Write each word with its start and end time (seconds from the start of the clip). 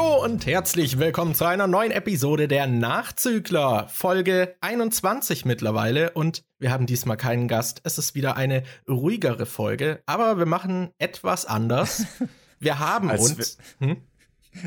Hallo 0.00 0.24
und 0.24 0.46
herzlich 0.46 0.98
willkommen 0.98 1.34
zu 1.34 1.44
einer 1.44 1.66
neuen 1.66 1.90
Episode 1.90 2.48
der 2.48 2.66
Nachzügler, 2.66 3.86
Folge 3.88 4.56
21 4.62 5.44
mittlerweile. 5.44 6.12
Und 6.12 6.42
wir 6.58 6.70
haben 6.70 6.86
diesmal 6.86 7.18
keinen 7.18 7.48
Gast. 7.48 7.82
Es 7.84 7.98
ist 7.98 8.14
wieder 8.14 8.34
eine 8.34 8.62
ruhigere 8.88 9.44
Folge, 9.44 10.02
aber 10.06 10.38
wir 10.38 10.46
machen 10.46 10.88
etwas 10.96 11.44
anders. 11.44 12.06
Wir 12.60 12.78
haben 12.78 13.10
Als 13.10 13.30
uns. 13.30 13.58
Hm? 13.78 13.98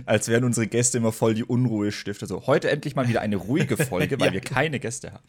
Als 0.06 0.28
wären 0.28 0.44
unsere 0.44 0.68
Gäste 0.68 1.00
immer 1.00 1.12
voll 1.12 1.34
die 1.34 1.44
Unruhestifter. 1.44 2.28
So, 2.28 2.46
heute 2.46 2.70
endlich 2.70 2.96
mal 2.96 3.08
wieder 3.08 3.22
eine 3.22 3.36
ruhige 3.36 3.76
Folge, 3.78 4.20
weil 4.20 4.28
Ja. 4.30 4.34
wir 4.34 4.42
keine 4.42 4.80
Gäste 4.80 5.14
haben. 5.14 5.24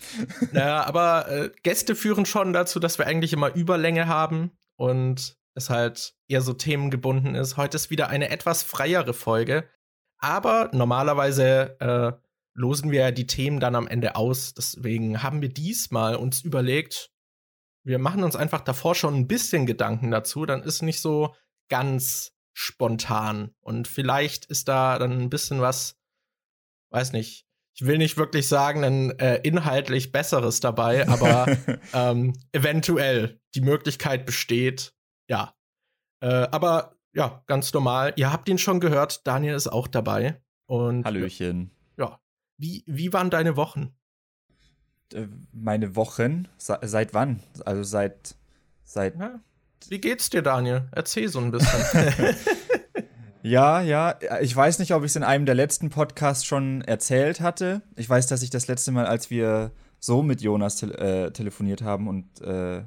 Naja, 0.52 0.84
aber 0.84 1.28
äh, 1.30 1.50
Gäste 1.62 1.94
führen 1.94 2.26
schon 2.26 2.52
dazu, 2.52 2.78
dass 2.78 2.98
wir 2.98 3.06
eigentlich 3.06 3.32
immer 3.32 3.54
Überlänge 3.54 4.06
haben 4.06 4.50
und 4.76 5.36
es 5.54 5.70
halt 5.70 6.14
eher 6.28 6.42
so 6.42 6.52
themengebunden 6.52 7.34
ist. 7.34 7.56
Heute 7.56 7.76
ist 7.76 7.88
wieder 7.90 8.08
eine 8.08 8.28
etwas 8.30 8.62
freiere 8.62 9.14
Folge, 9.14 9.68
aber 10.18 10.70
normalerweise 10.72 11.78
äh, 11.80 12.12
losen 12.54 12.90
wir 12.90 13.00
ja 13.00 13.10
die 13.10 13.26
Themen 13.26 13.60
dann 13.60 13.74
am 13.74 13.88
Ende 13.88 14.16
aus. 14.16 14.54
Deswegen 14.54 15.22
haben 15.22 15.42
wir 15.42 15.48
diesmal 15.48 16.16
uns 16.16 16.42
überlegt, 16.42 17.10
wir 17.84 17.98
machen 17.98 18.24
uns 18.24 18.36
einfach 18.36 18.60
davor 18.60 18.94
schon 18.94 19.14
ein 19.14 19.28
bisschen 19.28 19.66
Gedanken 19.66 20.10
dazu, 20.10 20.46
dann 20.46 20.62
ist 20.62 20.82
nicht 20.82 21.00
so 21.00 21.34
ganz 21.68 22.32
spontan 22.54 23.54
und 23.60 23.88
vielleicht 23.88 24.46
ist 24.46 24.68
da 24.68 24.98
dann 24.98 25.20
ein 25.20 25.28
bisschen 25.28 25.60
was, 25.60 25.98
weiß 26.90 27.12
nicht, 27.12 27.46
ich 27.76 27.84
will 27.84 27.98
nicht 27.98 28.16
wirklich 28.16 28.46
sagen, 28.46 28.84
ein 28.84 29.18
äh, 29.18 29.40
inhaltlich 29.42 30.12
Besseres 30.12 30.60
dabei, 30.60 31.08
aber 31.08 31.46
ähm, 31.92 32.32
eventuell 32.52 33.40
die 33.54 33.60
Möglichkeit 33.60 34.24
besteht, 34.24 34.94
ja. 35.28 35.54
Äh, 36.20 36.48
aber 36.52 36.96
ja, 37.14 37.42
ganz 37.46 37.72
normal. 37.72 38.12
Ihr 38.16 38.32
habt 38.32 38.48
ihn 38.48 38.58
schon 38.58 38.80
gehört, 38.80 39.26
Daniel 39.26 39.54
ist 39.54 39.68
auch 39.68 39.86
dabei. 39.88 40.40
Und 40.66 41.04
Hallöchen. 41.04 41.70
ja, 41.96 42.18
wie, 42.58 42.82
wie 42.86 43.12
waren 43.12 43.30
deine 43.30 43.56
Wochen? 43.56 43.94
Äh, 45.12 45.26
Meine 45.52 45.94
Wochen, 45.96 46.48
se- 46.58 46.78
seit 46.82 47.14
wann? 47.14 47.40
Also 47.64 47.82
seit, 47.82 48.34
seit, 48.84 49.18
Ja, 49.18 49.40
wie 49.88 50.00
geht's 50.00 50.30
dir, 50.30 50.40
Daniel? 50.42 50.88
Erzähl 50.92 51.28
so 51.28 51.38
ein 51.40 51.50
bisschen. 51.50 51.80
ja, 53.42 53.82
ja, 53.82 54.18
ich 54.40 54.54
weiß 54.56 54.78
nicht, 54.78 54.94
ob 54.94 55.02
ich 55.04 55.10
es 55.12 55.16
in 55.16 55.22
einem 55.22 55.44
der 55.46 55.54
letzten 55.54 55.90
Podcasts 55.90 56.44
schon 56.44 56.80
erzählt 56.82 57.40
hatte. 57.40 57.82
Ich 57.96 58.08
weiß, 58.08 58.26
dass 58.26 58.42
ich 58.42 58.50
das 58.50 58.66
letzte 58.68 58.92
Mal, 58.92 59.06
als 59.06 59.28
wir 59.30 59.72
so 60.00 60.22
mit 60.22 60.40
Jonas 60.40 60.76
tel 60.76 60.92
äh, 60.92 61.30
telefoniert 61.32 61.82
haben 61.82 62.08
und 62.08 62.40
äh, 62.40 62.82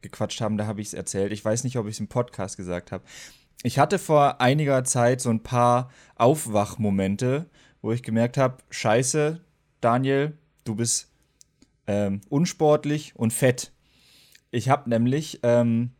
gequatscht 0.00 0.40
haben, 0.40 0.56
da 0.58 0.66
habe 0.66 0.80
ich 0.80 0.88
es 0.88 0.94
erzählt. 0.94 1.32
Ich 1.32 1.44
weiß 1.44 1.62
nicht, 1.62 1.76
ob 1.78 1.86
ich 1.86 1.94
es 1.94 2.00
im 2.00 2.08
Podcast 2.08 2.56
gesagt 2.56 2.90
habe. 2.90 3.04
Ich 3.62 3.78
hatte 3.78 3.98
vor 3.98 4.40
einiger 4.40 4.82
Zeit 4.82 5.20
so 5.20 5.30
ein 5.30 5.42
paar 5.42 5.90
Aufwachmomente, 6.16 7.46
wo 7.80 7.92
ich 7.92 8.02
gemerkt 8.02 8.36
habe, 8.36 8.58
scheiße, 8.70 9.40
Daniel, 9.80 10.36
du 10.64 10.74
bist 10.74 11.10
ähm, 11.86 12.20
unsportlich 12.28 13.14
und 13.14 13.32
fett. 13.32 13.72
Ich 14.50 14.68
habe 14.68 14.90
nämlich 14.90 15.40
ähm, 15.44 15.90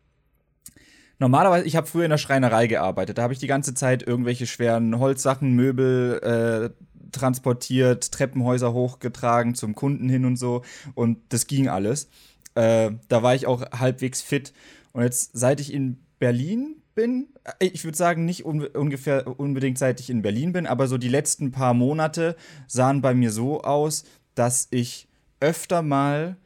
normalerweise, 1.20 1.64
ich 1.64 1.76
habe 1.76 1.86
früher 1.86 2.04
in 2.04 2.10
der 2.10 2.18
Schreinerei 2.18 2.66
gearbeitet. 2.66 3.18
Da 3.18 3.22
habe 3.22 3.32
ich 3.32 3.38
die 3.38 3.46
ganze 3.46 3.74
Zeit 3.74 4.02
irgendwelche 4.02 4.46
schweren 4.46 4.98
Holzsachen, 4.98 5.52
Möbel 5.52 6.74
äh, 6.74 6.84
transportiert, 7.12 8.10
Treppenhäuser 8.10 8.72
hochgetragen 8.72 9.54
zum 9.54 9.76
Kunden 9.76 10.08
hin 10.08 10.24
und 10.24 10.36
so. 10.36 10.62
Und 10.94 11.18
das 11.28 11.46
ging 11.46 11.68
alles. 11.68 12.08
Äh, 12.56 12.90
da 13.08 13.22
war 13.22 13.36
ich 13.36 13.46
auch 13.46 13.62
halbwegs 13.70 14.20
fit. 14.20 14.52
Und 14.92 15.04
jetzt, 15.04 15.30
seit 15.32 15.60
ich 15.60 15.72
in 15.72 16.00
Berlin 16.18 16.81
bin, 16.94 17.28
äh, 17.44 17.66
ich 17.66 17.84
würde 17.84 17.96
sagen, 17.96 18.24
nicht 18.24 18.44
un 18.44 18.66
ungefähr 18.66 19.38
unbedingt 19.38 19.78
seit 19.78 20.00
ich 20.00 20.10
in 20.10 20.22
Berlin 20.22 20.52
bin, 20.52 20.66
aber 20.66 20.88
so 20.88 20.98
die 20.98 21.08
letzten 21.08 21.52
paar 21.52 21.74
Monate 21.74 22.36
sahen 22.66 23.02
bei 23.02 23.14
mir 23.14 23.30
so 23.30 23.62
aus, 23.62 24.04
dass 24.34 24.68
ich 24.70 25.08
öfter 25.40 25.82
mal 25.82 26.36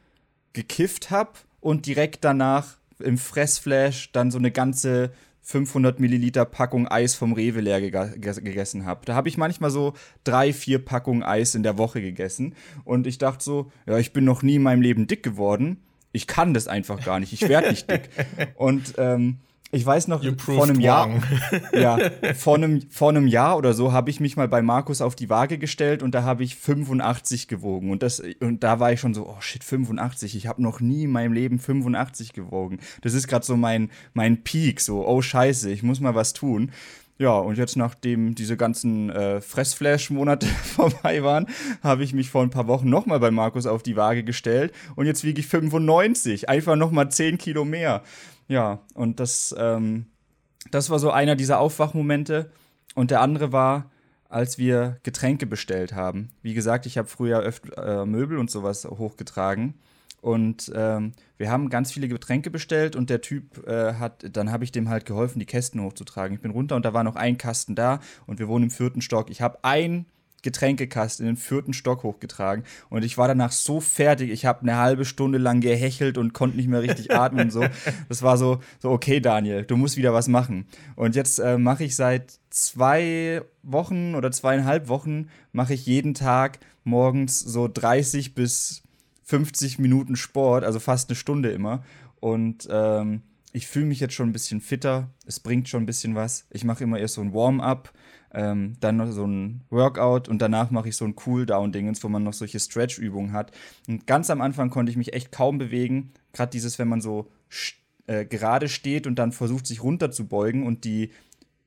gekifft 0.53 1.11
habe 1.11 1.33
und 1.59 1.85
direkt 1.85 2.23
danach 2.23 2.77
im 2.99 3.17
Fressflash 3.17 4.11
dann 4.11 4.31
so 4.31 4.37
eine 4.37 4.51
ganze 4.51 5.11
500 5.47 6.01
Milliliter 6.01 6.43
Packung 6.43 6.89
Eis 6.89 7.15
vom 7.15 7.31
Rewe 7.31 7.61
leer 7.61 7.79
gegessen 7.79 8.85
habe. 8.85 9.05
Da 9.05 9.15
habe 9.15 9.29
ich 9.29 9.37
manchmal 9.37 9.69
so 9.69 9.93
drei, 10.25 10.51
vier 10.51 10.83
Packungen 10.83 11.23
Eis 11.23 11.55
in 11.55 11.63
der 11.63 11.77
Woche 11.77 12.01
gegessen. 12.01 12.53
Und 12.83 13.07
ich 13.07 13.17
dachte 13.17 13.45
so, 13.45 13.71
ja, 13.85 13.97
ich 13.97 14.11
bin 14.11 14.25
noch 14.25 14.43
nie 14.43 14.55
in 14.55 14.63
meinem 14.63 14.81
Leben 14.81 15.07
dick 15.07 15.23
geworden. 15.23 15.77
Ich 16.11 16.27
kann 16.27 16.53
das 16.53 16.67
einfach 16.67 17.01
gar 17.01 17.21
nicht. 17.21 17.31
Ich 17.31 17.47
werde 17.47 17.69
nicht 17.69 17.89
dick. 17.89 18.09
Und 18.55 18.95
ähm, 18.97 19.37
ich 19.71 19.85
weiß 19.85 20.07
noch, 20.07 20.23
vor 20.37 20.63
einem 20.63 20.79
Jahr, 20.79 21.09
ja, 21.73 21.97
vor 22.35 22.55
einem, 22.55 22.89
vor 22.89 23.09
einem 23.09 23.27
Jahr 23.27 23.57
oder 23.57 23.73
so 23.73 23.91
habe 23.91 24.09
ich 24.09 24.19
mich 24.19 24.37
mal 24.37 24.47
bei 24.47 24.61
Markus 24.61 25.01
auf 25.01 25.15
die 25.15 25.29
Waage 25.29 25.57
gestellt 25.57 26.03
und 26.03 26.15
da 26.15 26.23
habe 26.23 26.43
ich 26.43 26.55
85 26.55 27.47
gewogen. 27.47 27.91
Und, 27.91 28.01
das, 28.01 28.21
und 28.39 28.63
da 28.63 28.79
war 28.79 28.93
ich 28.93 28.99
schon 28.99 29.13
so, 29.13 29.27
oh 29.27 29.41
shit, 29.41 29.63
85. 29.63 30.35
Ich 30.35 30.47
habe 30.47 30.61
noch 30.61 30.79
nie 30.79 31.03
in 31.03 31.11
meinem 31.11 31.33
Leben 31.33 31.59
85 31.59 32.33
gewogen. 32.33 32.79
Das 33.01 33.13
ist 33.13 33.27
gerade 33.27 33.45
so 33.45 33.57
mein, 33.57 33.89
mein 34.13 34.43
Peak, 34.43 34.79
so, 34.79 35.05
oh 35.05 35.21
scheiße, 35.21 35.69
ich 35.69 35.83
muss 35.83 35.99
mal 35.99 36.15
was 36.15 36.33
tun. 36.33 36.71
Ja, 37.19 37.31
und 37.31 37.57
jetzt, 37.57 37.75
nachdem 37.75 38.35
diese 38.35 38.57
ganzen 38.57 39.09
äh, 39.09 39.41
Fressflash-Monate 39.41 40.45
vorbei 40.75 41.23
waren, 41.23 41.47
habe 41.81 42.03
ich 42.03 42.13
mich 42.13 42.29
vor 42.29 42.43
ein 42.43 42.51
paar 42.51 42.67
Wochen 42.67 42.89
nochmal 42.89 43.19
bei 43.19 43.31
Markus 43.31 43.65
auf 43.65 43.81
die 43.81 43.95
Waage 43.95 44.23
gestellt 44.23 44.71
und 44.95 45.07
jetzt 45.07 45.23
wiege 45.23 45.39
ich 45.39 45.47
95. 45.47 46.47
Einfach 46.47 46.75
nochmal 46.75 47.09
10 47.09 47.37
Kilo 47.39 47.65
mehr. 47.65 48.03
Ja, 48.47 48.79
und 48.93 49.19
das, 49.19 49.55
ähm, 49.57 50.07
das 50.71 50.89
war 50.89 50.99
so 50.99 51.11
einer 51.11 51.35
dieser 51.35 51.59
Aufwachmomente. 51.59 52.51
Und 52.95 53.11
der 53.11 53.21
andere 53.21 53.51
war, 53.51 53.91
als 54.29 54.57
wir 54.57 54.97
Getränke 55.03 55.45
bestellt 55.45 55.93
haben. 55.93 56.29
Wie 56.41 56.53
gesagt, 56.53 56.85
ich 56.85 56.97
habe 56.97 57.07
früher 57.07 57.39
öfter 57.39 58.01
äh, 58.01 58.05
Möbel 58.05 58.37
und 58.37 58.49
sowas 58.49 58.85
hochgetragen. 58.85 59.75
Und 60.19 60.71
ähm, 60.75 61.13
wir 61.37 61.51
haben 61.51 61.69
ganz 61.69 61.91
viele 61.91 62.07
Getränke 62.07 62.49
bestellt 62.49 62.95
und 62.95 63.09
der 63.09 63.21
Typ 63.21 63.65
äh, 63.67 63.93
hat, 63.93 64.25
dann 64.35 64.51
habe 64.51 64.63
ich 64.63 64.71
dem 64.71 64.89
halt 64.89 65.05
geholfen, 65.05 65.39
die 65.39 65.45
Kästen 65.45 65.81
hochzutragen. 65.81 66.35
Ich 66.35 66.41
bin 66.41 66.51
runter 66.51 66.75
und 66.75 66.85
da 66.85 66.93
war 66.93 67.03
noch 67.03 67.15
ein 67.15 67.37
Kasten 67.37 67.75
da 67.75 67.99
und 68.25 68.39
wir 68.39 68.47
wohnen 68.47 68.65
im 68.65 68.71
vierten 68.71 69.01
Stock. 69.01 69.29
Ich 69.29 69.41
habe 69.41 69.59
ein 69.61 70.05
Getränkekasten 70.43 71.25
in 71.25 71.33
den 71.33 71.37
vierten 71.37 71.73
Stock 71.73 72.03
hochgetragen 72.03 72.63
und 72.89 73.03
ich 73.03 73.17
war 73.17 73.27
danach 73.27 73.51
so 73.51 73.79
fertig. 73.79 74.29
Ich 74.29 74.45
habe 74.45 74.61
eine 74.61 74.77
halbe 74.77 75.05
Stunde 75.05 75.37
lang 75.37 75.61
gehechelt 75.61 76.17
und 76.17 76.33
konnte 76.33 76.57
nicht 76.57 76.69
mehr 76.69 76.81
richtig 76.81 77.13
atmen 77.13 77.45
und 77.45 77.51
so. 77.51 77.65
Das 78.09 78.21
war 78.21 78.37
so, 78.37 78.61
so 78.79 78.91
okay, 78.91 79.19
Daniel, 79.19 79.63
du 79.63 79.75
musst 79.75 79.97
wieder 79.97 80.13
was 80.13 80.27
machen. 80.27 80.65
Und 80.95 81.15
jetzt 81.15 81.39
äh, 81.39 81.57
mache 81.57 81.83
ich 81.83 81.95
seit 81.95 82.39
zwei 82.49 83.41
Wochen 83.63 84.15
oder 84.15 84.31
zweieinhalb 84.31 84.87
Wochen 84.87 85.29
mache 85.51 85.73
ich 85.73 85.85
jeden 85.85 86.13
Tag 86.13 86.59
morgens 86.83 87.39
so 87.39 87.67
30 87.67 88.33
bis 88.33 88.83
50 89.23 89.79
Minuten 89.79 90.15
Sport, 90.15 90.63
also 90.63 90.79
fast 90.79 91.09
eine 91.09 91.15
Stunde 91.15 91.51
immer. 91.51 91.83
Und 92.19 92.67
ähm, 92.71 93.21
ich 93.51 93.67
fühle 93.67 93.85
mich 93.85 93.99
jetzt 93.99 94.13
schon 94.13 94.29
ein 94.29 94.33
bisschen 94.33 94.61
fitter. 94.61 95.09
Es 95.25 95.39
bringt 95.39 95.67
schon 95.67 95.83
ein 95.83 95.87
bisschen 95.87 96.15
was. 96.15 96.45
Ich 96.49 96.63
mache 96.63 96.83
immer 96.83 96.99
erst 96.99 97.15
so 97.15 97.21
ein 97.21 97.33
Warm-up, 97.33 97.91
ähm, 98.33 98.75
dann 98.79 98.97
noch 98.97 99.11
so 99.11 99.25
ein 99.25 99.61
Workout 99.69 100.27
und 100.27 100.39
danach 100.41 100.71
mache 100.71 100.89
ich 100.89 100.97
so 100.97 101.05
ein 101.05 101.15
Cool-Down-Dingens, 101.25 102.03
wo 102.03 102.09
man 102.09 102.23
noch 102.23 102.33
solche 102.33 102.59
Stretch-Übungen 102.59 103.31
hat. 103.31 103.51
Und 103.87 104.05
ganz 104.07 104.29
am 104.29 104.41
Anfang 104.41 104.69
konnte 104.69 104.91
ich 104.91 104.97
mich 104.97 105.13
echt 105.13 105.31
kaum 105.31 105.57
bewegen. 105.57 106.11
Gerade 106.33 106.51
dieses, 106.51 106.77
wenn 106.79 106.87
man 106.87 107.01
so 107.01 107.29
äh, 108.07 108.25
gerade 108.25 108.69
steht 108.69 109.07
und 109.07 109.15
dann 109.15 109.31
versucht, 109.31 109.65
sich 109.67 109.81
runterzubeugen 109.81 110.63
und 110.63 110.83
die 110.83 111.11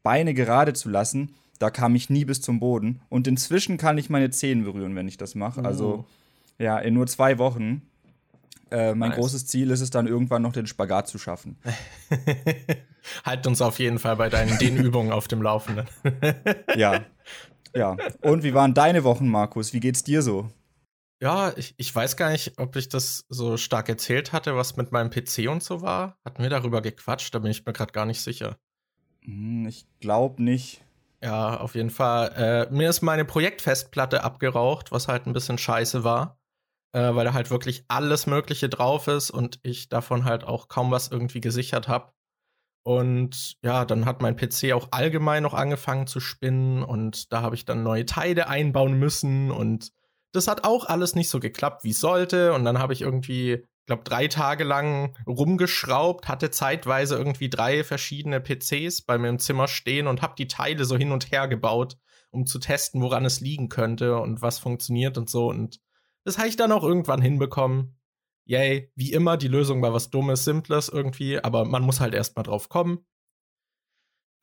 Beine 0.03 0.35
gerade 0.35 0.73
zu 0.73 0.89
lassen, 0.89 1.35
da 1.59 1.71
kam 1.71 1.95
ich 1.95 2.09
nie 2.09 2.25
bis 2.25 2.41
zum 2.41 2.61
Boden. 2.61 3.01
Und 3.09 3.27
inzwischen 3.27 3.77
kann 3.77 3.99
ich 3.99 4.11
meine 4.11 4.31
Zehen 4.31 4.65
berühren, 4.65 4.97
wenn 4.97 5.09
ich 5.09 5.17
das 5.17 5.35
mache. 5.35 5.65
Also 5.65 6.07
ja, 6.59 6.79
in 6.79 6.95
nur 6.95 7.07
zwei 7.07 7.39
Wochen. 7.39 7.83
Äh, 8.71 8.95
mein 8.95 9.11
Nice. 9.11 9.19
großes 9.19 9.47
Ziel 9.47 9.71
ist 9.71 9.81
es 9.81 9.91
dann 9.91 10.07
irgendwann 10.07 10.43
noch 10.43 10.53
den 10.53 10.67
Spagat 10.67 11.09
zu 11.09 11.19
schaffen. 11.19 11.57
halt 13.25 13.47
uns 13.47 13.63
auf 13.63 13.79
jeden 13.79 13.99
Fall 13.99 14.17
bei 14.17 14.29
deinen 14.29 14.59
Dehnübungen 14.59 15.13
auf 15.13 15.29
dem 15.29 15.43
Laufenden. 15.43 15.87
Ja. 16.77 17.05
Ja. 17.75 17.97
Und 18.23 18.43
wie 18.43 18.55
waren 18.55 18.75
deine 18.75 19.05
Wochen, 19.05 19.29
Markus? 19.29 19.73
Wie 19.73 19.81
geht's 19.81 20.03
dir 20.03 20.23
so? 20.23 20.49
Ja, 21.23 21.53
ich, 21.57 21.75
ich 21.77 21.95
weiß 21.95 22.17
gar 22.17 22.31
nicht, 22.31 22.59
ob 22.59 22.77
ich 22.77 22.89
das 22.89 23.27
so 23.29 23.57
stark 23.57 23.89
erzählt 23.89 24.33
hatte, 24.33 24.57
was 24.57 24.77
mit 24.77 24.91
meinem 24.91 25.11
PC 25.11 25.49
und 25.49 25.63
so 25.63 25.83
war. 25.83 26.17
Hatten 26.25 26.43
wir 26.43 26.51
darüber 26.51 26.81
gequatscht, 26.81 27.35
da 27.35 27.39
bin 27.39 27.51
ich 27.51 27.67
mir 27.67 27.73
gerade 27.73 27.93
gar 27.93 28.07
nicht 28.07 28.23
sicher. 28.23 28.57
Hm, 29.23 29.67
ich 29.67 29.87
glaube 30.01 30.43
nicht. 30.43 30.83
Ja, 31.23 31.61
auf 31.61 31.75
jeden 31.75 31.91
Fall. 31.91 32.69
Äh, 32.71 32.75
mir 32.75 32.89
ist 32.89 33.03
meine 33.03 33.27
Projektfestplatte 33.27 34.25
abgeraucht, 34.25 34.93
was 34.93 35.09
halt 35.09 35.27
ein 35.27 35.35
bisschen 35.35 35.59
scheiße 35.59 36.05
war. 36.05 36.39
Äh, 36.93 37.15
weil 37.15 37.25
da 37.25 37.35
halt 37.35 37.51
wirklich 37.51 37.85
alles 37.87 38.27
Mögliche 38.27 38.69
drauf 38.69 39.07
ist 39.07 39.31
und 39.31 39.61
ich 39.63 39.91
davon 39.91 40.25
halt 40.25 40.43
auch 40.43 40.67
kaum 40.69 40.91
was 40.91 41.09
irgendwie 41.09 41.41
gesichert 41.41 41.87
habe. 41.87 42.13
Und 42.83 43.57
ja, 43.63 43.85
dann 43.85 44.07
hat 44.07 44.23
mein 44.23 44.37
PC 44.37 44.73
auch 44.73 44.89
allgemein 44.91 45.43
noch 45.43 45.55
angefangen 45.55 46.07
zu 46.07 46.19
spinnen 46.19 46.83
und 46.83 47.33
da 47.33 47.43
habe 47.43 47.55
ich 47.55 47.65
dann 47.67 47.83
neue 47.83 48.07
Teile 48.07 48.49
einbauen 48.49 48.99
müssen 48.99 49.51
und 49.51 49.93
das 50.33 50.49
hat 50.49 50.65
auch 50.65 50.87
alles 50.87 51.15
nicht 51.15 51.29
so 51.29 51.41
geklappt, 51.41 51.85
wie 51.85 51.91
es 51.91 52.01
sollte. 52.01 52.53
Und 52.53 52.65
dann 52.65 52.79
habe 52.79 52.93
ich 52.93 53.03
irgendwie, 53.03 53.65
glaube, 53.87 54.05
drei 54.05 54.29
Tage 54.29 54.65
lang 54.65 55.17
rumgeschraubt, 55.27 56.29
hatte 56.29 56.51
zeitweise 56.51 57.17
irgendwie 57.17 57.51
drei 57.51 57.85
verschiedene 57.85 58.41
PCs 58.41 59.03
bei 59.03 59.19
mir 59.19 59.29
im 59.29 59.39
Zimmer 59.39 59.69
stehen 59.69 60.07
und 60.07 60.23
habe 60.23 60.35
die 60.39 60.49
Teile 60.49 60.85
so 60.85 60.97
hin 60.97 61.13
und 61.13 61.33
her 61.33 61.49
gebaut. 61.49 61.97
um 62.31 62.47
zu 62.47 62.59
testen, 62.59 63.03
woran 63.03 63.25
es 63.25 63.41
liegen 63.41 63.69
könnte 63.69 64.17
und 64.19 64.41
was 64.43 64.59
funktioniert 64.59 65.19
und 65.19 65.29
so. 65.29 65.49
Und 65.49 65.81
das 66.25 66.39
habe 66.39 66.49
ich 66.49 66.57
dann 66.57 66.73
auch 66.73 66.85
irgendwann 66.85 67.21
hinbekommen. 67.23 68.00
Yay, 68.51 68.91
wie 68.97 69.13
immer, 69.13 69.37
die 69.37 69.47
Lösung 69.47 69.81
war 69.81 69.93
was 69.93 70.11
Dummes, 70.11 70.45
Simples 70.45 70.89
irgendwie, 70.89 71.39
aber 71.39 71.65
man 71.65 71.83
muss 71.83 72.01
halt 72.01 72.15
erstmal 72.15 72.43
drauf 72.43 72.69
kommen. 72.69 73.07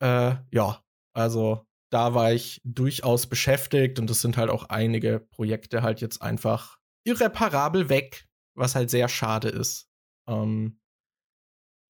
Äh, 0.02 0.36
ja, 0.50 0.82
also 1.14 1.66
da 1.92 2.14
war 2.14 2.32
ich 2.32 2.62
durchaus 2.64 3.26
beschäftigt 3.26 3.98
und 3.98 4.08
es 4.08 4.22
sind 4.22 4.38
halt 4.38 4.48
auch 4.48 4.64
einige 4.70 5.20
Projekte 5.20 5.82
halt 5.82 6.00
jetzt 6.00 6.22
einfach 6.22 6.78
irreparabel 7.04 7.90
weg, 7.90 8.26
was 8.54 8.74
halt 8.74 8.88
sehr 8.88 9.10
schade 9.10 9.50
ist. 9.50 9.90
Ähm, 10.26 10.80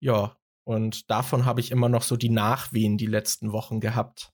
ja, 0.02 0.36
und 0.66 1.08
davon 1.12 1.44
habe 1.44 1.60
ich 1.60 1.70
immer 1.70 1.88
noch 1.88 2.02
so 2.02 2.16
die 2.16 2.30
Nachwehen 2.30 2.98
die 2.98 3.06
letzten 3.06 3.52
Wochen 3.52 3.78
gehabt. 3.78 4.32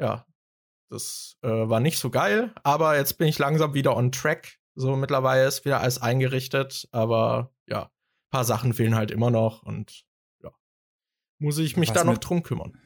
Ja, 0.00 0.26
das 0.90 1.36
äh, 1.42 1.48
war 1.48 1.80
nicht 1.80 1.98
so 1.98 2.08
geil, 2.08 2.54
aber 2.62 2.96
jetzt 2.96 3.18
bin 3.18 3.28
ich 3.28 3.38
langsam 3.38 3.74
wieder 3.74 3.94
on 3.94 4.10
track. 4.10 4.58
So 4.74 4.96
mittlerweile 4.96 5.46
ist 5.46 5.64
wieder 5.64 5.80
alles 5.80 6.00
eingerichtet, 6.00 6.88
aber 6.92 7.52
ja, 7.66 7.84
ein 7.84 8.30
paar 8.30 8.44
Sachen 8.44 8.72
fehlen 8.72 8.94
halt 8.94 9.10
immer 9.10 9.30
noch 9.30 9.62
und 9.62 10.04
ja, 10.42 10.50
muss 11.38 11.58
ich 11.58 11.76
mich 11.76 11.90
Was 11.90 11.96
da 11.96 12.04
noch 12.04 12.18
drum 12.18 12.42
kümmern. 12.42 12.78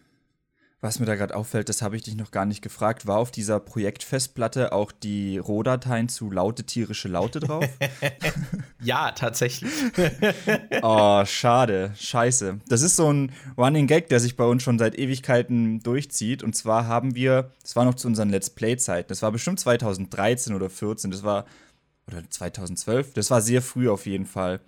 Was 0.83 1.01
mir 1.01 1.07
da 1.07 1.15
gerade 1.15 1.35
auffällt, 1.35 1.71
das 1.71 1.81
habe 1.81 1.97
ich 1.97 2.03
dich 2.03 2.17
noch 2.17 2.31
gar 2.31 2.45
nicht 2.45 2.61
gefragt, 2.61 3.07
war 3.07 3.17
auf 3.17 3.31
dieser 3.31 3.61
Projektfestplatte 3.61 4.73
auch 4.73 4.93
die 4.93 5.39
Rohdateien 5.39 6.11
zu 6.11 6.31
laute 6.31 6.65
tierische 6.65 7.09
Laute 7.09 7.41
drauf? 7.41 7.67
ja, 8.83 9.11
tatsächlich. 9.13 9.73
oh, 10.83 11.25
schade. 11.25 11.93
Scheiße. 11.97 12.61
Das 12.69 12.83
ist 12.83 12.97
so 12.97 13.11
ein 13.11 13.33
Running 13.57 13.87
Gag, 13.87 14.11
der 14.11 14.21
sich 14.21 14.37
bei 14.37 14.45
uns 14.45 14.63
schon 14.63 14.79
seit 14.79 14.99
Ewigkeiten 14.99 15.81
durchzieht. 15.83 16.43
Und 16.43 16.55
zwar 16.55 16.87
haben 16.87 17.15
wir, 17.15 17.53
das 17.63 17.75
war 17.75 17.87
noch 17.87 17.95
zu 17.95 18.07
unseren 18.07 18.29
Let's 18.29 18.51
Play-Zeiten, 18.51 19.09
das 19.09 19.23
war 19.23 19.33
bestimmt 19.33 19.59
2013 19.59 20.55
oder 20.55 20.69
14, 20.69 21.11
das 21.11 21.23
war, 21.23 21.47
oder 22.09 22.29
2012, 22.29 23.15
das 23.15 23.31
war 23.31 23.41
sehr 23.41 23.63
früh 23.63 23.89
auf 23.89 24.07
jeden 24.07 24.27
Fall 24.27 24.61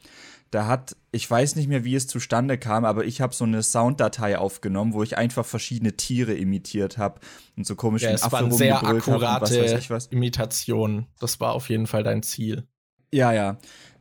da 0.50 0.67
hat, 0.67 0.96
ich 1.12 1.31
weiß 1.31 1.56
nicht 1.56 1.69
mehr, 1.69 1.85
wie 1.85 1.94
es 1.94 2.06
zustande 2.06 2.58
kam, 2.58 2.85
aber 2.85 3.05
ich 3.05 3.20
habe 3.20 3.35
so 3.35 3.44
eine 3.44 3.62
Sounddatei 3.62 4.38
aufgenommen, 4.38 4.94
wo 4.94 5.02
ich 5.02 5.19
einfach 5.19 5.44
verschiedene 5.44 5.96
Tiere 5.96 6.35
imitiert 6.35 6.96
habe 6.96 7.20
und 7.56 7.67
so 7.67 7.75
komische 7.75 8.06
ja, 8.06 8.12
es 8.12 8.32
waren 8.32 8.50
sehr 8.50 8.82
akkurate 8.82 9.81
Imitationen. 10.11 11.06
Das 11.20 11.40
war 11.40 11.52
auf 11.52 11.69
jeden 11.69 11.87
Fall 11.87 12.02
dein 12.02 12.23
Ziel. 12.23 12.67
Ja, 13.12 13.32
ja. 13.32 13.58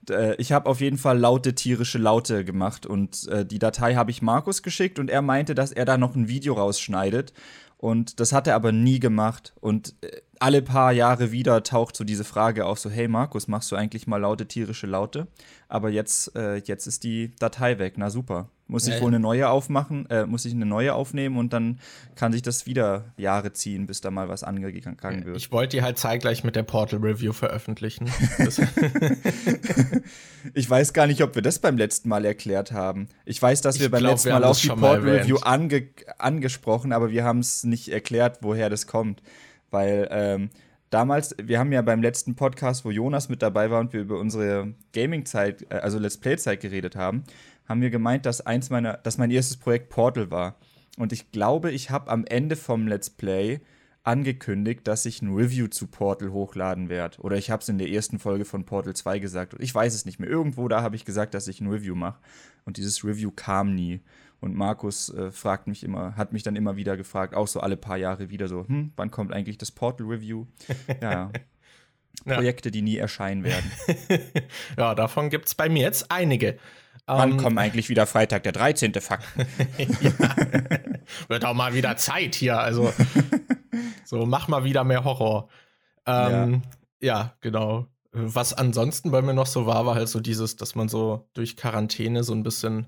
Äh, 0.10 0.36
ich 0.36 0.54
habe 0.54 0.69
auf 0.69 0.80
jeden 0.80 0.98
Fall 0.98 1.18
laute 1.18 1.54
tierische 1.54 1.98
Laute 1.98 2.45
gemacht 2.45 2.86
und 2.86 3.28
äh, 3.28 3.45
die 3.45 3.60
Datei 3.60 3.95
habe 3.95 4.12
ich 4.12 4.22
Markus 4.22 4.63
geschickt 4.63 5.00
und 5.00 5.10
er 5.10 5.22
meinte, 5.22 5.54
dass 5.54 5.72
er 5.72 5.86
da 5.86 5.98
noch 5.98 6.16
ein 6.16 6.30
Video 6.30 6.54
rausschneidet 6.54 7.34
und 7.78 8.19
das 8.19 8.34
hat 8.34 8.48
er 8.48 8.56
aber 8.56 8.72
nie 8.72 9.00
gemacht. 9.00 9.54
Und 9.62 9.95
äh, 10.01 10.22
alle 10.39 10.62
paar 10.62 10.92
Jahre 10.92 11.31
wieder 11.31 11.63
taucht 11.63 11.95
so 11.95 12.04
diese 12.04 12.24
Frage 12.24 12.66
auf, 12.66 12.80
so, 12.80 12.89
hey 12.89 13.07
Markus, 13.07 13.48
machst 13.48 13.72
du 13.72 13.75
eigentlich 13.75 14.07
mal 14.07 14.18
laute 14.18 14.48
tierische 14.48 14.88
Laute? 14.88 15.28
Aber 15.69 15.89
jetzt, 15.89 16.36
äh, 16.36 16.57
jetzt 16.57 16.88
ist 16.88 17.04
die 17.04 17.36
Datei 17.39 17.80
weg. 17.80 17.94
Na 17.98 18.10
super. 18.10 18.50
Muss 18.69 18.86
ich 18.86 19.00
wohl 19.00 19.07
eine 19.07 19.19
neue 19.19 19.50
aufmachen, 19.50 20.10
äh, 20.10 20.25
muss 20.25 20.44
ich 20.44 20.54
eine 20.54 20.66
neue 20.66 20.94
aufnehmen 20.94 21.38
und 21.38 21.54
dann 21.54 21.80
kann 22.16 22.34
sich 22.34 22.42
das 22.42 22.66
wieder 22.66 23.13
Jahre 23.16 23.54
ziehen, 23.54 23.88
bis 23.88 24.01
da 24.01 24.12
mal 24.12 24.28
was 24.28 24.44
angegangen 24.44 25.25
wird. 25.25 25.38
Ich 25.38 25.54
wollte 25.54 25.78
die 25.78 25.84
halt 25.84 25.98
zeitgleich 25.98 26.44
mit 26.44 26.57
der 26.57 26.63
Portal 26.63 27.00
Review 27.00 27.31
veröffentlichen. 27.31 28.12
ich 30.54 30.69
weiß 30.69 30.92
gar 30.92 31.07
nicht, 31.07 31.24
ob 31.24 31.36
wir 31.36 31.42
das 31.42 31.60
beim 31.60 31.78
letzten 31.78 32.10
Mal 32.10 32.25
erklärt 32.25 32.74
haben. 32.74 33.07
Ich 33.24 33.42
weiß, 33.42 33.62
dass 33.62 33.80
wir 33.80 33.86
ich 33.86 33.92
beim 33.92 34.01
glaub, 34.01 34.13
letzten 34.13 34.30
Mal 34.31 34.44
auch 34.44 34.57
die 34.57 34.68
Portal 34.68 35.00
Review 35.00 35.38
ange 35.38 35.88
angesprochen, 36.18 36.92
aber 36.92 37.10
wir 37.10 37.24
haben 37.24 37.39
es 37.39 37.63
nicht 37.63 37.88
erklärt, 37.88 38.39
woher 38.42 38.69
das 38.69 38.86
kommt. 38.86 39.22
Weil 39.69 40.07
ähm, 40.11 40.49
damals, 40.89 41.35
wir 41.41 41.59
haben 41.59 41.71
ja 41.71 41.81
beim 41.81 42.01
letzten 42.01 42.35
Podcast, 42.35 42.85
wo 42.85 42.91
Jonas 42.91 43.29
mit 43.29 43.41
dabei 43.41 43.69
war 43.71 43.79
und 43.79 43.93
wir 43.93 44.01
über 44.01 44.19
unsere 44.19 44.73
Gaming-Zeit, 44.93 45.65
äh, 45.69 45.75
also 45.75 45.99
Let's 45.99 46.17
Play-Zeit 46.17 46.61
geredet 46.61 46.95
haben, 46.95 47.23
haben 47.67 47.81
wir 47.81 47.89
gemeint, 47.89 48.25
dass 48.25 48.45
eins 48.45 48.69
meiner, 48.69 48.93
dass 48.93 49.17
mein 49.17 49.31
erstes 49.31 49.57
Projekt 49.57 49.89
Portal 49.89 50.31
war. 50.31 50.55
Und 50.97 51.13
ich 51.13 51.31
glaube, 51.31 51.71
ich 51.71 51.89
habe 51.89 52.09
am 52.09 52.25
Ende 52.25 52.55
vom 52.55 52.87
Let's 52.87 53.09
Play 53.09 53.61
angekündigt, 54.07 54.87
dass 54.87 55.05
ich 55.05 55.21
ein 55.21 55.35
Review 55.35 55.67
zu 55.67 55.87
Portal 55.87 56.31
hochladen 56.31 56.87
werde. 56.87 57.19
Oder 57.19 57.35
ich 57.35 57.51
habe 57.51 57.61
es 57.61 57.67
in 57.67 57.77
der 57.77 57.89
ersten 57.89 58.19
Folge 58.19 58.45
von 58.45 58.63
Portal 58.63 58.95
2 58.95 59.19
gesagt. 59.19 59.55
Ich 59.59 59.75
weiß 59.75 59.93
es 59.93 60.05
nicht 60.05 60.17
mehr. 60.17 60.29
Irgendwo 60.29 60.69
da 60.69 60.81
habe 60.81 60.95
ich 60.95 61.03
gesagt, 61.03 61.33
dass 61.33 61.49
ich 61.49 61.59
ein 61.59 61.67
Review 61.67 61.93
mache. 61.93 62.19
Und 62.63 62.77
dieses 62.77 63.03
Review 63.03 63.31
kam 63.31 63.75
nie. 63.75 63.99
Und 64.39 64.56
Markus 64.56 65.10
äh, 65.10 65.31
fragt 65.31 65.68
mich 65.68 65.84
immer, 65.84 66.16
hat 66.16 66.31
mich 66.31 66.44
dann 66.44 66.56
immer 66.56 66.75
wieder 66.75 66.95
gefragt, 66.95 67.34
auch 67.34 67.48
so 67.48 67.60
alle 67.60 67.78
paar 67.78 67.98
Jahre 67.98 68.30
wieder 68.30 68.48
so, 68.48 68.68
hm, 68.68 68.92
wann 68.95 69.10
kommt 69.10 69.34
eigentlich 69.34 69.57
das 69.57 69.72
Portal 69.72 70.07
Review? 70.07 70.45
ja. 71.01 71.31
Projekte, 72.25 72.72
die 72.72 72.81
nie 72.81 72.98
erscheinen 72.98 73.44
werden. 73.44 73.72
ja, 74.78 74.95
davon 74.95 75.30
gibt 75.30 75.48
es 75.48 75.56
bei 75.56 75.69
mir 75.69 75.84
jetzt 75.84 76.12
einige. 76.12 76.57
Wann 77.06 77.34
um, 77.34 77.38
kommt 77.38 77.57
eigentlich 77.57 77.89
wieder 77.89 78.06
Freitag, 78.06 78.44
der 78.44 78.51
13. 78.51 78.94
Fakt? 78.95 79.25
ja. 80.01 80.12
Wird 81.30 81.45
auch 81.45 81.54
mal 81.54 81.74
wieder 81.74 81.95
Zeit 81.95 82.36
hier. 82.36 82.60
Also, 82.60 82.92
so 84.04 84.25
mach 84.25 84.48
mal 84.48 84.66
wieder 84.66 84.84
mehr 84.84 85.06
Horror. 85.06 85.48
Ähm, 86.06 86.63
ja. 87.00 87.07
ja, 87.07 87.34
genau. 87.39 87.88
Was 88.12 88.54
ansonsten 88.54 89.12
bei 89.12 89.22
mir 89.22 89.34
noch 89.34 89.45
so 89.45 89.66
war, 89.66 89.86
war 89.86 89.95
halt 89.95 90.10
so 90.10 90.19
dieses, 90.19 90.57
dass 90.57 90.75
man 90.75 90.89
so 90.89 91.30
durch 91.34 91.56
Quarantäne 91.56 92.24
so 92.24 92.34
ein 92.34 92.44
bisschen 92.44 92.88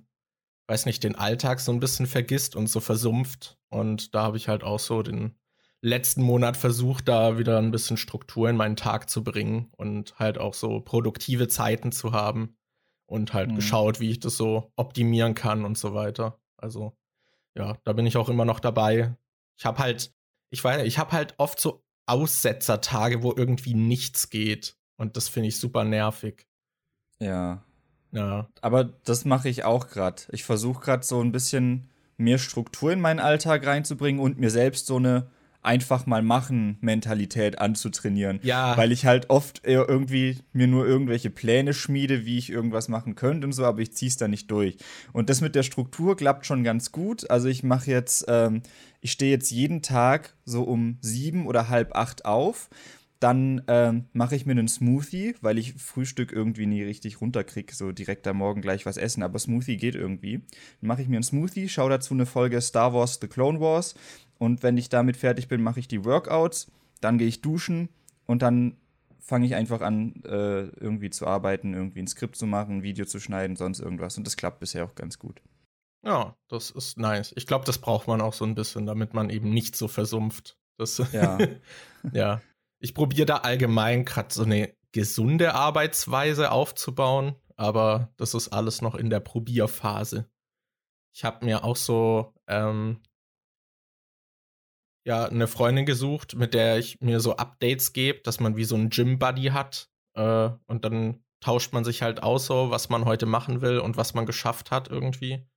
weiß 0.70 0.86
nicht, 0.86 1.04
den 1.04 1.16
Alltag 1.16 1.60
so 1.60 1.72
ein 1.72 1.80
bisschen 1.80 2.06
vergisst 2.06 2.56
und 2.56 2.68
so 2.68 2.80
versumpft. 2.80 3.58
Und 3.70 4.14
da 4.14 4.22
habe 4.22 4.38
ich 4.38 4.48
halt 4.48 4.64
auch 4.64 4.80
so 4.80 5.02
den 5.02 5.36
letzten 5.82 6.22
Monat 6.22 6.58
versucht, 6.58 7.08
da 7.08 7.40
wieder 7.40 7.58
ein 7.58 7.72
bisschen 7.72 7.98
Struktur 7.98 8.50
in 8.50 8.56
meinen 8.56 8.76
Tag 8.76 9.10
zu 9.10 9.24
bringen 9.24 9.70
und 9.78 10.18
halt 10.20 10.38
auch 10.38 10.54
so 10.54 10.80
produktive 10.82 11.48
Zeiten 11.48 11.92
zu 11.92 12.12
haben 12.12 12.56
und 13.08 13.34
halt 13.34 13.50
mhm. 13.50 13.56
geschaut, 13.56 14.00
wie 14.00 14.12
ich 14.12 14.20
das 14.20 14.38
so 14.38 14.72
optimieren 14.76 15.34
kann 15.34 15.66
und 15.66 15.78
so 15.78 15.96
weiter. 15.96 16.40
Also 16.58 16.96
ja, 17.58 17.78
da 17.84 17.94
bin 17.94 18.06
ich 18.06 18.18
auch 18.18 18.30
immer 18.30 18.46
noch 18.46 18.60
dabei. 18.60 19.18
Ich 19.58 19.66
habe 19.66 19.80
halt, 19.80 20.14
ich 20.52 20.64
weiß, 20.64 20.86
ich 20.86 21.00
habe 21.00 21.14
halt 21.14 21.34
oft 21.38 21.60
so 21.60 21.84
Aussetzertage, 22.06 23.24
wo 23.24 23.34
irgendwie 23.36 23.74
nichts 23.74 24.30
geht 24.30 24.78
und 24.98 25.18
das 25.18 25.30
finde 25.30 25.50
ich 25.50 25.58
super 25.58 25.84
nervig. 25.84 26.46
Ja, 27.20 27.64
ja. 28.12 28.48
Aber 28.62 28.86
das 29.06 29.26
mache 29.26 29.50
ich 29.50 29.64
auch 29.64 29.88
gerade. 29.88 30.24
Ich 30.32 30.44
versuche 30.44 30.84
gerade 30.84 31.06
so 31.06 31.22
ein 31.22 31.32
bisschen 31.32 31.90
mehr 32.18 32.38
Struktur 32.38 32.92
in 32.92 33.02
meinen 33.02 33.20
Alltag 33.20 33.66
reinzubringen 33.66 34.22
und 34.22 34.40
mir 34.40 34.50
selbst 34.50 34.88
so 34.88 34.98
eine 34.98 35.28
einfach 35.62 36.06
mal 36.06 36.22
machen 36.22 36.78
Mentalität 36.80 37.60
anzutrainieren. 37.60 38.40
Ja. 38.44 38.78
Weil 38.78 38.92
ich 38.92 39.06
halt 39.06 39.30
oft 39.30 39.62
irgendwie 39.66 40.38
mir 40.54 40.68
nur 40.68 40.88
irgendwelche 40.88 41.30
Pläne 41.30 41.74
schmiede, 41.74 42.26
wie 42.26 42.38
ich 42.38 42.50
irgendwas 42.50 42.88
machen 42.88 43.16
könnte 43.16 43.46
und 43.46 43.54
so, 43.54 43.66
aber 43.66 43.80
ich 43.80 43.94
ziehe 43.94 44.10
es 44.10 44.18
da 44.18 44.28
nicht 44.28 44.50
durch. 44.52 44.78
Und 45.12 45.30
das 45.30 45.42
mit 45.42 45.56
der 45.56 45.64
Struktur 45.64 46.16
klappt 46.16 46.46
schon 46.46 46.64
ganz 46.64 46.92
gut. 46.92 47.30
Also 47.30 47.50
ich 47.50 47.64
mache 47.64 47.92
jetzt, 47.92 48.26
ähm, 48.30 48.62
ich 49.02 49.12
stehe 49.12 49.32
jetzt 49.32 49.52
jeden 49.52 49.82
Tag 49.82 50.34
so 50.46 50.64
um 50.64 50.98
sieben 51.02 51.46
oder 51.46 51.68
halb 51.68 51.96
acht 51.96 52.26
auf 52.26 52.70
dann 53.20 53.64
ähm, 53.68 54.06
mache 54.14 54.36
ich 54.36 54.46
mir 54.46 54.54
einen 54.54 54.70
Smoothie, 54.70 55.36
weil 55.42 55.58
ich 55.58 55.74
Frühstück 55.74 56.32
irgendwie 56.32 56.66
nie 56.66 56.84
richtig 56.84 57.20
runterkriege, 57.20 57.76
so 57.76 57.92
direkt 57.92 58.26
am 58.28 58.38
Morgen 58.38 58.62
gleich 58.62 58.86
was 58.86 58.98
essen, 58.98 59.24
aber 59.24 59.40
Smoothie 59.40 59.78
geht 59.78 59.96
irgendwie. 59.96 60.38
Dann 60.82 60.88
mache 60.88 61.02
ich 61.02 61.10
mir 61.10 61.18
einen 61.18 61.24
Smoothie, 61.24 61.68
schaue 61.68 61.90
dazu 61.90 62.14
eine 62.14 62.26
Folge 62.26 62.62
Star 62.62 62.94
Wars 62.94 63.20
The 63.22 63.28
Clone 63.28 63.60
Wars 63.60 63.96
und 64.38 64.64
wenn 64.64 64.78
ich 64.78 64.88
damit 64.88 65.18
fertig 65.18 65.50
bin, 65.50 65.62
mache 65.62 65.82
ich 65.82 65.90
die 65.90 66.06
Workouts, 66.06 66.72
dann 67.02 67.18
gehe 67.18 67.28
ich 67.28 67.42
duschen 67.42 67.90
und 68.26 68.42
dann 68.42 68.78
fange 69.20 69.46
ich 69.46 69.54
einfach 69.54 69.82
an, 69.82 70.24
äh, 70.24 70.68
irgendwie 70.80 71.10
zu 71.10 71.28
arbeiten, 71.28 71.74
irgendwie 71.74 72.00
ein 72.00 72.08
Skript 72.08 72.38
zu 72.38 72.48
machen, 72.48 72.78
ein 72.78 72.84
Video 72.84 73.06
zu 73.06 73.20
schneiden, 73.20 73.58
sonst 73.58 73.80
irgendwas. 73.80 74.18
Und 74.18 74.26
das 74.26 74.38
klappt 74.38 74.60
bisher 74.60 74.86
auch 74.86 74.96
ganz 74.96 75.20
gut. 75.20 75.42
Ja, 76.04 76.36
das 76.48 76.72
ist 76.72 76.98
nice. 76.98 77.34
Ich 77.36 77.46
glaube, 77.46 77.66
das 77.66 77.78
braucht 77.78 78.08
man 78.08 78.22
auch 78.22 78.34
so 78.34 78.46
ein 78.46 78.56
bisschen, 78.56 78.86
damit 78.86 79.14
man 79.14 79.30
eben 79.30 79.50
nicht 79.50 79.76
so 79.76 79.90
versumpft. 79.90 80.58
Das, 80.78 80.98
ja. 81.12 81.38
ja 82.14 82.42
ich 82.80 82.94
probiere 82.94 83.26
da 83.26 83.38
allgemein 83.38 84.06
gerade 84.06 84.34
so 84.34 84.44
eine 84.44 84.74
gesunde 84.92 85.54
Arbeitsweise 85.54 86.52
aufzubauen, 86.52 87.36
aber 87.56 88.12
das 88.18 88.34
ist 88.34 88.50
alles 88.50 88.82
noch 88.82 88.96
in 88.96 89.10
der 89.10 89.20
Probierphase. 89.20 90.30
Ich 91.14 91.24
habe 91.24 91.46
mir 91.46 91.64
auch 91.64 91.76
so 91.76 92.34
ähm, 92.48 93.02
ja 95.06 95.26
eine 95.26 95.48
Freundin 95.48 95.86
gesucht, 95.86 96.36
mit 96.36 96.54
der 96.54 96.78
ich 96.78 97.00
mir 97.02 97.20
so 97.20 97.36
Updates 97.36 97.94
gebe, 97.94 98.22
dass 98.22 98.40
man 98.40 98.56
wie 98.56 98.64
so 98.64 98.76
einen 98.76 98.90
Gym 98.90 99.20
Buddy 99.20 99.48
hat 99.48 99.90
äh, 100.16 100.50
und 100.68 100.86
dann 100.86 101.24
tauscht 101.42 101.74
man 101.74 101.84
sich 101.84 102.02
halt 102.02 102.24
aus 102.24 102.46
so, 102.46 102.70
was 102.70 102.90
man 102.90 103.06
heute 103.06 103.26
machen 103.26 103.62
will 103.62 103.80
und 103.80 103.98
was 103.98 104.14
man 104.14 104.26
geschafft 104.26 104.72
hat 104.72 104.90
irgendwie. 104.90 105.48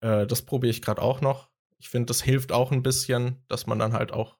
Äh, 0.00 0.26
das 0.26 0.42
probiere 0.42 0.70
ich 0.70 0.82
gerade 0.82 1.02
auch 1.02 1.20
noch. 1.20 1.50
Ich 1.78 1.88
finde, 1.88 2.06
das 2.06 2.22
hilft 2.22 2.52
auch 2.52 2.70
ein 2.72 2.82
bisschen, 2.82 3.42
dass 3.48 3.66
man 3.66 3.78
dann 3.78 3.92
halt 3.92 4.12
auch 4.12 4.38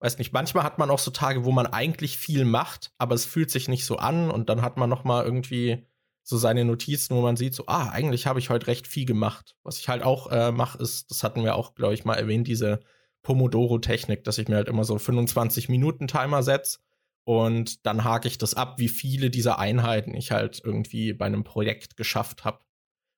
weiß 0.00 0.18
nicht, 0.18 0.32
manchmal 0.32 0.64
hat 0.64 0.78
man 0.78 0.90
auch 0.90 0.98
so 0.98 1.10
Tage, 1.10 1.44
wo 1.44 1.52
man 1.52 1.66
eigentlich 1.66 2.16
viel 2.16 2.44
macht, 2.44 2.92
aber 2.98 3.14
es 3.14 3.26
fühlt 3.26 3.50
sich 3.50 3.68
nicht 3.68 3.84
so 3.84 3.96
an 3.96 4.30
und 4.30 4.48
dann 4.48 4.62
hat 4.62 4.76
man 4.76 4.90
noch 4.90 5.04
mal 5.04 5.24
irgendwie 5.24 5.86
so 6.22 6.36
seine 6.36 6.64
Notizen, 6.64 7.16
wo 7.16 7.22
man 7.22 7.36
sieht, 7.36 7.54
so, 7.54 7.64
ah, 7.66 7.90
eigentlich 7.90 8.26
habe 8.26 8.38
ich 8.38 8.50
heute 8.50 8.66
recht 8.66 8.86
viel 8.86 9.04
gemacht. 9.04 9.56
Was 9.62 9.78
ich 9.78 9.88
halt 9.88 10.02
auch 10.02 10.30
äh, 10.30 10.52
mache, 10.52 10.78
ist, 10.78 11.10
das 11.10 11.22
hatten 11.22 11.44
wir 11.44 11.54
auch, 11.56 11.74
glaube 11.74 11.94
ich, 11.94 12.04
mal 12.04 12.14
erwähnt, 12.14 12.46
diese 12.46 12.80
Pomodoro-Technik, 13.22 14.24
dass 14.24 14.38
ich 14.38 14.48
mir 14.48 14.56
halt 14.56 14.68
immer 14.68 14.84
so 14.84 14.98
25 14.98 15.68
Minuten 15.68 16.08
Timer 16.08 16.42
setze 16.42 16.78
und 17.24 17.84
dann 17.86 18.04
hake 18.04 18.28
ich 18.28 18.38
das 18.38 18.54
ab, 18.54 18.78
wie 18.78 18.88
viele 18.88 19.30
dieser 19.30 19.58
Einheiten 19.58 20.14
ich 20.14 20.30
halt 20.30 20.60
irgendwie 20.64 21.12
bei 21.12 21.26
einem 21.26 21.44
Projekt 21.44 21.96
geschafft 21.96 22.44
habe. 22.44 22.60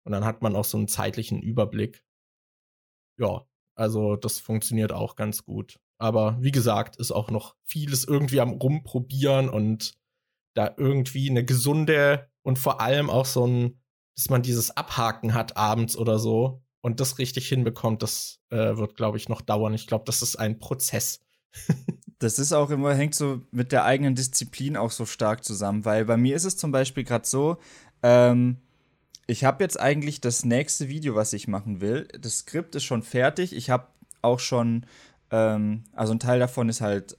Und 0.04 0.12
dann 0.12 0.24
hat 0.24 0.42
man 0.42 0.56
auch 0.56 0.64
so 0.64 0.76
einen 0.76 0.88
zeitlichen 0.88 1.40
Überblick. 1.40 2.04
Ja, 3.18 3.46
also 3.74 4.16
das 4.16 4.40
funktioniert 4.40 4.92
auch 4.92 5.16
ganz 5.16 5.44
gut. 5.44 5.78
Aber 6.02 6.36
wie 6.40 6.50
gesagt, 6.50 6.96
ist 6.96 7.12
auch 7.12 7.30
noch 7.30 7.54
vieles 7.62 8.02
irgendwie 8.02 8.40
am 8.40 8.50
Rumprobieren 8.50 9.48
und 9.48 9.94
da 10.52 10.74
irgendwie 10.76 11.30
eine 11.30 11.44
gesunde 11.44 12.28
und 12.42 12.58
vor 12.58 12.80
allem 12.80 13.08
auch 13.08 13.24
so 13.24 13.46
ein, 13.46 13.80
dass 14.16 14.28
man 14.28 14.42
dieses 14.42 14.76
Abhaken 14.76 15.32
hat 15.32 15.56
abends 15.56 15.96
oder 15.96 16.18
so 16.18 16.60
und 16.80 16.98
das 16.98 17.20
richtig 17.20 17.46
hinbekommt, 17.48 18.02
das 18.02 18.40
äh, 18.50 18.76
wird, 18.76 18.96
glaube 18.96 19.16
ich, 19.16 19.28
noch 19.28 19.42
dauern. 19.42 19.74
Ich 19.74 19.86
glaube, 19.86 20.02
das 20.04 20.22
ist 20.22 20.34
ein 20.34 20.58
Prozess. 20.58 21.20
das 22.18 22.40
ist 22.40 22.52
auch 22.52 22.70
immer, 22.70 22.96
hängt 22.96 23.14
so 23.14 23.42
mit 23.52 23.70
der 23.70 23.84
eigenen 23.84 24.16
Disziplin 24.16 24.76
auch 24.76 24.90
so 24.90 25.06
stark 25.06 25.44
zusammen, 25.44 25.84
weil 25.84 26.04
bei 26.04 26.16
mir 26.16 26.34
ist 26.34 26.44
es 26.44 26.56
zum 26.56 26.72
Beispiel 26.72 27.04
gerade 27.04 27.28
so, 27.28 27.58
ähm, 28.02 28.56
ich 29.28 29.44
habe 29.44 29.62
jetzt 29.62 29.78
eigentlich 29.78 30.20
das 30.20 30.44
nächste 30.44 30.88
Video, 30.88 31.14
was 31.14 31.32
ich 31.32 31.46
machen 31.46 31.80
will. 31.80 32.08
Das 32.18 32.38
Skript 32.38 32.74
ist 32.74 32.82
schon 32.82 33.04
fertig. 33.04 33.54
Ich 33.54 33.70
habe 33.70 33.86
auch 34.20 34.40
schon, 34.40 34.84
ähm, 35.32 35.84
also 35.92 36.12
ein 36.12 36.20
Teil 36.20 36.38
davon 36.38 36.68
ist 36.68 36.80
halt 36.80 37.16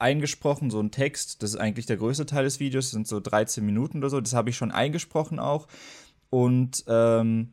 eingesprochen, 0.00 0.70
so 0.70 0.80
ein 0.80 0.90
Text. 0.90 1.42
Das 1.42 1.50
ist 1.50 1.56
eigentlich 1.56 1.86
der 1.86 1.98
größte 1.98 2.26
Teil 2.26 2.44
des 2.44 2.58
Videos, 2.58 2.86
das 2.86 2.92
sind 2.92 3.06
so 3.06 3.20
13 3.20 3.64
Minuten 3.64 3.98
oder 3.98 4.10
so. 4.10 4.20
Das 4.20 4.32
habe 4.32 4.50
ich 4.50 4.56
schon 4.56 4.72
eingesprochen 4.72 5.38
auch. 5.38 5.68
Und 6.30 6.84
ähm, 6.88 7.52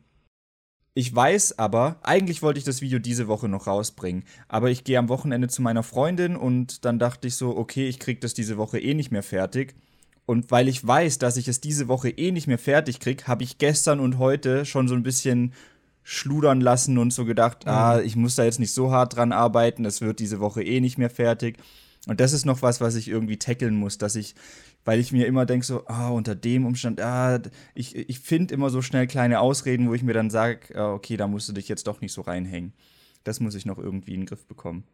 ich 0.94 1.14
weiß 1.14 1.58
aber, 1.58 2.00
eigentlich 2.02 2.42
wollte 2.42 2.58
ich 2.58 2.64
das 2.64 2.80
Video 2.80 2.98
diese 2.98 3.28
Woche 3.28 3.48
noch 3.48 3.68
rausbringen, 3.68 4.24
aber 4.48 4.70
ich 4.70 4.82
gehe 4.82 4.98
am 4.98 5.08
Wochenende 5.08 5.46
zu 5.46 5.62
meiner 5.62 5.84
Freundin 5.84 6.34
und 6.34 6.84
dann 6.84 6.98
dachte 6.98 7.28
ich 7.28 7.36
so, 7.36 7.56
okay, 7.56 7.86
ich 7.86 8.00
kriege 8.00 8.18
das 8.18 8.34
diese 8.34 8.56
Woche 8.56 8.80
eh 8.80 8.94
nicht 8.94 9.12
mehr 9.12 9.22
fertig. 9.22 9.76
Und 10.26 10.50
weil 10.50 10.68
ich 10.68 10.84
weiß, 10.84 11.18
dass 11.18 11.36
ich 11.36 11.48
es 11.48 11.60
diese 11.60 11.88
Woche 11.88 12.10
eh 12.10 12.32
nicht 12.32 12.48
mehr 12.48 12.58
fertig 12.58 13.00
kriege, 13.00 13.26
habe 13.26 13.44
ich 13.44 13.58
gestern 13.58 14.00
und 14.00 14.18
heute 14.18 14.64
schon 14.64 14.88
so 14.88 14.94
ein 14.94 15.02
bisschen 15.02 15.52
schludern 16.10 16.62
lassen 16.62 16.96
und 16.96 17.12
so 17.12 17.26
gedacht, 17.26 17.66
mhm. 17.66 17.70
ah, 17.70 18.00
ich 18.00 18.16
muss 18.16 18.34
da 18.34 18.44
jetzt 18.44 18.60
nicht 18.60 18.72
so 18.72 18.90
hart 18.90 19.14
dran 19.14 19.30
arbeiten, 19.30 19.84
es 19.84 20.00
wird 20.00 20.20
diese 20.20 20.40
Woche 20.40 20.62
eh 20.62 20.80
nicht 20.80 20.96
mehr 20.96 21.10
fertig. 21.10 21.58
Und 22.06 22.20
das 22.20 22.32
ist 22.32 22.46
noch 22.46 22.62
was, 22.62 22.80
was 22.80 22.94
ich 22.94 23.08
irgendwie 23.08 23.38
tackeln 23.38 23.74
muss, 23.74 23.98
dass 23.98 24.16
ich, 24.16 24.34
weil 24.86 25.00
ich 25.00 25.12
mir 25.12 25.26
immer 25.26 25.44
denke, 25.44 25.66
so, 25.66 25.86
ah, 25.86 26.08
unter 26.08 26.34
dem 26.34 26.64
Umstand, 26.64 27.02
ah, 27.02 27.42
ich, 27.74 27.94
ich 27.94 28.20
finde 28.20 28.54
immer 28.54 28.70
so 28.70 28.80
schnell 28.80 29.06
kleine 29.06 29.40
Ausreden, 29.40 29.90
wo 29.90 29.92
ich 29.92 30.02
mir 30.02 30.14
dann 30.14 30.30
sage, 30.30 30.74
ah, 30.78 30.94
okay, 30.94 31.18
da 31.18 31.26
musst 31.26 31.46
du 31.50 31.52
dich 31.52 31.68
jetzt 31.68 31.86
doch 31.86 32.00
nicht 32.00 32.14
so 32.14 32.22
reinhängen. 32.22 32.72
Das 33.24 33.40
muss 33.40 33.54
ich 33.54 33.66
noch 33.66 33.76
irgendwie 33.76 34.14
in 34.14 34.20
den 34.20 34.26
Griff 34.26 34.46
bekommen. 34.46 34.84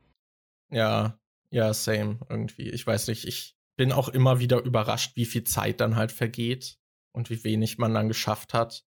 Ja, 0.73 1.17
ja, 1.51 1.73
same 1.75 2.19
irgendwie. 2.29 2.71
Ich 2.71 2.85
weiß 2.85 3.07
nicht, 3.07 3.25
ich 3.29 3.57
bin 3.77 3.93
auch 3.93 4.09
immer 4.09 4.41
wieder 4.41 4.65
überrascht, 4.65 5.15
wie 5.15 5.27
viel 5.27 5.45
Zeit 5.45 5.81
dann 5.81 5.95
halt 5.95 6.11
vergeht 6.11 6.77
und 7.13 7.31
wie 7.31 7.45
wenig 7.45 7.79
man 7.79 7.95
dann 7.95 8.09
geschafft 8.09 8.53
hat. 8.53 8.85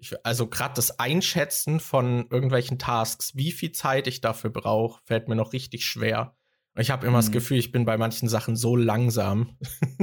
Ich, 0.00 0.14
also 0.24 0.46
gerade 0.46 0.74
das 0.74 0.98
Einschätzen 0.98 1.80
von 1.80 2.28
irgendwelchen 2.30 2.78
Tasks, 2.78 3.34
wie 3.34 3.52
viel 3.52 3.72
Zeit 3.72 4.06
ich 4.06 4.20
dafür 4.20 4.50
brauche, 4.50 5.02
fällt 5.04 5.28
mir 5.28 5.34
noch 5.34 5.52
richtig 5.52 5.84
schwer. 5.84 6.36
Ich 6.78 6.90
habe 6.92 7.06
immer 7.06 7.18
mhm. 7.18 7.22
das 7.22 7.32
Gefühl, 7.32 7.58
ich 7.58 7.72
bin 7.72 7.84
bei 7.84 7.98
manchen 7.98 8.28
Sachen 8.28 8.54
so 8.54 8.76
langsam. 8.76 9.58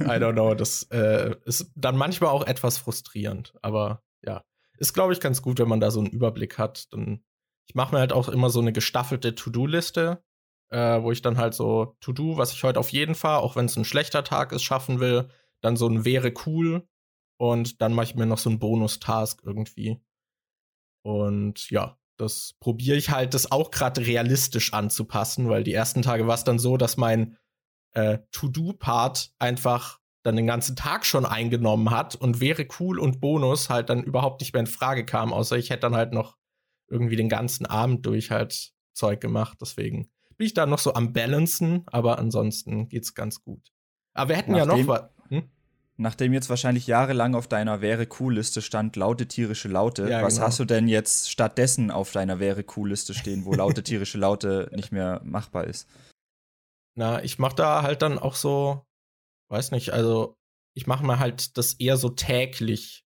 I 0.00 0.18
don't 0.18 0.32
know. 0.32 0.54
Das 0.54 0.84
äh, 0.84 1.36
ist 1.44 1.70
dann 1.76 1.96
manchmal 1.96 2.30
auch 2.30 2.46
etwas 2.46 2.78
frustrierend. 2.78 3.52
Aber 3.60 4.02
ja, 4.24 4.42
ist, 4.78 4.94
glaube 4.94 5.12
ich, 5.12 5.20
ganz 5.20 5.42
gut, 5.42 5.58
wenn 5.58 5.68
man 5.68 5.80
da 5.80 5.90
so 5.90 6.00
einen 6.00 6.08
Überblick 6.10 6.56
hat. 6.56 6.92
Dann, 6.92 7.22
ich 7.66 7.74
mache 7.74 7.94
mir 7.94 8.00
halt 8.00 8.14
auch 8.14 8.28
immer 8.28 8.48
so 8.48 8.60
eine 8.60 8.72
gestaffelte 8.72 9.34
To-Do-Liste, 9.34 10.24
äh, 10.70 11.02
wo 11.02 11.12
ich 11.12 11.20
dann 11.20 11.36
halt 11.36 11.52
so 11.52 11.96
To-Do, 12.00 12.38
was 12.38 12.52
ich 12.52 12.64
heute 12.64 12.80
auf 12.80 12.88
jeden 12.88 13.14
Fall, 13.14 13.38
auch 13.40 13.56
wenn 13.56 13.66
es 13.66 13.76
ein 13.76 13.84
schlechter 13.84 14.24
Tag 14.24 14.52
ist, 14.52 14.62
schaffen 14.62 14.98
will, 14.98 15.28
dann 15.60 15.76
so 15.76 15.86
ein 15.86 16.06
wäre 16.06 16.32
cool. 16.46 16.88
Und 17.42 17.82
dann 17.82 17.92
mache 17.92 18.04
ich 18.04 18.14
mir 18.14 18.24
noch 18.24 18.38
so 18.38 18.50
einen 18.50 18.60
Bonus-Task 18.60 19.42
irgendwie. 19.44 20.00
Und 21.04 21.68
ja, 21.70 21.98
das 22.16 22.54
probiere 22.60 22.96
ich 22.96 23.10
halt, 23.10 23.34
das 23.34 23.50
auch 23.50 23.72
gerade 23.72 24.06
realistisch 24.06 24.72
anzupassen, 24.72 25.48
weil 25.48 25.64
die 25.64 25.74
ersten 25.74 26.02
Tage 26.02 26.28
war 26.28 26.36
es 26.36 26.44
dann 26.44 26.60
so, 26.60 26.76
dass 26.76 26.96
mein 26.96 27.36
äh, 27.94 28.18
To-Do-Part 28.30 29.32
einfach 29.40 29.98
dann 30.22 30.36
den 30.36 30.46
ganzen 30.46 30.76
Tag 30.76 31.04
schon 31.04 31.26
eingenommen 31.26 31.90
hat 31.90 32.14
und 32.14 32.38
wäre 32.38 32.64
cool 32.78 33.00
und 33.00 33.20
Bonus 33.20 33.70
halt 33.70 33.90
dann 33.90 34.04
überhaupt 34.04 34.40
nicht 34.40 34.52
mehr 34.52 34.60
in 34.60 34.68
Frage 34.68 35.04
kam, 35.04 35.32
außer 35.32 35.56
ich 35.56 35.70
hätte 35.70 35.80
dann 35.80 35.96
halt 35.96 36.12
noch 36.12 36.36
irgendwie 36.86 37.16
den 37.16 37.28
ganzen 37.28 37.66
Abend 37.66 38.06
durch 38.06 38.30
halt 38.30 38.72
Zeug 38.92 39.20
gemacht. 39.20 39.58
Deswegen 39.60 40.12
bin 40.36 40.46
ich 40.46 40.54
da 40.54 40.64
noch 40.64 40.78
so 40.78 40.94
am 40.94 41.12
Balancen, 41.12 41.82
aber 41.86 42.20
ansonsten 42.20 42.88
geht's 42.88 43.14
ganz 43.14 43.42
gut. 43.42 43.72
Aber 44.14 44.28
wir 44.28 44.36
hätten 44.36 44.52
Nachdem, 44.52 44.78
ja 44.78 44.84
noch 44.84 44.86
was. 44.86 45.10
Nachdem 46.02 46.32
jetzt 46.32 46.50
wahrscheinlich 46.50 46.88
jahrelang 46.88 47.36
auf 47.36 47.46
deiner 47.46 47.80
wäre 47.80 48.08
cool 48.18 48.34
Liste 48.34 48.60
stand 48.60 48.96
laute 48.96 49.28
tierische 49.28 49.68
Laute, 49.68 50.10
ja, 50.10 50.20
was 50.20 50.34
genau. 50.34 50.46
hast 50.48 50.58
du 50.58 50.64
denn 50.64 50.88
jetzt 50.88 51.30
stattdessen 51.30 51.92
auf 51.92 52.10
deiner 52.10 52.40
wäre 52.40 52.64
cool 52.76 52.90
Liste 52.90 53.14
stehen, 53.14 53.44
wo 53.44 53.54
laute 53.54 53.82
tierische 53.84 54.18
Laute 54.18 54.68
nicht 54.74 54.90
mehr 54.90 55.20
machbar 55.22 55.64
ist? 55.64 55.88
Na, 56.96 57.22
ich 57.22 57.38
mach 57.38 57.52
da 57.52 57.82
halt 57.82 58.02
dann 58.02 58.18
auch 58.18 58.34
so, 58.34 58.84
weiß 59.48 59.70
nicht, 59.70 59.90
also 59.90 60.36
ich 60.74 60.88
mache 60.88 61.06
mir 61.06 61.20
halt 61.20 61.56
das 61.56 61.74
eher 61.74 61.96
so 61.96 62.08
täglich. 62.08 63.04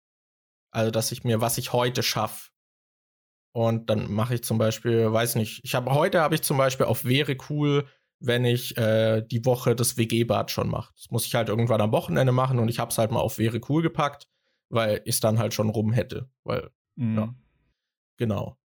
Also, 0.73 0.91
dass 0.91 1.13
ich 1.13 1.23
mir, 1.23 1.41
was 1.41 1.59
ich 1.59 1.73
heute 1.73 2.03
schaffe. 2.03 2.51
Und 3.53 3.89
dann 3.89 4.11
mache 4.11 4.35
ich 4.35 4.43
zum 4.43 4.59
Beispiel, 4.59 5.13
weiß 5.13 5.37
nicht, 5.37 5.61
ich 5.65 5.77
habe 5.77 5.93
heute 5.93 6.21
habe 6.21 6.35
ich 6.35 6.43
zum 6.43 6.57
Beispiel 6.57 6.87
auf 6.87 7.05
wäre 7.05 7.37
cool 7.49 7.89
wenn 8.21 8.45
ich 8.45 8.77
äh, 8.77 9.23
die 9.23 9.45
Woche 9.45 9.75
das 9.75 9.97
WG-Bad 9.97 10.51
schon 10.51 10.69
mache. 10.69 10.93
Das 10.95 11.11
muss 11.11 11.27
ich 11.27 11.35
halt 11.35 11.49
irgendwann 11.49 11.81
am 11.81 11.93
Wochenende 11.93 12.33
machen 12.33 12.59
und 12.59 12.69
ich 12.69 12.79
habe 12.79 12.91
es 12.91 12.99
halt 12.99 13.11
mal 13.11 13.21
auf 13.21 13.39
wäre 13.39 13.61
cool 13.69 13.83
gepackt, 13.83 14.29
weil 14.69 15.01
ich 15.05 15.17
es 15.17 15.21
dann 15.21 15.39
halt 15.39 15.55
schon 15.55 15.71
rum 15.71 15.93
hätte. 15.93 16.31
Weil, 16.45 16.71
mhm. 16.97 17.17
ja. 17.17 17.35
Genau. 18.19 18.59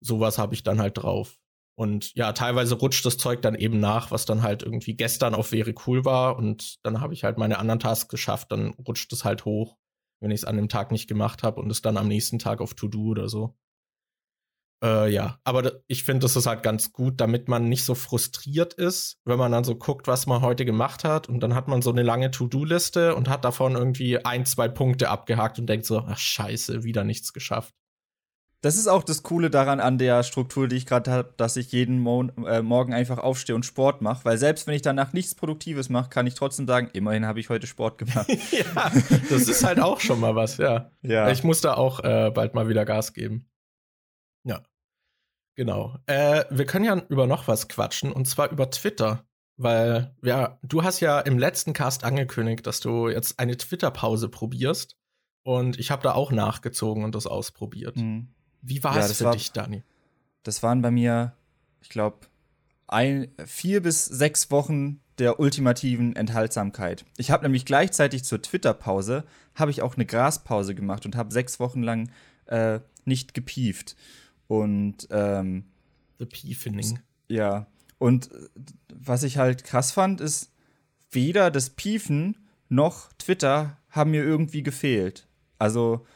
Sowas 0.00 0.38
habe 0.38 0.54
ich 0.54 0.64
dann 0.64 0.80
halt 0.80 0.98
drauf. 0.98 1.38
Und 1.78 2.14
ja, 2.14 2.32
teilweise 2.32 2.74
rutscht 2.74 3.04
das 3.04 3.18
Zeug 3.18 3.42
dann 3.42 3.54
eben 3.54 3.78
nach, 3.78 4.10
was 4.10 4.24
dann 4.24 4.42
halt 4.42 4.62
irgendwie 4.62 4.96
gestern 4.96 5.34
auf 5.34 5.52
wäre 5.52 5.74
cool 5.86 6.04
war 6.04 6.36
und 6.36 6.78
dann 6.82 7.00
habe 7.00 7.12
ich 7.12 7.22
halt 7.22 7.36
meine 7.36 7.58
anderen 7.58 7.80
Tasks 7.80 8.08
geschafft, 8.08 8.50
dann 8.50 8.70
rutscht 8.70 9.12
es 9.12 9.24
halt 9.26 9.44
hoch, 9.44 9.76
wenn 10.20 10.30
ich 10.30 10.40
es 10.40 10.44
an 10.44 10.56
dem 10.56 10.70
Tag 10.70 10.90
nicht 10.90 11.06
gemacht 11.06 11.42
habe 11.42 11.60
und 11.60 11.70
es 11.70 11.82
dann 11.82 11.98
am 11.98 12.08
nächsten 12.08 12.38
Tag 12.38 12.62
auf 12.62 12.72
To-Do 12.72 13.08
oder 13.08 13.28
so. 13.28 13.58
Äh, 14.82 15.10
ja, 15.10 15.38
aber 15.44 15.80
ich 15.86 16.04
finde, 16.04 16.24
das 16.24 16.36
ist 16.36 16.46
halt 16.46 16.62
ganz 16.62 16.92
gut, 16.92 17.20
damit 17.20 17.48
man 17.48 17.68
nicht 17.68 17.84
so 17.84 17.94
frustriert 17.94 18.74
ist, 18.74 19.18
wenn 19.24 19.38
man 19.38 19.52
dann 19.52 19.64
so 19.64 19.74
guckt, 19.74 20.06
was 20.06 20.26
man 20.26 20.42
heute 20.42 20.64
gemacht 20.64 21.02
hat 21.02 21.28
und 21.28 21.40
dann 21.40 21.54
hat 21.54 21.66
man 21.66 21.80
so 21.80 21.90
eine 21.90 22.02
lange 22.02 22.30
To-Do-Liste 22.30 23.14
und 23.14 23.28
hat 23.28 23.44
davon 23.44 23.74
irgendwie 23.74 24.24
ein, 24.24 24.44
zwei 24.44 24.68
Punkte 24.68 25.08
abgehakt 25.08 25.58
und 25.58 25.66
denkt 25.66 25.86
so, 25.86 26.00
ach 26.00 26.18
scheiße, 26.18 26.84
wieder 26.84 27.04
nichts 27.04 27.32
geschafft. 27.32 27.74
Das 28.62 28.76
ist 28.76 28.88
auch 28.88 29.04
das 29.04 29.22
Coole 29.22 29.48
daran 29.48 29.80
an 29.80 29.96
der 29.96 30.22
Struktur, 30.22 30.66
die 30.66 30.76
ich 30.76 30.86
gerade 30.86 31.10
habe, 31.10 31.34
dass 31.36 31.56
ich 31.56 31.72
jeden 31.72 32.00
Mo 32.00 32.24
äh, 32.46 32.62
Morgen 32.62 32.94
einfach 32.94 33.18
aufstehe 33.18 33.54
und 33.54 33.64
Sport 33.64 34.02
mache. 34.02 34.24
Weil 34.24 34.38
selbst 34.38 34.66
wenn 34.66 34.74
ich 34.74 34.82
danach 34.82 35.12
nichts 35.12 35.34
Produktives 35.34 35.88
mache, 35.88 36.08
kann 36.08 36.26
ich 36.26 36.34
trotzdem 36.34 36.66
sagen, 36.66 36.88
immerhin 36.92 37.26
habe 37.26 37.38
ich 37.38 37.48
heute 37.48 37.66
Sport 37.66 37.98
gemacht. 37.98 38.26
ja, 38.50 38.92
das 39.30 39.48
ist 39.48 39.62
halt 39.62 39.78
auch 39.78 40.00
schon 40.00 40.20
mal 40.20 40.34
was, 40.34 40.56
ja. 40.56 40.90
ja. 41.02 41.30
Ich 41.30 41.44
muss 41.44 41.60
da 41.60 41.74
auch 41.74 42.02
äh, 42.02 42.30
bald 42.34 42.54
mal 42.54 42.68
wieder 42.68 42.84
Gas 42.84 43.12
geben. 43.12 43.46
Ja. 45.56 45.64
Genau. 45.64 45.96
Äh, 46.06 46.44
wir 46.50 46.66
können 46.66 46.84
ja 46.84 47.02
über 47.08 47.26
noch 47.26 47.48
was 47.48 47.68
quatschen 47.68 48.12
und 48.12 48.26
zwar 48.26 48.50
über 48.50 48.70
Twitter. 48.70 49.24
Weil, 49.58 50.14
ja, 50.22 50.58
du 50.62 50.84
hast 50.84 51.00
ja 51.00 51.18
im 51.20 51.38
letzten 51.38 51.72
Cast 51.72 52.04
angekündigt, 52.04 52.66
dass 52.66 52.80
du 52.80 53.08
jetzt 53.08 53.38
eine 53.38 53.56
Twitter-Pause 53.56 54.28
probierst. 54.28 54.96
Und 55.44 55.78
ich 55.78 55.90
habe 55.90 56.02
da 56.02 56.12
auch 56.12 56.30
nachgezogen 56.30 57.04
und 57.04 57.14
das 57.14 57.26
ausprobiert. 57.26 57.96
Mhm. 57.96 58.28
Wie 58.60 58.82
war 58.84 58.96
ja, 58.96 59.06
es 59.06 59.18
für 59.18 59.24
war, 59.24 59.32
dich, 59.32 59.52
Dani? 59.52 59.82
Das 60.42 60.62
waren 60.62 60.82
bei 60.82 60.90
mir, 60.90 61.34
ich 61.80 61.88
glaube, 61.88 62.26
vier 63.46 63.80
bis 63.80 64.04
sechs 64.04 64.50
Wochen 64.50 65.00
der 65.18 65.40
ultimativen 65.40 66.14
Enthaltsamkeit. 66.14 67.04
Ich 67.16 67.30
habe 67.30 67.44
nämlich 67.44 67.64
gleichzeitig 67.64 68.24
zur 68.24 68.42
Twitter-Pause 68.42 69.24
habe 69.54 69.70
ich 69.70 69.80
auch 69.80 69.94
eine 69.94 70.04
Graspause 70.04 70.74
gemacht 70.74 71.06
und 71.06 71.16
habe 71.16 71.32
sechs 71.32 71.58
Wochen 71.58 71.82
lang 71.82 72.10
äh, 72.46 72.80
nicht 73.04 73.32
gepieft. 73.32 73.96
Und 74.48 75.08
ähm, 75.10 75.64
The 76.18 76.26
Piefening. 76.26 76.98
Ja. 77.28 77.66
Und 77.98 78.32
äh, 78.32 78.48
was 78.94 79.22
ich 79.22 79.38
halt 79.38 79.64
krass 79.64 79.92
fand, 79.92 80.20
ist, 80.20 80.52
weder 81.10 81.50
das 81.50 81.70
Piefen 81.70 82.46
noch 82.68 83.12
Twitter 83.14 83.78
haben 83.90 84.10
mir 84.10 84.22
irgendwie 84.22 84.62
gefehlt. 84.62 85.26
Also, 85.58 86.06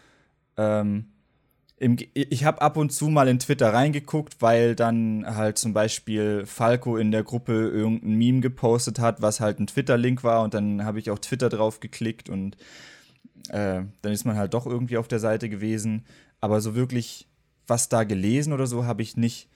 ähm, 0.57 1.07
im, 1.81 1.97
ich 2.13 2.45
habe 2.45 2.61
ab 2.61 2.77
und 2.77 2.93
zu 2.93 3.09
mal 3.09 3.27
in 3.27 3.39
Twitter 3.39 3.73
reingeguckt, 3.73 4.43
weil 4.43 4.77
dann 4.77 5.25
halt 5.27 5.57
zum 5.57 5.73
Beispiel 5.73 6.45
Falco 6.45 6.99
in 6.99 7.11
der 7.11 7.23
Gruppe 7.23 7.53
irgendein 7.69 8.17
Meme 8.17 8.41
gepostet 8.41 8.99
hat, 8.99 9.23
was 9.23 9.41
halt 9.41 9.59
ein 9.61 9.67
Twitter-Link 9.67 10.23
war 10.23 10.43
und 10.43 10.53
dann 10.53 10.85
habe 10.85 10.99
ich 10.99 11.11
auf 11.11 11.21
Twitter 11.21 11.49
drauf 11.49 11.81
geklickt 11.81 12.29
und 12.29 12.59
äh, 13.49 13.83
dann 14.03 14.13
ist 14.13 14.27
man 14.27 14.37
halt 14.37 14.53
doch 14.53 14.67
irgendwie 14.67 14.99
auf 14.99 15.09
der 15.09 15.21
Seite 15.21 15.49
gewesen. 15.49 16.05
Aber 16.43 16.61
so 16.61 16.75
wirklich 16.75 17.30
was 17.71 17.89
da 17.89 18.05
gelesen 18.05 18.53
oder 18.53 18.67
so 18.67 18.85
habe 18.85 19.01
ich 19.01 19.17
nicht. 19.17 19.49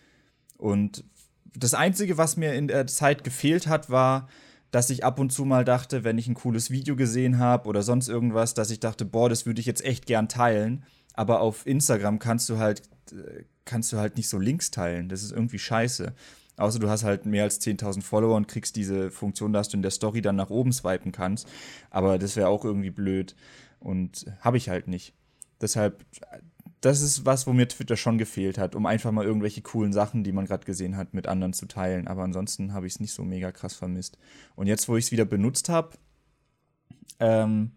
Und 0.56 1.04
das 1.54 1.74
Einzige, 1.74 2.16
was 2.16 2.36
mir 2.36 2.54
in 2.54 2.68
der 2.68 2.86
Zeit 2.86 3.24
gefehlt 3.24 3.66
hat, 3.66 3.90
war, 3.90 4.28
dass 4.70 4.90
ich 4.90 5.04
ab 5.04 5.20
und 5.20 5.30
zu 5.30 5.44
mal 5.44 5.64
dachte, 5.64 6.02
wenn 6.02 6.18
ich 6.18 6.26
ein 6.26 6.34
cooles 6.34 6.70
Video 6.70 6.96
gesehen 6.96 7.38
habe 7.38 7.68
oder 7.68 7.82
sonst 7.82 8.08
irgendwas, 8.08 8.54
dass 8.54 8.70
ich 8.70 8.80
dachte, 8.80 9.04
boah, 9.04 9.28
das 9.28 9.46
würde 9.46 9.60
ich 9.60 9.66
jetzt 9.66 9.84
echt 9.84 10.06
gern 10.06 10.28
teilen. 10.28 10.84
Aber 11.12 11.40
auf 11.40 11.66
Instagram 11.66 12.18
kannst 12.18 12.48
du 12.48 12.58
halt, 12.58 12.82
äh, 13.12 13.44
kannst 13.64 13.92
du 13.92 13.98
halt 13.98 14.16
nicht 14.16 14.28
so 14.28 14.38
Links 14.38 14.70
teilen. 14.72 15.08
Das 15.08 15.22
ist 15.22 15.30
irgendwie 15.30 15.60
scheiße. 15.60 16.12
Außer 16.56 16.78
du 16.78 16.88
hast 16.88 17.04
halt 17.04 17.26
mehr 17.26 17.44
als 17.44 17.60
10.000 17.60 18.02
Follower 18.02 18.36
und 18.36 18.48
kriegst 18.48 18.74
diese 18.74 19.10
Funktion, 19.10 19.52
dass 19.52 19.68
du 19.68 19.76
in 19.76 19.82
der 19.82 19.90
Story 19.90 20.22
dann 20.22 20.36
nach 20.36 20.50
oben 20.50 20.72
swipen 20.72 21.12
kannst. 21.12 21.48
Aber 21.90 22.18
das 22.18 22.34
wäre 22.34 22.48
auch 22.48 22.64
irgendwie 22.64 22.90
blöd. 22.90 23.36
Und 23.78 24.26
habe 24.40 24.56
ich 24.56 24.68
halt 24.68 24.88
nicht. 24.88 25.14
Deshalb, 25.60 26.04
das 26.84 27.00
ist 27.00 27.24
was, 27.24 27.46
wo 27.46 27.52
mir 27.52 27.66
Twitter 27.66 27.96
schon 27.96 28.18
gefehlt 28.18 28.58
hat, 28.58 28.74
um 28.74 28.84
einfach 28.84 29.10
mal 29.10 29.24
irgendwelche 29.24 29.62
coolen 29.62 29.92
Sachen, 29.92 30.22
die 30.22 30.32
man 30.32 30.44
gerade 30.44 30.66
gesehen 30.66 30.96
hat, 30.96 31.14
mit 31.14 31.26
anderen 31.26 31.54
zu 31.54 31.66
teilen. 31.66 32.08
Aber 32.08 32.22
ansonsten 32.22 32.74
habe 32.74 32.86
ich 32.86 32.94
es 32.94 33.00
nicht 33.00 33.14
so 33.14 33.24
mega 33.24 33.52
krass 33.52 33.74
vermisst. 33.74 34.18
Und 34.54 34.66
jetzt, 34.66 34.88
wo 34.88 34.96
ich 34.96 35.06
es 35.06 35.12
wieder 35.12 35.24
benutzt 35.24 35.70
habe, 35.70 35.96
ähm, 37.20 37.70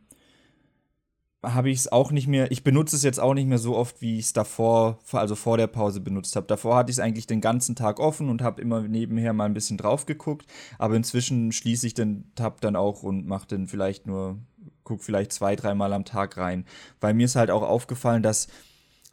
habe 1.42 1.70
ich 1.70 1.80
es 1.80 1.92
auch 1.92 2.12
nicht 2.12 2.28
mehr, 2.28 2.52
ich 2.52 2.64
benutze 2.64 2.98
es 2.98 3.04
jetzt 3.04 3.20
auch 3.20 3.34
nicht 3.34 3.48
mehr 3.48 3.60
so 3.60 3.78
oft, 3.78 4.02
wie 4.02 4.18
ich 4.18 4.26
es 4.26 4.34
davor, 4.34 5.00
also 5.14 5.36
vor 5.36 5.58
der 5.58 5.68
Pause 5.68 6.02
benutzt 6.02 6.36
habe. 6.36 6.48
Davor 6.48 6.76
hatte 6.76 6.90
ich 6.90 6.98
es 6.98 7.00
eigentlich 7.00 7.28
den 7.28 7.40
ganzen 7.40 7.76
Tag 7.76 8.00
offen 8.02 8.28
und 8.28 8.42
habe 8.42 8.62
immer 8.62 8.82
nebenher 8.82 9.32
mal 9.32 9.46
ein 9.46 9.54
bisschen 9.54 9.78
drauf 9.78 10.06
geguckt, 10.06 10.48
aber 10.80 10.96
inzwischen 10.96 11.54
schließe 11.54 11.88
ich 11.88 11.94
den 11.94 12.32
Tab 12.36 12.60
dann 12.60 12.76
auch 12.76 13.04
und 13.04 13.26
mache 13.28 13.48
den 13.48 13.68
vielleicht 13.68 14.08
nur, 14.08 14.40
guck 14.84 15.04
vielleicht 15.04 15.32
zwei, 15.32 15.56
dreimal 15.56 15.94
am 15.94 16.04
Tag 16.04 16.36
rein. 16.36 16.66
Weil 17.00 17.14
mir 17.14 17.26
ist 17.26 17.36
halt 17.36 17.52
auch 17.52 17.64
aufgefallen, 17.64 18.24
dass 18.24 18.48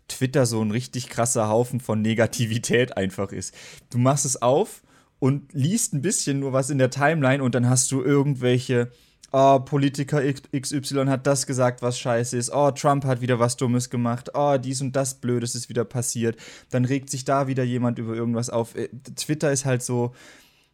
Twitter 0.08 0.46
so 0.46 0.61
ein 0.62 0.70
richtig 0.70 1.08
krasser 1.08 1.49
Haufen 1.49 1.80
von 1.80 2.02
Negativität 2.02 2.96
einfach 2.96 3.32
ist. 3.32 3.54
Du 3.90 3.99
machst 3.99 4.25
es 4.25 4.40
auf 4.40 4.82
und 5.18 5.52
liest 5.52 5.94
ein 5.94 6.02
bisschen 6.02 6.40
nur 6.40 6.52
was 6.52 6.70
in 6.70 6.78
der 6.78 6.90
Timeline 6.90 7.42
und 7.42 7.54
dann 7.54 7.68
hast 7.68 7.90
du 7.92 8.02
irgendwelche 8.02 8.90
oh, 9.34 9.58
Politiker 9.58 10.23
XY 10.23 11.06
hat 11.06 11.26
das 11.26 11.46
gesagt, 11.46 11.82
was 11.82 11.99
scheiße 11.99 12.37
ist, 12.37 12.54
oh, 12.54 12.70
Trump 12.70 13.04
hat 13.04 13.20
wieder 13.20 13.40
was 13.40 13.56
Dummes 13.56 13.90
gemacht, 13.90 14.30
oh, 14.34 14.56
dies 14.58 14.80
und 14.80 14.94
das 14.94 15.14
Blödes 15.14 15.56
ist 15.56 15.68
wieder 15.68 15.84
passiert. 15.84 16.37
Dann 16.70 16.84
regt 16.84 17.11
sich 17.11 17.25
da 17.25 17.49
wieder 17.49 17.64
jemand 17.64 17.99
über 17.99 18.14
irgendwas 18.14 18.49
auf. 18.49 18.76
Äh, 18.76 18.90
Twitter 19.16 19.50
ist 19.50 19.64
halt 19.64 19.82
so, 19.82 20.14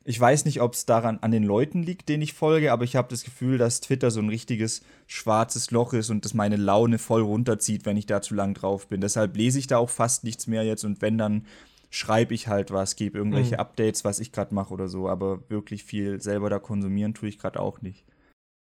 ich 0.04 0.18
weiß 0.18 0.46
nicht, 0.46 0.62
ob 0.62 0.72
es 0.74 0.86
daran 0.86 1.18
an 1.20 1.30
den 1.30 1.44
Leuten 1.44 1.82
liegt, 1.82 2.08
denen 2.08 2.22
ich 2.22 2.32
folge, 2.32 2.72
aber 2.72 2.84
ich 2.84 2.96
habe 2.96 3.08
das 3.08 3.22
Gefühl, 3.22 3.58
dass 3.58 3.80
Twitter 3.80 4.10
so 4.10 4.20
ein 4.20 4.30
richtiges 4.30 4.82
schwarzes 5.06 5.70
Loch 5.70 5.92
ist 5.92 6.10
und 6.10 6.24
das 6.24 6.32
meine 6.32 6.56
Laune 6.56 6.98
voll 6.98 7.22
runterzieht, 7.22 7.84
wenn 7.84 7.98
ich 7.98 8.06
da 8.06 8.22
zu 8.22 8.34
lang 8.34 8.54
drauf 8.54 8.88
bin. 8.88 9.00
Deshalb 9.02 9.36
lese 9.36 9.58
ich 9.58 9.66
da 9.66 9.76
auch 9.76 9.90
fast 9.90 10.24
nichts 10.24 10.46
mehr 10.46 10.64
jetzt 10.64 10.84
und 10.84 11.02
wenn 11.02 11.18
dann 11.18 11.44
schreibe 11.90 12.34
ich 12.34 12.48
halt 12.48 12.70
was, 12.70 12.96
gebe 12.96 13.18
irgendwelche 13.18 13.54
mhm. 13.54 13.60
Updates, 13.60 14.04
was 14.04 14.20
ich 14.20 14.32
gerade 14.32 14.54
mache 14.54 14.72
oder 14.72 14.88
so, 14.88 15.08
aber 15.08 15.40
wirklich 15.50 15.84
viel 15.84 16.22
selber 16.22 16.48
da 16.48 16.58
konsumieren 16.58 17.14
tue 17.14 17.28
ich 17.28 17.38
gerade 17.38 17.60
auch 17.60 17.82
nicht. 17.82 18.04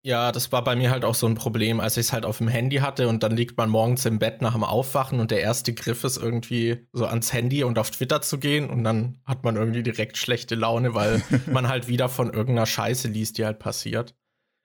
Ja, 0.02 0.30
das 0.30 0.52
war 0.52 0.62
bei 0.62 0.76
mir 0.76 0.90
halt 0.90 1.04
auch 1.04 1.16
so 1.16 1.26
ein 1.26 1.34
Problem, 1.34 1.80
als 1.80 1.96
ich 1.96 2.06
es 2.06 2.12
halt 2.12 2.24
auf 2.24 2.38
dem 2.38 2.46
Handy 2.46 2.76
hatte 2.76 3.08
und 3.08 3.24
dann 3.24 3.36
liegt 3.36 3.56
man 3.56 3.68
morgens 3.68 4.04
im 4.06 4.20
Bett 4.20 4.40
nach 4.40 4.52
dem 4.52 4.62
Aufwachen 4.62 5.18
und 5.18 5.32
der 5.32 5.40
erste 5.40 5.74
Griff 5.74 6.04
ist 6.04 6.16
irgendwie 6.16 6.86
so 6.92 7.06
ans 7.06 7.32
Handy 7.32 7.64
und 7.64 7.76
auf 7.78 7.90
Twitter 7.90 8.22
zu 8.22 8.38
gehen 8.38 8.70
und 8.70 8.84
dann 8.84 9.20
hat 9.24 9.42
man 9.42 9.56
irgendwie 9.56 9.82
direkt 9.82 10.16
schlechte 10.16 10.54
Laune, 10.54 10.94
weil 10.94 11.22
man 11.52 11.66
halt 11.66 11.88
wieder 11.88 12.08
von 12.08 12.32
irgendeiner 12.32 12.66
Scheiße 12.66 13.08
liest, 13.08 13.38
die 13.38 13.44
halt 13.44 13.58
passiert. 13.58 14.14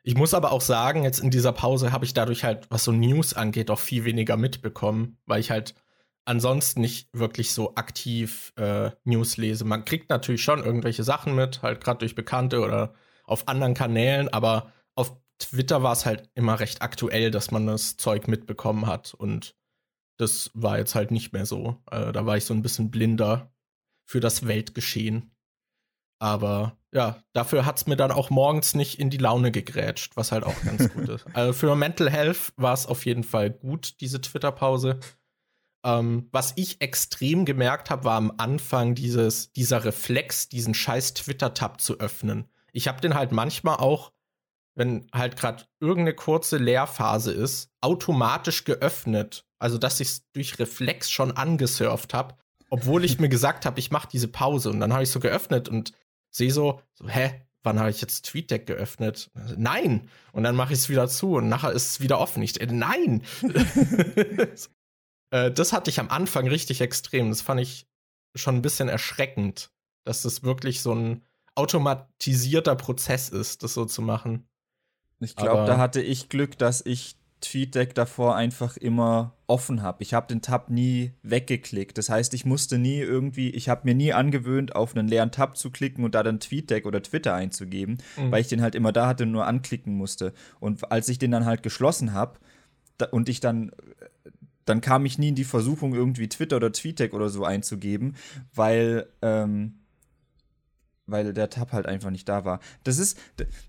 Ich 0.03 0.15
muss 0.15 0.33
aber 0.33 0.51
auch 0.51 0.61
sagen, 0.61 1.03
jetzt 1.03 1.19
in 1.19 1.29
dieser 1.31 1.53
Pause 1.53 1.91
habe 1.91 2.05
ich 2.05 2.13
dadurch 2.13 2.43
halt, 2.43 2.67
was 2.69 2.83
so 2.83 2.91
News 2.91 3.33
angeht, 3.33 3.69
auch 3.71 3.79
viel 3.79 4.05
weniger 4.05 4.37
mitbekommen, 4.37 5.17
weil 5.25 5.39
ich 5.39 5.51
halt 5.51 5.75
ansonsten 6.25 6.81
nicht 6.81 7.09
wirklich 7.13 7.51
so 7.51 7.75
aktiv 7.75 8.53
äh, 8.57 8.91
News 9.03 9.37
lese. 9.37 9.65
Man 9.65 9.85
kriegt 9.85 10.09
natürlich 10.09 10.43
schon 10.43 10.63
irgendwelche 10.63 11.03
Sachen 11.03 11.35
mit, 11.35 11.61
halt 11.61 11.83
gerade 11.83 11.99
durch 11.99 12.15
Bekannte 12.15 12.61
oder 12.61 12.93
auf 13.25 13.47
anderen 13.47 13.73
Kanälen, 13.73 14.29
aber 14.29 14.71
auf 14.95 15.15
Twitter 15.39 15.83
war 15.83 15.93
es 15.93 16.05
halt 16.05 16.29
immer 16.35 16.59
recht 16.59 16.81
aktuell, 16.81 17.31
dass 17.31 17.51
man 17.51 17.67
das 17.67 17.97
Zeug 17.97 18.27
mitbekommen 18.27 18.87
hat. 18.87 19.13
Und 19.13 19.55
das 20.17 20.51
war 20.53 20.77
jetzt 20.77 20.95
halt 20.95 21.11
nicht 21.11 21.33
mehr 21.33 21.45
so. 21.45 21.81
Äh, 21.89 22.11
da 22.11 22.25
war 22.25 22.37
ich 22.37 22.45
so 22.45 22.53
ein 22.53 22.61
bisschen 22.61 22.91
blinder 22.91 23.51
für 24.05 24.19
das 24.19 24.45
Weltgeschehen. 24.45 25.35
Aber 26.19 26.77
ja, 26.93 27.23
dafür 27.33 27.65
hat 27.65 27.77
es 27.77 27.87
mir 27.87 27.95
dann 27.95 28.11
auch 28.11 28.29
morgens 28.29 28.75
nicht 28.75 28.99
in 28.99 29.09
die 29.09 29.17
Laune 29.17 29.51
gegrätscht, 29.51 30.15
was 30.17 30.31
halt 30.31 30.43
auch 30.43 30.61
ganz 30.63 30.93
gut 30.93 31.09
ist. 31.09 31.25
Also 31.33 31.53
für 31.53 31.75
Mental 31.75 32.11
Health 32.11 32.53
war 32.57 32.73
es 32.73 32.85
auf 32.85 33.05
jeden 33.05 33.23
Fall 33.23 33.49
gut, 33.49 33.99
diese 34.01 34.21
Twitter-Pause. 34.21 34.99
Ähm, 35.83 36.29
was 36.31 36.53
ich 36.57 36.81
extrem 36.81 37.45
gemerkt 37.45 37.89
habe, 37.89 38.03
war 38.03 38.17
am 38.17 38.33
Anfang 38.37 38.93
dieses, 38.93 39.51
dieser 39.53 39.83
Reflex, 39.83 40.47
diesen 40.49 40.75
scheiß 40.75 41.15
Twitter-Tab 41.15 41.81
zu 41.81 41.99
öffnen. 41.99 42.47
Ich 42.71 42.87
habe 42.87 43.01
den 43.01 43.15
halt 43.15 43.31
manchmal 43.31 43.77
auch 43.77 44.11
wenn 44.75 45.07
halt 45.13 45.35
gerade 45.35 45.65
irgendeine 45.79 46.15
kurze 46.15 46.57
Leerphase 46.57 47.31
ist, 47.31 47.69
automatisch 47.81 48.63
geöffnet. 48.63 49.45
Also, 49.59 49.77
dass 49.77 49.99
ich 49.99 50.07
es 50.07 50.31
durch 50.33 50.59
Reflex 50.59 51.11
schon 51.11 51.31
angesurft 51.31 52.13
habe, 52.13 52.35
obwohl 52.69 53.03
ich 53.03 53.19
mir 53.19 53.29
gesagt 53.29 53.65
habe, 53.65 53.79
ich 53.79 53.91
mache 53.91 54.09
diese 54.11 54.27
Pause. 54.27 54.69
Und 54.69 54.79
dann 54.79 54.93
habe 54.93 55.03
ich 55.03 55.11
so 55.11 55.19
geöffnet 55.19 55.69
und 55.69 55.93
sehe 56.29 56.51
so, 56.51 56.81
so, 56.93 57.07
hä, 57.07 57.41
wann 57.63 57.79
habe 57.79 57.89
ich 57.89 58.01
jetzt 58.01 58.25
TweetDeck 58.25 58.65
geöffnet? 58.65 59.29
Nein! 59.57 60.09
Und 60.31 60.43
dann 60.43 60.55
mache 60.55 60.73
ich 60.73 60.79
es 60.79 60.89
wieder 60.89 61.07
zu 61.07 61.35
und 61.35 61.49
nachher 61.49 61.71
ist 61.71 61.91
es 61.91 61.99
wieder 61.99 62.19
offen. 62.19 62.41
Ich, 62.41 62.59
äh, 62.59 62.65
nein! 62.65 63.23
äh, 65.31 65.51
das 65.51 65.73
hatte 65.73 65.89
ich 65.89 65.99
am 65.99 66.09
Anfang 66.09 66.47
richtig 66.47 66.81
extrem. 66.81 67.29
Das 67.29 67.41
fand 67.41 67.61
ich 67.61 67.87
schon 68.35 68.55
ein 68.55 68.61
bisschen 68.61 68.89
erschreckend, 68.89 69.71
dass 70.05 70.21
das 70.21 70.43
wirklich 70.43 70.81
so 70.81 70.95
ein 70.95 71.23
automatisierter 71.55 72.75
Prozess 72.75 73.29
ist, 73.29 73.63
das 73.63 73.73
so 73.73 73.85
zu 73.85 74.01
machen. 74.01 74.47
Ich 75.21 75.35
glaube, 75.35 75.65
da 75.65 75.77
hatte 75.77 76.01
ich 76.01 76.29
Glück, 76.29 76.57
dass 76.57 76.85
ich 76.85 77.15
TweetDeck 77.41 77.95
davor 77.95 78.35
einfach 78.35 78.77
immer 78.77 79.33
offen 79.47 79.81
habe. 79.81 80.03
Ich 80.03 80.13
habe 80.13 80.27
den 80.27 80.41
Tab 80.41 80.69
nie 80.69 81.11
weggeklickt. 81.23 81.97
Das 81.97 82.09
heißt, 82.09 82.33
ich 82.33 82.45
musste 82.45 82.77
nie 82.77 82.99
irgendwie, 82.99 83.49
ich 83.49 83.67
habe 83.67 83.81
mir 83.83 83.95
nie 83.95 84.13
angewöhnt, 84.13 84.75
auf 84.75 84.95
einen 84.95 85.07
leeren 85.07 85.31
Tab 85.31 85.57
zu 85.57 85.71
klicken 85.71 86.05
und 86.05 86.15
da 86.15 86.23
dann 86.23 86.39
TweetDeck 86.39 86.85
oder 86.85 87.01
Twitter 87.01 87.33
einzugeben, 87.33 87.97
mhm. 88.15 88.31
weil 88.31 88.41
ich 88.41 88.47
den 88.47 88.61
halt 88.61 88.75
immer 88.75 88.91
da 88.91 89.07
hatte 89.07 89.23
und 89.23 89.31
nur 89.31 89.47
anklicken 89.47 89.95
musste. 89.95 90.33
Und 90.59 90.91
als 90.91 91.09
ich 91.09 91.19
den 91.19 91.31
dann 91.31 91.45
halt 91.45 91.63
geschlossen 91.63 92.13
habe 92.13 92.39
und 93.11 93.27
ich 93.27 93.39
dann 93.39 93.71
dann 94.65 94.79
kam 94.79 95.05
ich 95.05 95.17
nie 95.17 95.29
in 95.29 95.35
die 95.35 95.43
Versuchung, 95.43 95.95
irgendwie 95.95 96.29
Twitter 96.29 96.57
oder 96.57 96.71
TweetDeck 96.71 97.13
oder 97.13 97.29
so 97.29 97.43
einzugeben, 97.43 98.15
weil 98.53 99.07
ähm, 99.23 99.80
weil 101.11 101.33
der 101.33 101.49
Tab 101.49 101.71
halt 101.71 101.85
einfach 101.85 102.09
nicht 102.09 102.27
da 102.27 102.45
war. 102.45 102.59
Das 102.83 102.97
ist, 102.97 103.17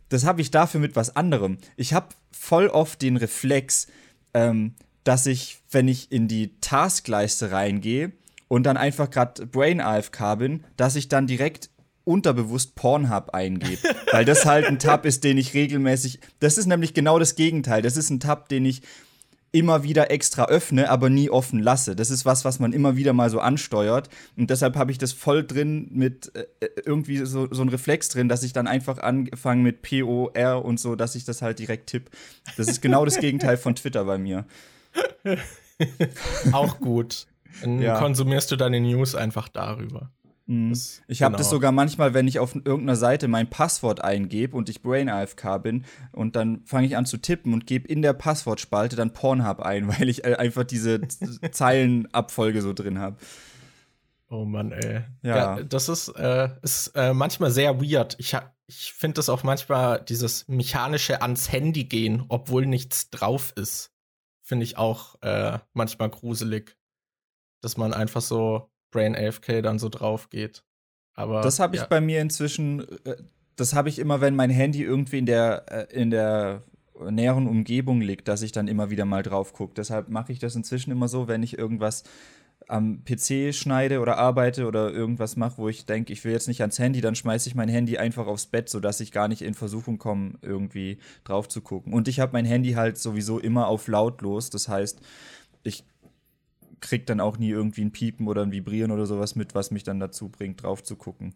das 0.08 0.24
habe 0.24 0.40
ich 0.40 0.50
dafür 0.50 0.80
mit 0.80 0.96
was 0.96 1.16
anderem. 1.16 1.58
Ich 1.76 1.92
habe 1.94 2.08
voll 2.30 2.68
oft 2.68 3.02
den 3.02 3.16
Reflex, 3.16 3.86
ähm, 4.34 4.74
dass 5.04 5.26
ich, 5.26 5.60
wenn 5.70 5.88
ich 5.88 6.12
in 6.12 6.28
die 6.28 6.58
Taskleiste 6.60 7.50
reingehe 7.50 8.12
und 8.48 8.64
dann 8.64 8.76
einfach 8.76 9.10
gerade 9.10 9.46
Brain 9.46 9.80
AFK 9.80 10.38
bin, 10.38 10.64
dass 10.76 10.96
ich 10.96 11.08
dann 11.08 11.26
direkt 11.26 11.70
unterbewusst 12.04 12.74
Pornhub 12.74 13.30
eingebe. 13.30 13.78
weil 14.12 14.24
das 14.24 14.44
halt 14.44 14.66
ein 14.66 14.78
Tab 14.78 15.06
ist, 15.06 15.24
den 15.24 15.38
ich 15.38 15.54
regelmäßig. 15.54 16.20
Das 16.40 16.58
ist 16.58 16.66
nämlich 16.66 16.94
genau 16.94 17.18
das 17.18 17.34
Gegenteil. 17.34 17.82
Das 17.82 17.96
ist 17.96 18.10
ein 18.10 18.20
Tab, 18.20 18.48
den 18.48 18.64
ich 18.64 18.82
immer 19.52 19.82
wieder 19.82 20.10
extra 20.10 20.46
öffne, 20.46 20.88
aber 20.88 21.10
nie 21.10 21.28
offen 21.30 21.60
lasse. 21.60 21.94
Das 21.94 22.10
ist 22.10 22.24
was, 22.24 22.44
was 22.44 22.58
man 22.58 22.72
immer 22.72 22.96
wieder 22.96 23.12
mal 23.12 23.28
so 23.28 23.38
ansteuert. 23.38 24.08
Und 24.36 24.48
deshalb 24.48 24.76
habe 24.76 24.90
ich 24.90 24.98
das 24.98 25.12
voll 25.12 25.46
drin 25.46 25.88
mit 25.92 26.34
äh, 26.34 26.68
irgendwie 26.84 27.18
so, 27.18 27.46
so 27.50 27.62
ein 27.62 27.68
Reflex 27.68 28.08
drin, 28.08 28.28
dass 28.28 28.42
ich 28.42 28.54
dann 28.54 28.66
einfach 28.66 28.98
angefangen 28.98 29.62
mit 29.62 29.82
P-O-R 29.82 30.64
und 30.64 30.80
so, 30.80 30.96
dass 30.96 31.14
ich 31.14 31.24
das 31.24 31.42
halt 31.42 31.58
direkt 31.58 31.88
tipp. 31.88 32.10
Das 32.56 32.66
ist 32.66 32.80
genau 32.80 33.04
das 33.04 33.18
Gegenteil 33.18 33.58
von 33.58 33.74
Twitter 33.74 34.04
bei 34.04 34.16
mir. 34.16 34.46
Auch 36.52 36.80
gut. 36.80 37.26
Dann 37.60 37.80
ja. 37.80 37.98
konsumierst 37.98 38.50
du 38.50 38.56
deine 38.56 38.80
News 38.80 39.14
einfach 39.14 39.48
darüber. 39.48 40.10
Mhm. 40.46 40.72
Ich 41.06 41.22
habe 41.22 41.32
genau. 41.32 41.38
das 41.38 41.50
sogar 41.50 41.72
manchmal, 41.72 42.14
wenn 42.14 42.26
ich 42.26 42.38
auf 42.38 42.54
irgendeiner 42.54 42.96
Seite 42.96 43.28
mein 43.28 43.48
Passwort 43.48 44.02
eingebe 44.02 44.56
und 44.56 44.68
ich 44.68 44.82
Brain 44.82 45.08
AFK 45.08 45.62
bin 45.62 45.84
und 46.12 46.36
dann 46.36 46.64
fange 46.64 46.86
ich 46.86 46.96
an 46.96 47.06
zu 47.06 47.16
tippen 47.16 47.52
und 47.52 47.66
gebe 47.66 47.86
in 47.88 48.02
der 48.02 48.12
Passwortspalte 48.12 48.96
dann 48.96 49.12
Pornhub 49.12 49.60
ein, 49.60 49.88
weil 50.00 50.08
ich 50.08 50.24
einfach 50.24 50.64
diese 50.64 51.00
Zeilenabfolge 51.50 52.62
so 52.62 52.72
drin 52.72 52.98
habe. 52.98 53.16
Oh 54.28 54.46
Mann, 54.46 54.72
ey. 54.72 55.04
Ja. 55.22 55.36
ja 55.36 55.62
das 55.62 55.90
ist, 55.90 56.08
äh, 56.08 56.48
ist 56.62 56.88
äh, 56.94 57.12
manchmal 57.12 57.50
sehr 57.50 57.80
weird. 57.82 58.16
Ich, 58.18 58.34
ich 58.66 58.92
finde 58.94 59.16
das 59.16 59.28
auch 59.28 59.42
manchmal 59.42 60.02
dieses 60.02 60.48
mechanische 60.48 61.20
ans 61.20 61.52
Handy 61.52 61.84
gehen, 61.84 62.24
obwohl 62.28 62.64
nichts 62.64 63.10
drauf 63.10 63.52
ist. 63.56 63.92
Finde 64.40 64.64
ich 64.64 64.78
auch 64.78 65.20
äh, 65.20 65.58
manchmal 65.74 66.08
gruselig. 66.08 66.78
Dass 67.60 67.76
man 67.76 67.92
einfach 67.92 68.22
so 68.22 68.71
Brain 68.92 69.16
AFK 69.16 69.62
dann 69.62 69.80
so 69.80 69.88
drauf 69.88 70.30
geht. 70.30 70.62
Aber 71.14 71.40
das 71.40 71.58
habe 71.58 71.74
ich 71.74 71.82
ja. 71.82 71.88
bei 71.88 72.00
mir 72.00 72.20
inzwischen. 72.20 72.86
Äh, 73.04 73.16
das 73.56 73.74
habe 73.74 73.88
ich 73.88 73.98
immer, 73.98 74.20
wenn 74.20 74.36
mein 74.36 74.50
Handy 74.50 74.82
irgendwie 74.82 75.18
in 75.18 75.26
der 75.26 75.64
äh, 75.68 76.00
in 76.00 76.10
der 76.10 76.62
näheren 77.10 77.48
Umgebung 77.48 78.00
liegt, 78.00 78.28
dass 78.28 78.42
ich 78.42 78.52
dann 78.52 78.68
immer 78.68 78.90
wieder 78.90 79.04
mal 79.04 79.22
drauf 79.22 79.52
gucke. 79.52 79.74
Deshalb 79.74 80.08
mache 80.08 80.32
ich 80.32 80.38
das 80.38 80.54
inzwischen 80.54 80.92
immer 80.92 81.08
so, 81.08 81.26
wenn 81.26 81.42
ich 81.42 81.58
irgendwas 81.58 82.04
am 82.68 83.04
PC 83.04 83.54
schneide 83.54 84.00
oder 84.00 84.18
arbeite 84.18 84.66
oder 84.66 84.92
irgendwas 84.92 85.36
mache, 85.36 85.58
wo 85.58 85.68
ich 85.68 85.84
denke, 85.84 86.12
ich 86.12 86.24
will 86.24 86.32
jetzt 86.32 86.48
nicht 86.48 86.60
ans 86.60 86.78
Handy, 86.78 87.00
dann 87.00 87.14
schmeiße 87.14 87.48
ich 87.48 87.54
mein 87.54 87.68
Handy 87.68 87.98
einfach 87.98 88.26
aufs 88.26 88.46
Bett, 88.46 88.68
sodass 88.68 89.00
ich 89.00 89.10
gar 89.12 89.28
nicht 89.28 89.42
in 89.42 89.54
Versuchung 89.54 89.98
komme, 89.98 90.34
irgendwie 90.42 90.98
drauf 91.24 91.48
zu 91.48 91.60
gucken. 91.60 91.92
Und 91.92 92.08
ich 92.08 92.20
habe 92.20 92.32
mein 92.32 92.44
Handy 92.44 92.72
halt 92.72 92.98
sowieso 92.98 93.38
immer 93.38 93.66
auf 93.66 93.88
lautlos. 93.88 94.50
Das 94.50 94.68
heißt, 94.68 95.00
ich 95.64 95.84
krieg 96.92 97.06
dann 97.06 97.20
auch 97.20 97.38
nie 97.38 97.48
irgendwie 97.48 97.80
ein 97.80 97.90
Piepen 97.90 98.28
oder 98.28 98.42
ein 98.42 98.52
Vibrieren 98.52 98.90
oder 98.90 99.06
sowas 99.06 99.34
mit, 99.34 99.54
was 99.54 99.70
mich 99.70 99.82
dann 99.82 99.98
dazu 99.98 100.28
bringt, 100.28 100.62
drauf 100.62 100.82
zu 100.82 100.94
gucken. 100.96 101.34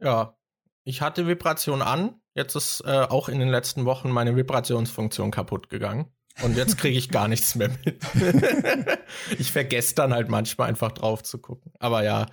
Ja, 0.00 0.38
ich 0.82 1.02
hatte 1.02 1.26
Vibration 1.26 1.82
an. 1.82 2.22
Jetzt 2.32 2.54
ist 2.54 2.82
äh, 2.86 3.02
auch 3.02 3.28
in 3.28 3.38
den 3.38 3.50
letzten 3.50 3.84
Wochen 3.84 4.08
meine 4.10 4.34
Vibrationsfunktion 4.34 5.30
kaputt 5.30 5.68
gegangen. 5.68 6.10
Und 6.42 6.56
jetzt 6.56 6.78
kriege 6.78 6.96
ich 6.96 7.10
gar 7.10 7.28
nichts 7.28 7.54
mehr 7.54 7.68
mit. 7.84 8.00
ich 9.38 9.52
vergesse 9.52 9.94
dann 9.94 10.14
halt 10.14 10.30
manchmal 10.30 10.70
einfach 10.70 10.92
drauf 10.92 11.22
zu 11.22 11.36
gucken. 11.36 11.70
Aber 11.78 12.02
ja, 12.02 12.24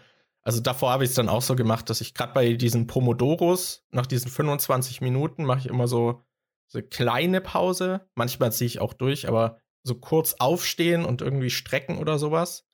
also 0.42 0.62
davor 0.62 0.92
habe 0.92 1.04
ich 1.04 1.10
es 1.10 1.16
dann 1.18 1.28
auch 1.28 1.42
so 1.42 1.58
gemacht, 1.58 1.90
dass 1.90 2.00
ich 2.00 2.14
gerade 2.14 2.32
bei 2.32 2.54
diesen 2.54 2.88
Pomodoros, 2.88 3.84
nach 3.92 4.06
diesen 4.06 4.32
25 4.32 5.02
Minuten, 5.02 5.44
mache 5.44 5.60
ich 5.60 5.66
immer 5.66 5.90
so, 5.90 6.24
so 6.68 6.78
eine 6.78 6.88
kleine 6.88 7.42
Pause. 7.42 8.08
Manchmal 8.16 8.54
ziehe 8.54 8.68
ich 8.68 8.80
auch 8.80 8.94
durch, 8.94 9.28
aber 9.28 9.60
so 9.86 9.96
kurz 9.96 10.34
aufstehen 10.40 11.06
und 11.06 11.22
irgendwie 11.22 11.52
strecken 11.52 11.98
oder 12.00 12.18
sowas, 12.18 12.68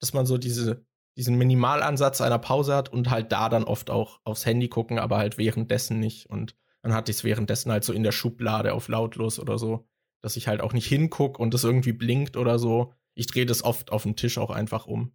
dass 0.00 0.14
man 0.14 0.24
so 0.24 0.38
diese, 0.38 0.86
diesen 1.16 1.36
Minimalansatz 1.36 2.22
einer 2.22 2.38
Pause 2.38 2.74
hat 2.74 2.88
und 2.88 3.10
halt 3.10 3.30
da 3.30 3.48
dann 3.50 3.64
oft 3.64 3.90
auch 3.90 4.20
aufs 4.24 4.46
Handy 4.46 4.68
gucken, 4.68 4.98
aber 4.98 5.18
halt 5.18 5.36
währenddessen 5.36 6.00
nicht. 6.00 6.30
Und 6.30 6.56
dann 6.82 6.94
hatte 6.94 7.10
ich 7.10 7.18
es 7.18 7.24
währenddessen 7.24 7.70
halt 7.70 7.84
so 7.84 7.92
in 7.92 8.02
der 8.02 8.12
Schublade 8.12 8.72
auf 8.72 8.88
lautlos 8.88 9.38
oder 9.38 9.58
so, 9.58 9.86
dass 10.22 10.36
ich 10.36 10.48
halt 10.48 10.62
auch 10.62 10.72
nicht 10.72 10.86
hinguck 10.86 11.38
und 11.38 11.52
das 11.52 11.62
irgendwie 11.62 11.92
blinkt 11.92 12.38
oder 12.38 12.58
so. 12.58 12.94
Ich 13.14 13.26
drehe 13.26 13.46
das 13.46 13.62
oft 13.62 13.92
auf 13.92 14.04
dem 14.04 14.16
Tisch 14.16 14.38
auch 14.38 14.50
einfach 14.50 14.86
um. 14.86 15.12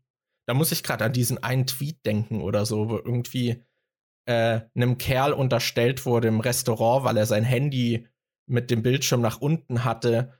Da 0.47 0.53
muss 0.53 0.71
ich 0.71 0.83
gerade 0.83 1.05
an 1.05 1.13
diesen 1.13 1.41
einen 1.41 1.65
Tweet 1.65 2.05
denken 2.05 2.41
oder 2.41 2.67
so, 2.67 2.89
wo 2.89 2.97
irgendwie 2.97 3.63
äh, 4.25 4.61
einem 4.75 4.99
Kerl 4.99 5.33
unterstellt 5.33 6.05
wurde 6.05 6.27
im 6.27 6.39
Restaurant, 6.39 7.03
weil 7.03 7.17
er 7.17 7.25
sein 7.25 7.43
Handy 7.43 8.07
mit 8.45 8.69
dem 8.69 8.83
Bildschirm 8.83 9.21
nach 9.21 9.41
unten 9.41 9.83
hatte 9.83 10.39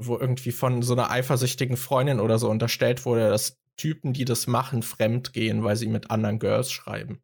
wo 0.00 0.18
irgendwie 0.18 0.52
von 0.52 0.82
so 0.82 0.92
einer 0.94 1.10
eifersüchtigen 1.10 1.76
Freundin 1.76 2.20
oder 2.20 2.38
so 2.38 2.48
unterstellt 2.50 3.04
wurde, 3.04 3.28
dass 3.30 3.58
Typen, 3.76 4.12
die 4.12 4.24
das 4.24 4.46
machen, 4.46 4.82
fremd 4.82 5.32
gehen, 5.32 5.64
weil 5.64 5.76
sie 5.76 5.86
mit 5.88 6.10
anderen 6.10 6.38
Girls 6.38 6.70
schreiben. 6.70 7.20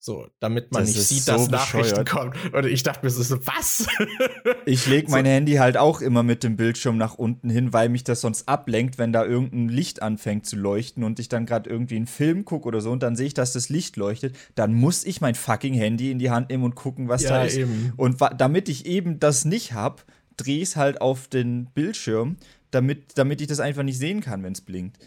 So, 0.00 0.28
damit 0.38 0.70
man 0.70 0.84
Das 0.84 0.94
nicht 0.94 1.08
sieht, 1.08 1.22
so 1.24 1.32
dass 1.32 1.50
Nachrichten 1.50 2.04
bescheuert. 2.04 2.08
kommen. 2.08 2.32
Und 2.52 2.66
ich 2.66 2.84
dachte 2.84 3.04
mir 3.04 3.10
so, 3.10 3.36
was? 3.46 3.88
Ich 4.64 4.86
lege 4.86 5.08
So. 5.08 5.16
mein 5.16 5.24
Handy 5.24 5.54
halt 5.54 5.76
auch 5.76 6.00
immer 6.00 6.22
mit 6.22 6.44
dem 6.44 6.56
Bildschirm 6.56 6.96
nach 6.98 7.14
unten 7.14 7.50
hin, 7.50 7.72
weil 7.72 7.88
mich 7.88 8.04
das 8.04 8.20
sonst 8.20 8.48
ablenkt, 8.48 8.98
wenn 8.98 9.12
da 9.12 9.24
irgendein 9.24 9.68
Licht 9.68 10.00
anfängt 10.02 10.46
zu 10.46 10.54
leuchten 10.56 11.02
und 11.02 11.18
ich 11.18 11.28
dann 11.28 11.46
gerade 11.46 11.68
irgendwie 11.68 11.96
einen 11.96 12.06
Film 12.06 12.44
gucke 12.44 12.68
oder 12.68 12.80
so 12.80 12.92
und 12.92 13.02
dann 13.02 13.16
sehe 13.16 13.26
ich, 13.26 13.34
dass 13.34 13.52
das 13.54 13.70
Licht 13.70 13.96
leuchtet, 13.96 14.36
dann 14.54 14.72
muss 14.72 15.04
ich 15.04 15.20
mein 15.20 15.34
fucking 15.34 15.74
Handy 15.74 16.12
in 16.12 16.20
die 16.20 16.30
Hand 16.30 16.50
nehmen 16.50 16.62
und 16.64 16.76
gucken, 16.76 17.08
was 17.08 17.24
da 17.24 17.42
ist. 17.42 17.56
eben. 17.56 17.92
Und 17.96 18.18
damit 18.36 18.68
ich 18.68 18.86
eben 18.86 19.18
das 19.18 19.44
nicht 19.44 19.72
hab, 19.72 20.04
drehe 20.38 20.62
es 20.62 20.76
halt 20.76 21.00
auf 21.02 21.28
den 21.28 21.66
Bildschirm, 21.72 22.36
damit, 22.70 23.18
damit 23.18 23.40
ich 23.42 23.46
das 23.46 23.60
einfach 23.60 23.82
nicht 23.82 23.98
sehen 23.98 24.20
kann, 24.22 24.42
wenn 24.42 24.52
es 24.54 24.62
blinkt. 24.62 24.98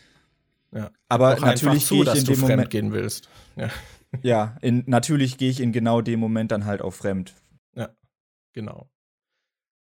Ja. 0.72 0.91
Aber 1.10 1.34
Auch 1.34 1.39
natürlich 1.41 1.86
zu, 1.86 1.96
gehe 1.96 2.04
ich 2.04 2.10
dass 2.10 2.20
in 2.20 2.26
du 2.26 2.32
dem 2.34 2.39
fremd 2.39 2.50
Moment. 2.52 2.70
gehen 2.70 2.91
willst. 2.94 3.30
Ja, 3.56 3.70
Ja, 4.22 4.58
in, 4.62 4.84
natürlich 4.88 5.38
gehe 5.38 5.50
ich 5.50 5.60
in 5.60 5.72
genau 5.72 6.02
dem 6.02 6.20
Moment 6.20 6.52
dann 6.52 6.65
halt 6.65 6.82
auf 6.82 6.96
fremd. 6.96 7.34
genau. 8.54 8.89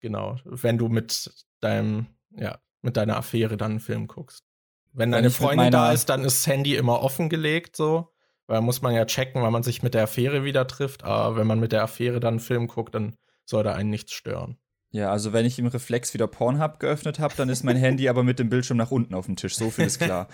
Genau. 0.00 0.36
Wenn 0.44 0.76
du 0.78 0.88
mit 0.88 1.30
deinem, 1.60 2.06
ja, 2.36 2.58
mit 2.82 2.96
deiner 2.96 3.16
Affäre 3.16 3.56
dann 3.56 3.72
einen 3.72 3.80
Film 3.80 4.06
guckst. 4.06 4.44
Wenn 4.92 5.08
Wenn 5.08 5.12
deine 5.12 5.30
Freundin 5.30 5.70
da 5.70 5.92
ist, 5.92 6.08
dann 6.10 6.24
ist 6.24 6.40
das 6.40 6.52
Handy 6.52 6.76
immer 6.76 7.00
offengelegt, 7.00 7.74
so. 7.76 8.10
Weil 8.46 8.60
muss 8.60 8.82
man 8.82 8.94
ja 8.94 9.06
checken, 9.06 9.40
wann 9.42 9.52
man 9.52 9.62
sich 9.62 9.82
mit 9.82 9.94
der 9.94 10.02
Affäre 10.04 10.44
wieder 10.44 10.66
trifft. 10.66 11.02
Aber 11.04 11.36
wenn 11.36 11.46
man 11.46 11.58
mit 11.60 11.72
der 11.72 11.82
Affäre 11.82 12.20
dann 12.20 12.34
einen 12.34 12.40
Film 12.40 12.66
guckt, 12.68 12.94
dann 12.94 13.16
soll 13.46 13.64
da 13.64 13.74
einen 13.74 13.88
nichts 13.90 14.12
stören. 14.12 14.58
Ja, 14.94 15.10
also 15.10 15.32
wenn 15.32 15.44
ich 15.44 15.58
im 15.58 15.66
Reflex 15.66 16.14
wieder 16.14 16.28
Pornhub 16.28 16.78
geöffnet 16.78 17.18
habe, 17.18 17.34
dann 17.36 17.48
ist 17.48 17.64
mein 17.64 17.74
Handy 17.74 18.08
aber 18.08 18.22
mit 18.22 18.38
dem 18.38 18.48
Bildschirm 18.48 18.76
nach 18.76 18.92
unten 18.92 19.12
auf 19.16 19.26
dem 19.26 19.34
Tisch. 19.34 19.56
So 19.56 19.68
viel 19.72 19.86
ist 19.86 19.98
klar. 19.98 20.28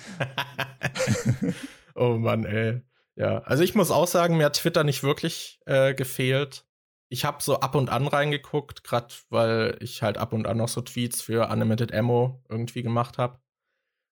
oh 1.94 2.18
Mann, 2.18 2.44
ey. 2.44 2.83
Ja, 3.16 3.38
also 3.38 3.62
ich 3.62 3.75
muss 3.75 3.90
auch 3.90 4.07
sagen, 4.07 4.37
mir 4.37 4.44
hat 4.44 4.57
Twitter 4.57 4.85
nicht 4.85 5.03
wirklich 5.03 5.61
äh, 5.64 5.94
gefehlt. 5.94 6.66
Ich 7.09 7.25
habe 7.25 7.42
so 7.42 7.61
ab 7.61 7.75
und 7.75 7.88
an 7.88 8.07
reingeguckt, 8.07 8.85
gerade 8.85 9.14
weil 9.31 9.79
ich 9.81 10.03
halt 10.03 10.18
ab 10.18 10.35
und 10.35 10.46
an 10.46 10.59
noch 10.59 10.68
so 10.68 10.83
Tweets 10.83 11.23
für 11.23 11.49
Animated 11.49 11.94
Ammo 11.94 12.44
irgendwie 12.51 12.83
gemacht 12.83 13.16
habe. 13.16 13.40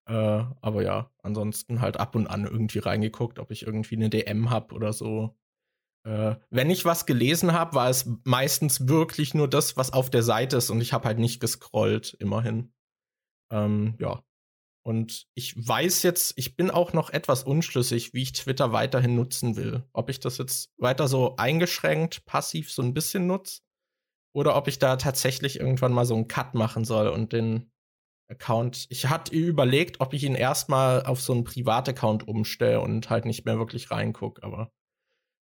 Äh, 0.07 0.15
aber 0.63 0.83
ja, 0.83 1.11
ansonsten 1.23 1.83
halt 1.83 2.01
ab 2.01 2.15
und 2.15 2.27
an 2.27 2.47
irgendwie 2.47 2.79
reingeguckt, 2.79 3.39
ob 3.39 3.51
ich 3.51 3.67
irgendwie 3.67 3.97
eine 3.97 4.09
DM 4.09 4.49
hab 4.49 4.73
oder 4.73 4.95
so. 4.95 5.37
Äh, 6.05 6.37
wenn 6.51 6.71
ich 6.71 6.85
was 6.85 7.07
gelesen 7.07 7.53
habe, 7.53 7.75
war 7.75 7.91
es 7.91 8.11
meistens 8.25 8.89
wirklich 8.89 9.35
nur 9.35 9.49
das, 9.49 9.77
was 9.77 9.93
auf 9.93 10.11
der 10.11 10.23
Seite 10.23 10.57
ist 10.57 10.71
und 10.71 10.81
ich 10.81 10.93
habe 10.93 11.07
halt 11.07 11.19
nicht 11.19 11.41
gescrollt, 11.41 12.17
immerhin. 12.21 12.73
Ähm, 13.51 13.97
ja, 13.99 14.23
und 14.89 15.27
ich 15.35 15.55
weiß 15.55 16.03
jetzt, 16.03 16.33
ich 16.37 16.57
bin 16.57 16.71
auch 16.71 16.95
noch 16.95 17.11
etwas 17.11 17.43
unschlüssig, 17.43 18.15
wie 18.15 18.23
ich 18.23 18.33
Twitter 18.33 18.73
weiterhin 18.73 19.15
nutzen 19.17 19.55
will. 19.57 19.85
Ob 19.93 20.09
ich 20.09 20.19
das 20.19 20.39
jetzt 20.39 20.73
weiter 20.79 21.09
so 21.09 21.37
eingeschränkt, 21.37 22.25
passiv 22.25 22.73
so 22.73 22.81
ein 22.81 22.95
bisschen 22.95 23.27
nutze 23.27 23.61
oder 24.35 24.57
ob 24.57 24.67
ich 24.67 24.79
da 24.79 24.97
tatsächlich 24.97 25.61
irgendwann 25.61 25.93
mal 25.93 26.07
so 26.07 26.15
einen 26.15 26.27
Cut 26.27 26.55
machen 26.55 26.85
soll 26.85 27.09
und 27.09 27.35
den 27.35 27.71
Account. 28.31 28.87
Ich 28.89 29.11
hatte 29.11 29.35
überlegt, 29.35 30.01
ob 30.01 30.15
ich 30.15 30.25
ihn 30.25 30.35
erstmal 30.35 31.05
auf 31.05 31.21
so 31.21 31.35
einen 31.35 31.45
Privataccount 31.45 32.27
umstelle 32.27 32.81
und 32.81 33.11
halt 33.11 33.27
nicht 33.27 33.45
mehr 33.45 33.59
wirklich 33.59 33.91
reinguck, 33.91 34.43
aber 34.43 34.73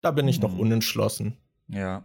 da 0.02 0.10
bin 0.10 0.28
ich 0.28 0.40
noch 0.40 0.52
Hm. 0.52 0.60
unentschlossen. 0.60 1.38
Ja. 1.68 2.04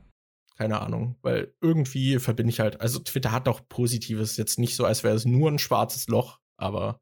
Keine 0.58 0.82
Ahnung, 0.82 1.16
weil 1.22 1.54
irgendwie 1.62 2.18
verbinde 2.20 2.50
ich 2.52 2.60
halt, 2.60 2.82
also 2.82 2.98
Twitter 3.00 3.32
hat 3.32 3.48
auch 3.48 3.62
Positives, 3.70 4.38
jetzt 4.38 4.58
nicht 4.58 4.76
so, 4.76 4.86
als 4.86 5.04
wäre 5.04 5.14
es 5.16 5.26
nur 5.26 5.52
ein 5.52 5.60
schwarzes 5.60 6.08
Loch, 6.08 6.40
aber 6.58 7.00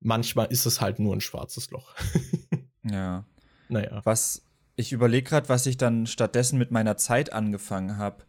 manchmal 0.00 0.46
ist 0.48 0.66
es 0.66 0.80
halt 0.82 0.98
nur 0.98 1.14
ein 1.14 1.20
schwarzes 1.22 1.70
Loch. 1.70 1.94
Ja. 2.86 3.24
naja. 3.70 4.02
Was 4.04 4.44
ich 4.76 4.92
überlege 4.92 5.26
gerade, 5.30 5.48
was 5.48 5.64
ich 5.64 5.78
dann 5.78 6.06
stattdessen 6.06 6.58
mit 6.58 6.70
meiner 6.70 6.98
Zeit 6.98 7.32
angefangen 7.32 7.96
habe. 7.96 8.24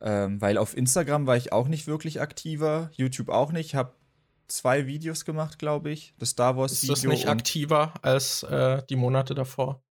Ähm, 0.00 0.40
weil 0.40 0.58
auf 0.58 0.76
Instagram 0.76 1.26
war 1.26 1.36
ich 1.36 1.52
auch 1.52 1.66
nicht 1.66 1.88
wirklich 1.88 2.20
aktiver, 2.20 2.90
YouTube 2.92 3.30
auch 3.30 3.50
nicht. 3.50 3.74
Habe 3.74 3.94
zwei 4.46 4.86
Videos 4.86 5.24
gemacht, 5.24 5.58
glaube 5.58 5.90
ich. 5.90 6.14
Das 6.18 6.30
Star 6.30 6.56
Wars 6.56 6.70
Ist 6.70 6.82
Video. 6.84 6.94
das 6.94 7.02
nicht 7.04 7.28
aktiver 7.28 7.94
als 8.02 8.44
äh, 8.44 8.82
die 8.88 8.94
Monate 8.94 9.34
davor? 9.34 9.82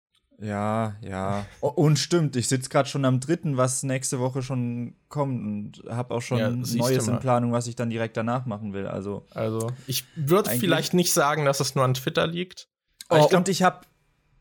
Ja, 0.41 0.97
ja. 1.01 1.47
Oh, 1.61 1.69
Und 1.69 1.99
stimmt, 1.99 2.35
ich 2.37 2.49
sitze 2.49 2.69
gerade 2.69 2.89
schon 2.89 3.05
am 3.05 3.21
dritten, 3.21 3.57
was 3.57 3.83
nächste 3.83 4.19
Woche 4.19 4.43
schon 4.43 4.95
kommt 5.09 5.41
und 5.81 5.91
habe 5.91 6.15
auch 6.15 6.23
schon 6.23 6.39
Ja, 6.39 6.51
Neues 6.51 7.07
in. 7.09 7.21
Planung, 7.21 7.53
was 7.53 7.67
ich 7.67 7.77
dann 7.77 7.89
direkt 7.91 8.17
danach 8.17 8.45
machen 8.47 8.73
will. 8.73 8.87
Also 8.87 9.27
Also, 9.33 9.71
ich 9.87 10.05
würde 10.17 10.51
vielleicht 10.51 10.93
nicht 10.95 11.13
sagen, 11.13 11.45
dass 11.45 11.61
es 11.61 11.75
nur 11.75 11.85
an 11.85 11.95
Twitter 11.95 12.27
liegt. 12.27 12.69
Oh, 13.09 13.15
Aber 13.15 13.21
ich 13.25 13.29
glaub- 13.31 13.39
und 13.41 13.49
ich 13.49 13.63
habe 13.63 13.81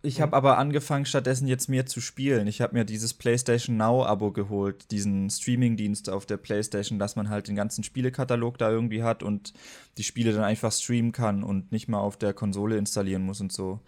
ich 0.06 0.20
hab 0.20 0.32
Mhm. 0.32 0.34
aber 0.34 0.58
angefangen, 0.58 1.06
stattdessen 1.06 1.48
jetzt 1.48 1.70
mehr 1.70 1.86
zu 1.86 2.02
spielen. 2.02 2.46
Ich 2.48 2.60
habe 2.60 2.74
mir 2.76 2.84
dieses 2.84 3.14
PlayStation 3.14 3.78
Now-Abo 3.78 4.32
geholt, 4.32 4.92
diesen 4.92 5.30
Streaming-Dienst 5.30 6.10
auf 6.10 6.26
der 6.26 6.36
PlayStation, 6.36 7.00
dass 7.00 7.16
man 7.16 7.30
halt 7.30 7.48
den 7.48 7.56
ganzen 7.56 7.86
Spielekatalog 7.86 8.58
da 8.58 8.70
irgendwie 8.70 9.02
hat 9.04 9.24
und 9.24 9.54
die 9.98 10.04
Spiele 10.04 10.34
dann 10.34 10.44
einfach 10.44 10.74
streamen 10.74 11.14
kann 11.14 11.42
und 11.44 11.72
nicht 11.72 11.88
mal 11.88 12.00
auf 12.00 12.18
der 12.18 12.34
Konsole 12.34 12.76
installieren 12.78 13.22
muss 13.24 13.40
und 13.40 13.54
so. 13.54 13.80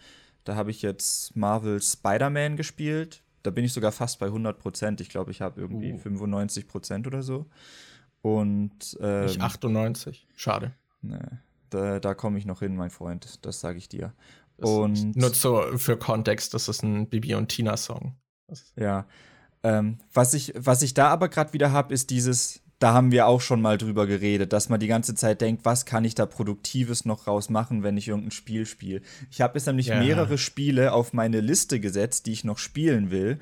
Da 0.46 0.56
habe 0.56 0.72
ich 0.72 0.82
jetzt 0.82 1.36
Marvel 1.36 1.82
Spider-Man 1.82 2.56
gespielt. 2.56 3.22
Da 3.44 3.52
bin 3.52 3.66
ich 3.66 3.74
sogar 3.74 3.92
fast 3.92 4.20
bei 4.20 4.28
100 4.28 4.58
Prozent. 4.58 5.02
Ich 5.02 5.10
glaube, 5.10 5.32
ich 5.32 5.42
habe 5.42 5.60
irgendwie 5.60 5.94
Uh. 5.94 5.98
95 5.98 6.68
Prozent 6.68 7.06
oder 7.08 7.22
so. 7.22 7.46
Und 8.22 8.98
ähm, 9.02 9.26
Ich 9.26 9.42
98. 9.42 10.28
Schade. 10.36 10.72
ne, 11.02 11.42
da, 11.70 12.00
da 12.00 12.14
komme 12.14 12.38
ich 12.40 12.46
noch 12.46 12.60
hin, 12.60 12.76
mein 12.76 12.90
Freund. 12.90 13.46
Das 13.46 13.60
sage 13.60 13.78
ich 13.78 13.90
dir. 13.90 14.14
Das 14.58 14.70
Und- 14.70 15.16
nur 15.16 15.34
so 15.34 15.62
für 15.78 15.98
Kontext, 15.98 16.54
das 16.54 16.68
ist 16.70 16.82
ein 16.84 17.08
Bibi 17.10 17.36
und 17.36 17.50
Tina 17.50 17.76
Song. 17.78 18.16
Ja. 18.76 19.06
Ähm, 19.64 19.98
was, 20.14 20.34
ich, 20.34 20.54
was 20.56 20.82
ich 20.84 20.94
da 20.94 21.10
aber 21.10 21.28
gerade 21.30 21.54
wieder 21.54 21.72
habe, 21.72 21.94
ist 21.94 22.10
dieses, 22.12 22.62
da 22.80 22.94
haben 22.94 23.12
wir 23.12 23.28
auch 23.28 23.40
schon 23.42 23.62
mal 23.62 23.78
drüber 23.78 24.06
geredet, 24.06 24.52
dass 24.52 24.68
man 24.70 24.80
die 24.80 24.88
ganze 24.88 25.16
Zeit 25.16 25.40
denkt, 25.42 25.64
was 25.64 25.86
kann 25.86 26.04
ich 26.04 26.14
da 26.14 26.26
Produktives 26.26 27.06
noch 27.06 27.26
rausmachen, 27.28 27.84
wenn 27.84 27.96
ich 27.98 28.08
irgendein 28.10 28.32
Spiel 28.32 28.66
spiele. 28.66 29.02
Ich 29.32 29.42
habe 29.42 29.58
jetzt 29.58 29.66
nämlich 29.68 29.88
Ja. 29.88 30.00
mehrere 30.00 30.38
Spiele 30.38 30.92
auf 30.92 31.14
meine 31.14 31.40
Liste 31.40 31.80
gesetzt, 31.80 32.26
die 32.26 32.34
ich 32.34 32.44
noch 32.44 32.58
spielen 32.58 33.12
will, 33.12 33.40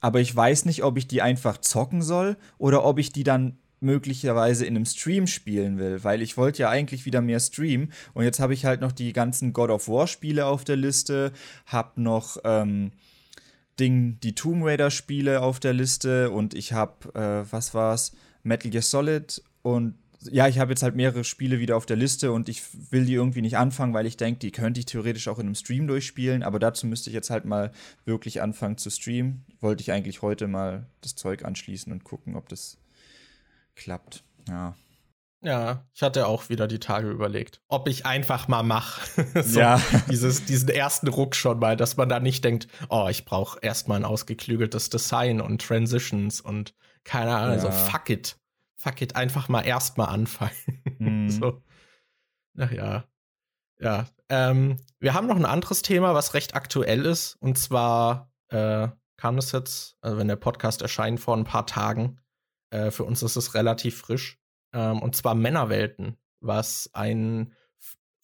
aber 0.00 0.20
ich 0.20 0.34
weiß 0.34 0.64
nicht, 0.64 0.84
ob 0.84 0.96
ich 0.96 1.08
die 1.08 1.22
einfach 1.22 1.58
zocken 1.58 2.02
soll 2.02 2.36
oder 2.56 2.84
ob 2.84 2.98
ich 2.98 3.12
die 3.12 3.24
dann 3.24 3.58
möglicherweise 3.80 4.64
in 4.64 4.74
einem 4.76 4.86
Stream 4.86 5.26
spielen 5.26 5.78
will, 5.78 6.02
weil 6.02 6.20
ich 6.22 6.36
wollte 6.36 6.62
ja 6.62 6.68
eigentlich 6.68 7.04
wieder 7.06 7.20
mehr 7.20 7.40
streamen 7.40 7.92
und 8.12 8.24
jetzt 8.24 8.40
habe 8.40 8.54
ich 8.54 8.64
halt 8.64 8.80
noch 8.80 8.92
die 8.92 9.12
ganzen 9.12 9.52
God 9.52 9.70
of 9.70 9.88
War 9.88 10.06
Spiele 10.06 10.46
auf 10.46 10.64
der 10.64 10.76
Liste, 10.76 11.32
hab 11.66 11.96
noch 11.98 12.38
ähm, 12.44 12.92
Ding, 13.78 14.18
die 14.22 14.34
Tomb 14.34 14.64
Raider 14.64 14.90
Spiele 14.90 15.40
auf 15.42 15.60
der 15.60 15.72
Liste 15.72 16.30
und 16.30 16.54
ich 16.54 16.72
habe, 16.72 17.14
äh, 17.14 17.52
was 17.52 17.74
war's, 17.74 18.12
Metal 18.48 18.70
Gear 18.70 18.82
Solid 18.82 19.42
und 19.62 19.94
ja, 20.20 20.48
ich 20.48 20.58
habe 20.58 20.72
jetzt 20.72 20.82
halt 20.82 20.96
mehrere 20.96 21.22
Spiele 21.22 21.60
wieder 21.60 21.76
auf 21.76 21.86
der 21.86 21.96
Liste 21.96 22.32
und 22.32 22.48
ich 22.48 22.62
will 22.90 23.04
die 23.04 23.14
irgendwie 23.14 23.40
nicht 23.40 23.56
anfangen, 23.56 23.94
weil 23.94 24.06
ich 24.06 24.16
denke, 24.16 24.40
die 24.40 24.50
könnte 24.50 24.80
ich 24.80 24.86
theoretisch 24.86 25.28
auch 25.28 25.38
in 25.38 25.46
einem 25.46 25.54
Stream 25.54 25.86
durchspielen, 25.86 26.42
aber 26.42 26.58
dazu 26.58 26.86
müsste 26.86 27.10
ich 27.10 27.14
jetzt 27.14 27.30
halt 27.30 27.44
mal 27.44 27.70
wirklich 28.04 28.42
anfangen 28.42 28.78
zu 28.78 28.90
streamen. 28.90 29.44
Wollte 29.60 29.82
ich 29.82 29.92
eigentlich 29.92 30.22
heute 30.22 30.48
mal 30.48 30.86
das 31.02 31.14
Zeug 31.14 31.44
anschließen 31.44 31.92
und 31.92 32.02
gucken, 32.02 32.34
ob 32.34 32.48
das 32.48 32.78
klappt. 33.76 34.24
Ja. 34.48 34.74
Ja, 35.40 35.86
ich 35.94 36.02
hatte 36.02 36.26
auch 36.26 36.48
wieder 36.48 36.66
die 36.66 36.80
Tage 36.80 37.08
überlegt, 37.10 37.60
ob 37.68 37.86
ich 37.86 38.04
einfach 38.04 38.48
mal 38.48 38.64
mache. 38.64 39.24
so 39.42 39.60
ja. 39.60 39.80
Dieses, 40.10 40.44
diesen 40.44 40.68
ersten 40.68 41.06
Ruck 41.06 41.36
schon 41.36 41.60
mal, 41.60 41.76
dass 41.76 41.96
man 41.96 42.08
da 42.08 42.18
nicht 42.18 42.44
denkt, 42.44 42.66
oh, 42.88 43.06
ich 43.08 43.24
brauche 43.24 43.60
erstmal 43.62 43.98
ein 43.98 44.04
ausgeklügeltes 44.04 44.90
Design 44.90 45.40
und 45.40 45.62
Transitions 45.62 46.40
und 46.40 46.74
keine 47.08 47.34
Ahnung, 47.34 47.56
ja. 47.56 47.60
so 47.60 47.70
fuck 47.70 48.10
it. 48.10 48.38
Fuck 48.76 49.00
it, 49.00 49.16
einfach 49.16 49.48
mal 49.48 49.62
erstmal 49.62 50.08
anfangen. 50.08 50.52
Mhm. 51.00 51.30
so. 51.30 51.62
Ach 52.58 52.72
ja. 52.72 53.04
Ja. 53.78 54.06
Ähm, 54.28 54.78
wir 54.98 55.14
haben 55.14 55.28
noch 55.28 55.36
ein 55.36 55.44
anderes 55.44 55.82
Thema, 55.82 56.12
was 56.12 56.34
recht 56.34 56.56
aktuell 56.56 57.06
ist. 57.06 57.36
Und 57.36 57.56
zwar 57.56 58.32
äh, 58.48 58.88
kam 59.16 59.36
das 59.36 59.52
jetzt, 59.52 59.96
also 60.00 60.18
wenn 60.18 60.26
der 60.26 60.34
Podcast 60.34 60.82
erscheint, 60.82 61.20
vor 61.20 61.36
ein 61.36 61.44
paar 61.44 61.66
Tagen. 61.66 62.20
Äh, 62.70 62.90
für 62.90 63.04
uns 63.04 63.22
ist 63.22 63.36
es 63.36 63.54
relativ 63.54 63.98
frisch 63.98 64.40
ähm, 64.72 65.00
und 65.00 65.14
zwar 65.14 65.36
Männerwelten, 65.36 66.16
was 66.40 66.90
ein 66.92 67.54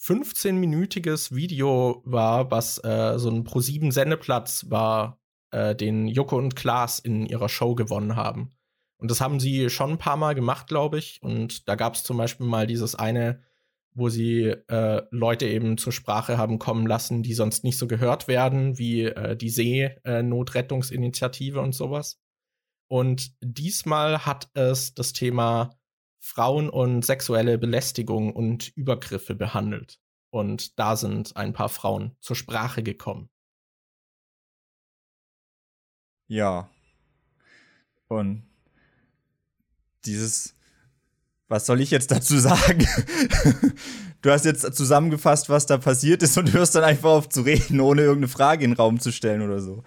15-minütiges 0.01 1.33
Video 1.33 2.03
war, 2.05 2.51
was 2.51 2.83
äh, 2.83 3.19
so 3.19 3.31
ein 3.31 3.45
Pro-7-Sendeplatz 3.45 4.67
war, 4.69 5.21
äh, 5.53 5.77
den 5.77 6.09
Joko 6.09 6.37
und 6.37 6.57
Klaas 6.57 6.99
in 6.99 7.25
ihrer 7.25 7.49
Show 7.49 7.77
gewonnen 7.77 8.17
haben. 8.17 8.51
Und 8.97 9.11
das 9.11 9.21
haben 9.21 9.41
sie 9.41 9.69
schon 9.71 9.93
ein 9.93 9.99
paar 9.99 10.17
Mal 10.17 10.35
gemacht, 10.35 10.67
glaube 10.67 10.99
ich. 10.99 11.23
Und 11.23 11.69
da 11.69 11.75
gab 11.75 11.95
es 11.95 12.05
zum 12.05 12.17
Beispiel 12.17 12.47
mal 12.47 12.67
dieses 12.67 12.95
eine, 12.95 13.43
wo 13.93 14.09
sie 14.09 14.47
äh, 14.47 15.03
Leute 15.11 15.47
eben 15.47 15.77
zur 15.79 15.93
Sprache 15.93 16.39
haben 16.39 16.59
kommen 16.59 16.87
lassen, 16.87 17.23
die 17.23 17.35
sonst 17.35 17.65
nicht 17.65 17.79
so 17.79 17.87
gehört 17.87 18.29
werden, 18.29 18.79
wie 18.79 19.03
äh, 19.05 19.37
die 19.37 19.51
Seenotrettungsinitiative 19.51 21.61
und 21.61 21.75
sowas. 21.75 22.19
Und 22.89 23.35
diesmal 23.41 24.27
hat 24.27 24.49
es 24.55 24.95
das 24.95 25.13
Thema 25.13 25.77
Frauen 26.19 26.71
und 26.71 27.05
sexuelle 27.05 27.59
Belästigung 27.59 28.33
und 28.33 28.73
Übergriffe 28.77 29.35
behandelt. 29.35 30.01
Und 30.31 30.79
da 30.79 30.97
sind 30.97 31.37
ein 31.37 31.53
paar 31.53 31.69
Frauen 31.69 32.17
zur 32.21 32.35
Sprache 32.35 32.83
gekommen. 32.83 33.29
Ja. 36.27 36.71
Und 38.09 38.49
dieses, 40.07 40.55
was 41.49 41.67
soll 41.67 41.81
ich 41.81 41.91
jetzt 41.91 42.11
dazu 42.11 42.39
sagen? 42.39 42.87
du 44.23 44.31
hast 44.31 44.45
jetzt 44.45 44.75
zusammengefasst, 44.75 45.49
was 45.49 45.67
da 45.67 45.79
passiert 45.79 46.23
ist 46.23 46.39
und 46.39 46.53
hörst 46.53 46.75
dann 46.75 46.85
einfach 46.85 47.11
auf 47.11 47.29
zu 47.29 47.43
reden, 47.43 47.81
ohne 47.81 48.03
irgendeine 48.03 48.29
Frage 48.29 48.65
in 48.65 48.73
den 48.73 48.77
Raum 48.77 49.01
zu 49.01 49.13
stellen 49.13 49.43
oder 49.43 49.61
so. 49.61 49.83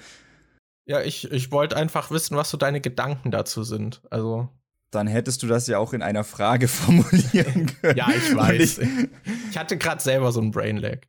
Ja, 0.86 1.02
ich, 1.02 1.32
ich 1.32 1.52
wollte 1.52 1.76
einfach 1.76 2.12
wissen, 2.12 2.38
was 2.38 2.50
so 2.50 2.58
deine 2.58 2.80
Gedanken 2.80 3.32
dazu 3.32 3.64
sind. 3.64 4.02
Also 4.10 4.50
dann 4.92 5.08
hättest 5.08 5.44
du 5.44 5.48
das 5.48 5.68
ja 5.68 5.80
auch 5.80 5.94
in 5.94 6.02
einer 6.02 6.24
Frage 6.24 6.68
formulieren 6.68 7.72
können. 7.82 7.98
ja, 7.98 8.10
ich 8.10 8.36
weiß. 8.36 8.78
Ich, 8.80 9.10
ich, 9.50 9.58
hatte 9.58 9.78
gerade 9.78 10.02
selber 10.02 10.32
so 10.32 10.42
ein 10.42 10.52
Brainlag. 10.52 11.08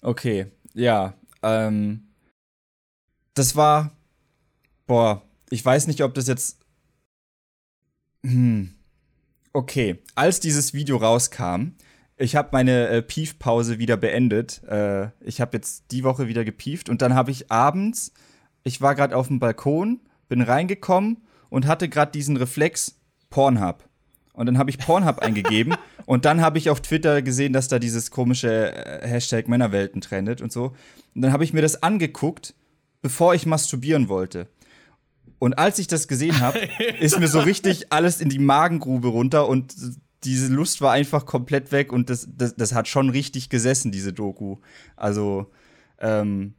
Okay, 0.00 0.46
ja. 0.74 1.14
Ähm, 1.42 2.08
das 3.34 3.56
war. 3.56 3.92
Boah, 4.86 5.22
ich 5.50 5.64
weiß 5.64 5.86
nicht, 5.86 6.02
ob 6.02 6.14
das 6.14 6.26
jetzt. 6.28 6.59
Hm. 8.24 8.74
Okay, 9.52 9.98
als 10.14 10.40
dieses 10.40 10.74
Video 10.74 10.96
rauskam, 10.96 11.72
ich 12.16 12.36
habe 12.36 12.50
meine 12.52 12.88
äh, 12.88 13.02
Piefpause 13.02 13.78
wieder 13.78 13.96
beendet. 13.96 14.62
Äh, 14.64 15.08
ich 15.20 15.40
habe 15.40 15.56
jetzt 15.56 15.90
die 15.90 16.04
Woche 16.04 16.28
wieder 16.28 16.44
gepieft 16.44 16.88
und 16.88 17.02
dann 17.02 17.14
habe 17.14 17.30
ich 17.30 17.50
abends, 17.50 18.12
ich 18.62 18.80
war 18.80 18.94
gerade 18.94 19.16
auf 19.16 19.28
dem 19.28 19.40
Balkon, 19.40 20.00
bin 20.28 20.42
reingekommen 20.42 21.22
und 21.48 21.66
hatte 21.66 21.88
gerade 21.88 22.12
diesen 22.12 22.36
Reflex, 22.36 23.00
Pornhub. 23.30 23.88
Und 24.34 24.46
dann 24.46 24.58
habe 24.58 24.70
ich 24.70 24.78
Pornhub 24.78 25.18
eingegeben 25.22 25.74
und 26.06 26.26
dann 26.26 26.42
habe 26.42 26.58
ich 26.58 26.70
auf 26.70 26.80
Twitter 26.80 27.22
gesehen, 27.22 27.52
dass 27.52 27.68
da 27.68 27.78
dieses 27.78 28.10
komische 28.10 28.72
äh, 28.72 29.08
Hashtag 29.08 29.48
Männerwelten 29.48 30.00
trendet 30.00 30.42
und 30.42 30.52
so. 30.52 30.74
Und 31.14 31.22
dann 31.22 31.32
habe 31.32 31.44
ich 31.44 31.52
mir 31.52 31.62
das 31.62 31.82
angeguckt, 31.82 32.54
bevor 33.02 33.34
ich 33.34 33.46
masturbieren 33.46 34.08
wollte. 34.08 34.46
Und 35.40 35.58
als 35.58 35.78
ich 35.78 35.88
das 35.88 36.06
gesehen 36.06 36.38
habe, 36.38 36.58
ist 37.00 37.18
mir 37.18 37.26
so 37.26 37.40
richtig 37.40 37.92
alles 37.92 38.20
in 38.20 38.28
die 38.28 38.38
Magengrube 38.38 39.08
runter 39.08 39.48
und 39.48 39.74
diese 40.22 40.52
Lust 40.52 40.82
war 40.82 40.92
einfach 40.92 41.24
komplett 41.24 41.72
weg 41.72 41.92
und 41.92 42.10
das, 42.10 42.28
das, 42.36 42.54
das 42.54 42.74
hat 42.74 42.88
schon 42.88 43.08
richtig 43.08 43.48
gesessen, 43.48 43.90
diese 43.90 44.12
Doku. 44.12 44.58
Also, 44.96 45.50
ähm, 45.98 46.54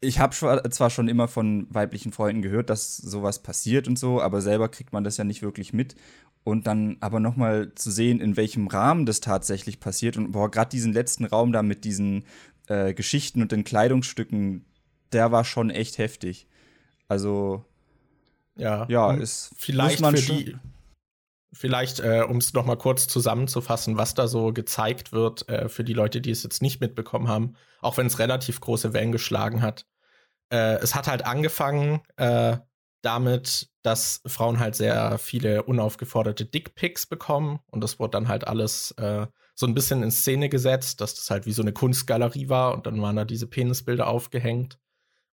ich 0.00 0.20
habe 0.20 0.36
zwar 0.70 0.90
schon 0.90 1.08
immer 1.08 1.26
von 1.26 1.66
weiblichen 1.70 2.12
Freunden 2.12 2.42
gehört, 2.42 2.70
dass 2.70 2.96
sowas 2.96 3.42
passiert 3.42 3.88
und 3.88 3.98
so, 3.98 4.22
aber 4.22 4.40
selber 4.40 4.68
kriegt 4.68 4.92
man 4.92 5.02
das 5.02 5.16
ja 5.16 5.24
nicht 5.24 5.42
wirklich 5.42 5.72
mit. 5.72 5.96
Und 6.44 6.68
dann 6.68 6.96
aber 7.00 7.18
noch 7.18 7.34
mal 7.34 7.74
zu 7.74 7.90
sehen, 7.90 8.20
in 8.20 8.36
welchem 8.36 8.68
Rahmen 8.68 9.04
das 9.04 9.18
tatsächlich 9.18 9.80
passiert 9.80 10.16
und 10.16 10.30
boah, 10.30 10.48
gerade 10.48 10.70
diesen 10.70 10.92
letzten 10.92 11.24
Raum 11.24 11.50
da 11.50 11.64
mit 11.64 11.84
diesen 11.84 12.24
äh, 12.68 12.94
Geschichten 12.94 13.42
und 13.42 13.50
den 13.50 13.64
Kleidungsstücken, 13.64 14.64
der 15.12 15.32
war 15.32 15.44
schon 15.44 15.70
echt 15.70 15.98
heftig. 15.98 16.46
Also 17.08 17.64
ja, 18.56 18.86
ja, 18.88 19.12
ist 19.12 19.50
vielleicht 19.56 20.04
für 20.04 20.12
die 20.12 20.56
Vielleicht, 21.50 22.00
äh, 22.00 22.24
um 22.28 22.36
es 22.36 22.52
noch 22.52 22.66
mal 22.66 22.76
kurz 22.76 23.08
zusammenzufassen, 23.08 23.96
was 23.96 24.14
da 24.14 24.28
so 24.28 24.52
gezeigt 24.52 25.12
wird 25.12 25.48
äh, 25.48 25.70
für 25.70 25.82
die 25.82 25.94
Leute, 25.94 26.20
die 26.20 26.30
es 26.30 26.42
jetzt 26.42 26.60
nicht 26.60 26.80
mitbekommen 26.80 27.26
haben, 27.26 27.54
auch 27.80 27.96
wenn 27.96 28.06
es 28.06 28.18
relativ 28.18 28.60
große 28.60 28.92
Wellen 28.92 29.12
geschlagen 29.12 29.62
hat. 29.62 29.86
Äh, 30.50 30.76
es 30.80 30.94
hat 30.94 31.08
halt 31.08 31.24
angefangen 31.24 32.00
äh, 32.16 32.58
damit, 33.00 33.70
dass 33.82 34.20
Frauen 34.26 34.58
halt 34.58 34.74
sehr 34.74 35.16
viele 35.16 35.62
unaufgeforderte 35.62 36.44
Dickpics 36.44 37.06
bekommen 37.06 37.60
und 37.70 37.80
das 37.80 37.98
wurde 37.98 38.10
dann 38.10 38.28
halt 38.28 38.46
alles 38.46 38.90
äh, 38.98 39.26
so 39.54 39.66
ein 39.66 39.74
bisschen 39.74 40.02
in 40.02 40.10
Szene 40.10 40.50
gesetzt, 40.50 41.00
dass 41.00 41.14
das 41.14 41.30
halt 41.30 41.46
wie 41.46 41.52
so 41.52 41.62
eine 41.62 41.72
Kunstgalerie 41.72 42.50
war 42.50 42.74
und 42.74 42.86
dann 42.86 43.00
waren 43.00 43.16
da 43.16 43.24
diese 43.24 43.46
Penisbilder 43.46 44.06
aufgehängt 44.06 44.78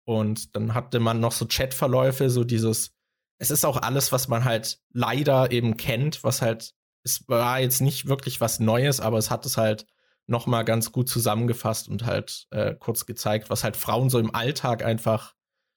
und 0.04 0.54
dann 0.56 0.74
hatte 0.74 1.00
man 1.00 1.20
noch 1.20 1.32
so 1.32 1.46
Chatverläufe, 1.46 2.30
so 2.30 2.44
dieses 2.44 2.94
es 3.38 3.50
ist 3.50 3.64
auch 3.64 3.78
alles, 3.78 4.12
was 4.12 4.28
man 4.28 4.44
halt 4.44 4.80
leider 4.92 5.50
eben 5.50 5.76
kennt, 5.76 6.24
was 6.24 6.42
halt, 6.42 6.72
es 7.02 7.28
war 7.28 7.60
jetzt 7.60 7.80
nicht 7.80 8.06
wirklich 8.06 8.40
was 8.40 8.60
Neues, 8.60 9.00
aber 9.00 9.18
es 9.18 9.30
hat 9.30 9.44
es 9.46 9.56
halt 9.56 9.86
noch 10.26 10.46
mal 10.46 10.62
ganz 10.62 10.92
gut 10.92 11.08
zusammengefasst 11.08 11.88
und 11.88 12.06
halt 12.06 12.46
äh, 12.50 12.74
kurz 12.74 13.04
gezeigt, 13.06 13.50
was 13.50 13.64
halt 13.64 13.76
Frauen 13.76 14.08
so 14.08 14.18
im 14.18 14.34
Alltag 14.34 14.82
einfach 14.84 15.34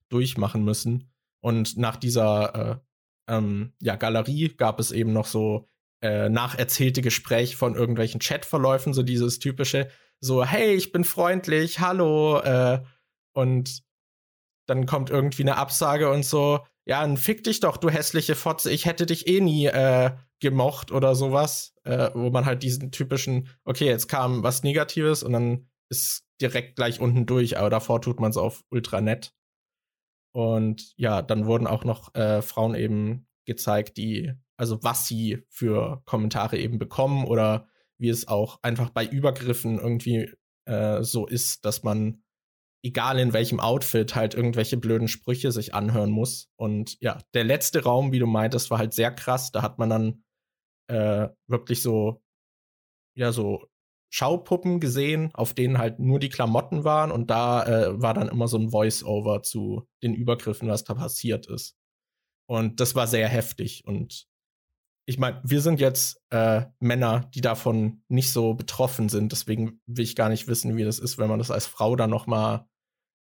durchmachen 0.10 0.64
müssen. 0.64 1.12
Und 1.42 1.78
nach 1.78 1.98
dieser 1.98 2.82
äh, 3.28 3.34
ähm, 3.34 3.74
ja, 3.82 3.96
Galerie 3.96 4.50
gab 4.56 4.80
es 4.80 4.92
eben 4.92 5.12
noch 5.12 5.26
so 5.26 5.68
äh, 6.02 6.30
nacherzählte 6.30 7.02
Gespräche 7.02 7.58
von 7.58 7.76
irgendwelchen 7.76 8.22
Chatverläufen, 8.22 8.94
so 8.94 9.04
dieses 9.04 9.40
typische, 9.40 9.90
so, 10.22 10.46
hey, 10.46 10.74
ich 10.74 10.92
bin 10.92 11.04
freundlich, 11.04 11.80
hallo, 11.80 12.40
äh, 12.40 12.82
und 13.34 13.84
dann 14.68 14.86
kommt 14.86 15.10
irgendwie 15.10 15.44
eine 15.44 15.58
Absage 15.58 16.12
und 16.12 16.24
so, 16.24 16.60
ja, 16.86 17.02
dann 17.02 17.18
fick 17.18 17.44
dich 17.44 17.60
doch, 17.60 17.78
du 17.78 17.90
hässliche 17.90 18.36
Fotze, 18.36 18.72
ich 18.72 18.86
hätte 18.86 19.06
dich 19.06 19.28
eh 19.28 19.42
nie 19.42 19.66
äh, 19.66 20.12
gemocht 20.40 20.92
oder 20.92 21.16
sowas, 21.16 21.74
äh, 21.84 22.10
wo 22.14 22.30
man 22.30 22.46
halt 22.46 22.64
diesen 22.64 22.92
typischen, 22.92 23.50
okay, 23.66 23.86
jetzt 23.86 24.08
kam 24.08 24.44
was 24.44 24.64
Negatives 24.64 25.24
und 25.24 25.34
dann 25.34 25.70
ist 25.90 26.26
direkt 26.42 26.76
gleich 26.76 27.00
unten 27.00 27.26
durch, 27.26 27.58
aber 27.58 27.70
davor 27.70 28.02
tut 28.02 28.20
man 28.20 28.30
es 28.30 28.38
auf 28.38 28.64
ultra 28.70 29.02
nett. 29.02 29.34
Und 30.34 30.94
ja, 30.98 31.22
dann 31.22 31.46
wurden 31.46 31.68
auch 31.68 31.84
noch 31.84 32.14
äh, 32.14 32.42
Frauen 32.42 32.76
eben 32.76 33.28
gezeigt, 33.46 33.98
die, 33.98 34.34
also 34.56 34.84
was 34.84 35.08
sie 35.08 35.44
für 35.50 36.02
Kommentare 36.06 36.58
eben 36.58 36.78
bekommen 36.78 37.26
oder 37.26 37.68
wie 37.98 38.10
es 38.10 38.28
auch 38.28 38.60
einfach 38.62 38.92
bei 38.92 39.06
Übergriffen 39.06 39.80
irgendwie 39.80 40.32
äh, 40.66 41.02
so 41.02 41.26
ist, 41.26 41.66
dass 41.66 41.84
man 41.84 42.22
egal 42.88 43.20
in 43.20 43.34
welchem 43.34 43.60
Outfit, 43.60 44.16
halt 44.16 44.34
irgendwelche 44.34 44.78
blöden 44.78 45.08
Sprüche 45.08 45.52
sich 45.52 45.74
anhören 45.74 46.10
muss. 46.10 46.50
Und 46.56 46.98
ja, 47.02 47.20
der 47.34 47.44
letzte 47.44 47.84
Raum, 47.84 48.12
wie 48.12 48.20
du 48.20 48.28
meintest, 48.28 48.72
war 48.72 48.80
halt 48.80 48.94
sehr 48.94 49.12
krass. 49.12 49.52
Da 49.52 49.62
hat 49.62 49.78
man 49.78 49.90
dann 49.90 50.24
äh, 50.88 51.30
wirklich 51.48 51.82
so, 51.82 52.24
ja, 53.16 53.32
so 53.32 53.68
Schaupuppen 54.10 54.80
gesehen, 54.80 55.32
auf 55.34 55.54
denen 55.54 55.78
halt 55.78 56.00
nur 56.00 56.20
die 56.20 56.30
Klamotten 56.30 56.86
waren. 56.86 57.12
Und 57.12 57.30
da 57.30 57.66
äh, 57.66 58.02
war 58.02 58.14
dann 58.14 58.30
immer 58.30 58.48
so 58.48 58.58
ein 58.58 58.72
Voice-Over 58.72 59.44
zu 59.44 59.88
den 60.02 60.14
Übergriffen, 60.14 60.70
was 60.70 60.86
da 60.86 60.94
passiert 60.94 61.48
ist. 61.48 61.76
Und 62.50 62.80
das 62.80 62.96
war 62.96 63.08
sehr 63.08 63.28
heftig. 63.28 63.84
Und 63.86 64.28
ich 65.06 65.18
meine, 65.18 65.42
wir 65.44 65.62
sind 65.62 65.82
jetzt 65.82 66.22
äh, 66.30 66.66
Männer, 66.80 67.30
die 67.36 67.42
davon 67.42 68.04
nicht 68.08 68.32
so 68.32 68.54
betroffen 68.54 69.10
sind. 69.10 69.34
Deswegen 69.34 69.82
will 69.86 70.06
ich 70.06 70.16
gar 70.16 70.30
nicht 70.30 70.48
wissen, 70.48 70.78
wie 70.78 70.86
das 70.86 71.00
ist, 71.00 71.18
wenn 71.18 71.30
man 71.30 71.40
das 71.40 71.52
als 71.52 71.66
Frau 71.66 71.98
dann 71.98 72.10
noch 72.10 72.28
mal 72.28 72.70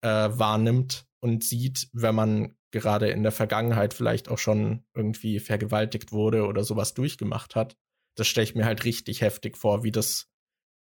äh, 0.03 0.37
wahrnimmt 0.37 1.07
und 1.21 1.43
sieht, 1.43 1.89
wenn 1.93 2.13
man 2.13 2.57
gerade 2.71 3.09
in 3.09 3.23
der 3.23 3.31
Vergangenheit 3.31 3.93
vielleicht 3.93 4.29
auch 4.29 4.37
schon 4.37 4.85
irgendwie 4.93 5.39
vergewaltigt 5.39 6.11
wurde 6.11 6.45
oder 6.45 6.63
sowas 6.63 6.93
durchgemacht 6.93 7.55
hat. 7.55 7.77
das 8.15 8.27
stelle 8.27 8.43
ich 8.43 8.55
mir 8.55 8.65
halt 8.65 8.83
richtig 8.83 9.21
heftig 9.21 9.57
vor, 9.57 9.83
wie 9.83 9.91
das, 9.91 10.29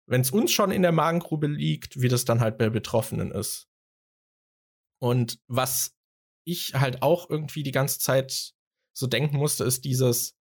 wenn 0.08 0.22
es 0.22 0.32
uns 0.32 0.50
schon 0.50 0.72
in 0.72 0.82
der 0.82 0.90
Magengrube 0.90 1.46
liegt, 1.46 2.00
wie 2.00 2.08
das 2.08 2.24
dann 2.24 2.40
halt 2.40 2.58
bei 2.58 2.68
Betroffenen 2.68 3.30
ist. 3.30 3.68
Und 5.00 5.40
was 5.46 5.96
ich 6.44 6.74
halt 6.74 7.02
auch 7.02 7.30
irgendwie 7.30 7.62
die 7.62 7.70
ganze 7.70 8.00
Zeit 8.00 8.54
so 8.96 9.06
denken 9.06 9.36
musste, 9.36 9.64
ist 9.64 9.84
dieses, 9.84 10.36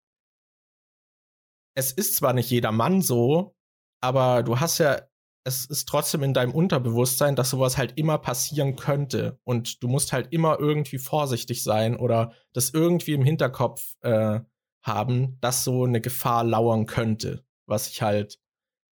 es 1.76 1.92
ist 1.92 2.16
zwar 2.16 2.32
nicht 2.32 2.50
jeder 2.50 2.72
Mann 2.72 3.02
so, 3.02 3.56
aber 4.00 4.42
du 4.42 4.60
hast 4.60 4.78
ja, 4.78 5.07
es 5.44 5.64
ist 5.64 5.88
trotzdem 5.88 6.22
in 6.22 6.34
deinem 6.34 6.52
Unterbewusstsein, 6.52 7.36
dass 7.36 7.50
sowas 7.50 7.78
halt 7.78 7.94
immer 7.96 8.18
passieren 8.18 8.76
könnte. 8.76 9.38
Und 9.44 9.82
du 9.82 9.88
musst 9.88 10.12
halt 10.12 10.32
immer 10.32 10.58
irgendwie 10.58 10.98
vorsichtig 10.98 11.62
sein 11.62 11.96
oder 11.96 12.32
das 12.52 12.70
irgendwie 12.70 13.12
im 13.12 13.24
Hinterkopf 13.24 13.96
äh, 14.02 14.40
haben, 14.82 15.38
dass 15.40 15.64
so 15.64 15.84
eine 15.84 16.00
Gefahr 16.00 16.44
lauern 16.44 16.86
könnte, 16.86 17.44
was 17.66 17.88
ich 17.88 18.02
halt 18.02 18.38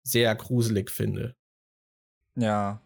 sehr 0.03 0.33
gruselig 0.35 0.89
finde. 0.89 1.35
Ja. 2.35 2.81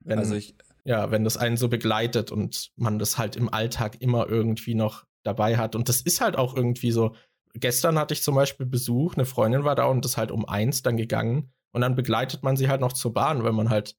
Wenn, 0.00 0.18
also 0.18 0.34
ich. 0.34 0.56
Ja, 0.84 1.10
wenn 1.10 1.24
das 1.24 1.36
einen 1.36 1.56
so 1.56 1.68
begleitet 1.68 2.30
und 2.30 2.70
man 2.76 3.00
das 3.00 3.18
halt 3.18 3.34
im 3.34 3.52
Alltag 3.52 4.00
immer 4.00 4.28
irgendwie 4.28 4.74
noch 4.74 5.04
dabei 5.24 5.56
hat. 5.56 5.74
Und 5.74 5.88
das 5.88 6.00
ist 6.00 6.20
halt 6.20 6.36
auch 6.36 6.54
irgendwie 6.54 6.92
so. 6.92 7.14
Gestern 7.54 7.98
hatte 7.98 8.14
ich 8.14 8.22
zum 8.22 8.34
Beispiel 8.34 8.66
Besuch, 8.66 9.14
eine 9.14 9.24
Freundin 9.24 9.64
war 9.64 9.74
da 9.74 9.86
und 9.86 10.04
ist 10.04 10.16
halt 10.16 10.30
um 10.30 10.46
eins 10.46 10.82
dann 10.82 10.96
gegangen. 10.96 11.52
Und 11.76 11.82
dann 11.82 11.94
begleitet 11.94 12.42
man 12.42 12.56
sie 12.56 12.70
halt 12.70 12.80
noch 12.80 12.94
zur 12.94 13.12
Bahn, 13.12 13.44
weil 13.44 13.52
man 13.52 13.68
halt 13.68 13.98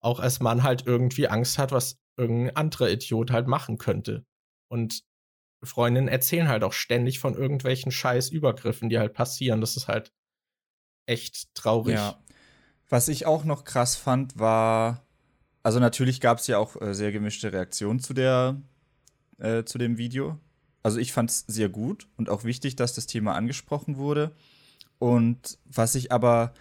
auch 0.00 0.18
als 0.18 0.40
Mann 0.40 0.62
halt 0.62 0.86
irgendwie 0.86 1.28
Angst 1.28 1.58
hat, 1.58 1.70
was 1.70 2.00
irgendein 2.16 2.56
anderer 2.56 2.88
Idiot 2.88 3.30
halt 3.30 3.46
machen 3.46 3.76
könnte. 3.76 4.24
Und 4.68 5.04
Freundinnen 5.62 6.08
erzählen 6.08 6.48
halt 6.48 6.64
auch 6.64 6.72
ständig 6.72 7.18
von 7.18 7.34
irgendwelchen 7.34 7.92
scheiß 7.92 8.30
Übergriffen, 8.30 8.88
die 8.88 8.98
halt 8.98 9.12
passieren. 9.12 9.60
Das 9.60 9.76
ist 9.76 9.88
halt 9.88 10.10
echt 11.04 11.54
traurig. 11.54 11.96
Ja. 11.96 12.18
Was 12.88 13.08
ich 13.08 13.26
auch 13.26 13.44
noch 13.44 13.64
krass 13.64 13.94
fand, 13.94 14.38
war, 14.38 15.04
also 15.62 15.80
natürlich 15.80 16.18
gab 16.18 16.38
es 16.38 16.46
ja 16.46 16.56
auch 16.56 16.80
äh, 16.80 16.94
sehr 16.94 17.12
gemischte 17.12 17.52
Reaktionen 17.52 18.00
zu 18.00 18.14
der, 18.14 18.58
äh, 19.36 19.64
zu 19.64 19.76
dem 19.76 19.98
Video. 19.98 20.40
Also 20.82 20.98
ich 20.98 21.12
fand 21.12 21.28
es 21.28 21.40
sehr 21.40 21.68
gut 21.68 22.08
und 22.16 22.30
auch 22.30 22.44
wichtig, 22.44 22.74
dass 22.76 22.94
das 22.94 23.06
Thema 23.06 23.34
angesprochen 23.34 23.98
wurde. 23.98 24.34
Und 24.98 25.58
was 25.66 25.94
ich 25.94 26.10
aber 26.10 26.54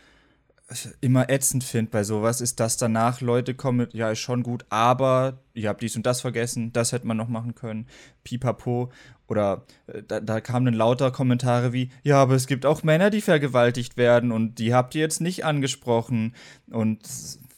immer 1.02 1.30
ätzend 1.30 1.64
finde 1.64 1.92
bei 1.92 2.04
sowas, 2.04 2.42
ist, 2.42 2.60
dass 2.60 2.78
danach 2.78 3.22
Leute 3.22 3.54
kommen 3.54 3.80
mit, 3.80 3.94
ja, 3.94 4.12
ist 4.12 4.20
schon 4.20 4.44
gut, 4.44 4.66
aber 4.70 5.40
ihr 5.54 5.70
habt 5.70 5.82
dies 5.82 5.96
und 5.96 6.06
das 6.06 6.22
vergessen, 6.22 6.72
das 6.74 6.92
hätte 6.92 7.08
man 7.08 7.18
noch 7.18 7.28
machen 7.28 7.56
können, 7.56 7.88
pipapo. 8.24 8.92
Oder 9.28 9.66
äh, 9.88 10.04
da, 10.04 10.20
da 10.20 10.42
kamen 10.42 10.66
dann 10.66 10.74
lauter 10.76 11.12
Kommentare 11.12 11.74
wie, 11.74 11.90
ja, 12.04 12.22
aber 12.22 12.36
es 12.36 12.48
gibt 12.48 12.66
auch 12.66 12.84
Männer, 12.84 13.10
die 13.10 13.22
vergewaltigt 13.22 13.98
werden 13.98 14.32
und 14.32 14.60
die 14.60 14.74
habt 14.74 14.96
ihr 14.96 15.02
jetzt 15.02 15.22
nicht 15.22 15.46
angesprochen. 15.46 16.36
Und 16.70 17.00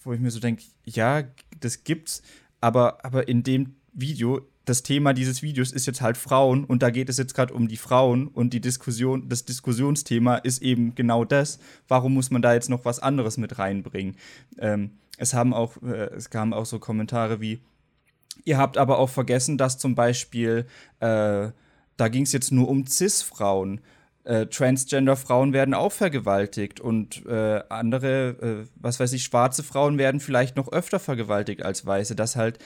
wo 0.04 0.14
ich 0.14 0.20
mir 0.20 0.32
so 0.32 0.40
denke, 0.40 0.64
ja, 0.86 1.24
das 1.60 1.84
gibt's, 1.84 2.22
aber, 2.62 3.04
aber 3.06 3.28
in 3.28 3.44
dem 3.44 3.76
Video 3.94 4.42
das 4.66 4.82
Thema 4.84 5.14
dieses 5.14 5.42
Videos 5.42 5.72
ist 5.72 5.88
jetzt 5.88 6.02
halt 6.02 6.18
Frauen 6.18 6.64
und 6.64 6.82
da 6.82 6.90
geht 6.90 7.10
es 7.10 7.18
jetzt 7.18 7.34
gerade 7.34 7.54
um 7.54 7.68
die 7.68 7.78
Frauen 7.78 8.28
und 8.28 8.54
die 8.54 8.62
Diskussion, 8.62 9.28
das 9.28 9.44
Diskussionsthema 9.46 10.38
ist 10.38 10.62
eben 10.62 10.96
genau 10.96 11.26
das. 11.26 11.60
Warum 11.88 12.14
muss 12.14 12.32
man 12.32 12.42
da 12.42 12.54
jetzt 12.54 12.70
noch 12.70 12.86
was 12.86 13.00
anderes 13.00 13.38
mit 13.38 13.60
reinbringen? 13.60 14.16
Ähm, 14.58 14.92
es 15.18 15.34
haben 15.34 15.54
auch, 15.54 15.82
äh, 15.84 16.10
es 16.16 16.30
kamen 16.30 16.54
auch 16.54 16.66
so 16.66 16.80
Kommentare 16.80 17.42
wie, 17.42 17.60
ihr 18.46 18.58
habt 18.58 18.78
aber 18.78 19.00
auch 19.00 19.10
vergessen, 19.10 19.58
dass 19.58 19.78
zum 19.78 19.96
Beispiel, 19.96 20.66
äh, 21.00 21.50
da 21.98 22.08
ging 22.10 22.24
es 22.24 22.32
jetzt 22.32 22.52
nur 22.52 22.70
um 22.70 22.88
Cis-Frauen. 22.88 23.82
Äh, 24.24 24.46
Transgender-Frauen 24.46 25.52
werden 25.52 25.74
auch 25.74 25.92
vergewaltigt 25.92 26.80
und 26.80 27.26
äh, 27.26 27.62
andere, 27.68 28.66
äh, 28.66 28.70
was 28.76 29.02
weiß 29.02 29.12
ich, 29.12 29.24
schwarze 29.24 29.64
Frauen 29.64 29.98
werden 29.98 30.22
vielleicht 30.22 30.56
noch 30.56 30.72
öfter 30.72 31.00
vergewaltigt 31.00 31.64
als 31.64 31.86
weiße. 31.86 32.16
Das 32.16 32.38
halt 32.38 32.60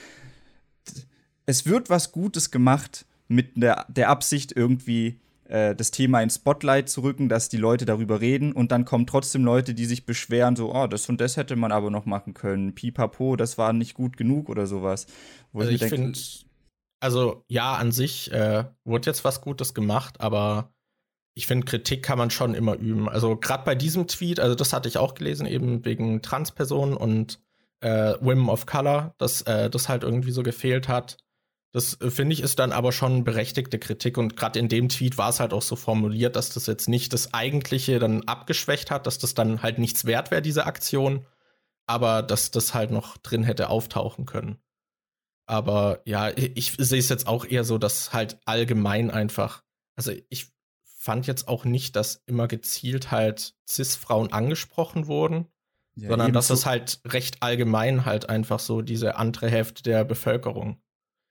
es 1.47 1.65
wird 1.65 1.89
was 1.89 2.12
Gutes 2.12 2.51
gemacht 2.51 3.05
mit 3.27 3.57
der, 3.57 3.86
der 3.89 4.10
Absicht, 4.10 4.51
irgendwie 4.55 5.19
äh, 5.45 5.73
das 5.73 5.91
Thema 5.91 6.21
ins 6.21 6.36
Spotlight 6.36 6.89
zu 6.89 7.01
rücken, 7.01 7.29
dass 7.29 7.49
die 7.49 7.57
Leute 7.57 7.86
darüber 7.86 8.21
reden 8.21 8.51
und 8.51 8.71
dann 8.71 8.86
kommen 8.86 9.07
trotzdem 9.07 9.43
Leute, 9.43 9.73
die 9.73 9.86
sich 9.86 10.05
beschweren, 10.05 10.55
so, 10.55 10.73
oh, 10.73 10.88
das 10.88 11.10
und 11.10 11.19
das 11.21 11.38
hätte 11.38 11.55
man 11.55 11.71
aber 11.71 11.89
noch 11.89 12.05
machen 12.05 12.33
können. 12.33 12.75
Pipapo, 12.75 13.36
das 13.36 13.57
war 13.57 13.73
nicht 13.73 13.93
gut 13.93 14.17
genug 14.17 14.49
oder 14.49 14.67
sowas. 14.67 15.07
Wo 15.53 15.62
also 15.62 15.71
ich, 15.71 15.81
ich 15.81 15.89
finde, 15.89 16.19
also 16.99 17.43
ja, 17.47 17.75
an 17.75 17.91
sich 17.91 18.31
äh, 18.31 18.65
wurde 18.83 19.10
jetzt 19.10 19.23
was 19.23 19.41
Gutes 19.41 19.73
gemacht, 19.73 20.19
aber 20.19 20.73
ich 21.33 21.47
finde, 21.47 21.65
Kritik 21.65 22.03
kann 22.03 22.17
man 22.17 22.31
schon 22.31 22.55
immer 22.55 22.75
üben. 22.75 23.07
Also 23.07 23.38
gerade 23.38 23.63
bei 23.63 23.75
diesem 23.75 24.07
Tweet, 24.07 24.39
also 24.39 24.55
das 24.55 24.73
hatte 24.73 24.89
ich 24.89 24.97
auch 24.97 25.13
gelesen, 25.13 25.45
eben 25.45 25.86
wegen 25.86 26.21
Transpersonen 26.21 26.97
und 26.97 27.39
äh, 27.79 28.15
Women 28.19 28.49
of 28.49 28.65
Color, 28.65 29.13
dass 29.17 29.43
äh, 29.43 29.69
das 29.69 29.88
halt 29.88 30.03
irgendwie 30.03 30.31
so 30.31 30.43
gefehlt 30.43 30.88
hat. 30.88 31.17
Das 31.78 32.02
äh, 32.02 32.10
finde 32.10 32.34
ich 32.34 32.42
ist 32.42 32.58
dann 32.58 32.72
aber 32.72 32.92
schon 32.92 33.24
berechtigte 33.24 33.78
Kritik 33.78 34.18
und 34.18 34.36
gerade 34.36 34.58
in 34.58 34.68
dem 34.68 34.90
Tweet 34.90 35.20
war 35.20 35.30
es 35.30 35.40
halt 35.40 35.54
auch 35.54 35.62
so 35.62 35.76
formuliert, 35.76 36.36
dass 36.36 36.50
das 36.50 36.66
jetzt 36.66 36.90
nicht 36.90 37.13
das 37.13 37.36
eigentliche 37.36 38.00
dann 38.00 38.24
abgeschwächt 38.24 38.90
hat, 38.90 39.06
dass 39.06 39.20
das 39.20 39.36
dann 39.36 39.62
halt 39.62 39.78
nichts 39.78 40.06
wert 40.06 40.32
wäre, 40.32 40.42
diese 40.42 40.66
Aktion, 40.66 41.28
aber 41.86 42.24
dass 42.24 42.50
das 42.50 42.74
halt 42.74 42.90
noch 42.90 43.18
drin 43.18 43.44
hätte 43.44 43.70
auftauchen 43.70 44.26
können. 44.26 44.58
Aber 45.46 46.02
ja, 46.06 46.36
ich, 46.36 46.58
ich 46.58 46.74
sehe 46.80 46.98
es 46.98 47.10
jetzt 47.10 47.28
auch 47.28 47.46
eher 47.46 47.63
so, 47.63 47.78
dass 47.78 48.12
halt 48.12 48.40
allgemein 48.46 49.12
einfach, 49.12 49.62
also 49.96 50.12
ich 50.30 50.48
fand 50.84 51.28
jetzt 51.28 51.48
auch 51.48 51.63
nicht, 51.63 51.96
dass 51.96 52.24
immer 52.26 52.48
gezielt 52.48 53.12
halt 53.12 53.54
Cis-Frauen 53.70 54.34
angesprochen 54.34 55.06
wurden, 55.06 55.46
ja, 55.94 56.10
sondern 56.10 56.34
dass 56.34 56.50
es 56.50 56.66
halt 56.66 57.02
recht 57.06 57.44
allgemein 57.44 58.04
halt 58.04 58.30
einfach 58.30 58.58
so 58.58 58.82
diese 58.82 59.18
andere 59.18 59.48
Hälfte 59.52 59.84
der 59.84 60.04
Bevölkerung 60.06 60.82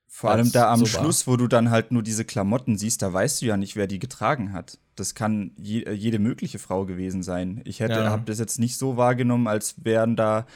vor 0.08 0.30
allem 0.30 0.50
da 0.52 0.72
am 0.72 0.80
so 0.80 0.86
Schluss, 0.86 1.26
wo 1.26 1.36
du 1.36 1.46
dann 1.46 1.70
halt 1.70 1.92
nur 1.92 2.02
diese 2.02 2.24
Klamotten 2.24 2.78
siehst, 2.78 3.02
da 3.02 3.12
weißt 3.12 3.42
du 3.42 3.46
ja 3.46 3.56
nicht, 3.56 3.76
wer 3.76 3.86
die 3.86 3.98
getragen 3.98 4.52
hat. 4.52 4.78
Das 4.94 5.14
kann 5.14 5.52
je, 5.58 5.82
äh, 5.82 5.92
jede 5.92 6.18
mögliche 6.18 6.58
Frau 6.58 6.86
gewesen 6.86 7.22
sein. 7.22 7.60
Ich 7.64 7.80
hätte, 7.80 7.94
ja. 7.94 8.10
habe 8.10 8.24
das 8.24 8.38
jetzt 8.38 8.58
nicht 8.58 8.78
so 8.78 8.96
wahrgenommen, 8.96 9.46
als 9.46 9.84
wären 9.84 10.16
da, 10.16 10.46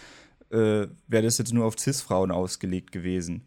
äh, 0.50 0.86
wäre 1.08 1.22
das 1.22 1.38
jetzt 1.38 1.52
nur 1.52 1.66
auf 1.66 1.78
Cis-Frauen 1.78 2.30
ausgelegt 2.30 2.92
gewesen. 2.92 3.46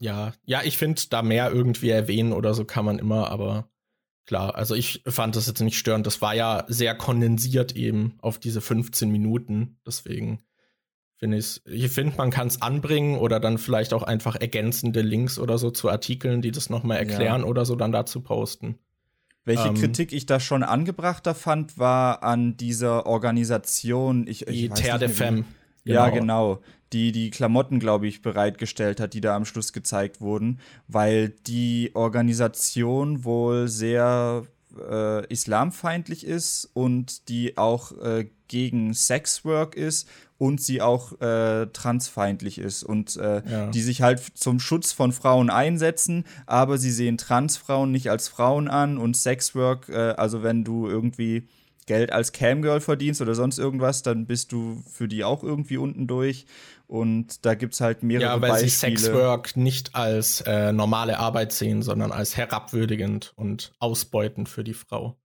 Ja, 0.00 0.32
ja, 0.44 0.62
ich 0.64 0.76
finde, 0.76 1.00
da 1.08 1.22
mehr 1.22 1.52
irgendwie 1.52 1.90
erwähnen 1.90 2.32
oder 2.32 2.54
so 2.54 2.64
kann 2.64 2.84
man 2.84 2.98
immer, 2.98 3.30
aber 3.30 3.70
klar, 4.26 4.56
also 4.56 4.74
ich 4.74 5.02
fand 5.06 5.36
das 5.36 5.46
jetzt 5.46 5.60
nicht 5.60 5.78
störend. 5.78 6.06
Das 6.06 6.20
war 6.20 6.34
ja 6.34 6.64
sehr 6.68 6.96
kondensiert 6.96 7.76
eben 7.76 8.16
auf 8.20 8.38
diese 8.38 8.60
15 8.60 9.10
Minuten. 9.10 9.78
Deswegen 9.86 10.42
finde 11.22 11.38
ich. 11.38 11.60
Ich 11.66 11.88
finde, 11.92 12.16
man 12.16 12.30
kann 12.30 12.48
es 12.48 12.60
anbringen 12.60 13.16
oder 13.16 13.38
dann 13.38 13.58
vielleicht 13.58 13.94
auch 13.94 14.02
einfach 14.02 14.34
ergänzende 14.34 15.02
Links 15.02 15.38
oder 15.38 15.56
so 15.56 15.70
zu 15.70 15.88
Artikeln, 15.88 16.42
die 16.42 16.50
das 16.50 16.68
nochmal 16.68 16.98
erklären 16.98 17.42
ja. 17.42 17.46
oder 17.46 17.64
so 17.64 17.76
dann 17.76 17.92
dazu 17.92 18.22
posten. 18.22 18.76
Welche 19.44 19.68
ähm, 19.68 19.74
Kritik 19.74 20.12
ich 20.12 20.26
da 20.26 20.40
schon 20.40 20.64
angebrachter 20.64 21.36
fand, 21.36 21.78
war 21.78 22.24
an 22.24 22.56
dieser 22.56 23.06
Organisation. 23.06 24.26
Ich, 24.26 24.48
ich 24.48 24.62
die 24.62 24.68
Terre 24.70 24.98
de 24.98 25.08
Femme. 25.08 25.44
Genau. 25.84 26.00
Ja, 26.00 26.08
genau. 26.10 26.60
Die 26.92 27.12
die 27.12 27.30
Klamotten, 27.30 27.78
glaube 27.78 28.08
ich, 28.08 28.20
bereitgestellt 28.20 28.98
hat, 28.98 29.14
die 29.14 29.20
da 29.20 29.36
am 29.36 29.44
Schluss 29.44 29.72
gezeigt 29.72 30.20
wurden, 30.20 30.58
weil 30.88 31.30
die 31.30 31.92
Organisation 31.94 33.24
wohl 33.24 33.68
sehr 33.68 34.42
äh, 34.76 35.26
islamfeindlich 35.26 36.26
ist 36.26 36.68
und 36.74 37.28
die 37.28 37.56
auch 37.58 37.92
äh, 38.02 38.28
gegen 38.48 38.92
Sexwork 38.92 39.76
ist 39.76 40.08
und 40.42 40.60
sie 40.60 40.82
auch 40.82 41.20
äh, 41.20 41.66
transfeindlich 41.66 42.58
ist 42.58 42.82
und 42.82 43.16
äh, 43.16 43.42
ja. 43.48 43.66
die 43.68 43.80
sich 43.80 44.02
halt 44.02 44.20
zum 44.34 44.58
Schutz 44.58 44.90
von 44.90 45.12
Frauen 45.12 45.50
einsetzen, 45.50 46.24
aber 46.46 46.78
sie 46.78 46.90
sehen 46.90 47.16
Transfrauen 47.16 47.92
nicht 47.92 48.10
als 48.10 48.26
Frauen 48.26 48.66
an 48.66 48.98
und 48.98 49.16
Sexwork, 49.16 49.88
äh, 49.88 50.14
also 50.16 50.42
wenn 50.42 50.64
du 50.64 50.88
irgendwie 50.88 51.46
Geld 51.86 52.12
als 52.12 52.32
Camgirl 52.32 52.80
verdienst 52.80 53.20
oder 53.20 53.36
sonst 53.36 53.60
irgendwas, 53.60 54.02
dann 54.02 54.26
bist 54.26 54.50
du 54.50 54.82
für 54.90 55.06
die 55.06 55.22
auch 55.22 55.44
irgendwie 55.44 55.76
unten 55.76 56.08
durch. 56.08 56.46
Und 56.88 57.46
da 57.46 57.54
gibt 57.54 57.74
es 57.74 57.80
halt 57.80 58.02
mehrere 58.02 58.26
ja, 58.26 58.40
weil 58.40 58.50
Beispiele. 58.50 58.98
sie 58.98 59.04
Sexwork 59.04 59.56
nicht 59.56 59.94
als 59.94 60.40
äh, 60.40 60.72
normale 60.72 61.20
Arbeit 61.20 61.52
sehen, 61.52 61.82
sondern 61.82 62.10
als 62.10 62.36
herabwürdigend 62.36 63.32
und 63.36 63.74
ausbeutend 63.78 64.48
für 64.48 64.64
die 64.64 64.74
Frau. 64.74 65.16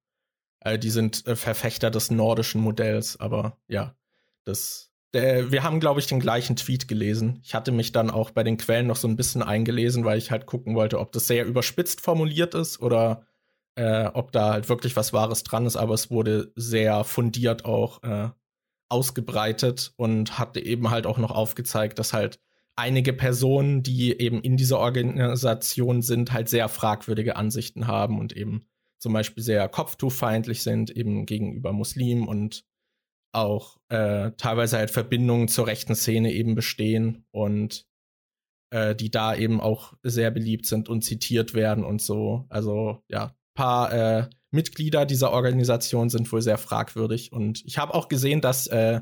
Äh, 0.60 0.78
die 0.78 0.92
sind 0.92 1.26
äh, 1.26 1.36
Verfechter 1.36 1.90
des 1.90 2.12
nordischen 2.12 2.62
Modells, 2.62 3.20
aber 3.20 3.58
ja, 3.68 3.96
das 4.46 4.87
äh, 5.14 5.52
wir 5.52 5.64
haben, 5.64 5.80
glaube 5.80 6.00
ich, 6.00 6.08
den 6.08 6.20
gleichen 6.20 6.56
Tweet 6.56 6.88
gelesen. 6.88 7.40
Ich 7.44 7.56
hatte 7.56 7.72
mich 7.72 7.92
dann 7.92 8.10
auch 8.10 8.32
bei 8.32 8.44
den 8.44 8.58
Quellen 8.58 8.88
noch 8.88 8.96
so 8.96 9.08
ein 9.08 9.16
bisschen 9.16 9.44
eingelesen, 9.44 10.06
weil 10.06 10.18
ich 10.18 10.32
halt 10.32 10.46
gucken 10.46 10.76
wollte, 10.76 11.00
ob 11.00 11.12
das 11.12 11.28
sehr 11.28 11.46
überspitzt 11.46 12.02
formuliert 12.02 12.56
ist 12.56 12.82
oder 12.82 13.26
äh, 13.76 14.08
ob 14.08 14.32
da 14.32 14.52
halt 14.54 14.70
wirklich 14.70 14.96
was 14.96 15.14
Wahres 15.14 15.44
dran 15.44 15.66
ist. 15.66 15.78
Aber 15.78 15.94
es 15.94 16.12
wurde 16.12 16.52
sehr 16.56 17.04
fundiert 17.04 17.66
auch 17.66 18.04
äh, 18.04 18.30
ausgebreitet 18.90 19.94
und 19.98 20.40
hatte 20.40 20.60
eben 20.60 20.90
halt 20.90 21.06
auch 21.06 21.18
noch 21.18 21.32
aufgezeigt, 21.32 22.00
dass 22.00 22.14
halt 22.14 22.40
einige 22.76 23.12
Personen, 23.12 23.84
die 23.84 24.20
eben 24.20 24.42
in 24.42 24.56
dieser 24.56 24.80
Organisation 24.80 26.02
sind, 26.02 26.32
halt 26.32 26.48
sehr 26.48 26.70
fragwürdige 26.70 27.36
Ansichten 27.36 27.88
haben 27.88 28.20
und 28.20 28.34
eben 28.34 28.68
zum 29.00 29.14
Beispiel 29.14 29.44
sehr 29.44 29.68
kopftuchfeindlich 29.68 30.64
sind, 30.64 30.92
eben 30.92 31.26
gegenüber 31.26 31.74
Muslimen 31.74 32.28
und 32.28 32.66
auch 33.38 33.78
äh, 33.90 34.32
teilweise 34.38 34.78
halt 34.78 34.92
Verbindungen 34.92 35.48
zur 35.48 35.68
rechten 35.68 35.96
Szene 35.96 36.34
eben 36.34 36.56
bestehen 36.56 37.26
und 37.32 37.86
äh, 38.72 38.96
die 38.96 39.12
da 39.12 39.36
eben 39.36 39.62
auch 39.62 39.94
sehr 40.04 40.32
beliebt 40.32 40.66
sind 40.66 40.90
und 40.90 41.04
zitiert 41.04 41.54
werden 41.54 41.84
und 41.84 42.02
so. 42.02 42.46
Also 42.50 43.04
ja, 43.08 43.36
paar 43.54 43.94
äh, 43.94 44.30
Mitglieder 44.52 45.06
dieser 45.06 45.32
Organisation 45.32 46.10
sind 46.10 46.32
wohl 46.32 46.42
sehr 46.42 46.58
fragwürdig 46.58 47.32
und 47.32 47.64
ich 47.66 47.78
habe 47.78 47.94
auch 47.94 48.08
gesehen, 48.08 48.42
dass 48.42 48.68
äh, 48.68 49.02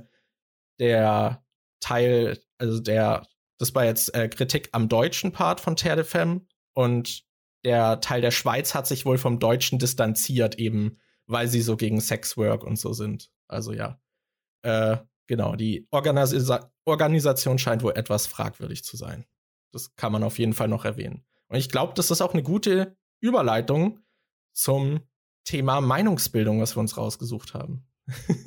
der 0.79 1.43
Teil, 1.79 2.39
also 2.57 2.79
der, 2.79 3.27
das 3.57 3.73
war 3.73 3.85
jetzt 3.85 4.13
äh, 4.15 4.27
Kritik 4.27 4.69
am 4.73 4.89
deutschen 4.89 5.31
Part 5.31 5.61
von 5.61 5.75
Terre 5.75 5.97
de 5.97 6.05
Femme 6.05 6.41
und 6.73 7.23
der 7.63 7.99
Teil 8.01 8.21
der 8.21 8.31
Schweiz 8.31 8.75
hat 8.75 8.85
sich 8.85 9.05
wohl 9.05 9.17
vom 9.17 9.39
Deutschen 9.39 9.79
distanziert, 9.79 10.59
eben 10.59 10.99
weil 11.25 11.47
sie 11.47 11.61
so 11.61 11.77
gegen 11.77 11.99
Sexwork 11.99 12.63
und 12.63 12.77
so 12.77 12.93
sind. 12.93 13.31
Also 13.47 13.73
ja. 13.73 13.99
Äh, 14.65 14.97
genau, 15.27 15.55
die 15.55 15.87
Organisa 15.91 16.71
Organisation 16.85 17.57
scheint 17.57 17.83
wohl 17.83 17.93
etwas 17.95 18.27
fragwürdig 18.27 18.83
zu 18.83 18.97
sein. 18.97 19.25
Das 19.71 19.95
kann 19.95 20.11
man 20.11 20.23
auf 20.23 20.39
jeden 20.39 20.53
Fall 20.53 20.67
noch 20.67 20.85
erwähnen. 20.85 21.23
Und 21.47 21.57
ich 21.57 21.69
glaube, 21.69 21.93
das 21.95 22.11
ist 22.11 22.21
auch 22.21 22.33
eine 22.33 22.43
gute 22.43 22.95
Überleitung 23.19 23.99
zum 24.53 25.01
Thema 25.43 25.81
Meinungsbildung, 25.81 26.61
was 26.61 26.75
wir 26.75 26.79
uns 26.79 26.97
rausgesucht 26.97 27.53
haben. 27.53 27.87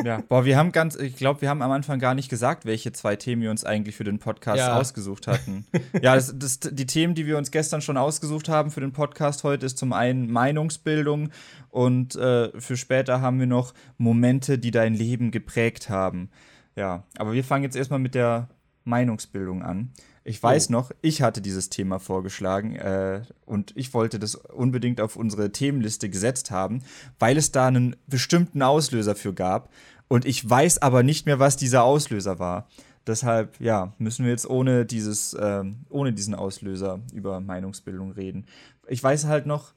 Ja, 0.05 0.23
boah, 0.29 0.45
wir 0.45 0.57
haben 0.57 0.73
ganz, 0.73 0.97
ich 0.97 1.17
glaube, 1.17 1.41
wir 1.41 1.49
haben 1.49 1.63
am 1.63 1.71
Anfang 1.71 1.99
gar 1.99 2.15
nicht 2.15 2.29
gesagt, 2.29 2.65
welche 2.65 2.93
zwei 2.93 3.17
Themen 3.17 3.43
wir 3.43 3.51
uns 3.51 3.65
eigentlich 3.65 3.97
für 3.97 4.05
den 4.05 4.19
Podcast 4.19 4.59
ja. 4.59 4.79
ausgesucht 4.79 5.27
hatten. 5.27 5.67
ja, 6.03 6.15
das, 6.15 6.39
das, 6.39 6.61
die 6.61 6.87
Themen, 6.87 7.15
die 7.15 7.27
wir 7.27 7.39
uns 7.39 7.51
gestern 7.51 7.81
schon 7.81 7.97
ausgesucht 7.97 8.49
haben 8.49 8.71
für 8.71 8.81
den 8.81 8.93
Podcast 8.93 9.45
heute, 9.45 9.67
ist 9.67 9.79
zum 9.79 9.93
einen 9.93 10.31
Meinungsbildung 10.31 11.31
und 11.71 12.15
äh, 12.17 12.51
für 12.61 12.77
später 12.77 13.21
haben 13.21 13.41
wir 13.41 13.47
noch 13.47 13.75
Momente, 13.97 14.59
die 14.59 14.71
dein 14.71 14.95
Leben 14.95 15.31
geprägt 15.31 15.89
haben. 15.89 16.31
Ja, 16.77 17.05
aber 17.17 17.33
wir 17.33 17.43
fangen 17.43 17.65
jetzt 17.65 17.77
erstmal 17.77 17.99
mit 17.99 18.15
der 18.15 18.49
Meinungsbildung 18.85 19.63
an. 19.63 19.91
Ich 20.29 20.43
weiß 20.43 20.69
oh. 20.69 20.73
noch, 20.73 20.91
ich 21.01 21.23
hatte 21.23 21.41
dieses 21.41 21.71
Thema 21.71 21.99
vorgeschlagen 21.99 22.77
äh, 22.77 23.23
und 23.47 23.73
ich 23.77 23.95
wollte 23.95 24.19
das 24.19 24.35
unbedingt 24.35 25.01
auf 25.01 25.17
unsere 25.17 25.53
Themenliste 25.53 26.11
gesetzt 26.11 26.51
haben, 26.51 26.83
weil 27.19 27.39
es 27.39 27.51
da 27.51 27.67
einen 27.67 27.97
bestimmten 28.07 28.61
Auslöser 28.61 29.15
für 29.15 29.33
gab. 29.33 29.73
Und 30.07 30.27
ich 30.27 30.49
weiß 30.49 30.83
aber 30.83 31.03
nicht 31.03 31.25
mehr, 31.25 31.39
was 31.39 31.57
dieser 31.57 31.83
Auslöser 31.83 32.39
war. 32.39 32.69
Deshalb, 33.07 33.59
ja, 33.59 33.95
müssen 33.97 34.27
wir 34.27 34.31
jetzt 34.31 34.49
ohne 34.49 34.85
dieses, 34.85 35.33
äh, 35.33 35.65
ohne 35.89 36.13
diesen 36.13 36.35
Auslöser 36.35 37.01
über 37.15 37.41
Meinungsbildung 37.41 38.13
reden. 38.13 38.45
Ich 38.87 39.03
weiß 39.03 39.25
halt 39.25 39.47
noch, 39.47 39.73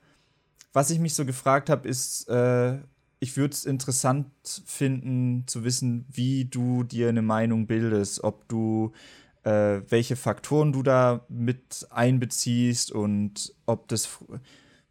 was 0.74 0.90
ich 0.90 1.00
mich 1.00 1.16
so 1.16 1.24
gefragt 1.24 1.70
habe, 1.70 1.88
ist, 1.88 2.28
äh, 2.28 2.78
ich 3.22 3.38
würde 3.38 3.54
es 3.54 3.64
interessant 3.64 4.28
finden 4.66 5.46
zu 5.48 5.64
wissen, 5.64 6.08
wie 6.12 6.44
du 6.44 6.84
dir 6.84 7.08
eine 7.08 7.22
Meinung 7.22 7.68
bildest, 7.68 8.22
ob 8.26 8.50
du 8.50 8.92
äh, 9.44 9.82
welche 9.90 10.16
Faktoren 10.16 10.72
du 10.72 10.84
da 10.84 11.26
mit 11.30 11.88
einbeziehst 11.90 12.92
und 12.92 13.54
ob 13.66 13.88
das 13.88 14.06
fr 14.06 14.40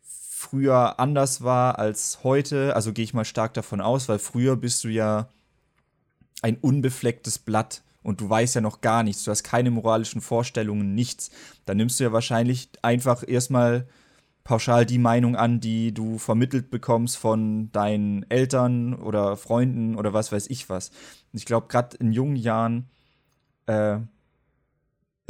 früher 0.03 0.99
anders 0.99 1.43
war 1.43 1.79
als 1.79 2.21
heute. 2.25 2.75
Also 2.75 2.95
gehe 2.95 3.05
ich 3.05 3.13
mal 3.13 3.27
stark 3.27 3.53
davon 3.53 3.83
aus, 3.83 4.09
weil 4.09 4.19
früher 4.19 4.57
bist 4.57 4.83
du 4.85 4.89
ja 4.89 5.29
ein 6.41 6.57
unbeflecktes 6.57 7.39
Blatt 7.39 7.83
und 8.03 8.23
du 8.23 8.31
weißt 8.31 8.55
ja 8.55 8.61
noch 8.63 8.81
gar 8.81 9.03
nichts, 9.03 9.25
du 9.25 9.31
hast 9.31 9.43
keine 9.43 9.71
moralischen 9.71 10.23
Vorstellungen, 10.23 10.95
nichts. 10.95 11.31
Dann 11.67 11.77
nimmst 11.77 12.01
du 12.01 12.05
ja 12.05 12.13
wahrscheinlich 12.13 12.71
einfach 12.81 13.23
erstmal 13.27 13.87
pauschal 14.43 14.87
die 14.87 14.99
Meinung 14.99 15.37
an, 15.37 15.61
die 15.61 15.93
du 15.93 16.19
vermittelt 16.19 16.71
bekommst 16.71 17.19
von 17.19 17.71
deinen 17.73 18.29
Eltern 18.31 18.95
oder 18.95 19.37
Freunden 19.37 19.95
oder 19.97 20.15
was 20.15 20.33
weiß 20.33 20.49
ich 20.49 20.71
was. 20.71 20.89
Und 21.33 21.39
ich 21.39 21.45
glaube, 21.45 21.69
gerade 21.69 21.97
in 21.99 22.13
jungen 22.13 22.37
Jahren 22.37 22.89
äh, 23.67 23.99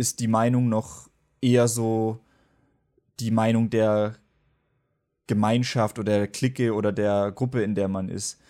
ist 0.00 0.20
die 0.20 0.28
Meinung 0.28 0.70
noch 0.70 1.10
eher 1.42 1.68
so 1.68 2.20
die 3.20 3.30
Meinung 3.30 3.68
der 3.68 4.16
Gemeinschaft 5.26 5.98
oder 5.98 6.18
der 6.18 6.26
Clique 6.26 6.74
oder 6.74 6.90
der 6.90 7.30
Gruppe, 7.32 7.62
in 7.62 7.74
der 7.74 7.88
man 7.88 8.08
ist. 8.08 8.40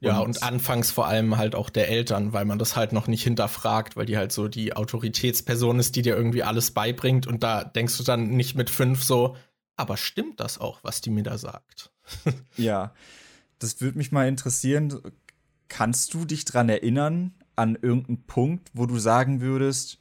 Ja, 0.00 0.18
und, 0.18 0.36
und, 0.36 0.42
anfangs 0.42 0.90
vor 0.90 1.06
allem 1.06 1.38
halt 1.38 1.54
auch 1.54 1.70
der 1.70 1.88
Eltern, 1.88 2.32
weil 2.32 2.44
man 2.44 2.58
das 2.58 2.76
halt 2.76 2.92
noch 2.92 3.06
nicht 3.06 3.22
hinterfragt, 3.22 3.96
weil 3.96 4.04
die 4.04 4.18
halt 4.18 4.32
so 4.32 4.48
die 4.48 4.76
Autoritätsperson 4.76 5.78
ist, 5.78 5.96
die 5.96 6.02
dir 6.02 6.16
irgendwie 6.16 6.42
alles 6.42 6.72
beibringt. 6.72 7.26
Und 7.26 7.42
da 7.42 7.64
denkst 7.64 7.96
du 7.96 8.02
dann 8.02 8.30
nicht 8.30 8.56
mit 8.56 8.68
fünf 8.68 9.02
so, 9.04 9.36
aber 9.76 9.96
stimmt 9.96 10.40
das 10.40 10.58
auch, 10.58 10.80
was 10.82 11.00
die 11.00 11.10
mir 11.10 11.22
da 11.22 11.38
sagt? 11.38 11.90
ja, 12.56 12.92
das 13.58 13.80
würde 13.80 13.96
mich 13.96 14.12
mal 14.12 14.28
interessieren. 14.28 15.00
Kannst 15.68 16.12
du 16.12 16.24
dich 16.24 16.44
dran 16.44 16.68
erinnern 16.68 17.32
an 17.54 17.78
irgendeinen 17.80 18.26
Punkt, 18.26 18.68
wo 18.74 18.84
du 18.84 18.98
sagen 18.98 19.40
würdest, 19.40 19.98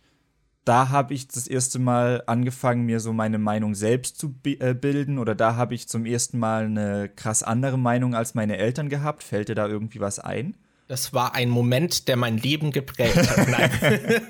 da 0.66 0.90
habe 0.90 1.14
ich 1.14 1.28
das 1.28 1.48
erste 1.48 1.80
Mal 1.80 2.24
angefangen, 2.26 2.86
mir 2.86 3.00
so 3.00 3.14
meine 3.14 3.38
Meinung 3.38 3.76
selbst 3.76 4.18
zu 4.18 4.36
äh, 4.44 4.74
bilden 4.74 5.20
oder 5.20 5.36
da 5.36 5.56
habe 5.56 5.76
ich 5.76 5.88
zum 5.88 6.06
ersten 6.06 6.40
Mal 6.40 6.66
eine 6.66 7.10
krass 7.10 7.44
andere 7.44 7.78
Meinung 7.78 8.16
als 8.16 8.34
meine 8.34 8.58
Eltern 8.58 8.90
gehabt. 8.90 9.24
Fällt 9.24 9.50
dir 9.50 9.56
da 9.56 9.68
irgendwie 9.68 10.00
was 10.00 10.20
ein? 10.20 10.58
Das 10.88 11.14
war 11.14 11.34
ein 11.34 11.50
Moment, 11.50 12.08
der 12.08 12.16
mein 12.16 12.38
Leben 12.38 12.72
geprägt 12.72 13.18
hat. 13.18 13.48
Nein. 13.48 13.72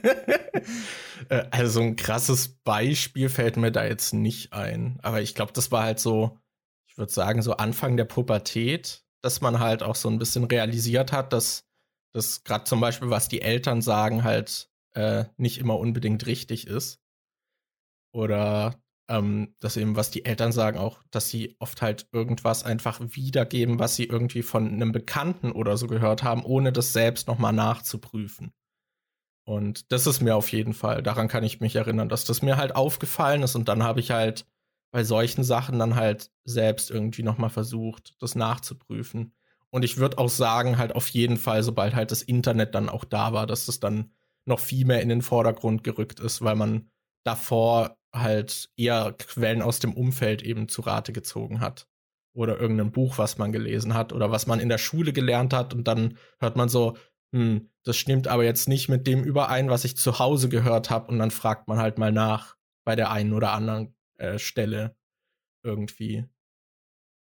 Äh, 1.29 1.45
also 1.49 1.81
ein 1.81 1.95
krasses 1.95 2.49
Beispiel 2.49 3.29
fällt 3.29 3.57
mir 3.57 3.71
da 3.71 3.85
jetzt 3.85 4.13
nicht 4.13 4.53
ein. 4.53 4.99
Aber 5.01 5.21
ich 5.21 5.33
glaube, 5.33 5.53
das 5.53 5.71
war 5.71 5.83
halt 5.83 5.99
so, 5.99 6.37
ich 6.87 6.97
würde 6.97 7.11
sagen, 7.11 7.41
so 7.41 7.53
Anfang 7.53 7.97
der 7.97 8.05
Pubertät, 8.05 9.03
dass 9.21 9.41
man 9.41 9.59
halt 9.59 9.81
auch 9.81 9.95
so 9.95 10.09
ein 10.09 10.19
bisschen 10.19 10.43
realisiert 10.43 11.11
hat, 11.11 11.33
dass 11.33 11.63
das 12.13 12.43
gerade 12.43 12.65
zum 12.65 12.79
Beispiel, 12.79 13.09
was 13.09 13.27
die 13.27 13.41
Eltern 13.41 13.81
sagen, 13.81 14.23
halt 14.23 14.69
äh, 14.95 15.25
nicht 15.37 15.59
immer 15.59 15.77
unbedingt 15.77 16.25
richtig 16.25 16.67
ist. 16.67 16.99
Oder 18.13 18.75
ähm, 19.07 19.55
dass 19.59 19.77
eben, 19.77 19.95
was 19.95 20.09
die 20.09 20.25
Eltern 20.25 20.51
sagen, 20.51 20.77
auch, 20.77 21.03
dass 21.11 21.29
sie 21.29 21.55
oft 21.59 21.81
halt 21.81 22.07
irgendwas 22.11 22.63
einfach 22.63 22.99
wiedergeben, 23.01 23.77
was 23.77 23.95
sie 23.95 24.05
irgendwie 24.05 24.41
von 24.41 24.67
einem 24.67 24.91
Bekannten 24.91 25.51
oder 25.51 25.77
so 25.77 25.87
gehört 25.87 26.23
haben, 26.23 26.43
ohne 26.43 26.71
das 26.71 26.93
selbst 26.93 27.27
nochmal 27.27 27.53
nachzuprüfen. 27.53 28.53
Und 29.47 29.91
das 29.91 30.07
ist 30.07 30.21
mir 30.21 30.35
auf 30.35 30.51
jeden 30.51 30.73
Fall, 30.73 31.03
daran 31.03 31.27
kann 31.27 31.43
ich 31.43 31.59
mich 31.59 31.75
erinnern, 31.75 32.09
dass 32.09 32.25
das 32.25 32.41
mir 32.41 32.57
halt 32.57 32.75
aufgefallen 32.75 33.43
ist 33.43 33.55
und 33.55 33.69
dann 33.69 33.83
habe 33.83 33.99
ich 33.99 34.09
halt 34.09 34.47
bei 34.91 35.03
solchen 35.03 35.43
Sachen 35.43 35.77
dann 35.77 35.95
halt 35.95 36.31
selbst 36.45 36.89
irgendwie 36.89 37.21
nochmal 37.21 37.51
versucht, 37.51 38.15
das 38.19 38.33
nachzuprüfen. 38.33 39.35
Und 39.69 39.83
ich 39.83 39.97
würde 39.97 40.17
auch 40.17 40.29
sagen, 40.29 40.77
halt 40.77 40.95
auf 40.95 41.09
jeden 41.09 41.37
Fall, 41.37 41.61
sobald 41.61 41.93
halt 41.93 42.09
das 42.11 42.23
Internet 42.23 42.73
dann 42.73 42.89
auch 42.89 43.03
da 43.03 43.33
war, 43.33 43.45
dass 43.45 43.65
das 43.65 43.79
dann 43.79 44.14
noch 44.45 44.59
viel 44.59 44.85
mehr 44.85 45.01
in 45.01 45.09
den 45.09 45.21
Vordergrund 45.21 45.83
gerückt 45.83 46.19
ist, 46.19 46.41
weil 46.41 46.55
man 46.55 46.89
davor 47.23 47.97
halt 48.13 48.69
eher 48.77 49.13
Quellen 49.17 49.61
aus 49.61 49.79
dem 49.79 49.93
Umfeld 49.93 50.41
eben 50.43 50.69
zu 50.69 50.81
Rate 50.81 51.11
gezogen 51.11 51.59
hat. 51.59 51.87
Oder 52.33 52.59
irgendein 52.59 52.91
Buch, 52.91 53.17
was 53.17 53.37
man 53.37 53.51
gelesen 53.51 53.93
hat 53.93 54.11
oder 54.11 54.29
was 54.29 54.45
man 54.45 54.59
in 54.59 54.69
der 54.69 54.77
Schule 54.77 55.13
gelernt 55.13 55.53
hat 55.53 55.73
und 55.73 55.87
dann 55.87 56.17
hört 56.39 56.57
man 56.57 56.69
so, 56.69 56.97
hm, 57.33 57.69
das 57.83 57.97
stimmt 57.97 58.27
aber 58.27 58.43
jetzt 58.43 58.67
nicht 58.67 58.89
mit 58.89 59.07
dem 59.07 59.23
überein, 59.23 59.69
was 59.69 59.85
ich 59.85 59.95
zu 59.97 60.19
Hause 60.19 60.49
gehört 60.49 60.89
habe 60.89 61.11
und 61.11 61.19
dann 61.19 61.31
fragt 61.31 61.67
man 61.67 61.77
halt 61.77 61.97
mal 61.97 62.11
nach 62.11 62.55
bei 62.85 62.95
der 62.95 63.11
einen 63.11 63.33
oder 63.33 63.51
anderen 63.51 63.95
äh, 64.17 64.37
Stelle 64.37 64.95
irgendwie. 65.63 66.25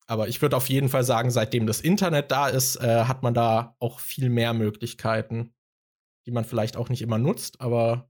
Aber 0.06 0.28
ich 0.28 0.42
würde 0.42 0.56
auf 0.56 0.68
jeden 0.68 0.88
Fall 0.88 1.04
sagen, 1.04 1.30
seitdem 1.30 1.66
das 1.66 1.80
Internet 1.80 2.30
da 2.30 2.48
ist, 2.48 2.76
äh, 2.76 3.04
hat 3.04 3.22
man 3.22 3.34
da 3.34 3.76
auch 3.78 4.00
viel 4.00 4.28
mehr 4.28 4.54
Möglichkeiten 4.54 5.54
die 6.30 6.34
man 6.34 6.44
vielleicht 6.44 6.76
auch 6.76 6.88
nicht 6.88 7.02
immer 7.02 7.18
nutzt, 7.18 7.60
aber 7.60 8.08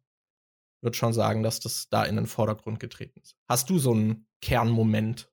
würde 0.83 0.97
schon 0.97 1.15
sagen, 1.15 1.43
dass 1.43 1.59
das 1.59 1.89
da 1.89 2.05
in 2.05 2.17
den 2.17 2.27
Vordergrund 2.27 2.81
getreten 2.81 3.19
ist. 3.21 3.35
Hast 3.49 3.71
du 3.71 3.79
so 3.79 3.93
einen 3.93 4.27
Kernmoment? 4.43 5.31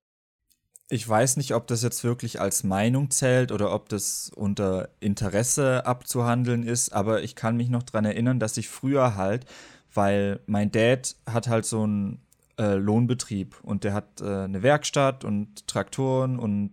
Ich 0.89 1.07
weiß 1.07 1.35
nicht, 1.35 1.53
ob 1.53 1.67
das 1.67 1.83
jetzt 1.83 2.05
wirklich 2.05 2.39
als 2.39 2.63
Meinung 2.63 3.11
zählt 3.11 3.51
oder 3.51 3.73
ob 3.73 3.89
das 3.89 4.31
unter 4.33 4.89
Interesse 5.01 5.85
abzuhandeln 5.85 6.63
ist, 6.63 6.93
aber 6.93 7.23
ich 7.23 7.35
kann 7.35 7.57
mich 7.57 7.67
noch 7.67 7.83
daran 7.83 8.05
erinnern, 8.05 8.39
dass 8.39 8.55
ich 8.55 8.69
früher 8.69 9.15
halt, 9.15 9.45
weil 9.93 10.39
mein 10.45 10.71
Dad 10.71 11.17
hat 11.25 11.49
halt 11.49 11.65
so 11.65 11.83
einen 11.83 12.21
äh, 12.57 12.75
Lohnbetrieb 12.75 13.61
und 13.63 13.83
der 13.83 13.93
hat 13.93 14.21
äh, 14.21 14.43
eine 14.43 14.63
Werkstatt 14.63 15.25
und 15.25 15.67
Traktoren 15.67 16.39
und 16.39 16.71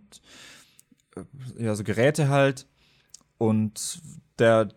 äh, 1.17 1.63
ja, 1.65 1.75
so 1.75 1.83
Geräte 1.83 2.29
halt 2.29 2.67
und 3.37 3.99
der 4.39 4.69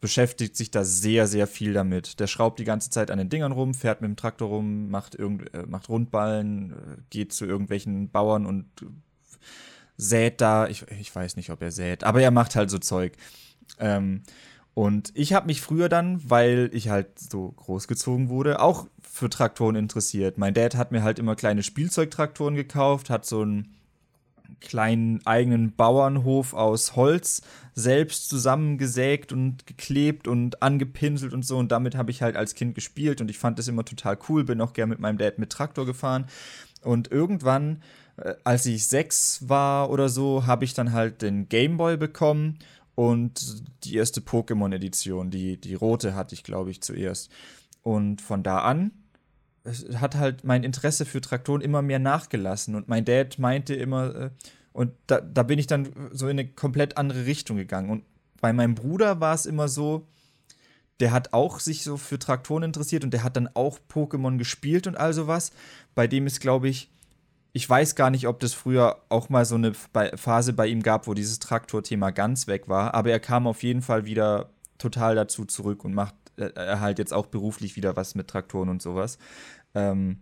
beschäftigt 0.00 0.56
sich 0.56 0.70
da 0.70 0.84
sehr, 0.84 1.26
sehr 1.26 1.46
viel 1.46 1.72
damit. 1.72 2.20
Der 2.20 2.26
schraubt 2.26 2.58
die 2.58 2.64
ganze 2.64 2.90
Zeit 2.90 3.10
an 3.10 3.18
den 3.18 3.28
Dingern 3.28 3.52
rum, 3.52 3.74
fährt 3.74 4.00
mit 4.00 4.08
dem 4.08 4.16
Traktor 4.16 4.48
rum, 4.48 4.88
macht, 4.88 5.14
irgend, 5.14 5.52
äh, 5.54 5.66
macht 5.66 5.88
Rundballen, 5.88 6.72
äh, 6.72 6.74
geht 7.10 7.32
zu 7.32 7.44
irgendwelchen 7.44 8.10
Bauern 8.10 8.46
und 8.46 8.66
sät 9.96 10.40
da. 10.40 10.68
Ich, 10.68 10.86
ich 10.98 11.14
weiß 11.14 11.36
nicht, 11.36 11.50
ob 11.50 11.62
er 11.62 11.70
sät, 11.70 12.04
aber 12.04 12.22
er 12.22 12.30
macht 12.30 12.56
halt 12.56 12.70
so 12.70 12.78
Zeug. 12.78 13.16
Ähm, 13.78 14.22
und 14.72 15.12
ich 15.14 15.34
habe 15.34 15.46
mich 15.46 15.60
früher 15.60 15.88
dann, 15.88 16.22
weil 16.28 16.70
ich 16.72 16.88
halt 16.88 17.18
so 17.18 17.52
großgezogen 17.52 18.30
wurde, 18.30 18.60
auch 18.60 18.86
für 19.02 19.28
Traktoren 19.28 19.76
interessiert. 19.76 20.38
Mein 20.38 20.54
Dad 20.54 20.76
hat 20.76 20.92
mir 20.92 21.02
halt 21.02 21.18
immer 21.18 21.36
kleine 21.36 21.62
Spielzeugtraktoren 21.62 22.54
gekauft, 22.54 23.10
hat 23.10 23.26
so 23.26 23.44
ein 23.44 23.74
kleinen 24.60 25.24
eigenen 25.26 25.74
Bauernhof 25.76 26.54
aus 26.54 26.96
Holz 26.96 27.42
selbst 27.74 28.28
zusammengesägt 28.28 29.32
und 29.32 29.66
geklebt 29.66 30.28
und 30.28 30.62
angepinselt 30.62 31.32
und 31.32 31.44
so. 31.44 31.56
Und 31.56 31.72
damit 31.72 31.94
habe 31.94 32.10
ich 32.10 32.22
halt 32.22 32.36
als 32.36 32.54
Kind 32.54 32.74
gespielt 32.74 33.20
und 33.20 33.30
ich 33.30 33.38
fand 33.38 33.58
das 33.58 33.68
immer 33.68 33.84
total 33.84 34.18
cool, 34.28 34.44
bin 34.44 34.60
auch 34.60 34.72
gern 34.72 34.88
mit 34.88 34.98
meinem 34.98 35.18
Dad 35.18 35.38
mit 35.38 35.50
Traktor 35.50 35.86
gefahren. 35.86 36.26
Und 36.82 37.10
irgendwann, 37.10 37.82
äh, 38.16 38.34
als 38.44 38.66
ich 38.66 38.86
sechs 38.86 39.48
war 39.48 39.90
oder 39.90 40.08
so, 40.08 40.46
habe 40.46 40.64
ich 40.64 40.74
dann 40.74 40.92
halt 40.92 41.22
den 41.22 41.48
Gameboy 41.48 41.96
bekommen 41.96 42.58
und 42.94 43.62
die 43.84 43.96
erste 43.96 44.20
Pokémon-Edition, 44.20 45.30
die, 45.30 45.58
die 45.60 45.74
rote 45.74 46.14
hatte 46.14 46.34
ich, 46.34 46.42
glaube 46.42 46.70
ich, 46.70 46.82
zuerst. 46.82 47.30
Und 47.82 48.20
von 48.20 48.42
da 48.42 48.58
an 48.58 48.92
hat 49.94 50.14
halt 50.14 50.44
mein 50.44 50.64
Interesse 50.64 51.04
für 51.04 51.20
Traktoren 51.20 51.60
immer 51.60 51.82
mehr 51.82 51.98
nachgelassen. 51.98 52.74
Und 52.74 52.88
mein 52.88 53.04
Dad 53.04 53.38
meinte 53.38 53.74
immer, 53.74 54.14
äh, 54.14 54.30
und 54.72 54.92
da, 55.06 55.20
da 55.20 55.42
bin 55.42 55.58
ich 55.58 55.66
dann 55.66 55.88
so 56.12 56.26
in 56.26 56.38
eine 56.38 56.48
komplett 56.48 56.96
andere 56.96 57.26
Richtung 57.26 57.56
gegangen. 57.56 57.90
Und 57.90 58.04
bei 58.40 58.52
meinem 58.52 58.74
Bruder 58.74 59.20
war 59.20 59.34
es 59.34 59.46
immer 59.46 59.68
so, 59.68 60.06
der 61.00 61.12
hat 61.12 61.32
auch 61.32 61.60
sich 61.60 61.82
so 61.82 61.96
für 61.96 62.18
Traktoren 62.18 62.62
interessiert 62.62 63.04
und 63.04 63.12
der 63.12 63.24
hat 63.24 63.36
dann 63.36 63.48
auch 63.54 63.78
Pokémon 63.90 64.36
gespielt 64.36 64.86
und 64.86 64.96
all 64.96 65.12
sowas. 65.12 65.50
Bei 65.94 66.06
dem 66.06 66.26
ist, 66.26 66.40
glaube 66.40 66.68
ich, 66.68 66.90
ich 67.52 67.68
weiß 67.68 67.96
gar 67.96 68.10
nicht, 68.10 68.28
ob 68.28 68.38
das 68.40 68.54
früher 68.54 69.02
auch 69.08 69.28
mal 69.28 69.44
so 69.44 69.56
eine 69.56 69.72
Phase 69.74 70.52
bei 70.52 70.66
ihm 70.68 70.82
gab, 70.82 71.06
wo 71.06 71.14
dieses 71.14 71.40
Traktorthema 71.40 72.10
ganz 72.10 72.46
weg 72.46 72.68
war, 72.68 72.94
aber 72.94 73.10
er 73.10 73.18
kam 73.18 73.46
auf 73.46 73.62
jeden 73.62 73.82
Fall 73.82 74.04
wieder 74.04 74.50
total 74.78 75.16
dazu 75.16 75.44
zurück 75.44 75.84
und 75.84 75.94
macht 75.94 76.14
er 76.40 76.80
halt 76.80 76.98
jetzt 76.98 77.12
auch 77.12 77.26
beruflich 77.26 77.76
wieder 77.76 77.96
was 77.96 78.14
mit 78.14 78.28
Traktoren 78.28 78.68
und 78.68 78.82
sowas. 78.82 79.18
Ähm, 79.74 80.20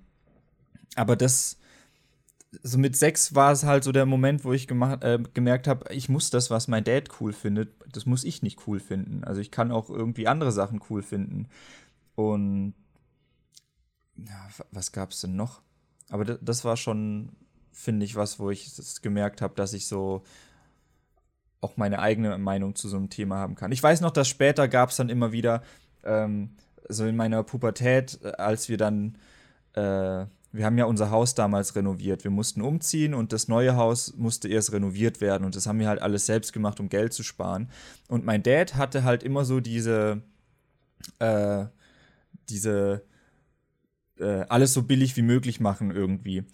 aber 0.97 1.17
das, 1.17 1.59
so 2.63 2.79
mit 2.79 2.97
sechs 2.97 3.35
war 3.35 3.53
es 3.53 3.65
halt 3.65 3.85
so 3.85 3.93
der 3.93 4.07
Moment, 4.07 4.45
wo 4.45 4.53
ich 4.53 4.67
gemacht, 4.67 5.05
äh, 5.05 5.19
gemerkt 5.35 5.67
habe, 5.69 5.93
ich 5.93 6.09
muss 6.09 6.31
das, 6.31 6.51
was 6.51 6.69
mein 6.69 6.85
Dad 6.85 7.09
cool 7.21 7.33
findet, 7.33 7.75
das 7.93 8.07
muss 8.07 8.25
ich 8.25 8.43
nicht 8.43 8.67
cool 8.67 8.81
finden. 8.81 9.25
Also 9.25 9.41
ich 9.41 9.51
kann 9.51 9.71
auch 9.73 9.91
irgendwie 9.91 10.27
andere 10.27 10.53
Sachen 10.53 10.81
cool 10.91 11.03
finden. 11.03 11.49
Und 12.15 12.75
ja, 14.17 14.49
was 14.73 14.93
gab 14.93 15.11
es 15.11 15.21
denn 15.21 15.37
noch? 15.37 15.63
Aber 16.11 16.25
das 16.25 16.65
war 16.65 16.77
schon, 16.77 17.33
finde 17.71 18.05
ich, 18.05 18.17
was, 18.17 18.39
wo 18.39 18.51
ich 18.51 18.71
gemerkt 19.03 19.43
habe, 19.43 19.55
dass 19.55 19.73
ich 19.73 19.87
so 19.87 20.23
auch 21.61 21.77
meine 21.77 21.99
eigene 21.99 22.39
Meinung 22.39 22.75
zu 22.75 22.89
so 22.89 22.97
einem 22.97 23.11
Thema 23.11 23.37
haben 23.37 23.57
kann. 23.57 23.73
Ich 23.73 23.83
weiß 23.83 24.01
noch, 24.01 24.11
dass 24.11 24.29
später 24.29 24.69
gab 24.69 24.91
es 24.91 24.97
dann 24.97 25.09
immer 25.09 25.33
wieder, 25.33 25.63
ähm, 26.05 26.51
so 26.89 27.05
in 27.05 27.17
meiner 27.17 27.43
Pubertät, 27.43 28.19
äh, 28.23 28.33
als 28.33 28.69
wir 28.69 28.77
dann, 28.77 29.17
äh, 29.75 30.27
wir 30.53 30.65
haben 30.65 30.79
ja 30.79 30.87
unser 30.87 31.11
Haus 31.11 31.35
damals 31.35 31.77
renoviert. 31.77 32.25
Wir 32.25 32.31
mussten 32.31 32.63
umziehen 32.63 33.15
und 33.15 33.33
das 33.33 33.49
neue 33.49 33.77
Haus 33.77 34.15
musste 34.17 34.49
erst 34.49 34.73
renoviert 34.73 35.21
werden. 35.21 35.45
Und 35.45 35.57
das 35.57 35.67
haben 35.67 35.79
wir 35.79 35.89
halt 35.89 36.01
alles 36.01 36.27
selbst 36.27 36.53
gemacht, 36.53 36.81
um 36.81 36.89
Geld 36.89 37.13
zu 37.13 37.23
sparen. 37.23 37.69
Und 38.09 38.25
mein 38.25 38.43
Dad 38.43 38.77
hatte 38.77 39.05
halt 39.05 39.23
immer 39.23 39.45
so 39.45 39.61
diese, 39.61 40.23
äh, 41.19 41.67
diese, 42.49 43.05
äh, 44.19 44.45
alles 44.49 44.73
so 44.73 44.83
billig 44.83 45.17
wie 45.17 45.23
möglich 45.23 45.61
machen 45.61 45.91
irgendwie. 45.91 46.45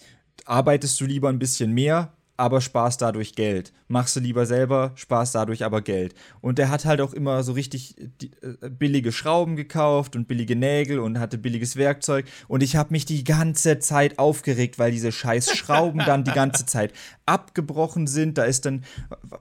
Arbeitest 0.45 1.01
du 1.01 1.07
lieber 1.07 1.29
ein 1.29 1.39
bisschen 1.39 1.73
mehr, 1.73 2.13
aber 2.37 2.61
sparst 2.61 3.01
dadurch 3.01 3.35
Geld. 3.35 3.73
Machst 3.87 4.17
du 4.17 4.21
lieber 4.21 4.45
selber, 4.45 4.93
sparst 4.97 5.35
dadurch 5.35 5.65
aber 5.65 5.83
Geld. 5.83 6.15
Und 6.41 6.59
der 6.59 6.69
hat 6.69 6.85
halt 6.85 7.01
auch 7.01 7.13
immer 7.13 7.45
so 7.45 7.53
richtig 7.53 7.95
die, 8.21 8.33
äh, 8.43 8.69
billige 8.71 9.13
Schrauben 9.13 9.55
gekauft 9.55 10.17
und 10.17 10.27
billige 10.27 10.57
Nägel 10.57 10.99
und 10.99 11.21
hatte 11.21 11.39
billiges 11.39 11.77
Werkzeug. 11.77 12.27
Und 12.49 12.63
ich 12.63 12.75
habe 12.75 12.93
mich 12.93 13.05
die 13.05 13.23
ganze 13.23 13.79
Zeit 13.79 14.19
aufgeregt, 14.19 14.79
weil 14.79 14.91
diese 14.91 15.13
scheiß 15.13 15.57
Schrauben 15.57 16.01
dann 16.05 16.25
die 16.25 16.33
ganze 16.33 16.67
Zeit 16.67 16.93
abgebrochen 17.27 18.07
sind. 18.07 18.37
Da 18.37 18.45
ist 18.45 18.65
dann, 18.67 18.85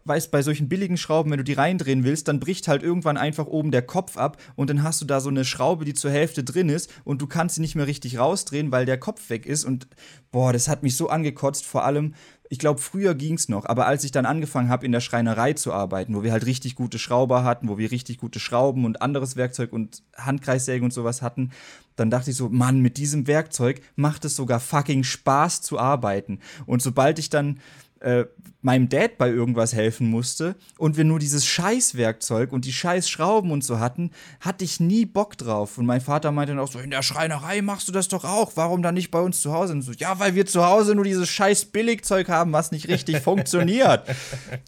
weißt 0.05 0.29
bei 0.29 0.41
solchen 0.43 0.69
billigen 0.69 0.97
Schrauben, 0.97 1.31
wenn 1.31 1.37
du 1.39 1.43
die 1.43 1.53
reindrehen 1.53 2.03
willst, 2.03 2.27
dann 2.27 2.39
bricht 2.39 2.67
halt 2.67 2.83
irgendwann 2.83 3.17
einfach 3.17 3.47
oben 3.47 3.71
der 3.71 3.81
Kopf 3.81 4.17
ab 4.17 4.37
und 4.55 4.69
dann 4.69 4.83
hast 4.83 5.01
du 5.01 5.05
da 5.05 5.19
so 5.19 5.29
eine 5.29 5.45
Schraube, 5.45 5.85
die 5.85 5.93
zur 5.93 6.11
Hälfte 6.11 6.43
drin 6.43 6.69
ist 6.69 6.91
und 7.03 7.21
du 7.21 7.27
kannst 7.27 7.55
sie 7.55 7.61
nicht 7.61 7.75
mehr 7.75 7.87
richtig 7.87 8.19
rausdrehen, 8.19 8.71
weil 8.71 8.85
der 8.85 8.99
Kopf 8.99 9.29
weg 9.29 9.45
ist. 9.45 9.63
Und 9.63 9.87
boah, 10.31 10.53
das 10.53 10.67
hat 10.67 10.83
mich 10.83 10.95
so 10.95 11.09
angekotzt, 11.09 11.65
vor 11.65 11.83
allem 11.85 12.13
ich 12.53 12.59
glaube, 12.59 12.79
früher 12.79 13.15
ging 13.15 13.33
es 13.33 13.49
noch, 13.49 13.65
aber 13.65 13.87
als 13.87 14.03
ich 14.03 14.11
dann 14.11 14.27
angefangen 14.27 14.69
habe, 14.69 14.85
in 14.85 14.91
der 14.91 14.99
Schreinerei 14.99 15.53
zu 15.53 15.73
arbeiten, 15.73 16.13
wo 16.13 16.21
wir 16.21 16.31
halt 16.31 16.45
richtig 16.45 16.75
gute 16.75 16.99
Schrauber 16.99 17.43
hatten, 17.43 17.67
wo 17.67 17.79
wir 17.79 17.89
richtig 17.89 18.19
gute 18.19 18.39
Schrauben 18.39 18.85
und 18.85 19.01
anderes 19.01 19.35
Werkzeug 19.35 19.73
und 19.73 20.03
Handkreissägen 20.15 20.85
und 20.85 20.93
sowas 20.93 21.23
hatten, 21.23 21.49
dann 21.95 22.11
dachte 22.11 22.29
ich 22.29 22.37
so, 22.37 22.49
Mann, 22.49 22.79
mit 22.79 22.97
diesem 22.97 23.25
Werkzeug 23.25 23.81
macht 23.95 24.23
es 24.23 24.35
sogar 24.35 24.59
fucking 24.59 25.03
Spaß 25.03 25.63
zu 25.63 25.79
arbeiten. 25.79 26.41
Und 26.67 26.83
sobald 26.83 27.17
ich 27.17 27.31
dann 27.31 27.59
äh, 28.03 28.25
meinem 28.61 28.87
Dad 28.89 29.17
bei 29.17 29.29
irgendwas 29.29 29.73
helfen 29.73 30.07
musste 30.07 30.55
und 30.77 30.95
wir 30.95 31.03
nur 31.03 31.19
dieses 31.19 31.45
Scheißwerkzeug 31.45 32.51
und 32.51 32.65
die 32.65 32.73
Scheißschrauben 32.73 33.51
und 33.51 33.63
so 33.63 33.79
hatten, 33.79 34.11
hatte 34.39 34.63
ich 34.63 34.79
nie 34.79 35.05
Bock 35.05 35.37
drauf. 35.37 35.77
Und 35.77 35.85
mein 35.85 36.01
Vater 36.01 36.31
meinte 36.31 36.53
dann 36.53 36.63
auch 36.63 36.71
so, 36.71 36.79
in 36.79 36.91
der 36.91 37.01
Schreinerei 37.01 37.61
machst 37.61 37.87
du 37.87 37.91
das 37.91 38.07
doch 38.07 38.23
auch, 38.23 38.53
warum 38.55 38.81
dann 38.81 38.95
nicht 38.95 39.11
bei 39.11 39.19
uns 39.19 39.41
zu 39.41 39.51
Hause? 39.51 39.73
Und 39.73 39.81
so, 39.81 39.91
ja, 39.93 40.19
weil 40.19 40.35
wir 40.35 40.45
zu 40.45 40.65
Hause 40.65 40.95
nur 40.95 41.03
dieses 41.03 41.29
scheiß 41.29 41.65
Billigzeug 41.65 42.29
haben, 42.29 42.53
was 42.53 42.71
nicht 42.71 42.87
richtig 42.87 43.17
funktioniert. 43.21 44.03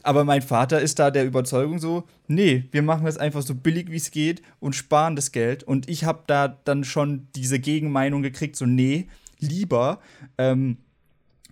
Aber 0.03 0.23
mein 0.23 0.41
Vater 0.41 0.81
ist 0.81 0.99
da 0.99 1.11
der 1.11 1.25
Überzeugung 1.25 1.79
so, 1.79 2.03
nee, 2.27 2.65
wir 2.71 2.81
machen 2.81 3.05
das 3.05 3.17
einfach 3.17 3.41
so 3.41 3.55
billig 3.55 3.91
wie 3.91 3.97
es 3.97 4.11
geht 4.11 4.41
und 4.59 4.75
sparen 4.75 5.15
das 5.15 5.31
Geld. 5.31 5.63
Und 5.63 5.89
ich 5.89 6.03
habe 6.03 6.23
da 6.27 6.47
dann 6.47 6.83
schon 6.83 7.27
diese 7.35 7.59
Gegenmeinung 7.59 8.21
gekriegt, 8.21 8.55
so, 8.55 8.65
nee, 8.65 9.07
lieber 9.39 9.99
ähm, 10.37 10.77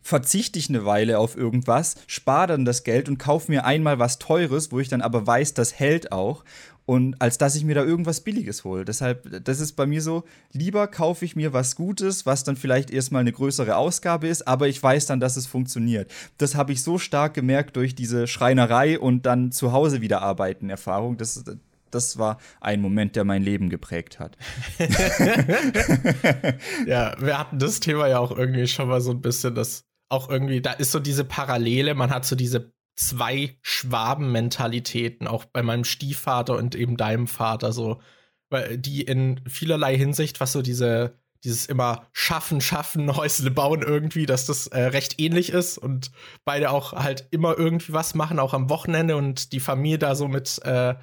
verzichte 0.03 0.59
ich 0.59 0.69
eine 0.69 0.85
Weile 0.85 1.17
auf 1.17 1.35
irgendwas, 1.35 1.95
spare 2.07 2.47
dann 2.47 2.65
das 2.65 2.83
Geld 2.83 3.09
und 3.09 3.17
kaufe 3.17 3.51
mir 3.51 3.65
einmal 3.65 3.97
was 3.99 4.19
Teures, 4.19 4.71
wo 4.71 4.79
ich 4.79 4.89
dann 4.89 5.01
aber 5.01 5.25
weiß, 5.25 5.53
das 5.53 5.79
hält 5.79 6.11
auch. 6.11 6.43
Und 6.85 7.21
als 7.21 7.37
dass 7.37 7.55
ich 7.55 7.63
mir 7.63 7.75
da 7.75 7.83
irgendwas 7.83 8.21
Billiges 8.21 8.65
hole. 8.65 8.83
Deshalb, 8.83 9.45
das 9.45 9.61
ist 9.61 9.73
bei 9.73 9.85
mir 9.85 10.01
so, 10.01 10.25
lieber 10.51 10.87
kaufe 10.87 11.23
ich 11.23 11.37
mir 11.37 11.53
was 11.53 11.77
Gutes, 11.77 12.25
was 12.25 12.43
dann 12.43 12.57
vielleicht 12.57 12.91
erstmal 12.91 13.21
eine 13.21 13.31
größere 13.31 13.77
Ausgabe 13.77 14.27
ist, 14.27 14.47
aber 14.49 14.67
ich 14.67 14.83
weiß 14.83 15.05
dann, 15.05 15.21
dass 15.21 15.37
es 15.37 15.47
funktioniert. 15.47 16.11
Das 16.37 16.55
habe 16.55 16.73
ich 16.73 16.83
so 16.83 16.97
stark 16.97 17.35
gemerkt 17.35 17.77
durch 17.77 17.95
diese 17.95 18.27
Schreinerei 18.27 18.99
und 18.99 19.25
dann 19.25 19.53
zu 19.53 19.71
Hause 19.71 20.01
wieder 20.01 20.21
arbeiten 20.21 20.69
Erfahrung. 20.69 21.15
Das, 21.15 21.45
das 21.89 22.17
war 22.17 22.37
ein 22.59 22.81
Moment, 22.81 23.15
der 23.15 23.23
mein 23.23 23.43
Leben 23.43 23.69
geprägt 23.69 24.19
hat. 24.19 24.35
ja, 26.85 27.15
wir 27.17 27.37
hatten 27.39 27.59
das 27.59 27.79
Thema 27.79 28.07
ja 28.07 28.19
auch 28.19 28.37
irgendwie 28.37 28.67
schon 28.67 28.89
mal 28.89 28.99
so 28.99 29.11
ein 29.11 29.21
bisschen, 29.21 29.55
dass 29.55 29.85
auch 30.13 30.29
irgendwie, 30.29 30.61
da 30.61 30.71
ist 30.71 30.91
so 30.91 30.99
diese 30.99 31.25
Parallele, 31.25 31.95
man 31.95 32.11
hat 32.11 32.25
so 32.25 32.35
diese 32.35 32.71
zwei 32.95 33.57
Schwaben-Mentalitäten, 33.63 35.27
auch 35.27 35.45
bei 35.45 35.63
meinem 35.63 35.83
Stiefvater 35.83 36.55
und 36.55 36.75
eben 36.75 36.95
deinem 36.95 37.27
Vater, 37.27 37.73
so, 37.73 37.99
weil 38.49 38.77
die 38.77 39.01
in 39.01 39.41
vielerlei 39.49 39.97
Hinsicht, 39.97 40.39
was 40.39 40.51
so 40.51 40.61
diese, 40.61 41.17
dieses 41.43 41.65
immer 41.65 42.07
Schaffen, 42.13 42.61
Schaffen, 42.61 43.15
Häusle 43.15 43.49
bauen 43.49 43.81
irgendwie, 43.81 44.27
dass 44.27 44.45
das 44.45 44.67
äh, 44.67 44.79
recht 44.79 45.19
ähnlich 45.19 45.49
ist 45.51 45.79
und 45.79 46.11
beide 46.45 46.69
auch 46.69 46.93
halt 46.93 47.27
immer 47.31 47.57
irgendwie 47.57 47.93
was 47.93 48.13
machen, 48.13 48.37
auch 48.37 48.53
am 48.53 48.69
Wochenende 48.69 49.17
und 49.17 49.51
die 49.51 49.59
Familie 49.59 49.97
da 49.97 50.13
so 50.13 50.27
mit 50.27 50.59
äh, 50.63 50.93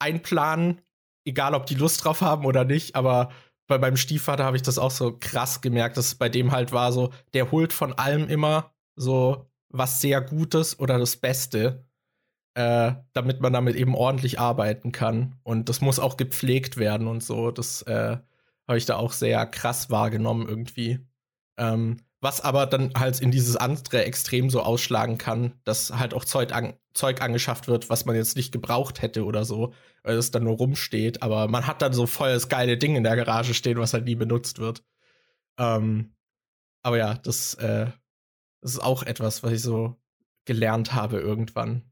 einplanen, 0.00 0.80
egal 1.24 1.54
ob 1.54 1.66
die 1.66 1.76
Lust 1.76 2.04
drauf 2.04 2.20
haben 2.20 2.44
oder 2.44 2.64
nicht, 2.64 2.96
aber 2.96 3.30
bei 3.66 3.78
meinem 3.78 3.96
Stiefvater 3.96 4.44
habe 4.44 4.56
ich 4.56 4.62
das 4.62 4.78
auch 4.78 4.90
so 4.90 5.16
krass 5.18 5.60
gemerkt, 5.60 5.96
dass 5.96 6.06
es 6.08 6.14
bei 6.14 6.28
dem 6.28 6.52
halt 6.52 6.72
war 6.72 6.92
so, 6.92 7.10
der 7.32 7.50
holt 7.50 7.72
von 7.72 7.92
allem 7.92 8.28
immer 8.28 8.72
so 8.96 9.46
was 9.68 10.00
sehr 10.00 10.20
Gutes 10.20 10.78
oder 10.78 10.98
das 10.98 11.16
Beste, 11.16 11.84
äh, 12.54 12.92
damit 13.12 13.40
man 13.40 13.52
damit 13.52 13.76
eben 13.76 13.94
ordentlich 13.94 14.38
arbeiten 14.38 14.92
kann. 14.92 15.36
Und 15.42 15.68
das 15.68 15.80
muss 15.80 15.98
auch 15.98 16.16
gepflegt 16.16 16.76
werden 16.76 17.08
und 17.08 17.22
so. 17.22 17.50
Das 17.50 17.82
äh, 17.82 18.18
habe 18.68 18.78
ich 18.78 18.86
da 18.86 18.96
auch 18.96 19.12
sehr 19.12 19.44
krass 19.46 19.90
wahrgenommen 19.90 20.48
irgendwie. 20.48 21.00
Ähm, 21.58 21.98
was 22.20 22.40
aber 22.40 22.66
dann 22.66 22.92
halt 22.96 23.20
in 23.20 23.30
dieses 23.30 23.56
andere 23.56 24.04
Extrem 24.04 24.48
so 24.48 24.62
ausschlagen 24.62 25.18
kann, 25.18 25.60
dass 25.64 25.90
halt 25.98 26.14
auch 26.14 26.24
Zeug, 26.24 26.54
an, 26.54 26.74
Zeug 26.94 27.20
angeschafft 27.20 27.68
wird, 27.68 27.90
was 27.90 28.06
man 28.06 28.16
jetzt 28.16 28.36
nicht 28.36 28.50
gebraucht 28.50 29.02
hätte 29.02 29.24
oder 29.24 29.44
so, 29.44 29.74
weil 30.04 30.16
es 30.16 30.30
dann 30.30 30.44
nur 30.44 30.56
rumsteht. 30.56 31.22
Aber 31.22 31.48
man 31.48 31.66
hat 31.66 31.82
dann 31.82 31.92
so 31.92 32.06
voll 32.06 32.32
das 32.32 32.48
geile 32.48 32.78
Ding 32.78 32.94
in 32.94 33.02
der 33.02 33.16
Garage 33.16 33.54
stehen, 33.54 33.78
was 33.78 33.92
halt 33.92 34.04
nie 34.04 34.14
benutzt 34.14 34.60
wird. 34.60 34.84
Ähm, 35.58 36.14
aber 36.82 36.98
ja, 36.98 37.14
das, 37.14 37.54
äh, 37.54 37.90
das 38.60 38.74
ist 38.74 38.80
auch 38.80 39.02
etwas, 39.02 39.42
was 39.42 39.52
ich 39.52 39.62
so 39.62 39.96
gelernt 40.44 40.94
habe 40.94 41.18
irgendwann. 41.18 41.90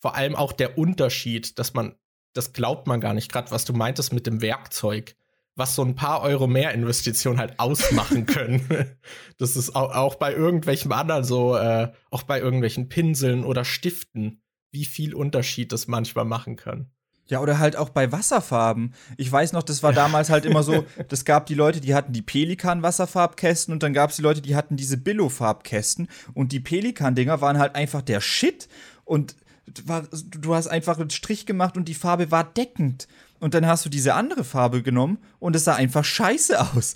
Vor 0.00 0.14
allem 0.14 0.36
auch 0.36 0.52
der 0.52 0.76
Unterschied, 0.76 1.58
dass 1.58 1.72
man, 1.72 1.94
das 2.34 2.52
glaubt 2.52 2.86
man 2.86 3.00
gar 3.00 3.14
nicht, 3.14 3.32
gerade 3.32 3.50
was 3.50 3.64
du 3.64 3.72
meintest 3.72 4.12
mit 4.12 4.26
dem 4.26 4.42
Werkzeug 4.42 5.16
was 5.56 5.74
so 5.74 5.82
ein 5.82 5.94
paar 5.94 6.20
Euro 6.20 6.46
mehr 6.46 6.72
Investition 6.72 7.38
halt 7.38 7.58
ausmachen 7.58 8.26
können. 8.26 8.96
das 9.38 9.56
ist 9.56 9.74
auch, 9.74 9.94
auch 9.94 10.14
bei 10.16 10.32
irgendwelchen 10.32 10.92
anderen 10.92 11.24
so, 11.24 11.56
äh, 11.56 11.90
auch 12.10 12.22
bei 12.22 12.38
irgendwelchen 12.38 12.88
Pinseln 12.88 13.42
oder 13.42 13.64
Stiften, 13.64 14.42
wie 14.70 14.84
viel 14.84 15.14
Unterschied 15.14 15.72
das 15.72 15.88
manchmal 15.88 16.26
machen 16.26 16.56
kann. 16.56 16.92
Ja, 17.28 17.40
oder 17.40 17.58
halt 17.58 17.74
auch 17.74 17.88
bei 17.88 18.12
Wasserfarben. 18.12 18.94
Ich 19.16 19.30
weiß 19.30 19.52
noch, 19.52 19.64
das 19.64 19.82
war 19.82 19.92
damals 19.92 20.30
halt 20.30 20.44
immer 20.44 20.62
so, 20.62 20.84
das 21.08 21.24
gab 21.24 21.46
die 21.46 21.54
Leute, 21.54 21.80
die 21.80 21.94
hatten 21.94 22.12
die 22.12 22.22
Pelikan-Wasserfarbkästen 22.22 23.72
und 23.72 23.82
dann 23.82 23.92
gab 23.92 24.10
es 24.10 24.16
die 24.16 24.22
Leute, 24.22 24.40
die 24.40 24.54
hatten 24.54 24.76
diese 24.76 24.96
Billo-Farbkästen 24.96 26.08
und 26.34 26.52
die 26.52 26.60
Pelikan-Dinger 26.60 27.40
waren 27.40 27.58
halt 27.58 27.74
einfach 27.74 28.02
der 28.02 28.20
Shit 28.20 28.68
und 29.04 29.34
du 29.66 30.54
hast 30.54 30.68
einfach 30.68 30.98
einen 30.98 31.10
Strich 31.10 31.46
gemacht 31.46 31.76
und 31.76 31.88
die 31.88 31.94
Farbe 31.94 32.30
war 32.30 32.44
deckend. 32.44 33.08
Und 33.38 33.54
dann 33.54 33.66
hast 33.66 33.84
du 33.84 33.90
diese 33.90 34.14
andere 34.14 34.44
Farbe 34.44 34.82
genommen 34.82 35.18
und 35.40 35.54
es 35.56 35.64
sah 35.64 35.74
einfach 35.74 36.04
scheiße 36.04 36.58
aus. 36.58 36.94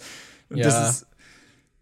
Und 0.48 0.58
ja. 0.58 0.64
das 0.64 0.90
ist, 0.90 1.06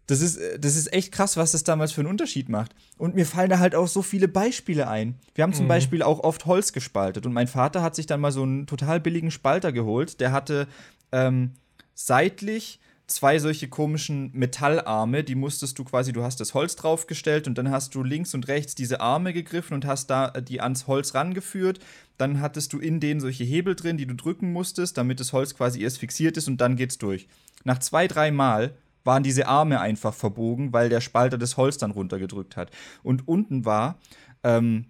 das 0.09 0.21
ist, 0.21 0.39
das 0.57 0.75
ist 0.75 0.91
echt 0.91 1.11
krass, 1.11 1.37
was 1.37 1.51
das 1.51 1.63
damals 1.63 1.91
für 1.91 2.01
einen 2.01 2.09
Unterschied 2.09 2.49
macht. 2.49 2.73
Und 2.97 3.13
mir 3.13 3.27
fallen 3.27 3.51
da 3.51 3.59
halt 3.59 3.75
auch 3.75 3.87
so 3.87 4.01
viele 4.01 4.27
Beispiele 4.27 4.87
ein. 4.87 5.19
Wir 5.35 5.43
haben 5.43 5.53
zum 5.53 5.65
mhm. 5.65 5.69
Beispiel 5.69 6.01
auch 6.01 6.21
oft 6.23 6.47
Holz 6.47 6.73
gespaltet. 6.73 7.27
Und 7.27 7.33
mein 7.33 7.45
Vater 7.45 7.83
hat 7.83 7.93
sich 7.93 8.07
dann 8.07 8.19
mal 8.19 8.31
so 8.31 8.41
einen 8.41 8.65
total 8.65 8.99
billigen 8.99 9.29
Spalter 9.29 9.71
geholt. 9.71 10.19
Der 10.19 10.31
hatte 10.31 10.67
ähm, 11.11 11.51
seitlich 11.93 12.79
zwei 13.05 13.37
solche 13.37 13.67
komischen 13.67 14.31
Metallarme, 14.33 15.23
die 15.23 15.35
musstest 15.35 15.77
du 15.77 15.83
quasi, 15.83 16.11
du 16.11 16.23
hast 16.23 16.39
das 16.39 16.55
Holz 16.55 16.75
draufgestellt 16.75 17.47
und 17.47 17.59
dann 17.59 17.69
hast 17.69 17.93
du 17.93 18.01
links 18.01 18.33
und 18.33 18.47
rechts 18.47 18.73
diese 18.73 19.01
Arme 19.01 19.31
gegriffen 19.31 19.75
und 19.75 19.85
hast 19.85 20.09
da 20.09 20.29
äh, 20.29 20.41
die 20.41 20.59
ans 20.59 20.87
Holz 20.87 21.13
rangeführt. 21.13 21.77
Dann 22.17 22.41
hattest 22.41 22.73
du 22.73 22.79
in 22.79 22.99
denen 22.99 23.19
solche 23.19 23.43
Hebel 23.43 23.75
drin, 23.75 23.97
die 23.97 24.07
du 24.07 24.15
drücken 24.15 24.51
musstest, 24.53 24.97
damit 24.97 25.19
das 25.19 25.33
Holz 25.33 25.53
quasi 25.53 25.83
erst 25.83 25.99
fixiert 25.99 26.35
ist 26.35 26.47
und 26.47 26.59
dann 26.61 26.77
geht's 26.77 26.97
durch. 26.97 27.27
Nach 27.63 27.77
zwei, 27.77 28.07
drei 28.07 28.31
Mal 28.31 28.73
waren 29.03 29.23
diese 29.23 29.47
Arme 29.47 29.79
einfach 29.79 30.13
verbogen, 30.13 30.73
weil 30.73 30.89
der 30.89 31.01
Spalter 31.01 31.37
das 31.37 31.57
Holz 31.57 31.77
dann 31.77 31.91
runtergedrückt 31.91 32.57
hat. 32.57 32.71
Und 33.03 33.27
unten 33.27 33.65
war 33.65 33.99
ähm, 34.43 34.85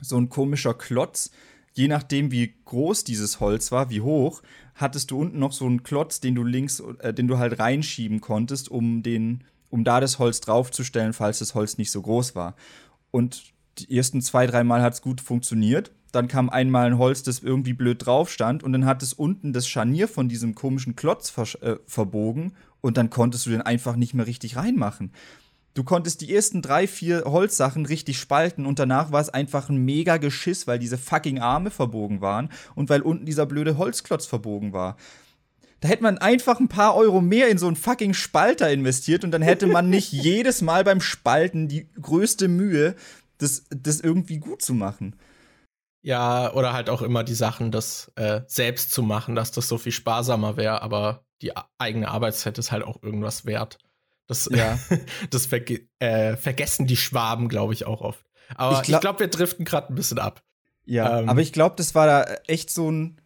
so 0.00 0.16
ein 0.16 0.28
komischer 0.28 0.74
Klotz. 0.74 1.30
Je 1.72 1.88
nachdem, 1.88 2.30
wie 2.30 2.54
groß 2.64 3.04
dieses 3.04 3.40
Holz 3.40 3.72
war, 3.72 3.90
wie 3.90 4.00
hoch, 4.00 4.42
hattest 4.74 5.10
du 5.10 5.18
unten 5.18 5.38
noch 5.38 5.52
so 5.52 5.66
einen 5.66 5.82
Klotz, 5.82 6.20
den 6.20 6.34
du 6.34 6.44
links, 6.44 6.80
äh, 7.00 7.12
den 7.12 7.28
du 7.28 7.38
halt 7.38 7.58
reinschieben 7.58 8.20
konntest, 8.20 8.70
um 8.70 9.02
den, 9.02 9.44
um 9.70 9.84
da 9.84 10.00
das 10.00 10.18
Holz 10.18 10.40
draufzustellen, 10.40 11.12
falls 11.12 11.40
das 11.40 11.54
Holz 11.54 11.78
nicht 11.78 11.90
so 11.90 12.02
groß 12.02 12.34
war. 12.34 12.54
Und 13.10 13.54
die 13.78 13.96
ersten 13.96 14.22
zwei, 14.22 14.46
dreimal 14.46 14.82
hat 14.82 14.94
es 14.94 15.02
gut 15.02 15.20
funktioniert. 15.20 15.90
Dann 16.12 16.28
kam 16.28 16.48
einmal 16.48 16.86
ein 16.86 16.98
Holz, 16.98 17.24
das 17.24 17.40
irgendwie 17.40 17.72
blöd 17.72 18.06
drauf 18.06 18.30
stand, 18.30 18.62
und 18.62 18.72
dann 18.72 18.86
hat 18.86 19.02
es 19.02 19.12
unten 19.12 19.52
das 19.52 19.66
Scharnier 19.66 20.06
von 20.06 20.28
diesem 20.28 20.54
komischen 20.54 20.94
Klotz 20.94 21.30
ver 21.30 21.46
äh, 21.60 21.76
verbogen 21.86 22.52
und 22.84 22.98
dann 22.98 23.08
konntest 23.08 23.46
du 23.46 23.50
den 23.50 23.62
einfach 23.62 23.96
nicht 23.96 24.12
mehr 24.12 24.26
richtig 24.26 24.56
reinmachen. 24.56 25.10
Du 25.72 25.84
konntest 25.84 26.20
die 26.20 26.34
ersten 26.34 26.60
drei, 26.60 26.86
vier 26.86 27.24
Holzsachen 27.24 27.86
richtig 27.86 28.18
spalten 28.18 28.66
und 28.66 28.78
danach 28.78 29.10
war 29.10 29.22
es 29.22 29.30
einfach 29.30 29.70
ein 29.70 29.78
mega 29.78 30.18
Geschiss, 30.18 30.66
weil 30.66 30.78
diese 30.78 30.98
fucking 30.98 31.38
Arme 31.38 31.70
verbogen 31.70 32.20
waren 32.20 32.50
und 32.74 32.90
weil 32.90 33.00
unten 33.00 33.24
dieser 33.24 33.46
blöde 33.46 33.78
Holzklotz 33.78 34.26
verbogen 34.26 34.74
war. 34.74 34.98
Da 35.80 35.88
hätte 35.88 36.02
man 36.02 36.18
einfach 36.18 36.60
ein 36.60 36.68
paar 36.68 36.94
Euro 36.94 37.22
mehr 37.22 37.48
in 37.48 37.56
so 37.56 37.68
einen 37.68 37.76
fucking 37.76 38.12
Spalter 38.12 38.70
investiert 38.70 39.24
und 39.24 39.30
dann 39.30 39.40
hätte 39.40 39.66
man 39.66 39.88
nicht 39.88 40.12
jedes 40.12 40.60
Mal 40.60 40.84
beim 40.84 41.00
Spalten 41.00 41.68
die 41.68 41.88
größte 41.98 42.48
Mühe, 42.48 42.96
das, 43.38 43.64
das 43.70 44.00
irgendwie 44.00 44.36
gut 44.36 44.60
zu 44.60 44.74
machen. 44.74 45.16
Ja, 46.04 46.52
oder 46.52 46.74
halt 46.74 46.90
auch 46.90 47.00
immer 47.00 47.24
die 47.24 47.34
Sachen, 47.34 47.70
das 47.70 48.12
äh, 48.16 48.42
selbst 48.46 48.92
zu 48.92 49.02
machen, 49.02 49.34
dass 49.34 49.52
das 49.52 49.68
so 49.68 49.78
viel 49.78 49.90
sparsamer 49.90 50.58
wäre, 50.58 50.82
aber 50.82 51.24
die 51.40 51.52
eigene 51.78 52.08
Arbeitszeit 52.08 52.58
ist 52.58 52.70
halt 52.70 52.84
auch 52.84 53.02
irgendwas 53.02 53.46
wert. 53.46 53.78
Das, 54.26 54.50
ja. 54.52 54.78
das 55.30 55.46
verge 55.46 55.88
äh, 56.00 56.36
vergessen 56.36 56.86
die 56.86 56.98
Schwaben, 56.98 57.48
glaube 57.48 57.72
ich, 57.72 57.86
auch 57.86 58.02
oft. 58.02 58.22
Aber 58.54 58.76
ich 58.76 58.82
glaube, 58.82 59.00
glaub, 59.00 59.20
wir 59.20 59.28
driften 59.28 59.64
gerade 59.64 59.94
ein 59.94 59.94
bisschen 59.94 60.18
ab. 60.18 60.42
Ja, 60.84 61.20
ähm, 61.20 61.28
aber 61.30 61.40
ich 61.40 61.54
glaube, 61.54 61.76
das 61.76 61.94
war 61.94 62.06
da 62.06 62.24
echt 62.46 62.68
so 62.68 62.90
ein. 62.90 63.18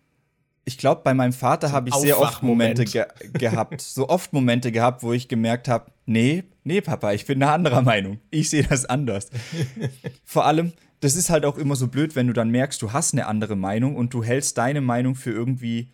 Ich 0.64 0.78
glaube, 0.78 1.00
bei 1.02 1.14
meinem 1.14 1.32
Vater 1.32 1.72
habe 1.72 1.88
ich 1.88 1.94
sehr 1.96 2.20
oft 2.20 2.44
Momente 2.44 2.84
ge 2.84 3.06
gehabt, 3.32 3.80
so 3.80 4.08
oft 4.08 4.32
Momente 4.32 4.70
gehabt, 4.70 5.02
wo 5.02 5.12
ich 5.12 5.26
gemerkt 5.26 5.66
habe, 5.66 5.90
nee, 6.04 6.44
nee, 6.62 6.80
Papa, 6.80 7.12
ich 7.12 7.26
bin 7.26 7.42
eine 7.42 7.50
anderer 7.50 7.82
Meinung. 7.82 8.20
Ich 8.30 8.50
sehe 8.50 8.62
das 8.62 8.84
anders. 8.84 9.30
Vor 10.24 10.44
allem, 10.44 10.74
das 11.01 11.14
ist 11.14 11.30
halt 11.30 11.44
auch 11.44 11.59
immer 11.59 11.76
so 11.76 11.88
blöd, 11.88 12.16
wenn 12.16 12.26
du 12.26 12.32
dann 12.32 12.51
merkst, 12.51 12.80
du 12.82 12.92
hast 12.92 13.12
eine 13.12 13.26
andere 13.26 13.57
Meinung 13.57 13.96
und 13.96 14.12
du 14.14 14.24
hältst 14.24 14.59
deine 14.59 14.80
Meinung 14.80 15.14
für 15.14 15.30
irgendwie 15.30 15.92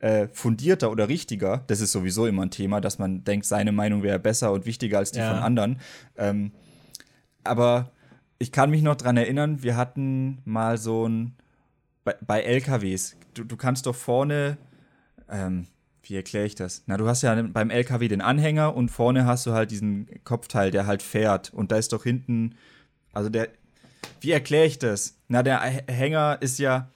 äh, 0.00 0.28
fundierter 0.28 0.90
oder 0.90 1.08
richtiger. 1.08 1.64
Das 1.66 1.80
ist 1.80 1.92
sowieso 1.92 2.26
immer 2.26 2.42
ein 2.42 2.50
Thema, 2.50 2.80
dass 2.80 2.98
man 2.98 3.24
denkt, 3.24 3.46
seine 3.46 3.72
Meinung 3.72 4.02
wäre 4.02 4.18
besser 4.18 4.52
und 4.52 4.66
wichtiger 4.66 4.98
als 4.98 5.12
die 5.12 5.18
ja. 5.18 5.32
von 5.32 5.42
anderen. 5.42 5.80
Ähm, 6.16 6.52
aber 7.44 7.92
ich 8.38 8.52
kann 8.52 8.70
mich 8.70 8.82
noch 8.82 8.96
dran 8.96 9.16
erinnern, 9.16 9.62
wir 9.62 9.76
hatten 9.76 10.38
mal 10.44 10.78
so 10.78 11.08
ein 11.08 11.34
bei, 12.04 12.14
bei 12.20 12.40
LKWs. 12.42 13.16
Du, 13.34 13.44
du 13.44 13.56
kannst 13.56 13.86
doch 13.86 13.94
vorne, 13.94 14.58
ähm, 15.28 15.66
wie 16.02 16.14
erkläre 16.14 16.46
ich 16.46 16.54
das? 16.54 16.84
Na, 16.86 16.96
du 16.96 17.08
hast 17.08 17.22
ja 17.22 17.40
beim 17.42 17.70
LKW 17.70 18.08
den 18.08 18.20
Anhänger 18.20 18.74
und 18.74 18.90
vorne 18.90 19.26
hast 19.26 19.44
du 19.46 19.52
halt 19.52 19.70
diesen 19.70 20.08
Kopfteil, 20.24 20.70
der 20.70 20.86
halt 20.86 21.02
fährt. 21.02 21.52
Und 21.52 21.72
da 21.72 21.76
ist 21.76 21.92
doch 21.92 22.04
hinten, 22.04 22.54
also 23.12 23.28
der, 23.28 23.48
wie 24.20 24.30
erkläre 24.32 24.66
ich 24.66 24.78
das? 24.78 25.18
Na, 25.28 25.42
der 25.42 25.60
Hänger 25.60 26.38
ist 26.40 26.58
ja. 26.58 26.90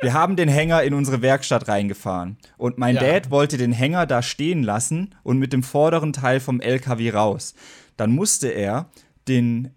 Wir 0.00 0.12
haben 0.12 0.36
den 0.36 0.48
Hänger 0.48 0.82
in 0.82 0.94
unsere 0.94 1.22
Werkstatt 1.22 1.68
reingefahren. 1.68 2.38
Und 2.58 2.78
mein 2.78 2.96
ja. 2.96 3.02
Dad 3.02 3.30
wollte 3.30 3.56
den 3.56 3.72
Hänger 3.72 4.06
da 4.06 4.22
stehen 4.22 4.62
lassen 4.62 5.14
und 5.22 5.38
mit 5.38 5.52
dem 5.52 5.62
vorderen 5.62 6.12
Teil 6.12 6.40
vom 6.40 6.60
LKW 6.60 7.10
raus. 7.10 7.54
Dann 7.96 8.10
musste 8.10 8.48
er 8.48 8.90
den 9.28 9.70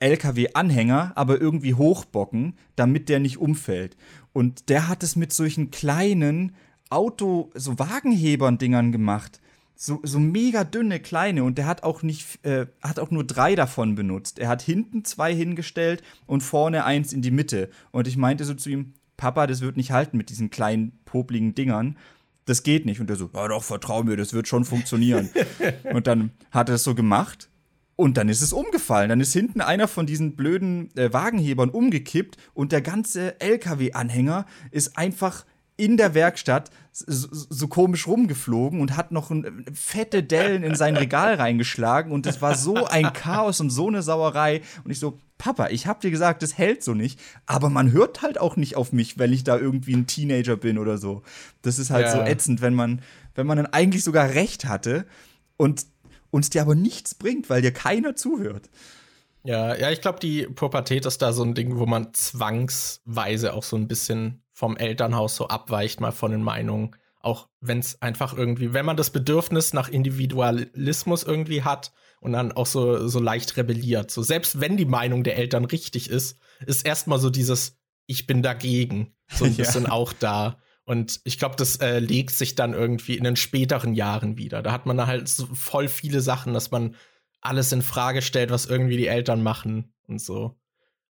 LKW-Anhänger 0.00 1.12
aber 1.14 1.40
irgendwie 1.40 1.74
hochbocken, 1.74 2.56
damit 2.76 3.08
der 3.08 3.20
nicht 3.20 3.38
umfällt. 3.38 3.96
Und 4.32 4.68
der 4.68 4.88
hat 4.88 5.02
es 5.02 5.16
mit 5.16 5.32
solchen 5.32 5.70
kleinen 5.70 6.54
Auto-, 6.90 7.50
so 7.54 7.78
Wagenhebern-Dingern 7.78 8.92
gemacht 8.92 9.40
so, 9.80 10.00
so 10.02 10.18
mega 10.18 10.64
dünne 10.64 10.98
kleine 10.98 11.44
und 11.44 11.56
der 11.56 11.66
hat 11.66 11.84
auch 11.84 12.02
nicht, 12.02 12.44
äh, 12.44 12.66
hat 12.82 12.98
auch 12.98 13.12
nur 13.12 13.24
drei 13.24 13.54
davon 13.54 13.94
benutzt. 13.94 14.40
Er 14.40 14.48
hat 14.48 14.60
hinten 14.60 15.04
zwei 15.04 15.32
hingestellt 15.32 16.02
und 16.26 16.42
vorne 16.42 16.84
eins 16.84 17.12
in 17.12 17.22
die 17.22 17.30
Mitte. 17.30 17.70
Und 17.92 18.08
ich 18.08 18.16
meinte 18.16 18.44
so 18.44 18.54
zu 18.54 18.70
ihm, 18.70 18.94
Papa, 19.16 19.46
das 19.46 19.60
wird 19.60 19.76
nicht 19.76 19.92
halten 19.92 20.16
mit 20.16 20.30
diesen 20.30 20.50
kleinen, 20.50 20.98
popligen 21.04 21.54
Dingern. 21.54 21.96
Das 22.44 22.64
geht 22.64 22.86
nicht. 22.86 23.00
Und 23.00 23.08
er 23.08 23.14
so, 23.14 23.30
ja 23.32 23.46
doch, 23.46 23.62
vertrau 23.62 24.02
mir, 24.02 24.16
das 24.16 24.32
wird 24.32 24.48
schon 24.48 24.64
funktionieren. 24.64 25.30
und 25.92 26.08
dann 26.08 26.32
hat 26.50 26.68
er 26.68 26.74
es 26.74 26.82
so 26.82 26.96
gemacht 26.96 27.48
und 27.94 28.16
dann 28.16 28.28
ist 28.28 28.42
es 28.42 28.52
umgefallen. 28.52 29.08
Dann 29.10 29.20
ist 29.20 29.32
hinten 29.32 29.60
einer 29.60 29.86
von 29.86 30.06
diesen 30.06 30.34
blöden 30.34 30.90
äh, 30.96 31.12
Wagenhebern 31.12 31.70
umgekippt 31.70 32.36
und 32.52 32.72
der 32.72 32.82
ganze 32.82 33.40
LKW-Anhänger 33.40 34.44
ist 34.72 34.98
einfach 34.98 35.44
in 35.78 35.96
der 35.96 36.12
Werkstatt 36.12 36.70
so, 36.92 37.28
so, 37.30 37.68
komisch 37.68 38.08
rumgeflogen 38.08 38.80
und 38.80 38.96
hat 38.96 39.12
noch 39.12 39.30
ein, 39.30 39.64
fette 39.72 40.24
Dellen 40.24 40.64
in 40.64 40.74
sein 40.74 40.96
Regal 40.96 41.34
reingeschlagen 41.34 42.10
und 42.12 42.26
es 42.26 42.42
war 42.42 42.56
so 42.56 42.86
ein 42.86 43.12
Chaos 43.12 43.60
und 43.60 43.70
so 43.70 43.86
eine 43.86 44.02
Sauerei 44.02 44.60
und 44.84 44.90
ich 44.90 44.98
so 44.98 45.18
Papa, 45.38 45.68
ich 45.68 45.86
hab 45.86 46.00
dir 46.00 46.10
gesagt, 46.10 46.42
das 46.42 46.58
hält 46.58 46.82
so 46.82 46.94
nicht, 46.94 47.20
aber 47.46 47.70
man 47.70 47.92
hört 47.92 48.22
halt 48.22 48.40
auch 48.40 48.56
nicht 48.56 48.74
auf 48.74 48.92
mich, 48.92 49.20
wenn 49.20 49.32
ich 49.32 49.44
da 49.44 49.56
irgendwie 49.56 49.94
ein 49.94 50.08
Teenager 50.08 50.56
bin 50.56 50.78
oder 50.78 50.98
so. 50.98 51.22
Das 51.62 51.78
ist 51.78 51.90
halt 51.90 52.06
ja. 52.06 52.12
so 52.12 52.20
ätzend, 52.22 52.60
wenn 52.60 52.74
man 52.74 53.00
wenn 53.36 53.46
man 53.46 53.56
dann 53.56 53.66
eigentlich 53.66 54.02
sogar 54.02 54.30
recht 54.30 54.64
hatte 54.64 55.06
und 55.56 55.86
uns 56.30 56.50
dir 56.50 56.60
aber 56.62 56.74
nichts 56.74 57.14
bringt, 57.14 57.48
weil 57.48 57.62
dir 57.62 57.70
keiner 57.72 58.16
zuhört. 58.16 58.68
Ja, 59.44 59.76
ja, 59.76 59.92
ich 59.92 60.00
glaube, 60.00 60.18
die 60.18 60.42
Pubertät 60.42 61.06
ist 61.06 61.22
da 61.22 61.32
so 61.32 61.44
ein 61.44 61.54
Ding, 61.54 61.78
wo 61.78 61.86
man 61.86 62.12
zwangsweise 62.12 63.54
auch 63.54 63.62
so 63.62 63.76
ein 63.76 63.86
bisschen 63.86 64.42
vom 64.58 64.76
Elternhaus 64.76 65.36
so 65.36 65.46
abweicht, 65.46 66.00
mal 66.00 66.10
von 66.10 66.32
den 66.32 66.42
Meinungen. 66.42 66.96
Auch 67.20 67.48
wenn 67.60 67.78
es 67.78 68.02
einfach 68.02 68.36
irgendwie, 68.36 68.74
wenn 68.74 68.84
man 68.84 68.96
das 68.96 69.10
Bedürfnis 69.10 69.72
nach 69.72 69.88
Individualismus 69.88 71.22
irgendwie 71.22 71.62
hat 71.62 71.92
und 72.20 72.32
dann 72.32 72.50
auch 72.50 72.66
so, 72.66 73.06
so 73.06 73.20
leicht 73.20 73.56
rebelliert. 73.56 74.10
So 74.10 74.20
selbst 74.22 74.60
wenn 74.60 74.76
die 74.76 74.84
Meinung 74.84 75.22
der 75.22 75.36
Eltern 75.36 75.64
richtig 75.64 76.10
ist, 76.10 76.40
ist 76.66 76.84
erstmal 76.84 77.20
so 77.20 77.30
dieses 77.30 77.78
Ich 78.06 78.26
bin 78.26 78.42
dagegen 78.42 79.14
so 79.28 79.44
ein 79.44 79.54
bisschen 79.56 79.84
ja. 79.84 79.92
auch 79.92 80.12
da. 80.12 80.58
Und 80.84 81.20
ich 81.22 81.38
glaube, 81.38 81.54
das 81.54 81.76
äh, 81.76 82.00
legt 82.00 82.32
sich 82.32 82.56
dann 82.56 82.72
irgendwie 82.72 83.16
in 83.16 83.22
den 83.22 83.36
späteren 83.36 83.94
Jahren 83.94 84.38
wieder. 84.38 84.60
Da 84.60 84.72
hat 84.72 84.86
man 84.86 85.06
halt 85.06 85.28
so 85.28 85.46
voll 85.54 85.86
viele 85.86 86.20
Sachen, 86.20 86.52
dass 86.52 86.72
man 86.72 86.96
alles 87.40 87.70
in 87.70 87.82
Frage 87.82 88.22
stellt, 88.22 88.50
was 88.50 88.66
irgendwie 88.66 88.96
die 88.96 89.06
Eltern 89.06 89.40
machen 89.40 89.94
und 90.08 90.20
so. 90.20 90.58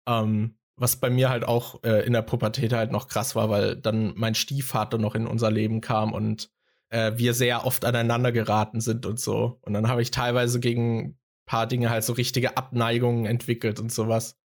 Ähm, 0.07 0.59
was 0.77 0.97
bei 0.97 1.11
mir 1.11 1.29
halt 1.29 1.45
auch 1.45 1.83
äh, 1.85 2.05
in 2.07 2.12
der 2.12 2.23
Pubertät 2.23 2.73
halt 2.73 2.93
noch 2.93 3.09
krass 3.09 3.35
war, 3.35 3.51
weil 3.51 3.77
dann 3.77 4.12
mein 4.16 4.35
Stiefvater 4.35 4.99
noch 4.99 5.14
in 5.14 5.27
unser 5.27 5.51
Leben 5.51 5.81
kam 5.81 6.12
und 6.12 6.51
äh, 6.91 7.12
wir 7.16 7.35
sehr 7.35 7.66
oft 7.66 7.85
aneinander 7.85 8.33
geraten 8.33 8.81
sind 8.81 9.07
und 9.07 9.20
so. 9.20 9.59
Und 9.62 9.73
dann 9.73 9.89
habe 9.89 10.03
ich 10.03 10.11
teilweise 10.11 10.61
gegen 10.61 10.99
ein 11.01 11.18
paar 11.47 11.66
Dinge 11.66 11.91
halt 11.91 12.05
so 12.05 12.12
richtige 12.12 12.57
Abneigungen 12.57 13.27
entwickelt 13.27 13.81
und 13.81 13.93
sowas, 13.93 14.39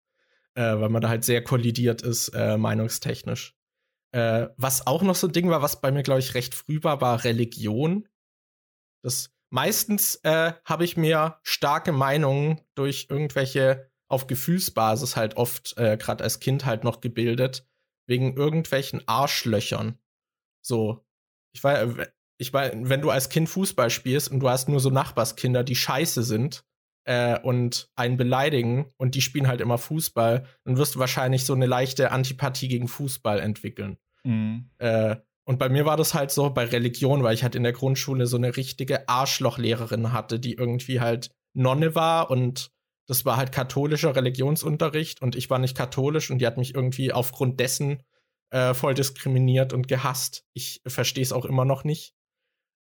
äh, 0.55 0.61
weil 0.61 0.89
man 0.89 1.01
da 1.01 1.09
halt 1.09 1.23
sehr 1.23 1.43
kollidiert 1.43 2.01
ist, 2.01 2.29
äh, 2.29 2.57
meinungstechnisch. 2.57 3.55
Äh, 4.11 4.47
was 4.57 4.87
auch 4.87 5.01
noch 5.01 5.15
so 5.15 5.27
ein 5.27 5.33
Ding 5.33 5.49
war, 5.49 5.61
was 5.61 5.81
bei 5.81 5.91
mir, 5.91 6.03
glaube 6.03 6.19
ich, 6.19 6.33
recht 6.33 6.55
früh 6.55 6.79
war, 6.83 7.01
war 7.01 7.23
Religion. 7.23 8.07
Das 9.03 9.31
meistens 9.49 10.15
äh, 10.23 10.53
habe 10.63 10.85
ich 10.85 10.97
mir 10.97 11.39
starke 11.43 11.91
Meinungen 11.91 12.61
durch 12.75 13.07
irgendwelche 13.09 13.91
auf 14.09 14.27
Gefühlsbasis 14.27 15.15
halt 15.15 15.37
oft, 15.37 15.77
äh, 15.77 15.97
gerade 15.97 16.23
als 16.23 16.39
Kind 16.39 16.65
halt 16.65 16.83
noch 16.83 17.01
gebildet, 17.01 17.67
wegen 18.07 18.35
irgendwelchen 18.35 19.07
Arschlöchern. 19.07 19.97
So, 20.61 21.05
ich 21.53 21.63
war, 21.63 22.07
ich 22.37 22.53
war, 22.53 22.71
wenn 22.73 23.01
du 23.01 23.09
als 23.09 23.29
Kind 23.29 23.49
Fußball 23.49 23.89
spielst 23.89 24.31
und 24.31 24.39
du 24.39 24.49
hast 24.49 24.69
nur 24.69 24.79
so 24.79 24.89
Nachbarskinder, 24.89 25.63
die 25.63 25.75
scheiße 25.75 26.23
sind 26.23 26.63
äh, 27.05 27.39
und 27.39 27.89
einen 27.95 28.17
beleidigen 28.17 28.93
und 28.97 29.15
die 29.15 29.21
spielen 29.21 29.47
halt 29.47 29.61
immer 29.61 29.77
Fußball, 29.77 30.45
dann 30.63 30.77
wirst 30.77 30.95
du 30.95 30.99
wahrscheinlich 30.99 31.45
so 31.45 31.53
eine 31.53 31.65
leichte 31.65 32.11
Antipathie 32.11 32.67
gegen 32.67 32.87
Fußball 32.87 33.39
entwickeln. 33.39 33.97
Mhm. 34.23 34.69
Äh, 34.77 35.17
und 35.45 35.59
bei 35.59 35.69
mir 35.69 35.85
war 35.85 35.95
das 35.95 36.13
halt 36.13 36.31
so 36.31 36.49
bei 36.49 36.65
Religion, 36.65 37.23
weil 37.23 37.33
ich 37.33 37.43
halt 37.43 37.55
in 37.55 37.63
der 37.63 37.71
Grundschule 37.71 38.27
so 38.27 38.35
eine 38.35 38.57
richtige 38.57 39.07
Arschlochlehrerin 39.07 40.11
hatte, 40.11 40.39
die 40.39 40.53
irgendwie 40.53 40.99
halt 40.99 41.31
Nonne 41.53 41.95
war 41.95 42.29
und 42.29 42.71
das 43.07 43.25
war 43.25 43.37
halt 43.37 43.51
katholischer 43.51 44.15
Religionsunterricht 44.15 45.21
und 45.21 45.35
ich 45.35 45.49
war 45.49 45.59
nicht 45.59 45.77
katholisch 45.77 46.29
und 46.29 46.39
die 46.39 46.47
hat 46.47 46.57
mich 46.57 46.75
irgendwie 46.75 47.11
aufgrund 47.13 47.59
dessen 47.59 48.03
äh, 48.49 48.73
voll 48.73 48.93
diskriminiert 48.93 49.73
und 49.73 49.87
gehasst. 49.87 50.45
Ich 50.53 50.81
verstehe 50.85 51.23
es 51.23 51.33
auch 51.33 51.45
immer 51.45 51.65
noch 51.65 51.83
nicht. 51.83 52.13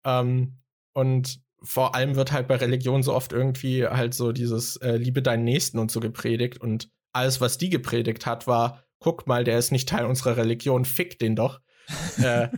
Ähm, 0.04 0.60
und 0.94 1.42
vor 1.62 1.96
allem 1.96 2.16
wird 2.16 2.32
halt 2.32 2.48
bei 2.48 2.56
Religion 2.56 3.04
so 3.04 3.14
oft 3.14 3.34
irgendwie 3.34 3.88
halt 3.88 4.14
so 4.14 4.32
dieses 4.32 4.78
äh, 4.78 4.98
Liebe 4.98 5.22
deinen 5.22 5.44
Nächsten 5.44 5.80
und 5.80 5.92
so 5.92 6.00
gepredigt 6.00 6.60
und 6.60 6.90
alles, 7.14 7.42
was 7.42 7.58
die 7.58 7.70
gepredigt 7.70 8.26
hat, 8.26 8.46
war, 8.46 8.84
guck 9.00 9.26
mal, 9.26 9.44
der 9.44 9.58
ist 9.58 9.72
nicht 9.72 9.90
Teil 9.90 10.06
unserer 10.06 10.38
Religion, 10.38 10.86
fick 10.86 11.18
den 11.18 11.36
doch 11.36 11.62
äh, 12.18 12.50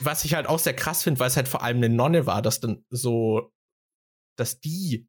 was 0.00 0.24
ich 0.24 0.34
halt 0.34 0.46
auch 0.46 0.58
sehr 0.58 0.74
krass 0.74 1.02
finde, 1.02 1.20
weil 1.20 1.28
es 1.28 1.36
halt 1.36 1.48
vor 1.48 1.62
allem 1.62 1.78
eine 1.78 1.88
Nonne 1.88 2.26
war, 2.26 2.42
dass 2.42 2.60
dann 2.60 2.84
so, 2.90 3.52
dass 4.36 4.60
die, 4.60 5.08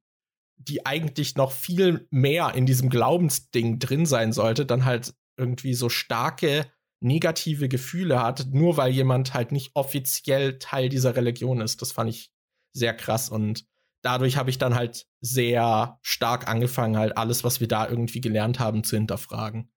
die 0.58 0.86
eigentlich 0.86 1.36
noch 1.36 1.52
viel 1.52 2.08
mehr 2.10 2.54
in 2.56 2.66
diesem 2.66 2.90
Glaubensding 2.90 3.80
drin 3.80 4.06
sein 4.06 4.34
sollte, 4.34 4.66
dann 4.66 4.86
halt 4.86 5.14
irgendwie 5.38 5.74
so 5.74 5.90
starke 5.90 6.66
negative 7.00 7.70
Gefühle 7.70 8.22
hat, 8.22 8.48
nur 8.52 8.78
weil 8.78 8.92
jemand 8.92 9.34
halt 9.34 9.52
nicht 9.52 9.72
offiziell 9.76 10.58
Teil 10.58 10.90
dieser 10.90 11.16
Religion 11.16 11.62
ist. 11.62 11.82
Das 11.82 11.92
fand 11.92 12.10
ich 12.10 12.32
sehr 12.74 12.96
krass 12.96 13.30
und 13.30 13.66
dadurch 14.02 14.38
habe 14.38 14.50
ich 14.50 14.58
dann 14.58 14.76
halt 14.76 15.08
sehr 15.22 16.00
stark 16.02 16.48
angefangen, 16.48 16.98
halt 16.98 17.18
alles, 17.18 17.44
was 17.44 17.60
wir 17.60 17.68
da 17.68 17.88
irgendwie 17.88 18.22
gelernt 18.22 18.60
haben, 18.60 18.84
zu 18.84 18.96
hinterfragen 18.96 19.72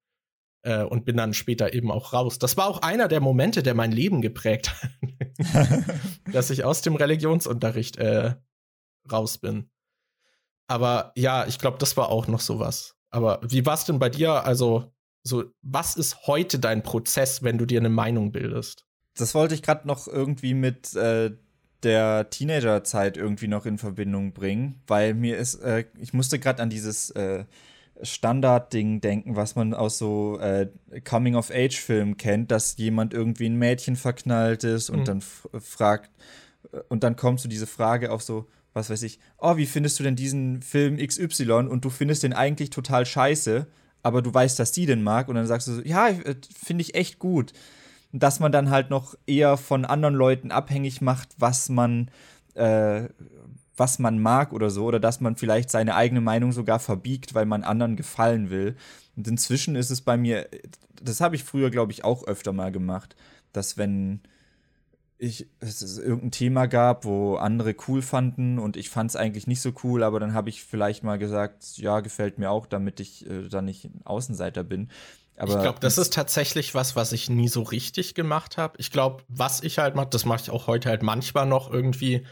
äh, 0.62 0.82
und 0.82 1.04
bin 1.04 1.16
dann 1.16 1.34
später 1.34 1.72
eben 1.74 1.90
auch 1.90 2.12
raus. 2.12 2.38
Das 2.38 2.56
war 2.56 2.68
auch 2.68 2.82
einer 2.82 3.08
der 3.08 3.20
Momente, 3.20 3.62
der 3.62 3.74
mein 3.74 3.92
Leben 3.92 4.20
geprägt 4.22 4.74
hat, 4.82 5.84
dass 6.32 6.50
ich 6.50 6.64
aus 6.64 6.82
dem 6.82 6.96
Religionsunterricht 6.96 7.96
äh, 7.96 8.34
raus 9.10 9.38
bin. 9.38 9.70
Aber 10.70 11.10
ja, 11.16 11.46
ich 11.48 11.58
glaube, 11.58 11.78
das 11.78 11.96
war 11.96 12.10
auch 12.10 12.28
noch 12.28 12.38
sowas. 12.38 12.94
Aber 13.10 13.40
wie 13.42 13.66
war 13.66 13.74
es 13.74 13.86
denn 13.86 13.98
bei 13.98 14.08
dir? 14.08 14.44
Also, 14.44 14.92
so, 15.24 15.42
was 15.62 15.96
ist 15.96 16.28
heute 16.28 16.60
dein 16.60 16.84
Prozess, 16.84 17.42
wenn 17.42 17.58
du 17.58 17.66
dir 17.66 17.80
eine 17.80 17.88
Meinung 17.88 18.30
bildest? 18.30 18.86
Das 19.16 19.34
wollte 19.34 19.56
ich 19.56 19.62
gerade 19.62 19.88
noch 19.88 20.06
irgendwie 20.06 20.54
mit 20.54 20.94
äh, 20.94 21.32
der 21.82 22.30
Teenagerzeit 22.30 23.16
irgendwie 23.16 23.48
noch 23.48 23.66
in 23.66 23.78
Verbindung 23.78 24.32
bringen, 24.32 24.80
weil 24.86 25.12
mir 25.14 25.38
ist, 25.38 25.56
äh, 25.56 25.86
ich 25.98 26.12
musste 26.12 26.38
gerade 26.38 26.62
an 26.62 26.70
dieses 26.70 27.10
äh, 27.10 27.46
Standardding 28.00 29.00
denken, 29.00 29.34
was 29.34 29.56
man 29.56 29.74
aus 29.74 29.98
so 29.98 30.38
äh, 30.38 30.68
Coming-of-Age-Filmen 31.04 32.16
kennt, 32.16 32.52
dass 32.52 32.76
jemand 32.76 33.12
irgendwie 33.12 33.46
ein 33.46 33.56
Mädchen 33.56 33.96
verknallt 33.96 34.62
ist 34.62 34.88
und 34.88 35.00
mhm. 35.00 35.04
dann 35.04 35.20
fragt, 35.20 36.12
äh, 36.70 36.78
und 36.88 37.02
dann 37.02 37.16
kommt 37.16 37.40
so 37.40 37.48
diese 37.48 37.66
Frage 37.66 38.12
auf 38.12 38.22
so, 38.22 38.46
was 38.72 38.90
weiß 38.90 39.02
ich, 39.02 39.18
oh, 39.38 39.56
wie 39.56 39.66
findest 39.66 39.98
du 39.98 40.04
denn 40.04 40.16
diesen 40.16 40.62
Film 40.62 40.96
XY 40.96 41.52
und 41.68 41.84
du 41.84 41.90
findest 41.90 42.22
den 42.22 42.32
eigentlich 42.32 42.70
total 42.70 43.04
scheiße, 43.04 43.66
aber 44.02 44.22
du 44.22 44.32
weißt, 44.32 44.58
dass 44.58 44.72
die 44.72 44.86
den 44.86 45.02
mag 45.02 45.28
und 45.28 45.34
dann 45.34 45.46
sagst 45.46 45.68
du 45.68 45.74
so, 45.74 45.82
ja, 45.82 46.08
äh, 46.08 46.36
finde 46.54 46.82
ich 46.82 46.94
echt 46.94 47.18
gut. 47.18 47.52
Dass 48.12 48.40
man 48.40 48.50
dann 48.50 48.70
halt 48.70 48.90
noch 48.90 49.14
eher 49.26 49.56
von 49.56 49.84
anderen 49.84 50.14
Leuten 50.14 50.50
abhängig 50.50 51.00
macht, 51.00 51.28
was 51.38 51.68
man 51.68 52.10
äh, 52.54 53.08
was 53.80 53.98
man 53.98 54.20
mag 54.20 54.52
oder 54.52 54.68
so, 54.68 54.84
oder 54.84 55.00
dass 55.00 55.20
man 55.20 55.36
vielleicht 55.36 55.70
seine 55.70 55.96
eigene 55.96 56.20
Meinung 56.20 56.52
sogar 56.52 56.78
verbiegt, 56.78 57.34
weil 57.34 57.46
man 57.46 57.64
anderen 57.64 57.96
gefallen 57.96 58.50
will. 58.50 58.76
Und 59.16 59.26
inzwischen 59.26 59.74
ist 59.74 59.90
es 59.90 60.02
bei 60.02 60.18
mir, 60.18 60.46
das 61.02 61.20
habe 61.22 61.34
ich 61.34 61.44
früher, 61.44 61.70
glaube 61.70 61.90
ich, 61.90 62.04
auch 62.04 62.26
öfter 62.26 62.52
mal 62.52 62.70
gemacht, 62.70 63.16
dass 63.52 63.78
wenn 63.78 64.20
ich 65.20 65.46
es 65.60 65.98
irgendein 65.98 66.30
Thema 66.30 66.66
gab, 66.66 67.04
wo 67.04 67.36
andere 67.36 67.76
cool 67.86 68.00
fanden 68.00 68.58
und 68.58 68.76
ich 68.76 68.88
fand 68.88 69.10
es 69.10 69.16
eigentlich 69.16 69.46
nicht 69.46 69.60
so 69.60 69.72
cool, 69.84 70.02
aber 70.02 70.18
dann 70.18 70.32
habe 70.32 70.48
ich 70.48 70.64
vielleicht 70.64 71.04
mal 71.04 71.18
gesagt, 71.18 71.76
ja, 71.76 72.00
gefällt 72.00 72.38
mir 72.38 72.50
auch, 72.50 72.66
damit 72.66 73.00
ich 73.00 73.28
äh, 73.28 73.48
dann 73.48 73.66
nicht 73.66 73.84
ein 73.84 74.00
Außenseiter 74.04 74.64
bin. 74.64 74.88
Aber 75.36 75.56
ich 75.56 75.62
glaube, 75.62 75.80
das 75.80 75.98
ist 75.98 76.12
tatsächlich 76.12 76.74
was, 76.74 76.96
was 76.96 77.12
ich 77.12 77.30
nie 77.30 77.48
so 77.48 77.62
richtig 77.62 78.14
gemacht 78.14 78.56
habe. 78.56 78.74
Ich 78.78 78.90
glaube, 78.90 79.22
was 79.28 79.62
ich 79.62 79.78
halt 79.78 79.94
mache, 79.94 80.08
das 80.10 80.24
mache 80.24 80.42
ich 80.42 80.50
auch 80.50 80.66
heute 80.66 80.88
halt 80.88 81.02
manchmal 81.02 81.46
noch 81.46 81.70
irgendwie, 81.70 82.26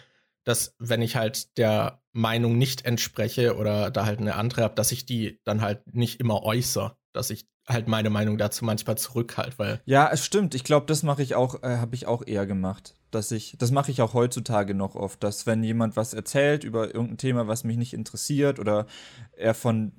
dass 0.45 0.75
wenn 0.79 1.03
ich 1.03 1.17
halt 1.17 1.57
der 1.59 2.03
Meinung 2.13 2.59
nicht 2.59 2.85
entspreche 2.85 3.57
oder 3.57 3.91
da 3.91 4.07
halt 4.07 4.19
eine 4.19 4.35
andere 4.35 4.63
habe, 4.63 4.75
dass 4.75 4.93
ich 4.93 5.07
die 5.07 5.41
dann 5.45 5.61
halt 5.61 5.95
nicht 5.95 6.21
immer 6.21 6.43
äußere, 6.43 6.97
dass 7.13 7.31
ich 7.31 7.47
halt 7.69 7.87
meine 7.87 8.11
Meinung 8.11 8.39
dazu 8.39 8.65
manchmal 8.65 8.97
zurückhalte, 8.97 9.59
weil 9.59 9.81
ja, 9.85 10.09
es 10.11 10.25
stimmt. 10.25 10.55
Ich 10.55 10.65
glaube, 10.65 10.87
das 10.87 11.03
mache 11.03 11.23
ich 11.23 11.35
auch, 11.35 11.63
äh, 11.63 11.77
habe 11.77 11.95
ich 11.95 12.07
auch 12.07 12.27
eher 12.27 12.47
gemacht, 12.47 12.95
dass 13.11 13.31
ich, 13.31 13.57
das 13.59 13.71
mache 13.71 13.91
ich 13.91 14.01
auch 14.01 14.15
heutzutage 14.15 14.75
noch 14.75 14.95
oft, 14.95 15.23
dass 15.23 15.47
wenn 15.47 15.63
jemand 15.63 15.97
was 15.97 16.15
erzählt 16.15 16.65
über 16.65 16.87
irgendein 16.95 17.19
Thema, 17.19 17.47
was 17.47 17.65
mich 17.65 17.77
nicht 17.77 17.93
interessiert 17.93 18.59
oder 18.59 18.87
er 19.33 19.55
von 19.55 19.93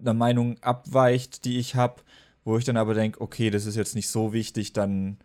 einer 0.00 0.14
Meinung 0.14 0.56
abweicht, 0.62 1.44
die 1.44 1.58
ich 1.58 1.74
habe, 1.74 2.02
wo 2.44 2.56
ich 2.56 2.64
dann 2.64 2.76
aber 2.76 2.94
denke, 2.94 3.20
okay, 3.20 3.50
das 3.50 3.66
ist 3.66 3.76
jetzt 3.76 3.94
nicht 3.94 4.08
so 4.08 4.32
wichtig, 4.32 4.72
dann 4.72 5.18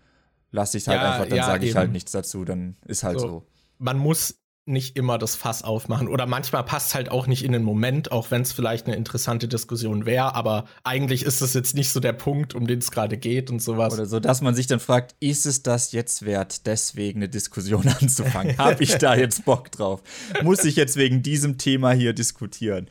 lasse 0.52 0.78
ich 0.78 0.84
es 0.84 0.88
halt 0.88 1.02
ja, 1.02 1.12
einfach, 1.12 1.28
dann 1.28 1.38
ja, 1.38 1.46
sage 1.46 1.66
ich 1.66 1.76
halt 1.76 1.91
nichts 1.91 2.12
dazu, 2.12 2.44
dann 2.44 2.76
ist 2.86 3.04
halt 3.04 3.20
so. 3.20 3.28
so. 3.28 3.48
Man 3.78 3.98
muss 3.98 4.43
nicht 4.66 4.95
immer 4.95 5.18
das 5.18 5.36
Fass 5.36 5.64
aufmachen. 5.64 6.07
Oder 6.07 6.26
manchmal 6.26 6.64
passt 6.64 6.95
halt 6.95 7.09
auch 7.09 7.28
nicht 7.28 7.43
in 7.43 7.51
den 7.51 7.64
Moment, 7.64 8.11
auch 8.11 8.32
wenn 8.32 8.43
es 8.43 8.53
vielleicht 8.53 8.88
eine 8.88 8.95
interessante 8.95 9.47
Diskussion 9.47 10.05
wäre, 10.05 10.36
aber 10.36 10.66
eigentlich 10.84 11.24
ist 11.24 11.41
es 11.41 11.53
jetzt 11.53 11.76
nicht 11.76 11.89
so 11.89 11.99
der 11.99 12.14
Punkt, 12.14 12.55
um 12.55 12.66
den 12.66 12.80
es 12.80 12.91
gerade 12.91 13.18
geht 13.18 13.49
und 13.49 13.61
sowas. 13.61 13.93
Oder 13.93 14.05
so, 14.05 14.20
dass 14.20 14.41
man 14.41 14.55
sich 14.55 14.68
dann 14.68 14.80
fragt, 14.80 15.16
ist 15.20 15.45
es 15.45 15.64
das 15.64 15.91
jetzt 15.91 16.26
wert, 16.26 16.66
deswegen 16.66 17.20
eine 17.20 17.30
Diskussion 17.30 17.88
anzufangen? 18.01 18.57
Habe 18.57 18.84
ich 18.84 18.95
da 18.95 19.16
jetzt 19.16 19.45
Bock 19.45 19.72
drauf? 19.72 20.01
Muss 20.43 20.64
ich 20.64 20.76
jetzt 20.76 20.95
wegen 20.95 21.22
diesem 21.24 21.57
Thema 21.57 21.91
hier 21.91 22.14
diskutieren? 22.14 22.89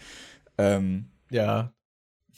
Ähm, 0.58 1.10
ja. 1.30 1.72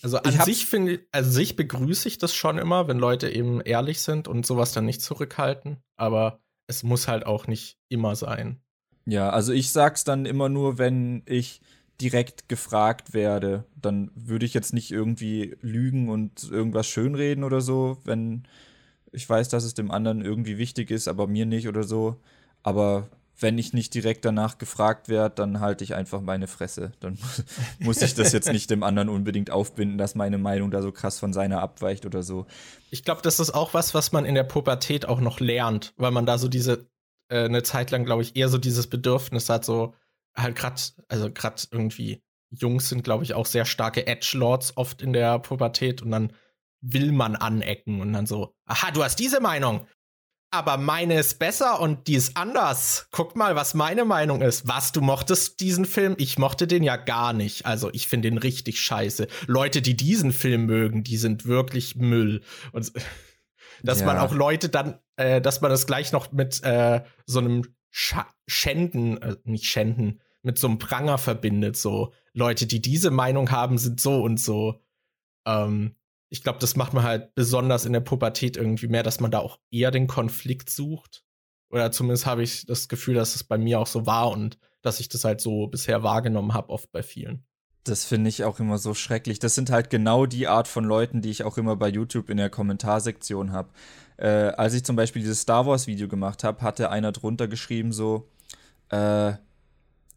Also 0.02 0.18
an 0.18 0.38
sich 0.42 0.66
finde 0.66 1.00
also 1.12 1.30
sich 1.30 1.56
begrüße 1.56 2.06
ich 2.08 2.18
das 2.18 2.34
schon 2.34 2.58
immer, 2.58 2.88
wenn 2.88 2.98
Leute 2.98 3.30
eben 3.30 3.60
ehrlich 3.62 4.00
sind 4.02 4.28
und 4.28 4.44
sowas 4.44 4.72
dann 4.72 4.84
nicht 4.84 5.00
zurückhalten. 5.00 5.78
Aber 5.96 6.40
es 6.66 6.82
muss 6.82 7.08
halt 7.08 7.26
auch 7.26 7.46
nicht 7.46 7.78
immer 7.88 8.14
sein. 8.14 8.60
Ja, 9.06 9.30
also 9.30 9.52
ich 9.52 9.70
sag's 9.70 10.04
dann 10.04 10.26
immer 10.26 10.48
nur, 10.48 10.78
wenn 10.78 11.22
ich 11.26 11.60
direkt 12.00 12.48
gefragt 12.48 13.14
werde. 13.14 13.64
Dann 13.80 14.10
würde 14.14 14.46
ich 14.46 14.54
jetzt 14.54 14.72
nicht 14.72 14.90
irgendwie 14.90 15.56
lügen 15.60 16.08
und 16.08 16.50
irgendwas 16.50 16.86
schönreden 16.86 17.44
oder 17.44 17.60
so, 17.60 17.98
wenn 18.04 18.44
ich 19.12 19.28
weiß, 19.28 19.48
dass 19.48 19.64
es 19.64 19.74
dem 19.74 19.90
anderen 19.90 20.22
irgendwie 20.22 20.58
wichtig 20.58 20.90
ist, 20.90 21.06
aber 21.06 21.26
mir 21.28 21.46
nicht 21.46 21.68
oder 21.68 21.84
so. 21.84 22.16
Aber 22.64 23.08
wenn 23.38 23.58
ich 23.58 23.72
nicht 23.72 23.94
direkt 23.94 24.24
danach 24.24 24.58
gefragt 24.58 25.08
werde, 25.08 25.36
dann 25.36 25.60
halte 25.60 25.84
ich 25.84 25.94
einfach 25.94 26.20
meine 26.20 26.48
Fresse. 26.48 26.92
Dann 27.00 27.18
muss 27.78 28.02
ich 28.02 28.14
das 28.14 28.32
jetzt 28.32 28.50
nicht 28.50 28.70
dem 28.70 28.82
anderen 28.82 29.08
unbedingt 29.08 29.50
aufbinden, 29.50 29.98
dass 29.98 30.14
meine 30.14 30.38
Meinung 30.38 30.70
da 30.70 30.82
so 30.82 30.90
krass 30.90 31.18
von 31.18 31.32
seiner 31.32 31.60
abweicht 31.60 32.06
oder 32.06 32.22
so. 32.22 32.46
Ich 32.90 33.04
glaube, 33.04 33.22
das 33.22 33.38
ist 33.38 33.54
auch 33.54 33.74
was, 33.74 33.94
was 33.94 34.10
man 34.10 34.24
in 34.24 34.34
der 34.34 34.44
Pubertät 34.44 35.06
auch 35.06 35.20
noch 35.20 35.38
lernt, 35.38 35.92
weil 35.96 36.10
man 36.10 36.26
da 36.26 36.38
so 36.38 36.48
diese 36.48 36.86
äh, 37.28 37.44
eine 37.44 37.62
Zeit 37.62 37.90
lang, 37.90 38.04
glaube 38.04 38.22
ich, 38.22 38.36
eher 38.36 38.48
so 38.48 38.58
dieses 38.58 38.88
Bedürfnis 38.88 39.48
hat, 39.48 39.64
so 39.64 39.94
halt 40.36 40.56
gerade, 40.56 40.80
also 41.08 41.30
gerade 41.30 41.62
irgendwie 41.70 42.22
Jungs 42.50 42.88
sind, 42.88 43.04
glaube 43.04 43.24
ich, 43.24 43.34
auch 43.34 43.46
sehr 43.46 43.64
starke 43.64 44.06
Edge-Lords 44.06 44.76
oft 44.76 45.02
in 45.02 45.12
der 45.12 45.38
Pubertät 45.38 46.02
und 46.02 46.10
dann 46.10 46.32
will 46.80 47.12
man 47.12 47.36
anecken 47.36 48.00
und 48.00 48.12
dann 48.12 48.26
so, 48.26 48.54
aha, 48.66 48.90
du 48.90 49.02
hast 49.02 49.18
diese 49.18 49.40
Meinung, 49.40 49.86
aber 50.54 50.76
meine 50.76 51.18
ist 51.18 51.40
besser 51.40 51.80
und 51.80 52.06
die 52.06 52.14
ist 52.14 52.36
anders. 52.36 53.08
Guck 53.10 53.34
mal, 53.34 53.56
was 53.56 53.74
meine 53.74 54.04
Meinung 54.04 54.40
ist. 54.40 54.68
Was, 54.68 54.92
du 54.92 55.00
mochtest 55.00 55.58
diesen 55.58 55.84
Film? 55.84 56.14
Ich 56.16 56.38
mochte 56.38 56.68
den 56.68 56.84
ja 56.84 56.96
gar 56.96 57.32
nicht. 57.32 57.66
Also 57.66 57.90
ich 57.92 58.06
finde 58.06 58.30
den 58.30 58.38
richtig 58.38 58.80
scheiße. 58.80 59.26
Leute, 59.48 59.82
die 59.82 59.96
diesen 59.96 60.32
Film 60.32 60.66
mögen, 60.66 61.02
die 61.02 61.16
sind 61.16 61.46
wirklich 61.46 61.96
Müll. 61.96 62.42
Und 62.70 62.92
dass 63.84 64.00
ja. 64.00 64.06
man 64.06 64.18
auch 64.18 64.32
Leute 64.32 64.68
dann, 64.68 64.98
äh, 65.16 65.40
dass 65.40 65.60
man 65.60 65.70
das 65.70 65.86
gleich 65.86 66.12
noch 66.12 66.32
mit 66.32 66.62
äh, 66.64 67.02
so 67.26 67.38
einem 67.38 67.62
Sch 67.90 68.16
Schänden, 68.46 69.20
äh, 69.22 69.36
nicht 69.44 69.66
Schänden, 69.66 70.20
mit 70.42 70.58
so 70.58 70.66
einem 70.66 70.78
Pranger 70.78 71.18
verbindet. 71.18 71.76
So 71.76 72.12
Leute, 72.32 72.66
die 72.66 72.82
diese 72.82 73.10
Meinung 73.10 73.50
haben, 73.50 73.78
sind 73.78 74.00
so 74.00 74.22
und 74.22 74.40
so. 74.40 74.80
Ähm, 75.46 75.96
ich 76.30 76.42
glaube, 76.42 76.58
das 76.58 76.76
macht 76.76 76.94
man 76.94 77.04
halt 77.04 77.34
besonders 77.34 77.84
in 77.84 77.92
der 77.92 78.00
Pubertät 78.00 78.56
irgendwie 78.56 78.88
mehr, 78.88 79.02
dass 79.02 79.20
man 79.20 79.30
da 79.30 79.38
auch 79.38 79.60
eher 79.70 79.90
den 79.90 80.06
Konflikt 80.06 80.70
sucht. 80.70 81.24
Oder 81.70 81.92
zumindest 81.92 82.26
habe 82.26 82.42
ich 82.42 82.66
das 82.66 82.88
Gefühl, 82.88 83.14
dass 83.14 83.34
es 83.34 83.44
bei 83.44 83.58
mir 83.58 83.80
auch 83.80 83.86
so 83.86 84.06
war 84.06 84.30
und 84.30 84.58
dass 84.82 85.00
ich 85.00 85.08
das 85.08 85.24
halt 85.24 85.40
so 85.40 85.66
bisher 85.66 86.02
wahrgenommen 86.02 86.54
habe, 86.54 86.70
oft 86.70 86.90
bei 86.90 87.02
vielen. 87.02 87.46
Das 87.84 88.04
finde 88.04 88.30
ich 88.30 88.44
auch 88.44 88.60
immer 88.60 88.78
so 88.78 88.94
schrecklich. 88.94 89.38
Das 89.38 89.54
sind 89.54 89.70
halt 89.70 89.90
genau 89.90 90.24
die 90.24 90.48
Art 90.48 90.68
von 90.68 90.84
Leuten, 90.84 91.20
die 91.20 91.30
ich 91.30 91.44
auch 91.44 91.58
immer 91.58 91.76
bei 91.76 91.88
YouTube 91.88 92.30
in 92.30 92.38
der 92.38 92.48
Kommentarsektion 92.48 93.52
habe. 93.52 93.68
Äh, 94.16 94.26
als 94.26 94.74
ich 94.74 94.84
zum 94.84 94.96
Beispiel 94.96 95.20
dieses 95.20 95.42
Star 95.42 95.66
Wars-Video 95.66 96.08
gemacht 96.08 96.44
habe, 96.44 96.62
hatte 96.62 96.90
einer 96.90 97.12
drunter 97.12 97.46
geschrieben 97.46 97.92
so, 97.92 98.28
äh, 98.88 99.32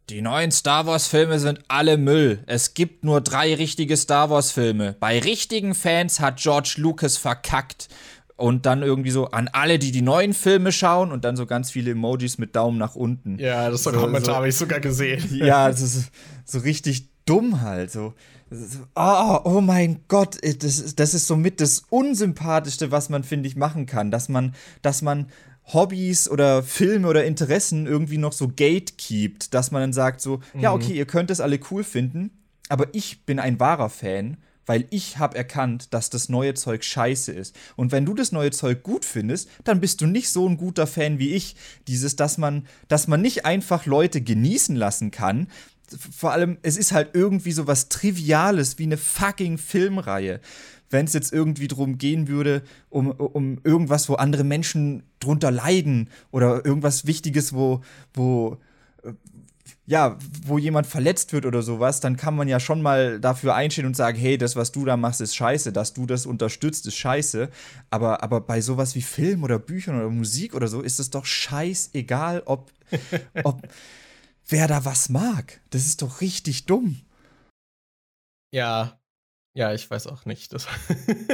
die 0.09 0.21
neuen 0.21 0.51
Star 0.51 0.85
Wars-Filme 0.85 1.39
sind 1.39 1.59
alle 1.67 1.97
Müll. 1.97 2.41
Es 2.45 2.73
gibt 2.73 3.03
nur 3.03 3.19
drei 3.19 3.53
richtige 3.55 3.97
Star 3.97 4.29
Wars-Filme. 4.29 4.95
Bei 5.01 5.19
richtigen 5.19 5.75
Fans 5.75 6.21
hat 6.21 6.37
George 6.37 6.75
Lucas 6.77 7.17
verkackt. 7.17 7.89
Und 8.37 8.67
dann 8.67 8.83
irgendwie 8.83 9.09
so 9.09 9.25
an 9.31 9.49
alle, 9.51 9.79
die 9.79 9.91
die 9.91 10.03
neuen 10.03 10.35
Filme 10.35 10.71
schauen 10.71 11.11
und 11.11 11.25
dann 11.25 11.35
so 11.35 11.47
ganz 11.47 11.71
viele 11.71 11.91
Emojis 11.91 12.37
mit 12.37 12.55
Daumen 12.55 12.77
nach 12.77 12.95
unten. 12.95 13.39
Ja, 13.39 13.71
das 13.71 13.81
so, 13.81 13.91
Kommentar 13.91 14.25
so, 14.25 14.35
habe 14.35 14.47
ich 14.47 14.55
sogar 14.55 14.79
gesehen. 14.79 15.27
Ja, 15.35 15.67
das 15.67 15.81
ist 15.81 16.11
so 16.45 16.59
richtig 16.59 17.09
dumm 17.27 17.61
halt. 17.61 17.91
So, 17.91 18.13
oh, 18.95 19.39
oh 19.43 19.61
mein 19.61 20.01
Gott, 20.07 20.37
das, 20.41 20.95
das 20.95 21.13
ist 21.13 21.27
somit 21.27 21.61
das 21.61 21.83
Unsympathischste, 21.89 22.91
was 22.91 23.09
man, 23.09 23.23
finde 23.23 23.47
ich, 23.47 23.55
machen 23.55 23.85
kann. 23.85 24.09
Dass 24.09 24.29
man, 24.29 24.55
dass 24.81 25.01
man 25.01 25.27
Hobbys 25.73 26.29
oder 26.29 26.63
Filme 26.63 27.07
oder 27.07 27.25
Interessen 27.25 27.87
irgendwie 27.87 28.17
noch 28.17 28.33
so 28.33 28.47
gatekeept, 28.47 29.53
dass 29.53 29.71
man 29.71 29.81
dann 29.81 29.93
sagt 29.93 30.21
so, 30.21 30.39
mhm. 30.53 30.61
ja, 30.61 30.73
okay, 30.73 30.93
ihr 30.93 31.05
könnt 31.05 31.29
es 31.29 31.41
alle 31.41 31.59
cool 31.71 31.83
finden, 31.83 32.31
aber 32.69 32.87
ich 32.93 33.25
bin 33.25 33.39
ein 33.39 33.59
wahrer 33.59 33.89
Fan, 33.89 34.37
weil 34.65 34.85
ich 34.89 35.17
habe 35.17 35.37
erkannt, 35.37 35.93
dass 35.93 36.09
das 36.09 36.29
neue 36.29 36.53
Zeug 36.53 36.83
scheiße 36.83 37.31
ist. 37.31 37.55
Und 37.75 37.91
wenn 37.91 38.05
du 38.05 38.13
das 38.13 38.31
neue 38.31 38.51
Zeug 38.51 38.83
gut 38.83 39.05
findest, 39.05 39.49
dann 39.63 39.79
bist 39.79 40.01
du 40.01 40.07
nicht 40.07 40.29
so 40.29 40.47
ein 40.47 40.57
guter 40.57 40.87
Fan 40.87 41.19
wie 41.19 41.33
ich. 41.33 41.55
Dieses, 41.87 42.17
dass 42.17 42.37
man, 42.37 42.67
dass 42.89 43.07
man 43.07 43.21
nicht 43.21 43.45
einfach 43.45 43.85
Leute 43.85 44.21
genießen 44.21 44.75
lassen 44.75 45.09
kann, 45.09 45.47
vor 45.95 46.31
allem, 46.31 46.57
es 46.61 46.77
ist 46.77 46.91
halt 46.91 47.11
irgendwie 47.13 47.51
so 47.51 47.67
was 47.67 47.89
Triviales 47.89 48.77
wie 48.79 48.83
eine 48.83 48.97
fucking 48.97 49.57
Filmreihe. 49.57 50.39
Wenn 50.89 51.05
es 51.05 51.13
jetzt 51.13 51.33
irgendwie 51.33 51.67
drum 51.67 51.97
gehen 51.97 52.27
würde, 52.27 52.61
um, 52.89 53.11
um 53.11 53.59
irgendwas, 53.63 54.07
wo 54.07 54.15
andere 54.15 54.45
Menschen 54.45 55.03
drunter 55.19 55.51
leiden 55.51 56.09
oder 56.31 56.65
irgendwas 56.65 57.05
Wichtiges, 57.05 57.51
wo, 57.53 57.81
wo, 58.13 58.57
äh, 59.03 59.11
ja, 59.85 60.17
wo 60.45 60.57
jemand 60.57 60.87
verletzt 60.87 61.33
wird 61.33 61.45
oder 61.45 61.61
sowas, 61.61 61.99
dann 61.99 62.15
kann 62.15 62.35
man 62.35 62.47
ja 62.47 62.61
schon 62.61 62.81
mal 62.81 63.19
dafür 63.19 63.55
einstehen 63.55 63.85
und 63.85 63.97
sagen, 63.97 64.17
hey, 64.17 64.37
das, 64.37 64.55
was 64.55 64.71
du 64.71 64.85
da 64.85 64.95
machst, 64.95 65.19
ist 65.19 65.35
scheiße, 65.35 65.73
dass 65.73 65.93
du 65.93 66.05
das 66.05 66.25
unterstützt, 66.25 66.87
ist 66.87 66.95
scheiße. 66.95 67.49
Aber, 67.89 68.23
aber 68.23 68.39
bei 68.39 68.61
sowas 68.61 68.95
wie 68.95 69.01
Film 69.01 69.43
oder 69.43 69.59
Büchern 69.59 69.97
oder 69.97 70.09
Musik 70.09 70.55
oder 70.55 70.69
so 70.69 70.81
ist 70.81 70.99
es 70.99 71.09
doch 71.09 71.25
scheißegal, 71.25 72.43
ob, 72.45 72.71
ob 73.43 73.61
wer 74.47 74.67
da 74.67 74.85
was 74.85 75.09
mag. 75.09 75.61
Das 75.69 75.85
ist 75.85 76.01
doch 76.01 76.21
richtig 76.21 76.65
dumm. 76.65 77.01
Ja, 78.53 78.99
ja, 79.53 79.73
ich 79.73 79.89
weiß 79.89 80.07
auch 80.07 80.25
nicht. 80.25 80.53
Das 80.53 80.67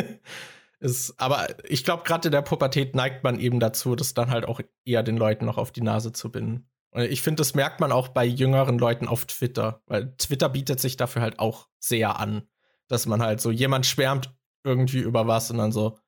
ist, 0.80 1.20
aber 1.20 1.48
ich 1.70 1.84
glaube, 1.84 2.04
gerade 2.04 2.30
in 2.30 2.32
der 2.32 2.42
Pubertät 2.42 2.96
neigt 2.96 3.24
man 3.24 3.40
eben 3.40 3.60
dazu, 3.60 3.96
das 3.96 4.14
dann 4.14 4.30
halt 4.30 4.46
auch 4.46 4.62
eher 4.86 5.04
den 5.04 5.18
Leuten 5.18 5.46
noch 5.46 5.58
auf 5.58 5.72
die 5.72 5.82
Nase 5.82 6.12
zu 6.14 6.32
binden. 6.32 6.70
Und 6.92 7.04
ich 7.04 7.22
finde, 7.22 7.42
das 7.42 7.56
merkt 7.56 7.80
man 7.80 7.92
auch 7.92 8.08
bei 8.10 8.24
jüngeren 8.24 8.78
Leuten 8.78 9.08
auf 9.08 9.26
Twitter, 9.26 9.82
weil 9.88 10.16
Twitter 10.18 10.50
bietet 10.50 10.80
sich 10.80 10.96
dafür 10.96 11.22
halt 11.22 11.40
auch 11.40 11.68
sehr 11.80 12.20
an, 12.20 12.48
dass 12.88 13.08
man 13.08 13.22
halt 13.22 13.42
so 13.42 13.52
jemand 13.52 13.86
schwärmt 13.86 14.34
irgendwie 14.64 15.00
über 15.00 15.28
was 15.28 15.50
und 15.52 15.58
dann 15.58 15.72
so, 15.72 16.00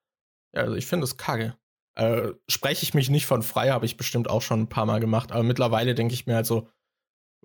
ja, 0.54 0.62
also 0.62 0.76
ich 0.76 0.86
finde 0.86 1.06
es 1.06 1.18
kacke. 1.18 1.58
Äh, 1.96 2.34
spreche 2.48 2.84
ich 2.84 2.94
mich 2.94 3.10
nicht 3.10 3.26
von 3.26 3.42
frei, 3.42 3.72
habe 3.72 3.86
ich 3.86 3.98
bestimmt 3.98 4.30
auch 4.30 4.42
schon 4.42 4.62
ein 4.62 4.70
paar 4.70 4.86
Mal 4.86 5.00
gemacht, 5.00 5.32
aber 5.32 5.44
mittlerweile 5.44 5.96
denke 5.96 6.14
ich 6.14 6.28
mir 6.28 6.36
halt 6.36 6.46
so, 6.46 6.70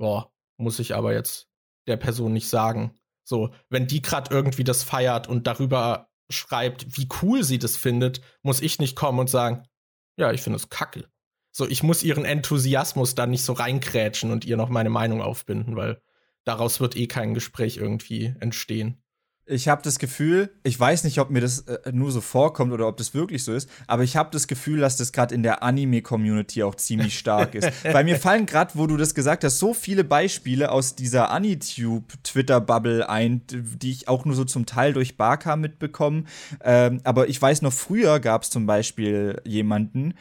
boah, 0.00 0.32
muss 0.56 0.78
ich 0.78 0.94
aber 0.94 1.12
jetzt 1.12 1.48
der 1.86 1.96
Person 1.96 2.32
nicht 2.32 2.48
sagen. 2.48 2.94
So, 3.22 3.50
wenn 3.68 3.86
die 3.86 4.02
gerade 4.02 4.34
irgendwie 4.34 4.64
das 4.64 4.82
feiert 4.82 5.28
und 5.28 5.46
darüber 5.46 6.10
schreibt, 6.30 6.96
wie 6.96 7.08
cool 7.22 7.44
sie 7.44 7.58
das 7.58 7.76
findet, 7.76 8.20
muss 8.42 8.62
ich 8.62 8.78
nicht 8.78 8.96
kommen 8.96 9.18
und 9.18 9.30
sagen, 9.30 9.68
ja, 10.16 10.32
ich 10.32 10.42
finde 10.42 10.56
es 10.56 10.70
kacke. 10.70 11.08
So, 11.52 11.68
ich 11.68 11.82
muss 11.82 12.02
ihren 12.02 12.24
Enthusiasmus 12.24 13.14
da 13.14 13.26
nicht 13.26 13.44
so 13.44 13.52
reinkrätschen 13.52 14.30
und 14.30 14.44
ihr 14.44 14.56
noch 14.56 14.70
meine 14.70 14.90
Meinung 14.90 15.20
aufbinden, 15.20 15.76
weil 15.76 16.00
daraus 16.44 16.80
wird 16.80 16.96
eh 16.96 17.06
kein 17.06 17.34
Gespräch 17.34 17.76
irgendwie 17.76 18.34
entstehen 18.40 19.02
ich 19.46 19.68
habe 19.68 19.82
das 19.82 19.98
Gefühl, 19.98 20.50
ich 20.62 20.78
weiß 20.78 21.04
nicht, 21.04 21.18
ob 21.18 21.30
mir 21.30 21.40
das 21.40 21.60
äh, 21.60 21.92
nur 21.92 22.12
so 22.12 22.20
vorkommt 22.20 22.72
oder 22.72 22.86
ob 22.86 22.96
das 22.96 23.14
wirklich 23.14 23.42
so 23.42 23.52
ist, 23.52 23.68
aber 23.86 24.04
ich 24.04 24.16
habe 24.16 24.30
das 24.32 24.46
Gefühl, 24.46 24.80
dass 24.80 24.96
das 24.96 25.12
gerade 25.12 25.34
in 25.34 25.42
der 25.42 25.62
Anime-Community 25.62 26.62
auch 26.62 26.76
ziemlich 26.76 27.18
stark 27.18 27.54
ist. 27.54 27.68
Weil 27.84 28.04
mir 28.04 28.16
fallen 28.16 28.46
gerade, 28.46 28.72
wo 28.74 28.86
du 28.86 28.96
das 28.96 29.14
gesagt 29.14 29.42
hast, 29.42 29.58
so 29.58 29.74
viele 29.74 30.04
Beispiele 30.04 30.70
aus 30.70 30.94
dieser 30.94 31.30
Anitube-Twitter-Bubble 31.30 33.08
ein, 33.08 33.42
die 33.50 33.90
ich 33.90 34.08
auch 34.08 34.24
nur 34.24 34.36
so 34.36 34.44
zum 34.44 34.66
Teil 34.66 34.92
durch 34.92 35.16
Barca 35.16 35.56
mitbekomme. 35.56 36.24
Ähm, 36.62 37.00
aber 37.04 37.28
ich 37.28 37.40
weiß 37.40 37.62
noch, 37.62 37.72
früher 37.72 38.20
gab 38.20 38.44
es 38.44 38.50
zum 38.50 38.66
Beispiel 38.66 39.40
jemanden, 39.44 40.14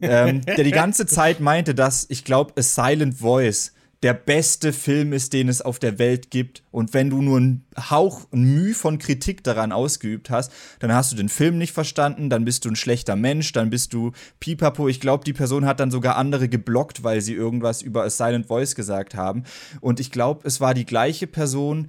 ähm, 0.00 0.40
der 0.42 0.64
die 0.64 0.70
ganze 0.70 1.06
Zeit 1.06 1.40
meinte, 1.40 1.74
dass, 1.74 2.06
ich 2.08 2.24
glaube, 2.24 2.54
A 2.56 2.62
Silent 2.62 3.14
Voice 3.16 3.72
der 4.02 4.14
beste 4.14 4.72
Film 4.72 5.12
ist, 5.12 5.34
den 5.34 5.48
es 5.48 5.60
auf 5.60 5.78
der 5.78 5.98
Welt 5.98 6.30
gibt. 6.30 6.62
Und 6.70 6.94
wenn 6.94 7.10
du 7.10 7.20
nur 7.20 7.36
einen 7.36 7.66
Hauch, 7.90 8.26
ein 8.32 8.54
Mühe 8.54 8.74
von 8.74 8.98
Kritik 8.98 9.44
daran 9.44 9.72
ausgeübt 9.72 10.30
hast, 10.30 10.50
dann 10.78 10.94
hast 10.94 11.12
du 11.12 11.16
den 11.16 11.28
Film 11.28 11.58
nicht 11.58 11.72
verstanden, 11.72 12.30
dann 12.30 12.46
bist 12.46 12.64
du 12.64 12.70
ein 12.70 12.76
schlechter 12.76 13.14
Mensch, 13.14 13.52
dann 13.52 13.68
bist 13.68 13.92
du 13.92 14.12
Pipapo. 14.38 14.88
Ich 14.88 15.00
glaube, 15.00 15.24
die 15.24 15.34
Person 15.34 15.66
hat 15.66 15.80
dann 15.80 15.90
sogar 15.90 16.16
andere 16.16 16.48
geblockt, 16.48 17.04
weil 17.04 17.20
sie 17.20 17.34
irgendwas 17.34 17.82
über 17.82 18.04
A 18.04 18.10
Silent 18.10 18.46
Voice 18.46 18.74
gesagt 18.74 19.14
haben. 19.14 19.44
Und 19.82 20.00
ich 20.00 20.10
glaube, 20.10 20.46
es 20.46 20.60
war 20.60 20.72
die 20.72 20.86
gleiche 20.86 21.26
Person, 21.26 21.88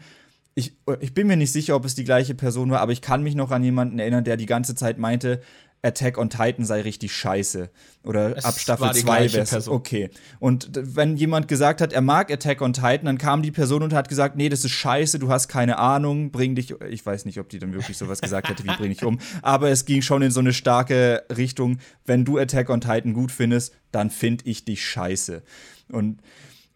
ich, 0.53 0.75
ich, 0.99 1.13
bin 1.13 1.27
mir 1.27 1.37
nicht 1.37 1.53
sicher, 1.53 1.77
ob 1.77 1.85
es 1.85 1.95
die 1.95 2.03
gleiche 2.03 2.35
Person 2.35 2.71
war, 2.71 2.81
aber 2.81 2.91
ich 2.91 3.01
kann 3.01 3.23
mich 3.23 3.35
noch 3.35 3.51
an 3.51 3.63
jemanden 3.63 3.99
erinnern, 3.99 4.25
der 4.25 4.35
die 4.35 4.45
ganze 4.45 4.75
Zeit 4.75 4.97
meinte, 4.97 5.41
Attack 5.83 6.17
on 6.17 6.29
Titan 6.29 6.63
sei 6.63 6.81
richtig 6.81 7.13
scheiße. 7.13 7.69
Oder 8.03 8.37
es 8.37 8.45
ab 8.45 8.59
Staffel 8.59 8.93
2 8.93 9.33
wäre 9.33 9.71
okay. 9.71 10.09
Und 10.39 10.69
wenn 10.73 11.17
jemand 11.17 11.47
gesagt 11.47 11.81
hat, 11.81 11.91
er 11.93 12.01
mag 12.01 12.31
Attack 12.31 12.61
on 12.61 12.73
Titan, 12.73 13.05
dann 13.05 13.17
kam 13.17 13.41
die 13.41 13.51
Person 13.51 13.81
und 13.81 13.93
hat 13.93 14.07
gesagt, 14.07 14.35
nee, 14.35 14.49
das 14.49 14.63
ist 14.63 14.71
scheiße, 14.71 15.17
du 15.19 15.29
hast 15.29 15.47
keine 15.47 15.79
Ahnung, 15.79 16.31
bring 16.31 16.55
dich. 16.55 16.75
Ich 16.89 17.05
weiß 17.05 17.25
nicht, 17.25 17.39
ob 17.39 17.49
die 17.49 17.59
dann 17.59 17.73
wirklich 17.73 17.97
sowas 17.97 18.21
gesagt 18.21 18.49
hätte, 18.49 18.63
wie 18.63 18.75
bring 18.75 18.89
dich 18.89 19.03
um. 19.03 19.19
Aber 19.41 19.69
es 19.69 19.85
ging 19.85 20.01
schon 20.01 20.21
in 20.21 20.31
so 20.31 20.39
eine 20.39 20.53
starke 20.53 21.23
Richtung, 21.35 21.79
wenn 22.05 22.25
du 22.25 22.37
Attack 22.37 22.69
on 22.69 22.81
Titan 22.81 23.13
gut 23.13 23.31
findest, 23.31 23.73
dann 23.91 24.09
find 24.09 24.45
ich 24.45 24.65
dich 24.65 24.85
scheiße. 24.85 25.41
Und 25.89 26.21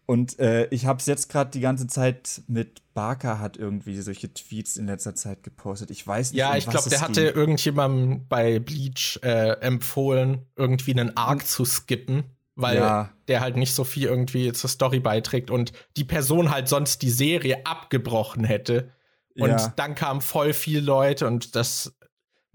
und 0.06 0.38
äh, 0.38 0.68
ich 0.68 0.86
habe 0.86 1.00
es 1.00 1.06
jetzt 1.06 1.28
gerade 1.28 1.50
die 1.50 1.60
ganze 1.60 1.88
Zeit 1.88 2.42
mit 2.46 2.80
Barker 2.94 3.40
hat 3.40 3.56
irgendwie 3.56 4.00
solche 4.00 4.32
Tweets 4.32 4.76
in 4.76 4.86
letzter 4.86 5.16
Zeit 5.16 5.42
gepostet. 5.42 5.90
Ich 5.90 6.06
weiß 6.06 6.30
nicht. 6.30 6.38
Ja, 6.38 6.52
um 6.52 6.56
ich 6.56 6.66
glaube, 6.66 6.88
der 6.88 7.00
hatte 7.00 7.24
ging. 7.24 7.34
irgendjemandem 7.34 8.26
bei 8.28 8.60
Bleach 8.60 9.18
äh, 9.22 9.58
empfohlen, 9.60 10.46
irgendwie 10.54 10.92
einen 10.92 11.16
Arc 11.16 11.40
hm. 11.40 11.46
zu 11.46 11.64
skippen, 11.64 12.24
weil 12.54 12.76
ja. 12.76 13.10
der 13.26 13.40
halt 13.40 13.56
nicht 13.56 13.74
so 13.74 13.82
viel 13.82 14.04
irgendwie 14.06 14.52
zur 14.52 14.70
Story 14.70 15.00
beiträgt 15.00 15.50
und 15.50 15.72
die 15.96 16.04
Person 16.04 16.52
halt 16.52 16.68
sonst 16.68 17.02
die 17.02 17.10
Serie 17.10 17.66
abgebrochen 17.66 18.44
hätte. 18.44 18.92
Und 19.38 19.50
ja. 19.50 19.72
dann 19.76 19.94
kamen 19.94 20.20
voll 20.20 20.52
viele 20.52 20.80
Leute 20.80 21.26
und 21.26 21.56
das 21.56 21.95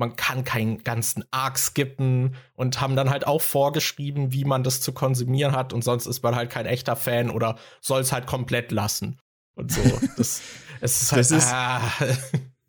man 0.01 0.15
kann 0.15 0.43
keinen 0.43 0.83
ganzen 0.83 1.23
Arc 1.29 1.59
skippen 1.59 2.35
und 2.55 2.81
haben 2.81 2.95
dann 2.95 3.11
halt 3.11 3.27
auch 3.27 3.39
vorgeschrieben, 3.39 4.33
wie 4.33 4.43
man 4.43 4.63
das 4.63 4.81
zu 4.81 4.93
konsumieren 4.93 5.55
hat 5.55 5.73
und 5.73 5.83
sonst 5.83 6.07
ist 6.07 6.23
man 6.23 6.35
halt 6.35 6.49
kein 6.49 6.65
echter 6.65 6.95
Fan 6.95 7.29
oder 7.29 7.57
soll 7.81 8.01
es 8.01 8.11
halt 8.11 8.25
komplett 8.25 8.71
lassen. 8.71 9.19
Und 9.55 9.71
so. 9.71 9.81
Das, 10.17 10.41
es 10.81 11.01
ist 11.03 11.11
halt. 11.11 11.19
Das 11.19 11.31
ist, 11.31 11.53
ah. 11.53 11.81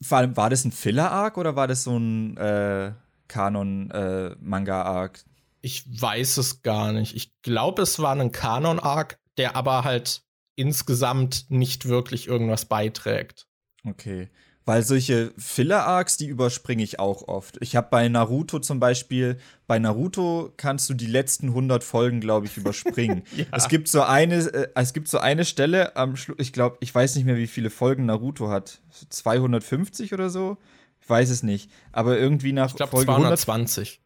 Vor 0.03 0.19
allem, 0.19 0.37
war 0.37 0.51
das 0.51 0.65
ein 0.65 0.73
Filler-Arc 0.73 1.39
oder 1.39 1.57
war 1.57 1.67
das 1.67 1.85
so 1.85 1.97
ein 1.97 2.37
äh, 2.37 2.93
Kanon-Manga-Arc? 3.29 5.19
Äh, 5.19 5.31
ich 5.63 5.85
weiß 6.03 6.37
es 6.37 6.63
gar 6.63 6.93
nicht. 6.93 7.17
Ich 7.17 7.41
glaube, 7.41 7.83
es 7.83 7.99
war 7.99 8.15
ein 8.15 8.33
Kanon-Arc, 8.33 9.19
der 9.39 9.57
aber 9.57 9.85
halt 9.85 10.23
insgesamt 10.55 11.47
nicht 11.49 11.87
wirklich 11.89 12.29
irgendwas 12.29 12.67
beiträgt. 12.67 13.47
Okay. 13.85 14.29
Weil 14.65 14.85
solche 14.85 15.33
Filler-Arcs, 15.37 16.17
die 16.17 16.27
überspringe 16.27 16.85
ich 16.85 17.01
auch 17.01 17.27
oft. 17.27 17.59
Ich 17.61 17.75
habe 17.75 17.89
bei 17.91 18.09
Naruto 18.09 18.61
zum 18.61 18.79
Beispiel, 18.79 19.39
bei 19.67 19.81
Naruto 19.81 20.53
kannst 20.57 20.89
du 20.89 20.95
die 20.95 21.07
letzten 21.07 21.49
100 21.49 21.83
Folgen, 21.83 22.21
glaube 22.21 22.47
ich, 22.47 22.57
überspringen. 22.57 23.25
ja. 23.37 23.45
Es 23.51 23.69
gibt 23.69 23.89
so 23.89 24.03
eine, 24.03 24.37
äh, 24.37 24.69
es 24.77 24.93
gibt 24.93 25.09
so 25.09 25.19
eine 25.19 25.45
Stelle 25.45 25.97
am 25.97 26.15
Schluss, 26.15 26.37
ich 26.39 26.53
glaube, 26.53 26.77
ich 26.81 26.95
weiß 26.95 27.17
nicht 27.17 27.25
mehr, 27.25 27.37
wie 27.37 27.49
viele 27.49 27.71
Folgen 27.71 28.07
Naruto 28.07 28.49
hat. 28.51 28.81
250 29.09 30.15
oder 30.15 30.31
so? 30.31 30.59
Ich 31.01 31.11
weiß 31.11 31.31
es 31.31 31.43
nicht. 31.43 31.69
Aber 31.91 32.17
irgendwie 32.17 32.53
nach 32.53 32.71
ich 32.71 32.77
glaub, 32.77 32.91
Folge 32.91 33.07
220. 33.07 34.01
100, 34.01 34.03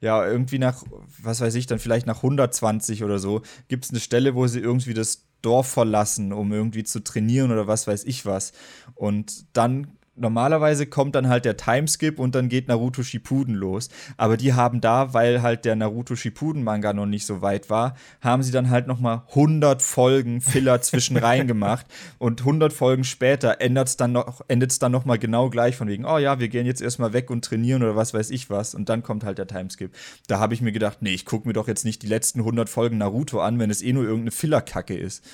ja, 0.00 0.26
irgendwie 0.26 0.58
nach, 0.58 0.84
was 1.20 1.40
weiß 1.40 1.54
ich, 1.56 1.66
dann 1.66 1.78
vielleicht 1.78 2.06
nach 2.06 2.18
120 2.18 3.04
oder 3.04 3.18
so, 3.18 3.42
gibt 3.68 3.84
es 3.84 3.90
eine 3.90 4.00
Stelle, 4.00 4.34
wo 4.34 4.46
sie 4.46 4.60
irgendwie 4.60 4.94
das 4.94 5.24
Dorf 5.42 5.68
verlassen, 5.68 6.32
um 6.32 6.52
irgendwie 6.52 6.84
zu 6.84 7.02
trainieren 7.02 7.52
oder 7.52 7.66
was 7.66 7.86
weiß 7.86 8.04
ich 8.04 8.26
was. 8.26 8.52
Und 8.94 9.44
dann 9.56 9.97
normalerweise 10.20 10.86
kommt 10.86 11.14
dann 11.14 11.28
halt 11.28 11.44
der 11.44 11.56
Timeskip 11.56 12.18
und 12.18 12.34
dann 12.34 12.48
geht 12.48 12.68
Naruto 12.68 13.02
Shippuden 13.02 13.54
los. 13.54 13.88
Aber 14.16 14.36
die 14.36 14.54
haben 14.54 14.80
da, 14.80 15.14
weil 15.14 15.42
halt 15.42 15.64
der 15.64 15.76
Naruto 15.76 16.16
Shippuden 16.16 16.62
Manga 16.62 16.92
noch 16.92 17.06
nicht 17.06 17.26
so 17.26 17.42
weit 17.42 17.70
war, 17.70 17.96
haben 18.20 18.42
sie 18.42 18.52
dann 18.52 18.70
halt 18.70 18.86
noch 18.86 19.00
mal 19.00 19.24
100 19.28 19.82
Folgen 19.82 20.40
Filler 20.40 20.80
zwischen 20.82 21.16
rein 21.16 21.46
gemacht 21.46 21.86
und 22.18 22.40
100 22.40 22.72
Folgen 22.72 23.04
später 23.04 23.60
ändert 23.60 23.88
es 23.88 23.96
dann 23.96 24.12
noch 24.12 24.40
endet 24.48 24.70
es 24.70 24.78
dann 24.78 24.92
noch 24.92 25.04
mal 25.04 25.18
genau 25.18 25.50
gleich 25.50 25.76
von 25.76 25.88
wegen, 25.88 26.04
oh 26.04 26.18
ja, 26.18 26.38
wir 26.38 26.48
gehen 26.48 26.66
jetzt 26.66 26.82
erstmal 26.82 27.12
weg 27.12 27.30
und 27.30 27.44
trainieren 27.44 27.82
oder 27.82 27.96
was 27.96 28.14
weiß 28.14 28.30
ich 28.30 28.50
was 28.50 28.74
und 28.74 28.88
dann 28.88 29.02
kommt 29.02 29.24
halt 29.24 29.38
der 29.38 29.46
Timeskip. 29.46 29.94
Da 30.26 30.38
habe 30.38 30.54
ich 30.54 30.60
mir 30.60 30.72
gedacht, 30.72 30.98
nee, 31.00 31.14
ich 31.14 31.24
gucke 31.24 31.46
mir 31.46 31.54
doch 31.54 31.68
jetzt 31.68 31.84
nicht 31.84 32.02
die 32.02 32.06
letzten 32.06 32.40
100 32.40 32.68
Folgen 32.68 32.98
Naruto 32.98 33.40
an, 33.40 33.58
wenn 33.58 33.70
es 33.70 33.82
eh 33.82 33.92
nur 33.92 34.04
irgendeine 34.04 34.30
Fillerkacke 34.30 34.96
ist. 34.96 35.24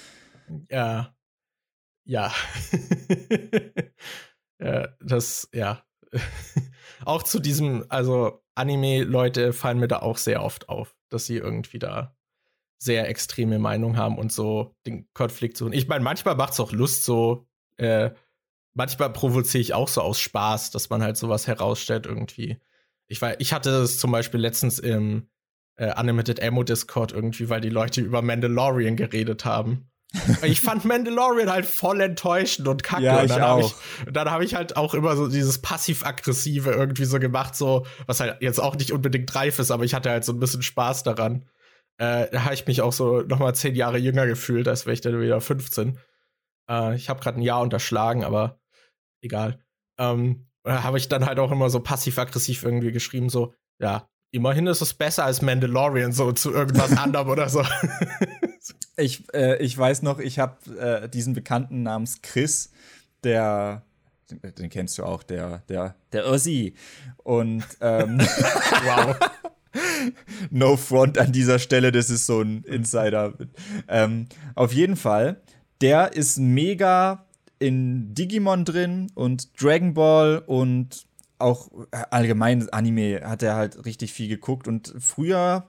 Ja. 0.70 1.14
Ja. 2.05 2.32
Äh, 4.65 4.89
das, 5.01 5.49
ja. 5.53 5.85
auch 7.05 7.23
zu 7.23 7.39
diesem, 7.39 7.85
also 7.91 8.43
Anime-Leute 8.55 9.53
fallen 9.53 9.79
mir 9.79 9.89
da 9.89 9.99
auch 9.99 10.17
sehr 10.17 10.43
oft 10.43 10.71
auf, 10.71 10.97
dass 11.11 11.27
sie 11.27 11.37
irgendwie 11.37 11.79
da 11.79 12.17
sehr 12.79 13.09
extreme 13.09 13.59
Meinung 13.59 13.97
haben 13.99 14.17
und 14.17 14.33
so 14.33 14.75
den 14.87 15.07
Konflikt 15.12 15.59
suchen. 15.59 15.75
Ich 15.75 15.87
meine, 15.87 16.03
manchmal 16.03 16.35
macht 16.35 16.55
es 16.55 16.61
auch 16.61 16.73
Lust, 16.73 17.05
so, 17.05 17.47
äh, 17.77 18.11
manchmal 18.73 19.12
provoziere 19.12 19.61
ich 19.61 19.75
auch 19.75 19.89
so 19.89 20.01
aus 20.01 20.19
Spaß, 20.19 20.71
dass 20.71 20.89
man 20.89 21.03
halt 21.03 21.19
sowas 21.19 21.47
herausstellt 21.47 22.07
irgendwie. 22.07 22.59
Ich, 23.07 23.21
war, 23.21 23.39
ich 23.41 23.53
hatte 23.53 23.71
das 23.71 23.99
zum 23.99 24.12
Beispiel 24.12 24.41
letztens 24.41 24.79
im 24.79 25.29
äh, 25.77 25.89
Animated 25.89 26.43
Ammo 26.43 26.62
Discord 26.62 27.12
irgendwie, 27.12 27.51
weil 27.51 27.61
die 27.61 27.69
Leute 27.69 28.01
über 28.01 28.23
Mandalorian 28.23 28.97
geredet 28.97 29.45
haben. 29.45 29.91
Ich 30.43 30.61
fand 30.61 30.85
Mandalorian 30.85 31.51
halt 31.51 31.67
voll 31.67 32.01
enttäuschend 32.01 32.69
und 32.69 32.83
kacke. 32.83 33.03
Ja, 33.03 33.23
ich 33.25 33.31
und 33.33 33.39
dann 33.39 33.43
habe 33.43 33.61
ich, 33.62 33.75
dann 34.12 34.31
hab 34.31 34.41
ich 34.43 34.55
halt 34.55 34.77
auch 34.77 34.95
immer 34.95 35.17
so 35.17 35.29
dieses 35.29 35.61
passiv-aggressive 35.61 36.71
irgendwie 36.71 37.05
so 37.05 37.19
gemacht, 37.19 37.57
so, 37.57 37.87
was 38.07 38.21
halt 38.21 38.41
jetzt 38.41 38.61
auch 38.61 38.77
nicht 38.77 38.93
unbedingt 38.93 39.35
reif 39.35 39.59
ist, 39.59 39.71
aber 39.71 39.85
ich 39.85 39.95
hatte 39.95 40.11
halt 40.11 40.25
so 40.25 40.33
ein 40.33 40.41
bisschen 40.41 40.62
Spaß 40.62 41.03
daran. 41.03 41.47
Äh, 41.99 42.29
da 42.31 42.45
habe 42.45 42.55
ich 42.55 42.67
mich 42.67 42.83
auch 42.83 42.93
so 42.93 43.23
noch 43.23 43.39
mal 43.39 43.55
zehn 43.55 43.75
Jahre 43.75 43.99
jünger 43.99 44.27
gefühlt, 44.27 44.69
als 44.69 44.87
wäre 44.87 44.95
ich 44.95 45.01
dann 45.01 45.21
wieder 45.21 45.41
15. 45.41 45.99
Äh, 46.69 46.97
ich 46.97 47.09
habe 47.09 47.21
gerade 47.21 47.39
ein 47.39 47.43
Jahr 47.43 47.61
unterschlagen, 47.61 48.25
aber 48.25 48.61
egal. 49.21 49.61
Ähm, 49.99 50.49
da 50.65 50.83
habe 50.83 50.99
ich 50.99 51.09
dann 51.09 51.27
halt 51.27 51.39
auch 51.39 51.53
immer 51.53 51.71
so 51.71 51.81
passiv-aggressiv 51.81 52.65
irgendwie 52.65 52.93
geschrieben, 52.93 53.29
so, 53.29 53.55
ja, 53.79 54.09
immerhin 54.33 54.67
ist 54.67 54.81
es 54.81 54.95
besser 54.95 55.25
als 55.25 55.43
Mandalorian, 55.43 56.12
so 56.12 56.33
zu 56.33 56.53
irgendwas 56.53 56.97
anderem 56.97 57.29
oder 57.29 57.49
so. 57.49 57.65
Ich, 58.97 59.24
äh, 59.34 59.57
ich 59.62 59.76
weiß 59.76 60.03
noch, 60.03 60.18
ich 60.18 60.38
habe 60.38 60.57
äh, 60.78 61.09
diesen 61.09 61.34
Bekannten 61.34 61.82
namens 61.82 62.22
Chris, 62.22 62.70
der, 63.24 63.82
den, 64.30 64.55
den, 64.55 64.70
kennst 64.70 64.99
du 64.99 65.05
auch, 65.05 65.22
der, 65.22 65.62
der, 65.68 65.97
der 66.12 66.26
Ossi. 66.26 66.74
Und 67.22 67.64
ähm, 67.80 68.18
wow. 68.84 69.16
no 70.51 70.76
front 70.76 71.18
an 71.18 71.32
dieser 71.32 71.59
Stelle, 71.59 71.90
das 71.92 72.11
ist 72.11 72.26
so 72.26 72.40
ein 72.40 72.62
Insider. 72.64 73.34
Ähm, 73.88 74.26
auf 74.55 74.72
jeden 74.72 74.97
Fall, 74.97 75.40
der 75.80 76.12
ist 76.12 76.38
mega 76.38 77.26
in 77.59 78.14
Digimon 78.14 78.64
drin 78.64 79.11
und 79.14 79.61
Dragon 79.61 79.95
Ball 79.95 80.42
und 80.47 81.07
auch 81.38 81.70
allgemein 82.11 82.68
Anime 82.70 83.22
hat 83.24 83.42
er 83.42 83.55
halt 83.55 83.84
richtig 83.84 84.12
viel 84.12 84.28
geguckt 84.28 84.68
und 84.68 84.95
früher 84.99 85.66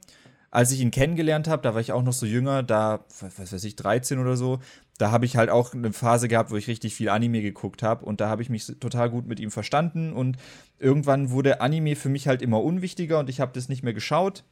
als 0.56 0.72
ich 0.72 0.80
ihn 0.80 0.92
kennengelernt 0.92 1.50
habe, 1.50 1.62
da 1.62 1.74
war 1.74 1.82
ich 1.82 1.92
auch 1.92 2.02
noch 2.02 2.14
so 2.14 2.26
jünger, 2.26 2.64
da, 2.64 3.04
was 3.20 3.52
weiß 3.52 3.64
ich, 3.66 3.76
13 3.76 4.20
oder 4.20 4.38
so, 4.38 4.60
da 4.98 5.12
habe 5.12 5.26
ich 5.26 5.36
halt 5.36 5.50
auch 5.50 5.74
eine 5.74 5.92
Phase 5.92 6.30
gehabt, 6.30 6.50
wo 6.50 6.56
ich 6.56 6.70
richtig 6.70 6.96
viel 6.96 7.10
Anime 7.10 7.42
geguckt 7.42 7.84
habe 7.84 8.06
und 8.06 8.22
da 8.22 8.30
habe 8.30 8.42
ich 8.42 8.50
mich 8.50 8.66
total 8.80 9.10
gut 9.10 9.28
mit 9.28 9.42
ihm 9.42 9.52
verstanden 9.52 10.14
und 10.14 10.38
irgendwann 10.80 11.30
wurde 11.30 11.60
Anime 11.60 11.98
für 11.98 12.08
mich 12.08 12.30
halt 12.30 12.42
immer 12.42 12.64
unwichtiger 12.64 13.20
und 13.20 13.30
ich 13.30 13.42
habe 13.42 13.52
das 13.54 13.68
nicht 13.68 13.84
mehr 13.84 13.94
geschaut 13.94 14.46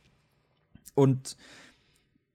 und 0.93 1.37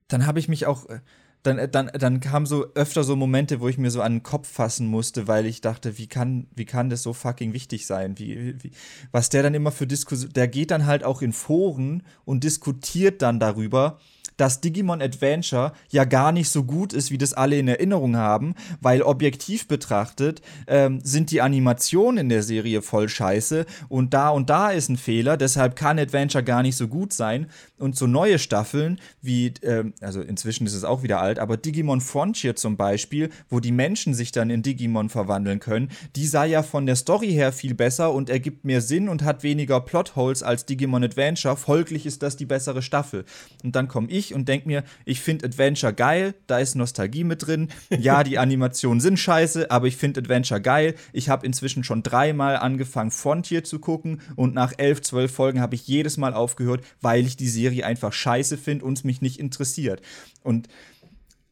dann 0.09 0.27
habe 0.27 0.39
ich 0.39 0.49
mich 0.49 0.64
auch 0.64 0.89
äh, 0.89 1.01
dann, 1.49 1.59
äh, 1.59 1.68
dann, 1.68 1.90
dann 1.99 2.20
kam 2.20 2.46
so 2.46 2.66
öfter 2.74 3.05
so 3.05 3.16
Momente, 3.16 3.61
wo 3.61 3.68
ich 3.68 3.78
mir 3.78 3.90
so 3.90 4.03
an 4.03 4.16
den 4.16 4.22
Kopf 4.22 4.49
fassen 4.49 4.86
musste, 4.86 5.26
weil 5.26 5.46
ich 5.46 5.61
dachte, 5.61 5.99
wie 5.99 6.07
kann, 6.07 6.46
wie 6.55 6.64
kann 6.64 6.90
das 6.90 7.03
so 7.03 7.12
fucking 7.12 7.53
wichtig 7.53 7.86
sein? 7.86 8.18
Wie, 8.18 8.55
wie, 8.62 8.70
was 9.11 9.28
der 9.30 9.42
dann 9.42 9.55
immer 9.55 9.72
für 9.72 9.86
Diskussion, 9.86 10.32
der 10.32 10.49
geht 10.49 10.70
dann 10.70 10.86
halt 10.86 11.05
auch 11.05 11.22
in 11.22 11.32
Foren 11.32 12.03
und 12.24 12.44
diskutiert 12.44 13.22
dann 13.22 13.40
darüber, 13.40 13.99
dass 14.39 14.62
Digimon 14.62 15.03
Adventure 15.03 15.72
ja 15.91 16.05
gar 16.05 16.32
nicht 16.32 16.49
so 16.49 16.64
gut 16.64 16.95
ist, 16.95 17.11
wie 17.11 17.18
das 17.18 17.34
alle 17.34 17.59
in 17.59 17.68
Erinnerung 17.68 18.16
haben, 18.16 18.55
weil 18.80 19.03
objektiv 19.03 19.68
betrachtet 19.68 20.41
ähm, 20.66 21.01
sind 21.05 21.30
die 21.30 21.43
Animationen 21.43 22.18
in 22.18 22.28
der 22.30 22.43
Serie 22.43 22.80
voll 22.80 23.11
scheiße 23.11 23.66
und 23.91 24.14
da 24.14 24.30
und 24.30 24.49
da 24.49 24.70
ist 24.70 24.89
ein 24.89 24.97
Fehler, 24.97 25.36
deshalb 25.36 25.76
kann 25.76 25.99
Adventure 25.99 26.43
gar 26.43 26.62
nicht 26.62 26.76
so 26.76 26.89
gut 26.89 27.12
sein. 27.12 27.49
Und 27.78 27.97
so 27.97 28.09
neue 28.09 28.41
Staffeln 28.41 28.99
wie, 29.22 29.55
ähm, 29.62 29.95
also 30.01 30.20
inzwischen 30.20 30.66
ist 30.66 30.74
es 30.74 30.82
auch 30.82 31.05
wieder 31.05 31.20
alt, 31.20 31.39
aber 31.39 31.57
Digimon 31.57 32.01
Frontier 32.01 32.57
zum 32.57 32.76
Beispiel, 32.76 33.30
wo 33.49 33.61
die 33.61 33.70
Menschen 33.70 34.14
sich 34.14 34.32
dann 34.32 34.51
in 34.51 34.62
Digimon 34.62 35.09
verwandeln 35.09 35.61
können, 35.61 35.91
die 36.16 36.26
sei 36.26 36.49
ja 36.49 36.64
von 36.64 36.86
der 36.86 36.97
Story 36.97 37.28
her 37.28 37.53
viel 37.53 37.74
besser 37.74 38.12
und 38.12 38.30
ergibt 38.30 38.64
mehr 38.64 38.80
Sinn 38.80 39.09
und 39.09 39.22
hat 39.22 39.45
weniger 39.45 39.80
Plotholes 39.80 40.43
als 40.43 40.66
Digimon 40.66 41.05
Adventure. 41.05 41.57
Folglich 41.57 42.05
ist 42.05 42.22
das 42.22 42.36
die 42.36 42.47
bessere 42.47 42.82
Staffel. 42.82 43.24
Und 43.62 43.76
dann 43.76 43.86
komme 43.86 44.09
ich 44.11 44.28
und 44.35 44.49
denke 44.49 44.68
mir, 44.68 44.85
ich 45.05 45.20
finde 45.20 45.47
Adventure 45.47 45.93
geil, 45.93 46.35
da 46.47 46.59
ist 46.59 46.74
Nostalgie 46.74 47.24
mit 47.24 47.47
drin. 47.47 47.68
Ja, 47.91 48.24
die 48.24 48.39
Animationen 48.39 49.01
sind 49.01 49.18
scheiße, 49.18 49.70
aber 49.70 49.87
ich 49.87 49.97
finde 49.97 50.20
Adventure 50.20 50.61
geil. 50.61 50.95
Ich 51.12 51.29
habe 51.29 51.47
inzwischen 51.47 51.85
schon 51.85 52.03
dreimal 52.03 52.57
angefangen, 52.57 53.11
Frontier 53.11 53.64
zu 53.64 53.79
gucken 53.79 54.20
und 54.37 54.55
nach 54.55 54.72
elf, 54.79 55.03
zwölf 55.03 55.33
Folgen 55.33 55.61
habe 55.61 55.74
ich 55.74 55.87
jedes 55.87 56.16
Mal 56.16 56.35
aufgehört, 56.35 56.85
weil 57.01 57.26
ich 57.26 57.37
die 57.37 57.49
Serie 57.49 57.85
einfach 57.85 58.12
scheiße 58.12 58.57
finde 58.57 58.85
und 58.85 58.99
es 58.99 59.05
mich 59.05 59.22
nicht 59.22 59.39
interessiert. 59.39 60.03
Und 60.43 60.68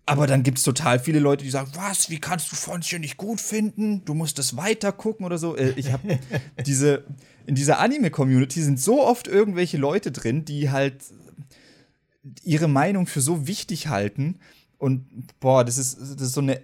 aber 0.08 0.28
dann 0.28 0.44
gibt 0.44 0.58
es 0.58 0.64
total 0.64 1.00
viele 1.00 1.18
Leute, 1.18 1.42
die 1.42 1.50
sagen, 1.50 1.72
was, 1.74 2.10
wie 2.10 2.20
kannst 2.20 2.52
du 2.52 2.56
Frontier 2.56 3.00
nicht 3.00 3.16
gut 3.16 3.40
finden? 3.40 4.04
Du 4.04 4.14
musst 4.14 4.38
es 4.38 4.56
weiter 4.56 4.92
gucken 4.92 5.26
oder 5.26 5.36
so. 5.36 5.56
Äh, 5.56 5.72
ich 5.74 5.92
habe 5.92 6.20
diese, 6.64 7.04
in 7.44 7.56
dieser 7.56 7.80
Anime-Community 7.80 8.62
sind 8.62 8.80
so 8.80 9.04
oft 9.04 9.26
irgendwelche 9.26 9.78
Leute 9.78 10.12
drin, 10.12 10.44
die 10.44 10.70
halt 10.70 11.02
ihre 12.42 12.68
Meinung 12.68 13.06
für 13.06 13.20
so 13.20 13.46
wichtig 13.46 13.88
halten. 13.88 14.38
Und 14.78 15.06
boah, 15.40 15.64
das 15.64 15.78
ist, 15.78 15.98
das 15.98 16.20
ist 16.20 16.32
so 16.32 16.40
eine. 16.40 16.60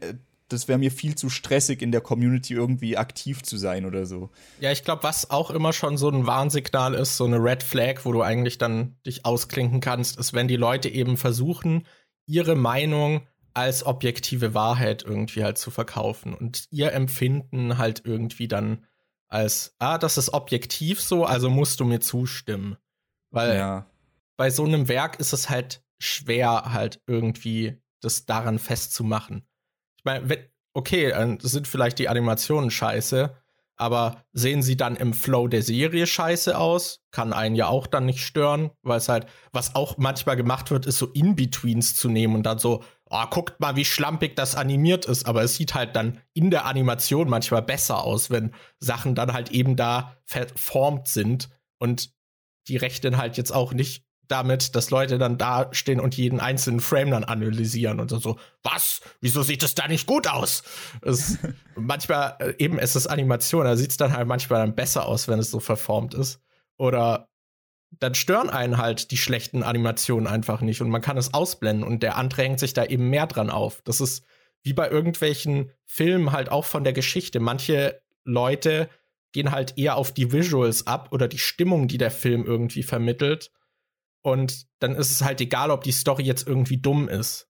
Das 0.49 0.69
wäre 0.69 0.79
mir 0.79 0.91
viel 0.91 1.15
zu 1.15 1.31
stressig, 1.31 1.81
in 1.81 1.93
der 1.93 2.03
Community 2.03 2.53
irgendwie 2.53 2.99
aktiv 2.99 3.43
zu 3.43 3.57
sein 3.57 3.87
oder 3.87 4.05
so. 4.05 4.29
Ja, 4.61 4.71
ich 4.71 4.85
glaube, 4.85 5.03
was 5.03 5.31
auch 5.31 5.51
immer 5.51 5.73
schon 5.73 5.97
so 5.97 6.11
ein 6.11 6.27
Warnsignal 6.27 6.93
ist, 6.93 7.17
so 7.17 7.25
eine 7.25 7.39
Red 7.39 7.63
Flag, 7.63 8.05
wo 8.05 8.13
du 8.13 8.21
eigentlich 8.21 8.59
dann 8.59 8.95
dich 9.07 9.25
ausklinken 9.25 9.81
kannst, 9.81 10.19
ist, 10.19 10.35
wenn 10.35 10.49
die 10.49 10.57
Leute 10.57 10.91
eben 10.91 11.17
versuchen, 11.17 11.87
ihre 12.27 12.55
Meinung 12.55 13.23
als 13.55 13.87
objektive 13.87 14.53
Wahrheit 14.53 15.03
irgendwie 15.03 15.43
halt 15.43 15.57
zu 15.57 15.71
verkaufen 15.71 16.35
und 16.35 16.67
ihr 16.71 16.93
Empfinden 16.93 17.79
halt 17.79 18.03
irgendwie 18.05 18.47
dann 18.47 18.85
als, 19.29 19.75
ah, 19.79 19.97
das 19.97 20.19
ist 20.19 20.35
objektiv 20.35 21.01
so, 21.01 21.25
also 21.25 21.49
musst 21.49 21.81
du 21.81 21.87
mir 21.87 22.01
zustimmen. 22.01 22.77
Weil 23.31 23.57
ja 23.57 23.87
bei 24.37 24.51
so 24.51 24.65
einem 24.65 24.89
Werk 24.89 25.21
ist 25.21 25.33
es 25.33 25.51
halt 25.51 25.85
schwer, 25.99 26.73
halt 26.73 27.01
irgendwie 27.07 27.81
das 28.01 28.27
daran 28.27 28.59
festzumachen. 28.59 29.47
Ich 29.99 30.05
meine, 30.05 30.49
okay, 30.73 31.11
das 31.41 31.53
sind 31.53 31.69
vielleicht 31.69 31.99
die 31.99 32.09
Animationen 32.09 32.71
scheiße, 32.71 33.37
aber 33.77 34.25
sehen 34.33 34.63
sie 34.63 34.77
dann 34.77 34.97
im 34.97 35.13
Flow 35.13 35.49
der 35.49 35.63
Serie 35.63 36.07
scheiße 36.07 36.57
aus? 36.57 37.01
Kann 37.11 37.33
einen 37.33 37.55
ja 37.55 37.69
auch 37.69 37.87
dann 37.87 38.07
nicht 38.07 38.25
stören, 38.25 38.71
weil 38.83 38.99
es 38.99 39.09
halt, 39.09 39.27
was 39.53 39.75
auch 39.75 39.97
manchmal 39.99 40.37
gemacht 40.37 40.71
wird, 40.71 40.87
ist 40.87 40.99
so 40.99 41.07
In-Betweens 41.07 41.95
zu 41.95 42.09
nehmen 42.09 42.35
und 42.35 42.45
dann 42.45 42.59
so, 42.59 42.83
oh, 43.11 43.25
guckt 43.31 43.61
mal, 43.61 43.77
wie 43.77 43.85
schlampig 43.85 44.37
das 44.37 44.55
animiert 44.55 45.05
ist, 45.05 45.27
aber 45.27 45.43
es 45.43 45.57
sieht 45.57 45.75
halt 45.75 45.97
dann 45.97 46.21
in 46.33 46.51
der 46.51 46.65
Animation 46.65 47.29
manchmal 47.29 47.63
besser 47.63 48.03
aus, 48.03 48.31
wenn 48.31 48.55
Sachen 48.79 49.15
dann 49.15 49.33
halt 49.33 49.51
eben 49.51 49.77
da 49.77 50.17
verformt 50.25 51.09
sind 51.09 51.49
und 51.79 52.13
die 52.69 52.77
rechnen 52.77 53.17
halt 53.17 53.37
jetzt 53.37 53.53
auch 53.53 53.73
nicht 53.73 54.05
damit, 54.33 54.75
dass 54.75 54.91
Leute 54.91 55.19
dann 55.19 55.39
da 55.39 55.69
stehen 55.73 56.01
und 56.01 56.17
jeden 56.17 56.41
einzelnen 56.41 56.81
Frame 56.81 57.11
dann 57.11 57.25
analysieren 57.25 58.01
und 58.01 58.09
so, 58.09 58.39
was? 58.63 59.03
Wieso 59.21 59.43
sieht 59.43 59.63
es 59.63 59.75
da 59.75 59.87
nicht 59.87 60.07
gut 60.07 60.27
aus? 60.27 60.63
Es, 61.03 61.39
manchmal, 61.77 62.37
äh, 62.41 62.55
eben, 62.59 62.79
es 62.79 62.97
ist 62.97 63.07
Animation, 63.07 63.65
da 63.65 63.77
sieht 63.77 63.91
es 63.91 63.97
dann 63.99 64.17
halt 64.17 64.27
manchmal 64.27 64.61
dann 64.61 64.75
besser 64.75 65.07
aus, 65.07 65.29
wenn 65.29 65.39
es 65.39 65.51
so 65.51 65.61
verformt 65.61 66.15
ist. 66.15 66.41
Oder 66.79 67.29
dann 67.91 68.15
stören 68.15 68.49
einen 68.49 68.79
halt 68.79 69.11
die 69.11 69.19
schlechten 69.19 69.63
Animationen 69.63 70.27
einfach 70.27 70.63
nicht 70.63 70.81
und 70.81 70.89
man 70.89 71.03
kann 71.03 71.19
es 71.19 71.35
ausblenden 71.35 71.87
und 71.87 72.03
der 72.03 72.17
andere 72.17 72.43
hängt 72.43 72.59
sich 72.59 72.73
da 72.73 72.85
eben 72.87 73.11
mehr 73.11 73.27
dran 73.27 73.51
auf. 73.51 73.83
Das 73.85 74.01
ist 74.01 74.25
wie 74.63 74.73
bei 74.73 74.89
irgendwelchen 74.89 75.71
Filmen 75.85 76.33
halt 76.33 76.51
auch 76.51 76.65
von 76.65 76.85
der 76.85 76.95
Geschichte. 76.95 77.39
Manche 77.39 78.01
Leute 78.25 78.89
gehen 79.33 79.51
halt 79.51 79.77
eher 79.77 79.97
auf 79.97 80.13
die 80.13 80.33
Visuals 80.33 80.87
ab 80.87 81.09
oder 81.11 81.29
die 81.29 81.39
Stimmung, 81.39 81.89
die 81.89 81.99
der 81.99 82.11
Film 82.11 82.45
irgendwie 82.47 82.83
vermittelt 82.83 83.51
und 84.23 84.67
dann 84.79 84.95
ist 84.95 85.11
es 85.11 85.23
halt 85.23 85.41
egal, 85.41 85.71
ob 85.71 85.85
die 85.85 85.93
Story 85.93 86.23
jetzt 86.23 86.47
irgendwie 86.47 86.79
dumm 86.79 87.09
ist. 87.09 87.49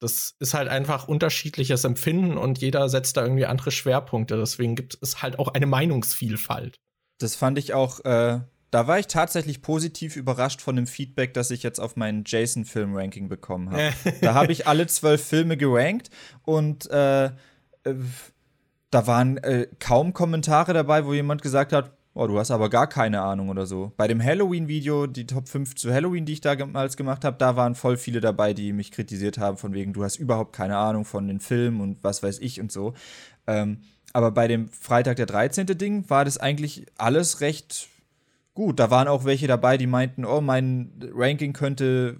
das 0.00 0.36
ist 0.38 0.54
halt 0.54 0.68
einfach 0.68 1.08
unterschiedliches 1.08 1.82
Empfinden 1.84 2.36
und 2.36 2.58
jeder 2.58 2.88
setzt 2.88 3.16
da 3.16 3.22
irgendwie 3.22 3.46
andere 3.46 3.72
Schwerpunkte. 3.72 4.36
Deswegen 4.36 4.76
gibt 4.76 4.96
es 5.00 5.22
halt 5.22 5.38
auch 5.40 5.48
eine 5.48 5.66
Meinungsvielfalt. 5.66 6.78
Das 7.18 7.34
fand 7.34 7.58
ich 7.58 7.74
auch, 7.74 8.04
äh, 8.04 8.40
da 8.70 8.86
war 8.86 8.98
ich 9.00 9.08
tatsächlich 9.08 9.60
positiv 9.60 10.14
überrascht 10.14 10.60
von 10.60 10.76
dem 10.76 10.86
Feedback, 10.86 11.34
das 11.34 11.50
ich 11.50 11.64
jetzt 11.64 11.80
auf 11.80 11.96
meinen 11.96 12.22
Jason-Film-Ranking 12.24 13.28
bekommen 13.28 13.70
habe. 13.70 13.92
da 14.20 14.34
habe 14.34 14.52
ich 14.52 14.68
alle 14.68 14.86
zwölf 14.86 15.24
Filme 15.24 15.56
gerankt 15.56 16.10
und 16.42 16.88
äh, 16.90 17.26
äh, 17.26 17.30
da 18.90 19.06
waren 19.06 19.36
äh, 19.38 19.66
kaum 19.80 20.12
Kommentare 20.12 20.74
dabei, 20.74 21.06
wo 21.06 21.12
jemand 21.12 21.42
gesagt 21.42 21.72
hat, 21.72 21.97
Oh, 22.20 22.26
du 22.26 22.36
hast 22.36 22.50
aber 22.50 22.68
gar 22.68 22.88
keine 22.88 23.20
Ahnung 23.20 23.48
oder 23.48 23.64
so. 23.64 23.92
Bei 23.96 24.08
dem 24.08 24.20
Halloween-Video, 24.20 25.06
die 25.06 25.24
Top 25.24 25.48
5 25.48 25.76
zu 25.76 25.94
Halloween, 25.94 26.26
die 26.26 26.32
ich 26.32 26.40
damals 26.40 26.96
gemacht 26.96 27.24
habe, 27.24 27.36
da 27.38 27.54
waren 27.54 27.76
voll 27.76 27.96
viele 27.96 28.20
dabei, 28.20 28.54
die 28.54 28.72
mich 28.72 28.90
kritisiert 28.90 29.38
haben, 29.38 29.56
von 29.56 29.72
wegen, 29.72 29.92
du 29.92 30.02
hast 30.02 30.16
überhaupt 30.16 30.52
keine 30.52 30.76
Ahnung 30.78 31.04
von 31.04 31.28
den 31.28 31.38
Filmen 31.38 31.80
und 31.80 32.02
was 32.02 32.24
weiß 32.24 32.40
ich 32.40 32.60
und 32.60 32.72
so. 32.72 32.94
Ähm, 33.46 33.82
aber 34.12 34.32
bei 34.32 34.48
dem 34.48 34.68
Freitag 34.68 35.14
der 35.14 35.26
13. 35.26 35.66
Ding 35.78 36.10
war 36.10 36.24
das 36.24 36.38
eigentlich 36.38 36.86
alles 36.96 37.40
recht 37.40 37.86
gut. 38.52 38.80
Da 38.80 38.90
waren 38.90 39.06
auch 39.06 39.24
welche 39.24 39.46
dabei, 39.46 39.78
die 39.78 39.86
meinten, 39.86 40.24
oh, 40.24 40.40
mein 40.40 40.90
Ranking 41.14 41.52
könnte 41.52 42.18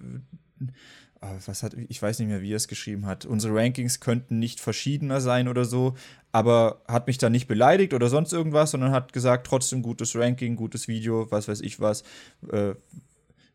was 1.21 1.63
hat, 1.63 1.75
ich 1.75 2.01
weiß 2.01 2.19
nicht 2.19 2.29
mehr, 2.29 2.43
wie 2.43 2.53
er 2.53 2.57
es 2.57 2.69
geschrieben 2.69 3.07
hat. 3.07 3.25
Unsere 3.25 3.55
Rankings 3.55 4.01
könnten 4.01 4.39
nicht 4.39 4.61
verschiedener 4.61 5.21
sein 5.21 5.49
oder 5.49 5.65
so, 5.65 5.95
aber 6.33 6.83
hat 6.87 7.07
mich 7.07 7.19
da 7.19 7.31
nicht 7.31 7.49
beleidigt 7.49 7.95
oder 7.95 8.09
sonst 8.09 8.33
irgendwas, 8.33 8.71
sondern 8.71 8.93
hat 8.93 9.13
gesagt, 9.13 9.47
trotzdem 9.47 9.83
gutes 9.83 10.15
Ranking, 10.15 10.57
gutes 10.57 10.89
Video, 10.89 11.31
was 11.31 11.49
weiß 11.49 11.61
ich 11.61 11.81
was. 11.81 12.03
Äh, 12.51 12.75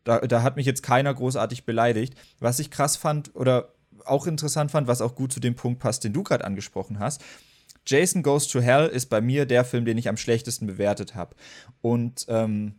da, 0.04 0.20
da 0.20 0.42
hat 0.42 0.56
mich 0.56 0.66
jetzt 0.66 0.82
keiner 0.82 1.14
großartig 1.14 1.64
beleidigt. 1.64 2.14
Was 2.38 2.58
ich 2.58 2.70
krass 2.70 2.96
fand 2.96 3.34
oder 3.34 3.70
auch 4.04 4.26
interessant 4.26 4.70
fand, 4.70 4.86
was 4.86 5.00
auch 5.00 5.14
gut 5.14 5.32
zu 5.32 5.40
dem 5.40 5.54
Punkt 5.54 5.80
passt, 5.80 6.04
den 6.04 6.12
du 6.12 6.22
gerade 6.22 6.44
angesprochen 6.44 6.98
hast. 6.98 7.24
Jason 7.86 8.22
Goes 8.22 8.48
to 8.48 8.60
Hell 8.60 8.86
ist 8.86 9.06
bei 9.06 9.20
mir 9.20 9.46
der 9.46 9.64
Film, 9.64 9.84
den 9.84 9.98
ich 9.98 10.08
am 10.08 10.16
schlechtesten 10.16 10.66
bewertet 10.66 11.14
habe. 11.14 11.34
Und 11.80 12.26
ähm, 12.28 12.74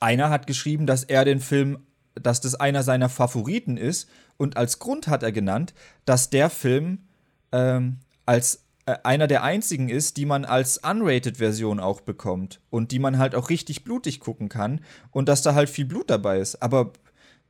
einer 0.00 0.30
hat 0.30 0.46
geschrieben, 0.46 0.86
dass 0.86 1.04
er 1.04 1.24
den 1.24 1.40
Film 1.40 1.86
dass 2.14 2.40
das 2.40 2.54
einer 2.54 2.82
seiner 2.82 3.08
Favoriten 3.08 3.76
ist. 3.76 4.08
Und 4.36 4.56
als 4.56 4.78
Grund 4.78 5.08
hat 5.08 5.22
er 5.22 5.32
genannt, 5.32 5.74
dass 6.04 6.30
der 6.30 6.50
Film 6.50 6.98
ähm, 7.52 7.98
als 8.26 8.64
äh, 8.86 8.96
einer 9.04 9.26
der 9.26 9.42
einzigen 9.42 9.88
ist, 9.88 10.16
die 10.16 10.26
man 10.26 10.44
als 10.44 10.78
Unrated-Version 10.78 11.80
auch 11.80 12.00
bekommt. 12.00 12.60
Und 12.70 12.92
die 12.92 12.98
man 12.98 13.18
halt 13.18 13.34
auch 13.34 13.50
richtig 13.50 13.84
blutig 13.84 14.20
gucken 14.20 14.48
kann. 14.48 14.80
Und 15.10 15.28
dass 15.28 15.42
da 15.42 15.54
halt 15.54 15.70
viel 15.70 15.86
Blut 15.86 16.10
dabei 16.10 16.38
ist. 16.38 16.62
Aber 16.62 16.92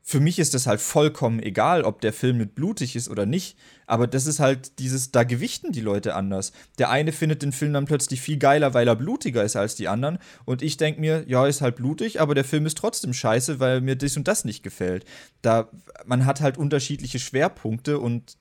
für 0.03 0.21
mich 0.21 0.39
ist 0.39 0.55
das 0.55 0.67
halt 0.67 0.81
vollkommen 0.81 1.41
egal, 1.41 1.83
ob 1.83 2.01
der 2.01 2.13
Film 2.13 2.39
mit 2.39 2.55
blutig 2.55 2.97
ist 2.97 3.09
oder 3.09 3.27
nicht. 3.27 3.57
Aber 3.87 4.07
das 4.07 4.27
ist 4.27 4.41
halt 4.41 4.79
dieses, 4.79 5.13
da 5.13 5.25
gewichten 5.25 5.73
die 5.73 5.81
Leute 5.81 6.15
anders. 6.15 6.53
Der 6.79 6.91
eine 6.91 7.13
findet 7.13 7.43
den 7.43 7.53
Film 7.53 7.73
dann 7.73 7.85
plötzlich 7.85 8.21
viel 8.21 8.39
geiler, 8.39 8.73
weil 8.73 8.89
er 8.89 8.97
blutiger 8.97 9.45
ist 9.45 9.57
als 9.57 9.75
die 9.75 9.89
anderen. 9.89 10.19
Und 10.45 10.63
ich 10.63 10.77
denke 10.77 11.01
mir, 11.01 11.25
ja, 11.29 11.47
ist 11.47 11.61
halt 11.61 11.77
blutig, 11.77 12.21
aber 12.21 12.35
der 12.35 12.45
Film 12.45 12.67
ist 12.67 12.79
trotzdem 12.79 13.13
scheiße, 13.13 13.61
weil 13.61 13.81
mir 13.81 13.97
das 13.97 14.17
und 14.17 14.27
das 14.27 14.45
nicht 14.45 14.63
gefällt. 14.63 15.05
Da, 15.43 15.69
man 16.07 16.25
hat 16.25 16.41
halt 16.41 16.57
unterschiedliche 16.57 17.19
Schwerpunkte 17.19 17.99
und 17.99 18.37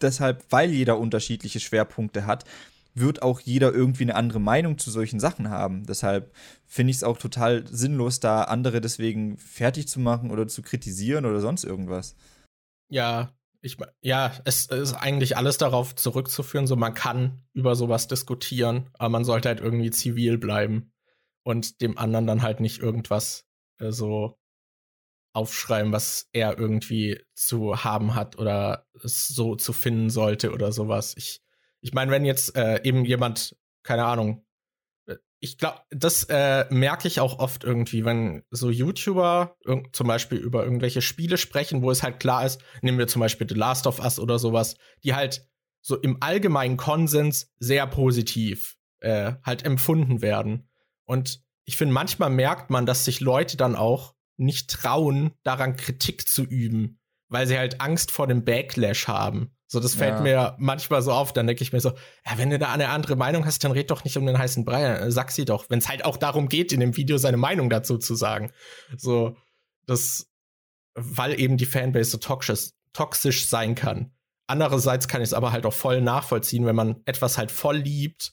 deshalb, 0.00 0.44
weil 0.50 0.70
jeder 0.70 0.98
unterschiedliche 0.98 1.60
Schwerpunkte 1.60 2.26
hat, 2.26 2.44
wird 2.94 3.22
auch 3.22 3.40
jeder 3.40 3.72
irgendwie 3.72 4.04
eine 4.04 4.14
andere 4.14 4.40
Meinung 4.40 4.78
zu 4.78 4.90
solchen 4.90 5.20
Sachen 5.20 5.50
haben. 5.50 5.84
Deshalb 5.86 6.32
finde 6.74 6.90
ich 6.90 6.96
es 6.96 7.04
auch 7.04 7.18
total 7.18 7.64
sinnlos, 7.68 8.18
da 8.18 8.42
andere 8.42 8.80
deswegen 8.80 9.38
fertig 9.38 9.86
zu 9.86 10.00
machen 10.00 10.32
oder 10.32 10.48
zu 10.48 10.60
kritisieren 10.60 11.24
oder 11.24 11.40
sonst 11.40 11.62
irgendwas. 11.62 12.16
Ja, 12.88 13.32
ich, 13.60 13.76
ja, 14.00 14.32
es 14.44 14.66
ist 14.66 14.94
eigentlich 14.94 15.36
alles 15.36 15.56
darauf 15.56 15.94
zurückzuführen, 15.94 16.66
so 16.66 16.74
man 16.74 16.92
kann 16.92 17.44
über 17.52 17.76
sowas 17.76 18.08
diskutieren, 18.08 18.90
aber 18.94 19.08
man 19.08 19.24
sollte 19.24 19.50
halt 19.50 19.60
irgendwie 19.60 19.90
zivil 19.90 20.36
bleiben 20.36 20.92
und 21.44 21.80
dem 21.80 21.96
anderen 21.96 22.26
dann 22.26 22.42
halt 22.42 22.58
nicht 22.58 22.80
irgendwas 22.80 23.46
äh, 23.78 23.92
so 23.92 24.36
aufschreiben, 25.32 25.92
was 25.92 26.28
er 26.32 26.58
irgendwie 26.58 27.22
zu 27.34 27.84
haben 27.84 28.16
hat 28.16 28.36
oder 28.36 28.88
es 29.00 29.28
so 29.28 29.54
zu 29.54 29.72
finden 29.72 30.10
sollte 30.10 30.52
oder 30.52 30.72
sowas. 30.72 31.14
Ich 31.16 31.40
ich 31.80 31.92
meine, 31.92 32.10
wenn 32.10 32.24
jetzt 32.24 32.56
äh, 32.56 32.82
eben 32.82 33.04
jemand, 33.04 33.56
keine 33.84 34.06
Ahnung, 34.06 34.43
ich 35.44 35.58
glaube, 35.58 35.80
das 35.90 36.24
äh, 36.30 36.64
merke 36.70 37.06
ich 37.06 37.20
auch 37.20 37.38
oft 37.38 37.64
irgendwie, 37.64 38.06
wenn 38.06 38.44
so 38.50 38.70
YouTuber 38.70 39.58
zum 39.92 40.06
Beispiel 40.06 40.38
über 40.38 40.64
irgendwelche 40.64 41.02
Spiele 41.02 41.36
sprechen, 41.36 41.82
wo 41.82 41.90
es 41.90 42.02
halt 42.02 42.18
klar 42.18 42.46
ist, 42.46 42.62
nehmen 42.80 42.96
wir 42.96 43.08
zum 43.08 43.20
Beispiel 43.20 43.46
The 43.46 43.54
Last 43.54 43.86
of 43.86 43.98
Us 43.98 44.18
oder 44.18 44.38
sowas, 44.38 44.76
die 45.04 45.14
halt 45.14 45.46
so 45.82 45.96
im 46.00 46.22
allgemeinen 46.22 46.78
Konsens 46.78 47.52
sehr 47.58 47.86
positiv 47.86 48.78
äh, 49.00 49.34
halt 49.42 49.66
empfunden 49.66 50.22
werden. 50.22 50.70
Und 51.04 51.42
ich 51.66 51.76
finde, 51.76 51.92
manchmal 51.92 52.30
merkt 52.30 52.70
man, 52.70 52.86
dass 52.86 53.04
sich 53.04 53.20
Leute 53.20 53.58
dann 53.58 53.76
auch 53.76 54.14
nicht 54.38 54.70
trauen, 54.70 55.32
daran 55.42 55.76
Kritik 55.76 56.26
zu 56.26 56.42
üben, 56.42 57.00
weil 57.28 57.46
sie 57.46 57.58
halt 57.58 57.82
Angst 57.82 58.10
vor 58.12 58.26
dem 58.28 58.46
Backlash 58.46 59.08
haben. 59.08 59.54
So, 59.74 59.80
das 59.80 59.96
fällt 59.96 60.14
ja. 60.14 60.20
mir 60.20 60.54
manchmal 60.58 61.02
so 61.02 61.10
auf. 61.10 61.32
Dann 61.32 61.48
denke 61.48 61.64
ich 61.64 61.72
mir 61.72 61.80
so, 61.80 61.90
ja, 61.90 62.38
wenn 62.38 62.50
du 62.50 62.60
da 62.60 62.72
eine 62.72 62.90
andere 62.90 63.16
Meinung 63.16 63.44
hast, 63.44 63.64
dann 63.64 63.72
red 63.72 63.90
doch 63.90 64.04
nicht 64.04 64.16
um 64.16 64.24
den 64.24 64.38
heißen 64.38 64.64
Brei, 64.64 64.84
äh, 64.84 65.10
sag 65.10 65.32
sie 65.32 65.44
doch. 65.44 65.68
Wenn 65.68 65.80
es 65.80 65.88
halt 65.88 66.04
auch 66.04 66.16
darum 66.16 66.48
geht, 66.48 66.72
in 66.72 66.78
dem 66.78 66.96
Video 66.96 67.18
seine 67.18 67.36
Meinung 67.36 67.70
dazu 67.70 67.98
zu 67.98 68.14
sagen. 68.14 68.52
So, 68.96 69.36
das, 69.84 70.30
weil 70.94 71.40
eben 71.40 71.56
die 71.56 71.66
Fanbase 71.66 72.12
so 72.12 72.18
toxisch, 72.18 72.70
toxisch 72.92 73.48
sein 73.48 73.74
kann. 73.74 74.12
Andererseits 74.46 75.08
kann 75.08 75.22
ich 75.22 75.30
es 75.30 75.34
aber 75.34 75.50
halt 75.50 75.66
auch 75.66 75.72
voll 75.72 76.00
nachvollziehen, 76.00 76.66
wenn 76.66 76.76
man 76.76 77.02
etwas 77.04 77.36
halt 77.36 77.50
voll 77.50 77.78
liebt 77.78 78.32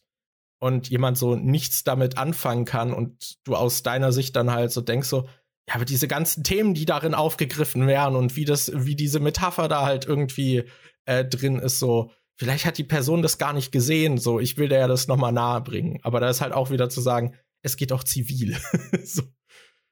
und 0.59 0.89
jemand 0.89 1.17
so 1.17 1.35
nichts 1.35 1.83
damit 1.83 2.19
anfangen 2.19 2.65
kann 2.65 2.93
und 2.93 3.43
du 3.45 3.55
aus 3.55 3.81
deiner 3.81 4.11
Sicht 4.11 4.35
dann 4.35 4.51
halt 4.51 4.71
so 4.71 4.81
denkst 4.81 5.07
so, 5.07 5.27
ja, 5.67 5.75
aber 5.75 5.85
diese 5.85 6.07
ganzen 6.07 6.43
Themen, 6.43 6.73
die 6.73 6.85
darin 6.85 7.13
aufgegriffen 7.13 7.87
werden 7.87 8.15
und 8.15 8.35
wie 8.35 8.45
das, 8.45 8.71
wie 8.73 8.95
diese 8.95 9.19
Metapher 9.19 9.67
da 9.67 9.85
halt 9.85 10.05
irgendwie 10.05 10.65
äh, 11.05 11.25
drin 11.25 11.59
ist, 11.59 11.79
so, 11.79 12.11
vielleicht 12.35 12.65
hat 12.65 12.77
die 12.77 12.83
Person 12.83 13.21
das 13.21 13.37
gar 13.37 13.53
nicht 13.53 13.71
gesehen, 13.71 14.17
so, 14.17 14.39
ich 14.39 14.57
will 14.57 14.69
der 14.69 14.79
ja 14.79 14.87
das 14.87 15.07
nochmal 15.07 15.31
nahe 15.31 15.61
bringen. 15.61 15.99
Aber 16.03 16.19
da 16.19 16.29
ist 16.29 16.41
halt 16.41 16.53
auch 16.53 16.71
wieder 16.71 16.89
zu 16.89 17.01
sagen, 17.01 17.35
es 17.61 17.77
geht 17.77 17.91
auch 17.91 18.03
zivil. 18.03 18.57
so, 19.03 19.23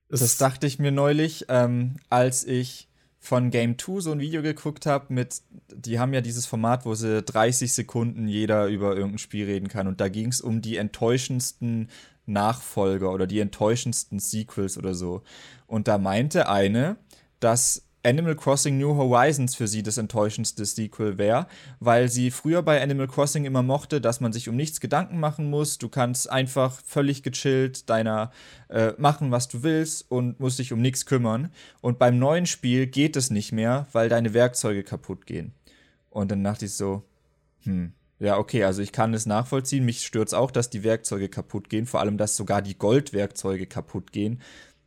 das 0.09 0.37
dachte 0.37 0.67
ich 0.67 0.79
mir 0.79 0.91
neulich, 0.91 1.45
ähm, 1.49 1.97
als 2.09 2.43
ich 2.43 2.89
von 3.19 3.51
Game 3.51 3.77
2 3.77 3.99
so 3.99 4.11
ein 4.11 4.19
Video 4.19 4.41
geguckt 4.41 4.85
habe 4.85 5.13
mit, 5.13 5.41
die 5.75 5.99
haben 5.99 6.13
ja 6.13 6.21
dieses 6.21 6.45
Format, 6.45 6.85
wo 6.85 6.95
sie 6.95 7.21
30 7.21 7.71
Sekunden 7.71 8.27
jeder 8.27 8.67
über 8.67 8.95
irgendein 8.95 9.17
Spiel 9.17 9.45
reden 9.45 9.67
kann. 9.67 9.87
Und 9.87 9.99
da 9.99 10.07
ging 10.07 10.29
es 10.29 10.41
um 10.41 10.61
die 10.61 10.77
enttäuschendsten 10.77 11.89
Nachfolger 12.25 13.11
oder 13.11 13.27
die 13.27 13.39
enttäuschendsten 13.39 14.19
Sequels 14.19 14.77
oder 14.77 14.93
so. 14.93 15.21
Und 15.67 15.87
da 15.87 15.97
meinte 15.97 16.47
eine, 16.47 16.97
dass 17.39 17.88
Animal 18.03 18.35
Crossing 18.35 18.77
New 18.77 18.95
Horizons 18.95 19.55
für 19.55 19.67
sie 19.67 19.83
das 19.83 19.97
enttäuschendste 19.97 20.63
Sequel 20.63 21.17
wäre, 21.17 21.47
weil 21.81 22.07
sie 22.07 22.31
früher 22.31 22.61
bei 22.61 22.81
Animal 22.81 23.07
Crossing 23.07 23.43
immer 23.43 23.61
mochte, 23.61 23.99
dass 23.99 24.21
man 24.21 24.31
sich 24.31 24.47
um 24.47 24.55
nichts 24.55 24.79
Gedanken 24.79 25.19
machen 25.19 25.49
muss. 25.49 25.77
Du 25.79 25.89
kannst 25.89 26.29
einfach 26.29 26.79
völlig 26.85 27.23
gechillt 27.23 27.89
deiner 27.89 28.31
äh, 28.69 28.93
machen, 28.97 29.31
was 29.31 29.49
du 29.49 29.63
willst 29.63 30.09
und 30.09 30.39
musst 30.39 30.59
dich 30.59 30.71
um 30.71 30.81
nichts 30.81 31.05
kümmern. 31.05 31.49
Und 31.81 31.99
beim 31.99 32.17
neuen 32.17 32.45
Spiel 32.45 32.87
geht 32.87 33.17
es 33.17 33.31
nicht 33.31 33.51
mehr, 33.51 33.87
weil 33.91 34.07
deine 34.07 34.33
Werkzeuge 34.33 34.83
kaputt 34.83 35.25
gehen. 35.25 35.53
Und 36.09 36.31
dann 36.31 36.43
dachte 36.43 36.65
ich 36.65 36.73
so, 36.73 37.03
hm, 37.63 37.91
ja, 38.19 38.37
okay, 38.37 38.63
also 38.63 38.81
ich 38.81 38.93
kann 38.93 39.13
es 39.13 39.25
nachvollziehen. 39.25 39.83
Mich 39.83 40.05
stört 40.05 40.29
es 40.29 40.33
auch, 40.33 40.51
dass 40.51 40.69
die 40.69 40.83
Werkzeuge 40.83 41.27
kaputt 41.27 41.69
gehen, 41.69 41.85
vor 41.85 41.99
allem, 41.99 42.17
dass 42.17 42.37
sogar 42.37 42.61
die 42.61 42.77
Goldwerkzeuge 42.77 43.65
kaputt 43.65 44.11
gehen. 44.13 44.41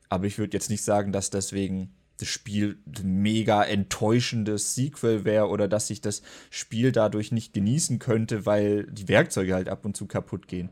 Aber 0.08 0.26
ich 0.26 0.38
würde 0.38 0.56
jetzt 0.56 0.70
nicht 0.70 0.82
sagen, 0.82 1.12
dass 1.12 1.30
deswegen 1.30 1.94
das 2.22 2.28
Spiel 2.28 2.78
ein 2.86 3.20
mega 3.20 3.62
enttäuschendes 3.62 4.74
Sequel 4.74 5.24
wäre 5.24 5.48
oder 5.48 5.68
dass 5.68 5.90
ich 5.90 6.00
das 6.00 6.22
Spiel 6.50 6.92
dadurch 6.92 7.32
nicht 7.32 7.52
genießen 7.52 7.98
könnte, 7.98 8.46
weil 8.46 8.86
die 8.86 9.08
Werkzeuge 9.08 9.54
halt 9.54 9.68
ab 9.68 9.84
und 9.84 9.96
zu 9.96 10.06
kaputt 10.06 10.46
gehen. 10.48 10.70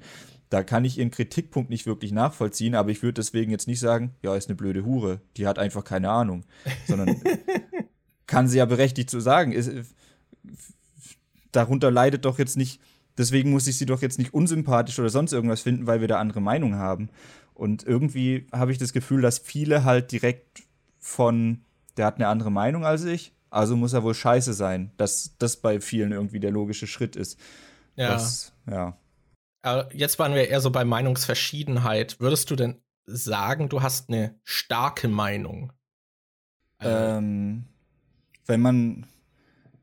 Da 0.49 0.63
kann 0.63 0.85
ich 0.85 0.99
ihren 0.99 1.11
Kritikpunkt 1.11 1.71
nicht 1.71 1.87
wirklich 1.87 2.13
nachvollziehen, 2.13 2.75
aber 2.75 2.91
ich 2.91 3.03
würde 3.03 3.15
deswegen 3.15 3.51
jetzt 3.51 3.69
nicht 3.69 3.81
sagen, 3.81 4.15
ja, 4.23 4.35
ist 4.35 4.49
eine 4.49 4.57
blöde 4.57 4.85
Hure, 4.85 5.21
die 5.37 5.47
hat 5.47 5.59
einfach 5.59 5.85
keine 5.85 6.11
Ahnung, 6.11 6.45
sondern 6.87 7.21
kann 8.27 8.49
sie 8.49 8.59
ja 8.59 8.65
berechtigt 8.65 9.11
zu 9.11 9.21
sagen, 9.21 9.53
ist, 9.53 9.71
darunter 11.53 11.91
leidet 11.91 12.25
doch 12.25 12.39
jetzt 12.39 12.57
nicht, 12.57 12.81
deswegen 13.19 13.51
muss 13.51 13.67
ich 13.67 13.77
sie 13.77 13.87
doch 13.87 14.03
jetzt 14.03 14.19
nicht 14.19 14.35
unsympathisch 14.35 14.99
oder 14.99 15.11
sonst 15.11 15.33
irgendwas 15.33 15.63
finden, 15.63 15.87
weil 15.87 16.01
wir 16.01 16.09
da 16.09 16.19
andere 16.19 16.41
Meinung 16.41 16.77
haben. 16.77 17.11
Und 17.55 17.85
irgendwie 17.85 18.47
habe 18.53 18.73
ich 18.73 18.79
das 18.79 18.93
Gefühl, 18.93 19.21
dass 19.21 19.39
viele 19.39 19.85
halt 19.85 20.13
direkt 20.13 20.63
von, 21.01 21.65
der 21.97 22.07
hat 22.07 22.17
eine 22.17 22.29
andere 22.29 22.53
Meinung 22.53 22.85
als 22.85 23.05
ich, 23.05 23.35
also 23.51 23.75
muss 23.77 23.93
er 23.93 24.05
wohl 24.05 24.15
scheiße 24.15 24.53
sein, 24.53 24.93
dass 24.97 25.37
das 25.39 25.57
bei 25.57 25.81
vielen 25.81 26.13
irgendwie 26.13 26.39
der 26.39 26.53
logische 26.53 26.87
Schritt 26.87 27.17
ist. 27.17 27.39
Ja. 27.97 28.13
Das, 28.13 28.53
ja. 28.71 28.97
Jetzt 29.93 30.19
waren 30.19 30.35
wir 30.35 30.49
eher 30.49 30.61
so 30.61 30.71
bei 30.71 30.85
Meinungsverschiedenheit. 30.85 32.21
Würdest 32.21 32.51
du 32.51 32.57
denn 32.57 32.81
sagen, 33.07 33.69
du 33.69 33.83
hast 33.83 34.09
eine 34.09 34.39
starke 34.45 35.09
Meinung? 35.09 35.73
Also 36.79 36.97
ähm, 36.97 37.65
wenn 38.47 38.61
man, 38.61 39.07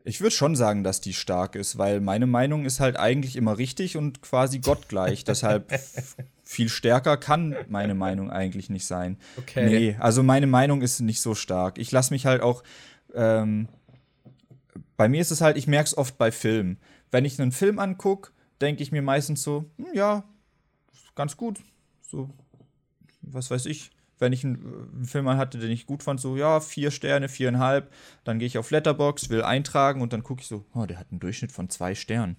Ich 0.03 0.21
würde 0.21 0.35
schon 0.35 0.55
sagen, 0.55 0.83
dass 0.83 1.01
die 1.01 1.13
stark 1.13 1.55
ist, 1.55 1.77
weil 1.77 1.99
meine 1.99 2.25
Meinung 2.25 2.65
ist 2.65 2.79
halt 2.79 2.97
eigentlich 2.97 3.35
immer 3.35 3.57
richtig 3.57 3.97
und 3.97 4.21
quasi 4.21 4.59
gottgleich. 4.59 5.23
Deshalb 5.25 5.71
viel 6.47 6.69
stärker 6.69 7.17
kann 7.17 7.55
meine 7.67 7.93
Meinung 7.93 8.31
eigentlich 8.31 8.69
nicht 8.69 8.85
sein. 8.85 9.17
Okay. 9.37 9.65
Nee, 9.65 9.97
also 9.99 10.23
meine 10.23 10.47
Meinung 10.47 10.81
ist 10.81 11.01
nicht 11.01 11.19
so 11.19 11.35
stark. 11.35 11.77
Ich 11.77 11.91
lasse 11.91 12.13
mich 12.13 12.25
halt 12.25 12.41
auch. 12.41 12.63
Ähm, 13.13 13.67
bei 14.95 15.09
mir 15.09 15.21
ist 15.21 15.31
es 15.31 15.41
halt, 15.41 15.57
ich 15.57 15.67
merke 15.67 15.87
es 15.87 15.97
oft 15.97 16.17
bei 16.17 16.31
Filmen. 16.31 16.77
Wenn 17.11 17.25
ich 17.25 17.39
einen 17.39 17.51
Film 17.51 17.79
angucke, 17.79 18.31
denke 18.61 18.81
ich 18.81 18.91
mir 18.91 19.01
meistens 19.01 19.43
so, 19.43 19.69
hm, 19.77 19.87
ja, 19.93 20.23
ganz 21.15 21.35
gut. 21.35 21.59
So, 22.01 22.29
was 23.21 23.51
weiß 23.51 23.65
ich, 23.65 23.91
wenn 24.17 24.31
ich 24.31 24.45
einen, 24.45 24.89
einen 24.95 25.05
Film 25.05 25.27
hatte, 25.27 25.59
den 25.59 25.69
ich 25.69 25.85
gut 25.85 26.01
fand, 26.01 26.21
so, 26.21 26.37
ja, 26.37 26.61
vier 26.61 26.91
Sterne, 26.91 27.27
viereinhalb, 27.27 27.91
dann 28.23 28.39
gehe 28.39 28.47
ich 28.47 28.57
auf 28.57 28.71
Letterbox, 28.71 29.29
will 29.29 29.41
eintragen 29.41 30.01
und 30.01 30.13
dann 30.13 30.23
gucke 30.23 30.41
ich 30.41 30.47
so, 30.47 30.65
oh, 30.73 30.85
der 30.85 30.97
hat 30.97 31.07
einen 31.11 31.19
Durchschnitt 31.19 31.51
von 31.51 31.69
zwei 31.69 31.93
Sternen. 31.93 32.37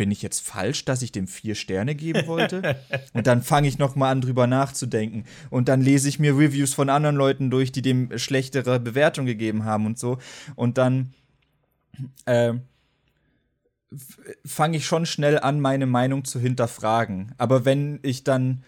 Bin 0.00 0.10
ich 0.10 0.22
jetzt 0.22 0.40
falsch, 0.40 0.86
dass 0.86 1.02
ich 1.02 1.12
dem 1.12 1.26
vier 1.26 1.54
Sterne 1.54 1.94
geben 1.94 2.26
wollte? 2.26 2.80
und 3.12 3.26
dann 3.26 3.42
fange 3.42 3.68
ich 3.68 3.76
noch 3.76 3.96
mal 3.96 4.10
an, 4.10 4.22
drüber 4.22 4.46
nachzudenken. 4.46 5.24
Und 5.50 5.68
dann 5.68 5.82
lese 5.82 6.08
ich 6.08 6.18
mir 6.18 6.38
Reviews 6.38 6.72
von 6.72 6.88
anderen 6.88 7.16
Leuten 7.16 7.50
durch, 7.50 7.70
die 7.70 7.82
dem 7.82 8.16
schlechtere 8.16 8.80
Bewertung 8.80 9.26
gegeben 9.26 9.66
haben 9.66 9.84
und 9.84 9.98
so. 9.98 10.16
Und 10.56 10.78
dann 10.78 11.12
äh, 12.24 12.54
fange 14.46 14.78
ich 14.78 14.86
schon 14.86 15.04
schnell 15.04 15.38
an, 15.38 15.60
meine 15.60 15.84
Meinung 15.84 16.24
zu 16.24 16.40
hinterfragen. 16.40 17.34
Aber 17.36 17.66
wenn 17.66 17.98
ich 18.00 18.24
dann 18.24 18.64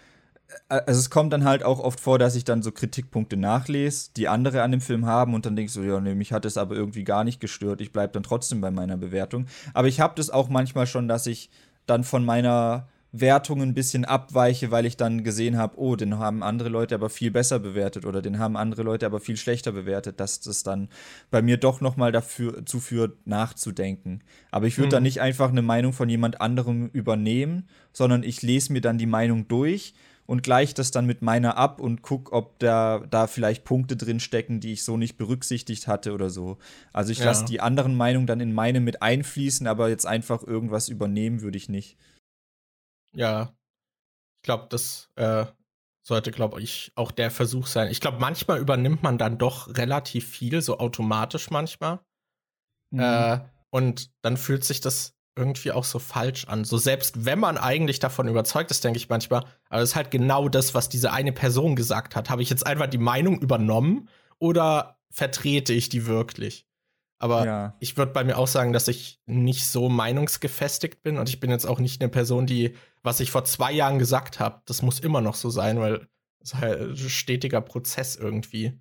also 0.68 0.98
es 0.98 1.10
kommt 1.10 1.32
dann 1.32 1.44
halt 1.44 1.62
auch 1.62 1.80
oft 1.80 2.00
vor, 2.00 2.18
dass 2.18 2.34
ich 2.34 2.44
dann 2.44 2.62
so 2.62 2.72
Kritikpunkte 2.72 3.36
nachlese, 3.36 4.10
die 4.16 4.28
andere 4.28 4.62
an 4.62 4.70
dem 4.70 4.80
Film 4.80 5.06
haben 5.06 5.34
und 5.34 5.46
dann 5.46 5.56
denke 5.56 5.68
ich 5.68 5.72
so, 5.72 5.82
ja, 5.82 6.00
nee, 6.00 6.14
mich 6.14 6.32
hat 6.32 6.44
es 6.44 6.56
aber 6.56 6.74
irgendwie 6.74 7.04
gar 7.04 7.24
nicht 7.24 7.40
gestört. 7.40 7.80
Ich 7.80 7.92
bleibe 7.92 8.12
dann 8.12 8.22
trotzdem 8.22 8.60
bei 8.60 8.70
meiner 8.70 8.96
Bewertung. 8.96 9.46
Aber 9.74 9.88
ich 9.88 10.00
habe 10.00 10.14
das 10.16 10.30
auch 10.30 10.48
manchmal 10.48 10.86
schon, 10.86 11.08
dass 11.08 11.26
ich 11.26 11.50
dann 11.86 12.04
von 12.04 12.24
meiner 12.24 12.88
Wertung 13.12 13.60
ein 13.60 13.74
bisschen 13.74 14.06
abweiche, 14.06 14.70
weil 14.70 14.86
ich 14.86 14.96
dann 14.96 15.22
gesehen 15.22 15.58
habe, 15.58 15.78
oh, 15.78 15.96
den 15.96 16.18
haben 16.18 16.42
andere 16.42 16.70
Leute 16.70 16.94
aber 16.94 17.10
viel 17.10 17.30
besser 17.30 17.58
bewertet 17.58 18.06
oder 18.06 18.22
den 18.22 18.38
haben 18.38 18.56
andere 18.56 18.82
Leute 18.82 19.04
aber 19.04 19.20
viel 19.20 19.36
schlechter 19.36 19.72
bewertet, 19.72 20.18
dass 20.18 20.40
das 20.40 20.62
dann 20.62 20.88
bei 21.30 21.42
mir 21.42 21.58
doch 21.58 21.82
noch 21.82 21.98
mal 21.98 22.10
dazu 22.10 22.80
führt, 22.80 23.26
nachzudenken. 23.26 24.22
Aber 24.50 24.66
ich 24.66 24.78
würde 24.78 24.86
mhm. 24.86 24.92
dann 24.92 25.02
nicht 25.02 25.20
einfach 25.20 25.50
eine 25.50 25.60
Meinung 25.60 25.92
von 25.92 26.08
jemand 26.08 26.40
anderem 26.40 26.88
übernehmen, 26.94 27.68
sondern 27.92 28.22
ich 28.22 28.40
lese 28.40 28.72
mir 28.72 28.80
dann 28.80 28.96
die 28.96 29.06
Meinung 29.06 29.46
durch 29.46 29.92
und 30.26 30.42
gleiche 30.42 30.74
das 30.74 30.90
dann 30.90 31.06
mit 31.06 31.22
meiner 31.22 31.56
ab 31.56 31.80
und 31.80 32.02
gucke, 32.02 32.32
ob 32.32 32.58
da, 32.58 33.04
da 33.10 33.26
vielleicht 33.26 33.64
Punkte 33.64 33.96
drin 33.96 34.20
stecken, 34.20 34.60
die 34.60 34.72
ich 34.72 34.84
so 34.84 34.96
nicht 34.96 35.16
berücksichtigt 35.16 35.88
hatte 35.88 36.12
oder 36.12 36.30
so. 36.30 36.58
Also 36.92 37.12
ich 37.12 37.18
ja. 37.18 37.26
lasse 37.26 37.44
die 37.44 37.60
anderen 37.60 37.96
Meinungen 37.96 38.26
dann 38.26 38.40
in 38.40 38.52
meine 38.52 38.80
mit 38.80 39.02
einfließen, 39.02 39.66
aber 39.66 39.88
jetzt 39.88 40.06
einfach 40.06 40.42
irgendwas 40.42 40.88
übernehmen 40.88 41.42
würde 41.42 41.58
ich 41.58 41.68
nicht. 41.68 41.98
Ja, 43.14 43.52
ich 44.40 44.46
glaube, 44.46 44.66
das 44.70 45.10
äh, 45.16 45.46
sollte, 46.02 46.30
glaube 46.30 46.60
ich, 46.60 46.92
auch 46.94 47.10
der 47.10 47.30
Versuch 47.30 47.66
sein. 47.66 47.90
Ich 47.90 48.00
glaube, 48.00 48.18
manchmal 48.18 48.58
übernimmt 48.58 49.02
man 49.02 49.18
dann 49.18 49.38
doch 49.38 49.76
relativ 49.76 50.26
viel, 50.28 50.62
so 50.62 50.78
automatisch 50.78 51.50
manchmal. 51.50 52.00
Mhm. 52.90 53.00
Äh, 53.00 53.40
und 53.70 54.10
dann 54.22 54.36
fühlt 54.36 54.64
sich 54.64 54.80
das 54.80 55.14
irgendwie 55.36 55.72
auch 55.72 55.84
so 55.84 55.98
falsch 55.98 56.46
an. 56.46 56.64
So 56.64 56.76
selbst 56.76 57.24
wenn 57.24 57.38
man 57.38 57.56
eigentlich 57.56 57.98
davon 57.98 58.28
überzeugt 58.28 58.70
ist, 58.70 58.84
denke 58.84 58.98
ich 58.98 59.08
manchmal, 59.08 59.44
aber 59.68 59.82
es 59.82 59.90
ist 59.90 59.96
halt 59.96 60.10
genau 60.10 60.48
das, 60.48 60.74
was 60.74 60.88
diese 60.88 61.12
eine 61.12 61.32
Person 61.32 61.76
gesagt 61.76 62.16
hat. 62.16 62.28
Habe 62.30 62.42
ich 62.42 62.50
jetzt 62.50 62.66
einfach 62.66 62.86
die 62.86 62.98
Meinung 62.98 63.40
übernommen 63.40 64.08
oder 64.38 64.98
vertrete 65.10 65.72
ich 65.72 65.88
die 65.88 66.06
wirklich? 66.06 66.66
Aber 67.18 67.46
ja. 67.46 67.76
ich 67.78 67.96
würde 67.96 68.12
bei 68.12 68.24
mir 68.24 68.36
auch 68.36 68.48
sagen, 68.48 68.72
dass 68.72 68.88
ich 68.88 69.20
nicht 69.26 69.66
so 69.66 69.88
meinungsgefestigt 69.88 71.02
bin 71.02 71.18
und 71.18 71.28
ich 71.28 71.38
bin 71.38 71.50
jetzt 71.50 71.66
auch 71.66 71.78
nicht 71.78 72.02
eine 72.02 72.10
Person, 72.10 72.46
die, 72.46 72.74
was 73.02 73.20
ich 73.20 73.30
vor 73.30 73.44
zwei 73.44 73.72
Jahren 73.72 74.00
gesagt 74.00 74.40
habe, 74.40 74.60
das 74.66 74.82
muss 74.82 74.98
immer 74.98 75.20
noch 75.20 75.36
so 75.36 75.48
sein, 75.48 75.78
weil 75.78 76.08
es 76.40 76.52
ist 76.52 76.60
halt 76.60 76.80
ein 76.80 76.96
stetiger 76.96 77.60
Prozess 77.60 78.16
irgendwie. 78.16 78.80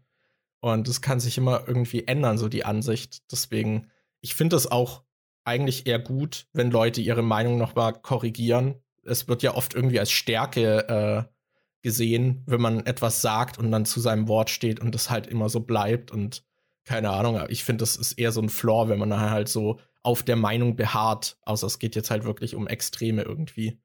Und 0.59 0.87
es 0.87 1.01
kann 1.01 1.19
sich 1.19 1.37
immer 1.37 1.67
irgendwie 1.67 2.07
ändern, 2.07 2.37
so 2.37 2.49
die 2.49 2.65
Ansicht. 2.65 3.21
Deswegen, 3.31 3.91
ich 4.21 4.33
finde 4.33 4.55
es 4.55 4.71
auch 4.71 5.03
eigentlich 5.51 5.85
eher 5.85 5.99
gut, 5.99 6.47
wenn 6.53 6.71
Leute 6.71 7.01
ihre 7.01 7.21
Meinung 7.21 7.57
nochmal 7.57 7.93
korrigieren. 7.93 8.75
Es 9.03 9.27
wird 9.27 9.43
ja 9.43 9.53
oft 9.53 9.73
irgendwie 9.73 9.99
als 9.99 10.11
Stärke 10.11 10.87
äh, 10.87 11.33
gesehen, 11.81 12.43
wenn 12.45 12.61
man 12.61 12.85
etwas 12.85 13.21
sagt 13.21 13.57
und 13.57 13.71
dann 13.71 13.85
zu 13.85 13.99
seinem 13.99 14.27
Wort 14.27 14.49
steht 14.49 14.79
und 14.79 14.95
das 14.95 15.09
halt 15.09 15.27
immer 15.27 15.49
so 15.49 15.59
bleibt 15.59 16.11
und 16.11 16.43
keine 16.83 17.09
Ahnung. 17.11 17.39
Ich 17.49 17.63
finde, 17.63 17.81
das 17.81 17.95
ist 17.95 18.13
eher 18.13 18.31
so 18.31 18.41
ein 18.41 18.49
Flaw, 18.49 18.89
wenn 18.89 18.99
man 18.99 19.19
halt 19.19 19.49
so 19.49 19.79
auf 20.03 20.23
der 20.23 20.35
Meinung 20.35 20.75
beharrt. 20.75 21.37
Außer 21.43 21.67
es 21.67 21.79
geht 21.79 21.95
jetzt 21.95 22.09
halt 22.09 22.23
wirklich 22.23 22.55
um 22.55 22.67
Extreme 22.67 23.21
irgendwie. 23.21 23.79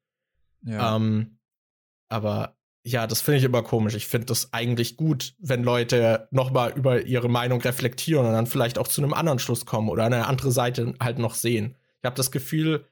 Ja. 0.62 0.96
Ähm, 0.96 1.38
aber 2.08 2.55
ja, 2.86 3.08
das 3.08 3.20
finde 3.20 3.38
ich 3.38 3.44
immer 3.44 3.64
komisch. 3.64 3.94
Ich 3.96 4.06
finde 4.06 4.26
das 4.26 4.52
eigentlich 4.52 4.96
gut, 4.96 5.34
wenn 5.38 5.64
Leute 5.64 6.28
nochmal 6.30 6.70
über 6.76 7.02
ihre 7.02 7.28
Meinung 7.28 7.60
reflektieren 7.60 8.24
und 8.24 8.32
dann 8.32 8.46
vielleicht 8.46 8.78
auch 8.78 8.86
zu 8.86 9.02
einem 9.02 9.12
anderen 9.12 9.40
Schluss 9.40 9.66
kommen 9.66 9.88
oder 9.88 10.04
eine 10.04 10.28
andere 10.28 10.52
Seite 10.52 10.94
halt 11.00 11.18
noch 11.18 11.34
sehen. 11.34 11.74
Ich 12.00 12.06
habe 12.06 12.14
das 12.14 12.30
Gefühl, 12.30 12.86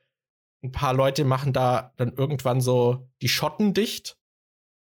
ein 0.65 0.73
paar 0.73 0.95
Leute 0.95 1.25
machen 1.25 1.53
da 1.53 1.93
dann 1.97 2.13
irgendwann 2.13 2.61
so 2.61 3.09
die 3.23 3.29
Schotten 3.29 3.73
dicht. 3.73 4.19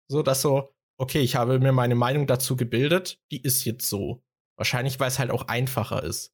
So, 0.10 0.24
dass 0.24 0.42
so, 0.42 0.74
okay, 0.98 1.22
ich 1.22 1.38
habe 1.38 1.58
mir 1.60 1.72
meine 1.72 1.96
Meinung 1.96 2.28
dazu 2.28 2.58
gebildet, 2.58 3.22
die 3.32 3.42
ist 3.42 3.64
jetzt 3.64 3.88
so. 3.88 4.22
Wahrscheinlich, 4.58 5.00
weil 5.00 5.08
es 5.08 5.20
halt 5.20 5.32
auch 5.32 5.48
einfacher 5.48 6.04
ist. 6.04 6.34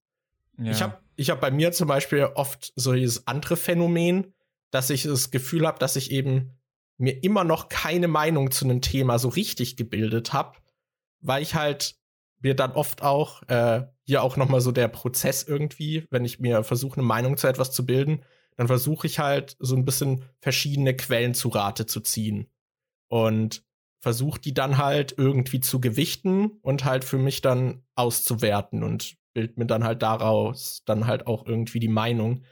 Ja. 0.57 0.71
Ich 0.71 0.81
habe 0.81 0.97
ich 1.15 1.29
hab 1.29 1.41
bei 1.41 1.51
mir 1.51 1.73
zum 1.73 1.87
Beispiel 1.87 2.23
oft 2.23 2.73
so 2.75 2.93
dieses 2.93 3.27
andere 3.27 3.55
Phänomen, 3.55 4.33
dass 4.71 4.89
ich 4.89 5.03
das 5.03 5.29
Gefühl 5.29 5.67
habe, 5.67 5.77
dass 5.77 5.95
ich 5.95 6.09
eben 6.09 6.57
mir 7.03 7.21
immer 7.21 7.43
noch 7.43 7.67
keine 7.67 8.07
Meinung 8.07 8.49
zu 8.49 8.63
einem 8.63 8.81
Thema 8.81 9.19
so 9.19 9.27
richtig 9.27 9.75
gebildet 9.75 10.31
habe, 10.31 10.57
weil 11.19 11.43
ich 11.43 11.53
halt 11.53 11.97
mir 12.39 12.55
dann 12.55 12.71
oft 12.71 13.01
auch 13.01 13.43
äh, 13.49 13.83
hier 14.03 14.23
auch 14.23 14.37
noch 14.37 14.47
mal 14.47 14.61
so 14.61 14.71
der 14.71 14.87
Prozess 14.87 15.43
irgendwie, 15.43 16.07
wenn 16.11 16.23
ich 16.23 16.39
mir 16.39 16.63
versuche 16.63 16.97
eine 16.97 17.05
Meinung 17.05 17.35
zu 17.35 17.47
etwas 17.47 17.71
zu 17.71 17.85
bilden, 17.85 18.23
dann 18.55 18.67
versuche 18.67 19.05
ich 19.07 19.19
halt 19.19 19.57
so 19.59 19.75
ein 19.75 19.83
bisschen 19.83 20.23
verschiedene 20.39 20.95
Quellen 20.95 21.33
zu 21.33 21.49
Rate 21.49 21.85
zu 21.85 21.99
ziehen 21.99 22.49
und 23.09 23.65
versuche 23.99 24.39
die 24.39 24.53
dann 24.53 24.77
halt 24.77 25.15
irgendwie 25.17 25.59
zu 25.59 25.81
gewichten 25.81 26.51
und 26.61 26.85
halt 26.85 27.03
für 27.03 27.17
mich 27.17 27.41
dann 27.41 27.83
auszuwerten 27.95 28.83
und 28.83 29.17
bild 29.33 29.57
mir 29.57 29.65
dann 29.65 29.83
halt 29.83 30.01
daraus 30.01 30.83
dann 30.85 31.05
halt 31.05 31.27
auch 31.27 31.45
irgendwie 31.45 31.79
die 31.79 31.89
Meinung. 31.89 32.43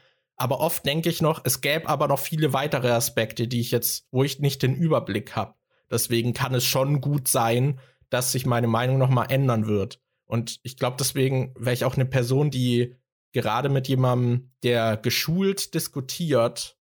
Aber 0.42 0.60
oft 0.60 0.88
denke 0.88 1.08
ich 1.08 1.22
noch, 1.22 1.42
es 1.44 1.62
gäbe 1.62 1.88
aber 1.88 2.08
noch 2.08 2.18
viele 2.18 2.52
weitere 2.52 2.90
Aspekte, 2.90 3.48
die 3.48 3.60
ich 3.60 3.70
jetzt, 3.70 4.08
wo 4.10 4.24
ich 4.24 4.40
nicht 4.40 4.64
den 4.64 4.74
Überblick 4.74 5.36
habe. 5.36 5.54
Deswegen 5.92 6.34
kann 6.34 6.56
es 6.56 6.66
schon 6.66 7.00
gut 7.00 7.28
sein, 7.28 7.80
dass 8.10 8.32
sich 8.32 8.48
meine 8.48 8.66
Meinung 8.66 8.98
noch 8.98 9.12
mal 9.12 9.26
ändern 9.26 9.68
wird. 9.68 10.02
Und 10.26 10.60
ich 10.64 10.78
glaube, 10.78 10.98
deswegen 10.98 11.54
wäre 11.60 11.76
ich 11.76 11.86
auch 11.86 11.94
eine 11.94 12.08
Person, 12.08 12.50
die 12.50 12.96
gerade 13.34 13.70
mit 13.70 13.88
jemandem, 13.88 14.52
der 14.64 14.98
geschult 14.98 15.76
diskutiert, 15.76 16.76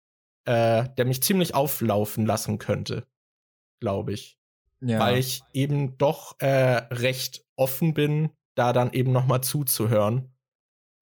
äh, 0.47 0.89
der 0.97 1.05
mich 1.05 1.23
ziemlich 1.23 1.55
auflaufen 1.55 2.25
lassen 2.25 2.57
könnte, 2.57 3.07
glaube 3.79 4.15
ich. 4.15 4.39
Ja. 4.81 5.01
Weil 5.01 5.19
ich 5.19 5.43
eben 5.53 5.99
doch 5.99 6.41
äh, 6.41 6.77
recht 6.95 7.45
offen 7.57 7.93
bin, 7.93 8.31
da 8.55 8.73
dann 8.73 8.95
eben 8.95 9.13
noch 9.13 9.27
mal 9.27 9.43
zuzuhören 9.43 10.33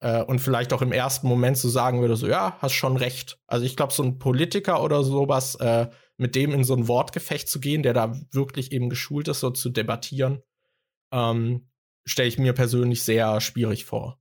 äh, 0.00 0.22
und 0.22 0.40
vielleicht 0.40 0.72
auch 0.72 0.82
im 0.82 0.92
ersten 0.92 1.26
Moment 1.26 1.58
so 1.58 1.68
sagen 1.68 2.00
würde, 2.00 2.16
so 2.16 2.28
ja, 2.28 2.56
hast 2.60 2.72
schon 2.72 2.96
recht. 2.96 3.38
Also 3.46 3.64
ich 3.64 3.76
glaube, 3.76 3.92
so 3.92 4.02
ein 4.02 4.18
Politiker 4.18 4.82
oder 4.82 5.02
sowas, 5.02 5.54
äh, 5.56 5.88
mit 6.16 6.34
dem 6.34 6.52
in 6.52 6.64
so 6.64 6.74
ein 6.74 6.88
Wortgefecht 6.88 7.48
zu 7.48 7.60
gehen, 7.60 7.82
der 7.82 7.94
da 7.94 8.16
wirklich 8.32 8.72
eben 8.72 8.90
geschult 8.90 9.28
ist, 9.28 9.40
so 9.40 9.50
zu 9.50 9.70
debattieren, 9.70 10.42
ähm, 11.12 11.68
stelle 12.06 12.28
ich 12.28 12.38
mir 12.38 12.52
persönlich 12.52 13.02
sehr 13.02 13.40
schwierig 13.40 13.84
vor. 13.84 14.18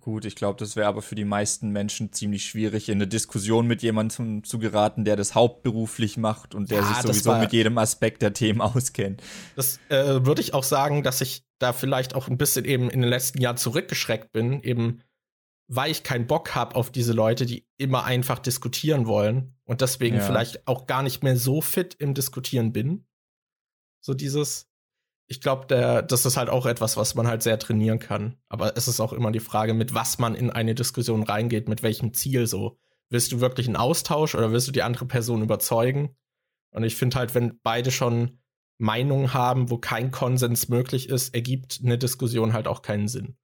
Gut, 0.00 0.24
ich 0.24 0.34
glaube, 0.34 0.58
das 0.58 0.74
wäre 0.74 0.88
aber 0.88 1.02
für 1.02 1.14
die 1.14 1.24
meisten 1.24 1.70
Menschen 1.70 2.12
ziemlich 2.12 2.44
schwierig, 2.44 2.88
in 2.88 2.96
eine 2.96 3.06
Diskussion 3.06 3.66
mit 3.66 3.82
jemandem 3.82 4.42
zu 4.42 4.58
geraten, 4.58 5.04
der 5.04 5.14
das 5.14 5.36
hauptberuflich 5.36 6.16
macht 6.16 6.54
und 6.54 6.70
der 6.70 6.80
ja, 6.80 6.86
sich 6.86 6.96
sowieso 6.98 7.30
war, 7.30 7.40
mit 7.40 7.52
jedem 7.52 7.78
Aspekt 7.78 8.22
der 8.22 8.32
Themen 8.32 8.60
auskennt. 8.60 9.22
Das 9.54 9.78
äh, 9.88 10.24
würde 10.24 10.40
ich 10.40 10.54
auch 10.54 10.64
sagen, 10.64 11.04
dass 11.04 11.20
ich 11.20 11.44
da 11.58 11.72
vielleicht 11.72 12.16
auch 12.16 12.28
ein 12.28 12.38
bisschen 12.38 12.64
eben 12.64 12.90
in 12.90 13.02
den 13.02 13.10
letzten 13.10 13.40
Jahren 13.40 13.56
zurückgeschreckt 13.56 14.32
bin, 14.32 14.62
eben 14.62 15.00
weil 15.74 15.90
ich 15.90 16.02
keinen 16.02 16.26
Bock 16.26 16.54
habe 16.54 16.76
auf 16.76 16.90
diese 16.90 17.14
Leute, 17.14 17.46
die 17.46 17.66
immer 17.78 18.04
einfach 18.04 18.38
diskutieren 18.38 19.06
wollen 19.06 19.56
und 19.64 19.80
deswegen 19.80 20.16
ja. 20.16 20.22
vielleicht 20.22 20.68
auch 20.68 20.86
gar 20.86 21.02
nicht 21.02 21.22
mehr 21.22 21.38
so 21.38 21.62
fit 21.62 21.94
im 21.94 22.12
Diskutieren 22.12 22.74
bin. 22.74 23.06
So 24.02 24.12
dieses, 24.12 24.70
ich 25.28 25.40
glaube, 25.40 26.04
das 26.06 26.26
ist 26.26 26.36
halt 26.36 26.50
auch 26.50 26.66
etwas, 26.66 26.98
was 26.98 27.14
man 27.14 27.26
halt 27.26 27.42
sehr 27.42 27.58
trainieren 27.58 28.00
kann. 28.00 28.36
Aber 28.50 28.76
es 28.76 28.86
ist 28.86 29.00
auch 29.00 29.14
immer 29.14 29.32
die 29.32 29.40
Frage, 29.40 29.72
mit 29.72 29.94
was 29.94 30.18
man 30.18 30.34
in 30.34 30.50
eine 30.50 30.74
Diskussion 30.74 31.22
reingeht, 31.22 31.70
mit 31.70 31.82
welchem 31.82 32.12
Ziel 32.12 32.46
so. 32.46 32.78
Willst 33.08 33.32
du 33.32 33.40
wirklich 33.40 33.66
einen 33.66 33.76
Austausch 33.76 34.34
oder 34.34 34.52
willst 34.52 34.68
du 34.68 34.72
die 34.72 34.82
andere 34.82 35.06
Person 35.06 35.42
überzeugen? 35.42 36.14
Und 36.72 36.84
ich 36.84 36.96
finde 36.96 37.18
halt, 37.18 37.34
wenn 37.34 37.60
beide 37.62 37.90
schon 37.90 38.40
Meinungen 38.76 39.32
haben, 39.32 39.70
wo 39.70 39.78
kein 39.78 40.10
Konsens 40.10 40.68
möglich 40.68 41.08
ist, 41.08 41.34
ergibt 41.34 41.80
eine 41.82 41.96
Diskussion 41.96 42.52
halt 42.52 42.66
auch 42.66 42.82
keinen 42.82 43.08
Sinn. 43.08 43.38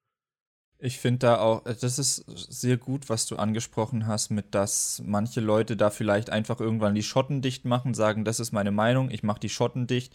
Ich 0.81 0.99
finde 0.99 1.19
da 1.19 1.39
auch, 1.41 1.67
äh, 1.67 1.75
das 1.75 1.99
ist 1.99 2.25
sehr 2.29 2.77
gut, 2.77 3.09
was 3.09 3.27
du 3.27 3.37
angesprochen 3.37 4.07
hast, 4.07 4.31
mit 4.31 4.55
dass 4.55 5.03
manche 5.05 5.41
Leute 5.41 5.77
da 5.77 5.91
vielleicht 5.91 6.31
einfach 6.31 6.61
irgendwann 6.61 6.95
die 6.95 7.03
Schotten 7.03 7.43
dicht 7.43 7.65
machen, 7.65 7.95
sagen, 7.95 8.25
das 8.25 8.39
ist 8.39 8.53
meine 8.53 8.71
Meinung, 8.71 9.11
ich 9.11 9.25
mache 9.25 9.41
die 9.41 9.49
Schotten 9.49 9.89
dicht, 9.89 10.15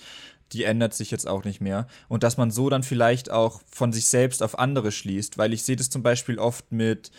die 0.53 0.63
ändert 0.63 0.93
sich 0.93 1.11
jetzt 1.11 1.27
auch 1.27 1.43
nicht 1.43 1.59
mehr. 1.59 1.87
Und 2.07 2.23
dass 2.23 2.37
man 2.37 2.49
so 2.49 2.69
dann 2.69 2.83
vielleicht 2.83 3.29
auch 3.29 3.61
von 3.69 3.91
sich 3.91 4.05
selbst 4.05 4.41
auf 4.41 4.57
andere 4.57 4.93
schließt, 4.93 5.37
weil 5.37 5.51
ich 5.51 5.63
sehe 5.63 5.75
das 5.75 5.89
zum 5.89 6.01
Beispiel 6.01 6.39
oft 6.39 6.71
mit, 6.71 7.11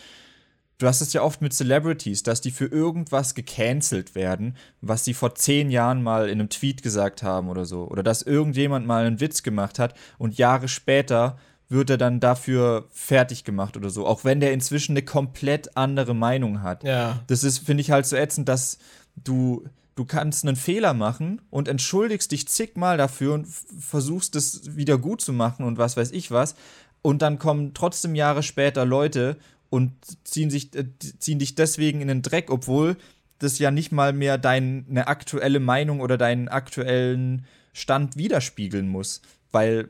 du 0.79 0.87
hast 0.87 1.03
es 1.03 1.13
ja 1.13 1.21
oft 1.21 1.43
mit 1.43 1.53
Celebrities, 1.53 2.23
dass 2.23 2.41
die 2.41 2.51
für 2.51 2.67
irgendwas 2.67 3.35
gecancelt 3.35 4.15
werden, 4.15 4.57
was 4.81 5.05
sie 5.05 5.13
vor 5.13 5.35
zehn 5.35 5.71
Jahren 5.71 6.03
mal 6.03 6.31
in 6.31 6.41
einem 6.41 6.49
Tweet 6.49 6.83
gesagt 6.83 7.23
haben 7.23 7.51
oder 7.51 7.67
so. 7.67 7.89
Oder 7.89 8.03
dass 8.03 8.23
irgendjemand 8.23 8.87
mal 8.87 9.05
einen 9.05 9.21
Witz 9.21 9.43
gemacht 9.43 9.79
hat 9.79 9.95
und 10.17 10.39
Jahre 10.39 10.69
später 10.69 11.37
wird 11.69 11.91
er 11.91 11.99
dann 11.99 12.21
dafür 12.21 12.87
fertig 12.93 13.45
gemacht 13.45 13.77
oder 13.77 13.91
so, 13.91 14.07
auch 14.07 14.25
wenn 14.25 14.41
der 14.41 14.53
inzwischen 14.53 14.93
eine 14.93 15.03
komplett 15.03 15.77
andere 15.77 16.15
Meinung 16.15 16.63
hat. 16.63 16.85
Ja. 16.85 17.21
Das 17.27 17.45
ist, 17.45 17.59
finde 17.59 17.81
ich, 17.81 17.91
halt 17.91 18.07
so 18.07 18.17
ätzend, 18.17 18.49
dass 18.49 18.79
du, 19.17 19.65
du 19.95 20.05
kannst 20.05 20.45
einen 20.45 20.57
Fehler 20.57 20.95
machen 20.95 21.41
und 21.51 21.69
entschuldigst 21.69 22.31
dich 22.33 22.49
zigmal 22.49 22.97
dafür 22.97 23.35
und 23.35 23.47
versuchst 23.47 24.37
es 24.37 24.77
wieder 24.77 24.99
gut 24.99 25.21
zu 25.21 25.33
machen 25.33 25.65
und 25.65 25.79
was 25.79 25.97
weiß 25.97 26.13
ich 26.13 26.31
was. 26.31 26.55
Und 27.03 27.23
dann 27.23 27.39
kommen 27.39 27.75
trotzdem 27.75 28.15
Jahre 28.15 28.43
später 28.43 28.85
Leute 28.85 29.37
und 29.71 29.93
ziehen, 30.25 30.51
sich, 30.51 30.75
äh, 30.75 30.87
ziehen 31.19 31.39
dich 31.39 31.55
deswegen 31.55 32.01
in 32.01 32.09
den 32.09 32.23
Dreck, 32.23 32.51
obwohl 32.51 32.97
das 33.39 33.59
ja 33.59 33.71
nicht 33.71 33.93
mal 33.93 34.13
mehr 34.13 34.39
deine 34.39 35.07
aktuelle 35.07 35.61
Meinung 35.61 36.01
oder 36.01 36.17
deinen 36.17 36.49
aktuellen 36.49 37.45
Stand 37.73 38.17
widerspiegeln 38.17 38.89
muss. 38.89 39.21
Weil 39.51 39.89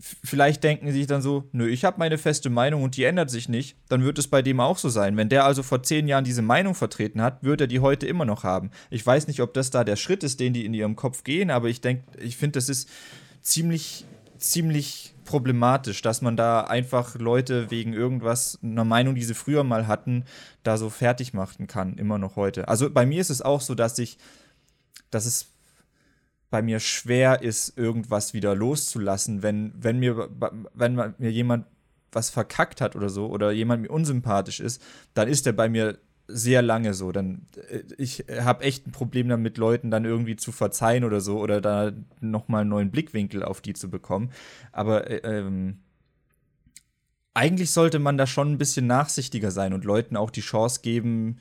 vielleicht 0.00 0.62
denken 0.62 0.86
sie 0.86 0.98
sich 0.98 1.06
dann 1.06 1.22
so, 1.22 1.48
nö, 1.52 1.68
ich 1.68 1.84
habe 1.84 1.98
meine 1.98 2.18
feste 2.18 2.50
Meinung 2.50 2.82
und 2.82 2.96
die 2.96 3.04
ändert 3.04 3.30
sich 3.30 3.48
nicht, 3.48 3.76
dann 3.88 4.04
wird 4.04 4.18
es 4.18 4.28
bei 4.28 4.42
dem 4.42 4.60
auch 4.60 4.78
so 4.78 4.88
sein. 4.88 5.16
Wenn 5.16 5.28
der 5.28 5.44
also 5.44 5.62
vor 5.62 5.82
zehn 5.82 6.06
Jahren 6.06 6.24
diese 6.24 6.42
Meinung 6.42 6.74
vertreten 6.74 7.20
hat, 7.20 7.42
wird 7.42 7.60
er 7.60 7.66
die 7.66 7.80
heute 7.80 8.06
immer 8.06 8.24
noch 8.24 8.44
haben. 8.44 8.70
Ich 8.90 9.04
weiß 9.04 9.26
nicht, 9.26 9.40
ob 9.40 9.54
das 9.54 9.70
da 9.70 9.82
der 9.82 9.96
Schritt 9.96 10.22
ist, 10.22 10.38
den 10.38 10.52
die 10.52 10.64
in 10.64 10.74
ihrem 10.74 10.94
Kopf 10.94 11.24
gehen, 11.24 11.50
aber 11.50 11.68
ich 11.68 11.80
denke, 11.80 12.04
ich 12.20 12.36
finde, 12.36 12.58
das 12.58 12.68
ist 12.68 12.88
ziemlich, 13.40 14.04
ziemlich 14.38 15.14
problematisch, 15.24 16.00
dass 16.00 16.22
man 16.22 16.36
da 16.36 16.62
einfach 16.62 17.16
Leute 17.16 17.70
wegen 17.70 17.92
irgendwas, 17.92 18.58
einer 18.62 18.84
Meinung, 18.84 19.14
die 19.14 19.24
sie 19.24 19.34
früher 19.34 19.64
mal 19.64 19.86
hatten, 19.88 20.24
da 20.62 20.78
so 20.78 20.90
fertig 20.90 21.34
machen 21.34 21.66
kann, 21.66 21.98
immer 21.98 22.18
noch 22.18 22.36
heute. 22.36 22.68
Also 22.68 22.88
bei 22.88 23.04
mir 23.04 23.20
ist 23.20 23.30
es 23.30 23.42
auch 23.42 23.60
so, 23.60 23.74
dass 23.74 23.98
ich, 23.98 24.16
dass 25.10 25.26
es 25.26 25.48
bei 26.50 26.62
mir 26.62 26.80
schwer 26.80 27.42
ist, 27.42 27.76
irgendwas 27.76 28.32
wieder 28.32 28.54
loszulassen, 28.54 29.42
wenn, 29.42 29.72
wenn 29.76 29.98
mir, 29.98 30.28
wenn 30.74 31.14
mir 31.18 31.30
jemand 31.30 31.66
was 32.10 32.30
verkackt 32.30 32.80
hat 32.80 32.96
oder 32.96 33.10
so 33.10 33.26
oder 33.26 33.52
jemand 33.52 33.82
mir 33.82 33.90
unsympathisch 33.90 34.60
ist, 34.60 34.82
dann 35.14 35.28
ist 35.28 35.44
der 35.44 35.52
bei 35.52 35.68
mir 35.68 35.98
sehr 36.26 36.62
lange 36.62 36.94
so. 36.94 37.12
Dann 37.12 37.46
äh, 37.70 37.82
ich 37.96 38.24
habe 38.40 38.64
echt 38.64 38.86
ein 38.86 38.92
Problem 38.92 39.28
damit, 39.28 39.58
Leuten 39.58 39.90
dann 39.90 40.04
irgendwie 40.04 40.36
zu 40.36 40.52
verzeihen 40.52 41.04
oder 41.04 41.20
so 41.20 41.38
oder 41.38 41.60
da 41.60 41.92
nochmal 42.20 42.62
einen 42.62 42.70
neuen 42.70 42.90
Blickwinkel 42.90 43.42
auf 43.42 43.60
die 43.60 43.72
zu 43.72 43.90
bekommen. 43.90 44.30
Aber 44.72 45.10
äh, 45.10 45.20
ähm, 45.24 45.78
eigentlich 47.34 47.70
sollte 47.70 47.98
man 47.98 48.18
da 48.18 48.26
schon 48.26 48.52
ein 48.52 48.58
bisschen 48.58 48.86
nachsichtiger 48.86 49.50
sein 49.50 49.72
und 49.72 49.84
Leuten 49.84 50.16
auch 50.16 50.30
die 50.30 50.40
Chance 50.40 50.80
geben, 50.82 51.38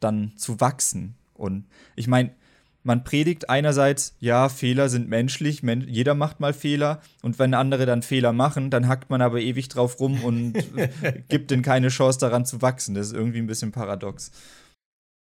dann 0.00 0.32
zu 0.36 0.60
wachsen. 0.60 1.14
Und 1.34 1.66
ich 1.96 2.06
meine, 2.06 2.34
man 2.82 3.04
predigt 3.04 3.48
einerseits, 3.48 4.14
ja, 4.18 4.48
Fehler 4.48 4.88
sind 4.88 5.08
menschlich, 5.08 5.62
men 5.62 5.82
jeder 5.88 6.14
macht 6.14 6.40
mal 6.40 6.52
Fehler 6.52 7.00
und 7.22 7.38
wenn 7.38 7.54
andere 7.54 7.86
dann 7.86 8.02
Fehler 8.02 8.32
machen, 8.32 8.70
dann 8.70 8.88
hackt 8.88 9.10
man 9.10 9.22
aber 9.22 9.40
ewig 9.40 9.68
drauf 9.68 10.00
rum 10.00 10.22
und 10.24 10.54
gibt 11.28 11.50
denen 11.50 11.62
keine 11.62 11.88
Chance 11.88 12.18
daran 12.18 12.44
zu 12.44 12.62
wachsen. 12.62 12.94
Das 12.94 13.08
ist 13.08 13.12
irgendwie 13.12 13.38
ein 13.38 13.46
bisschen 13.46 13.72
paradox. 13.72 14.32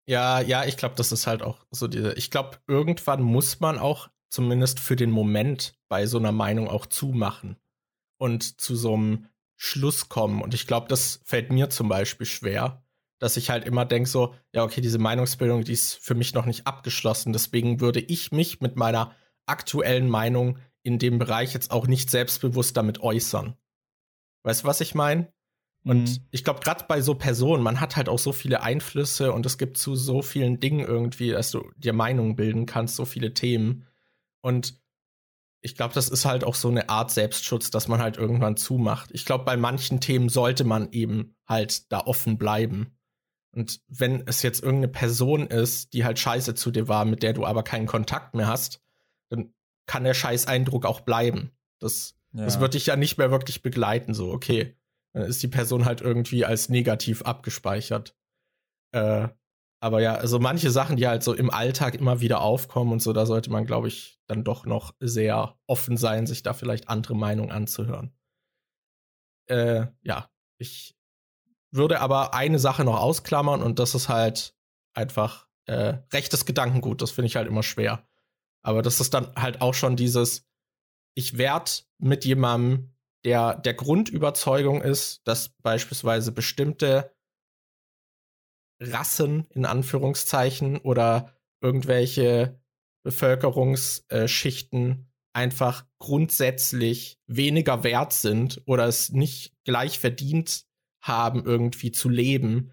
Ja, 0.07 0.39
ja, 0.39 0.65
ich 0.65 0.77
glaube, 0.77 0.95
das 0.95 1.11
ist 1.11 1.27
halt 1.27 1.41
auch 1.41 1.65
so 1.71 1.87
diese, 1.87 2.13
ich 2.13 2.29
glaube, 2.29 2.57
irgendwann 2.67 3.23
muss 3.23 3.59
man 3.59 3.79
auch 3.79 4.09
zumindest 4.29 4.79
für 4.79 4.95
den 4.95 5.11
Moment 5.11 5.75
bei 5.87 6.05
so 6.05 6.17
einer 6.17 6.31
Meinung 6.31 6.67
auch 6.67 6.85
zumachen 6.85 7.57
und 8.17 8.61
zu 8.61 8.75
so 8.75 8.93
einem 8.93 9.27
Schluss 9.55 10.09
kommen. 10.09 10.41
Und 10.41 10.53
ich 10.53 10.67
glaube, 10.67 10.87
das 10.89 11.21
fällt 11.23 11.51
mir 11.51 11.69
zum 11.69 11.87
Beispiel 11.87 12.27
schwer, 12.27 12.84
dass 13.19 13.37
ich 13.37 13.49
halt 13.49 13.65
immer 13.65 13.85
denke 13.85 14.09
so, 14.09 14.35
ja, 14.53 14.63
okay, 14.63 14.81
diese 14.81 14.99
Meinungsbildung, 14.99 15.63
die 15.63 15.73
ist 15.73 15.95
für 15.95 16.15
mich 16.15 16.33
noch 16.33 16.45
nicht 16.45 16.67
abgeschlossen. 16.67 17.33
Deswegen 17.33 17.79
würde 17.79 17.99
ich 17.99 18.31
mich 18.31 18.61
mit 18.61 18.75
meiner 18.75 19.15
aktuellen 19.45 20.09
Meinung 20.09 20.59
in 20.83 20.99
dem 20.99 21.17
Bereich 21.17 21.53
jetzt 21.53 21.71
auch 21.71 21.87
nicht 21.87 22.09
selbstbewusst 22.09 22.77
damit 22.77 23.01
äußern. 23.01 23.55
Weißt 24.43 24.63
du, 24.63 24.67
was 24.67 24.81
ich 24.81 24.95
meine? 24.95 25.33
Und 25.83 26.09
mhm. 26.09 26.27
ich 26.31 26.43
glaube, 26.43 26.59
gerade 26.59 26.85
bei 26.87 27.01
so 27.01 27.15
Personen, 27.15 27.63
man 27.63 27.79
hat 27.79 27.95
halt 27.95 28.09
auch 28.09 28.19
so 28.19 28.33
viele 28.33 28.63
Einflüsse 28.63 29.31
und 29.31 29.45
es 29.45 29.57
gibt 29.57 29.77
zu 29.77 29.95
so 29.95 30.21
vielen 30.21 30.59
Dingen 30.59 30.85
irgendwie, 30.85 31.31
dass 31.31 31.51
du 31.51 31.71
dir 31.77 31.93
Meinungen 31.93 32.35
bilden 32.35 32.65
kannst, 32.65 32.95
so 32.95 33.05
viele 33.05 33.33
Themen. 33.33 33.87
Und 34.41 34.79
ich 35.61 35.75
glaube, 35.75 35.93
das 35.93 36.09
ist 36.09 36.25
halt 36.25 36.43
auch 36.43 36.55
so 36.55 36.69
eine 36.69 36.89
Art 36.89 37.11
Selbstschutz, 37.11 37.69
dass 37.71 37.87
man 37.87 37.99
halt 37.99 38.17
irgendwann 38.17 38.57
zumacht. 38.57 39.09
Ich 39.13 39.25
glaube, 39.25 39.45
bei 39.45 39.57
manchen 39.57 39.99
Themen 39.99 40.29
sollte 40.29 40.63
man 40.63 40.91
eben 40.91 41.35
halt 41.47 41.91
da 41.91 42.01
offen 42.01 42.37
bleiben. 42.37 42.95
Und 43.55 43.81
wenn 43.87 44.27
es 44.27 44.41
jetzt 44.41 44.61
irgendeine 44.61 44.91
Person 44.91 45.47
ist, 45.47 45.93
die 45.93 46.03
halt 46.03 46.19
scheiße 46.19 46.55
zu 46.55 46.71
dir 46.71 46.89
war, 46.89 47.05
mit 47.05 47.23
der 47.23 47.31
du 47.31 47.45
aber 47.45 47.63
keinen 47.63 47.87
Kontakt 47.87 48.35
mehr 48.35 48.47
hast, 48.47 48.81
dann 49.29 49.53
kann 49.87 50.03
der 50.03 50.13
Scheißeindruck 50.13 50.85
auch 50.85 50.99
bleiben. 51.01 51.51
Das, 51.79 52.17
ja. 52.33 52.43
das 52.43 52.59
wird 52.59 52.73
dich 52.73 52.85
ja 52.85 52.97
nicht 52.97 53.17
mehr 53.17 53.31
wirklich 53.31 53.61
begleiten, 53.61 54.13
so, 54.13 54.31
okay. 54.31 54.75
Dann 55.13 55.23
ist 55.23 55.41
die 55.41 55.47
Person 55.47 55.85
halt 55.85 56.01
irgendwie 56.01 56.43
als 56.43 56.67
negativ 56.67 57.21
abgespeichert. 57.21 58.17
Äh, 58.91 59.29
aber 59.79 60.01
ja, 60.01 60.15
also 60.15 60.39
manche 60.39 60.69
Sachen, 60.69 60.97
die 60.97 61.07
halt 61.07 61.23
so 61.23 61.33
im 61.33 61.49
Alltag 61.49 61.95
immer 61.95 62.19
wieder 62.19 62.41
aufkommen 62.41 62.91
und 62.91 63.01
so, 63.01 63.13
da 63.13 63.25
sollte 63.25 63.51
man, 63.51 63.65
glaube 63.65 63.87
ich, 63.87 64.19
dann 64.27 64.43
doch 64.43 64.65
noch 64.65 64.93
sehr 64.99 65.57
offen 65.65 65.95
sein, 65.95 66.27
sich 66.27 66.43
da 66.43 66.53
vielleicht 66.53 66.89
andere 66.89 67.15
Meinungen 67.15 67.51
anzuhören. 67.51 68.13
Äh, 69.47 69.85
ja, 70.01 70.29
ich 70.57 70.97
würde 71.75 72.01
aber 72.01 72.33
eine 72.33 72.59
Sache 72.59 72.83
noch 72.83 72.99
ausklammern 72.99 73.61
und 73.61 73.79
das 73.79 73.95
ist 73.95 74.09
halt 74.09 74.55
einfach 74.93 75.47
äh, 75.65 75.97
rechtes 76.13 76.45
Gedankengut. 76.45 77.01
Das 77.01 77.11
finde 77.11 77.27
ich 77.27 77.35
halt 77.35 77.47
immer 77.47 77.63
schwer. 77.63 78.07
Aber 78.63 78.81
das 78.81 78.99
ist 78.99 79.13
dann 79.13 79.33
halt 79.35 79.61
auch 79.61 79.73
schon 79.73 79.95
dieses, 79.95 80.47
ich 81.15 81.37
werde 81.37 81.71
mit 81.97 82.25
jemandem, 82.25 82.93
der 83.23 83.55
der 83.55 83.73
Grundüberzeugung 83.73 84.81
ist, 84.81 85.21
dass 85.25 85.49
beispielsweise 85.61 86.31
bestimmte 86.31 87.15
Rassen 88.79 89.47
in 89.51 89.65
Anführungszeichen 89.65 90.77
oder 90.77 91.33
irgendwelche 91.61 92.59
Bevölkerungsschichten 93.03 95.11
einfach 95.33 95.85
grundsätzlich 95.99 97.19
weniger 97.27 97.83
wert 97.83 98.13
sind 98.13 98.61
oder 98.65 98.85
es 98.85 99.11
nicht 99.11 99.53
gleich 99.63 99.99
verdient 99.99 100.64
haben, 101.07 101.45
irgendwie 101.45 101.91
zu 101.91 102.09
leben, 102.09 102.71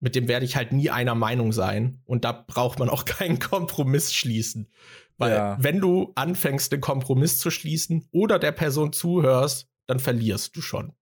mit 0.00 0.14
dem 0.14 0.28
werde 0.28 0.44
ich 0.44 0.56
halt 0.56 0.72
nie 0.72 0.90
einer 0.90 1.14
Meinung 1.14 1.52
sein. 1.52 2.02
Und 2.04 2.24
da 2.24 2.32
braucht 2.32 2.78
man 2.78 2.90
auch 2.90 3.04
keinen 3.06 3.38
Kompromiss 3.38 4.12
schließen. 4.12 4.70
Weil 5.16 5.32
ja. 5.32 5.56
wenn 5.60 5.80
du 5.80 6.12
anfängst, 6.16 6.72
den 6.72 6.80
Kompromiss 6.80 7.38
zu 7.38 7.50
schließen 7.50 8.08
oder 8.10 8.38
der 8.38 8.52
Person 8.52 8.92
zuhörst, 8.92 9.68
dann 9.86 10.00
verlierst 10.00 10.56
du 10.56 10.60
schon. 10.60 10.92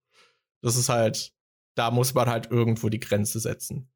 Das 0.60 0.76
ist 0.76 0.88
halt, 0.88 1.32
da 1.74 1.90
muss 1.90 2.14
man 2.14 2.28
halt 2.28 2.50
irgendwo 2.50 2.88
die 2.90 3.00
Grenze 3.00 3.40
setzen. 3.40 3.90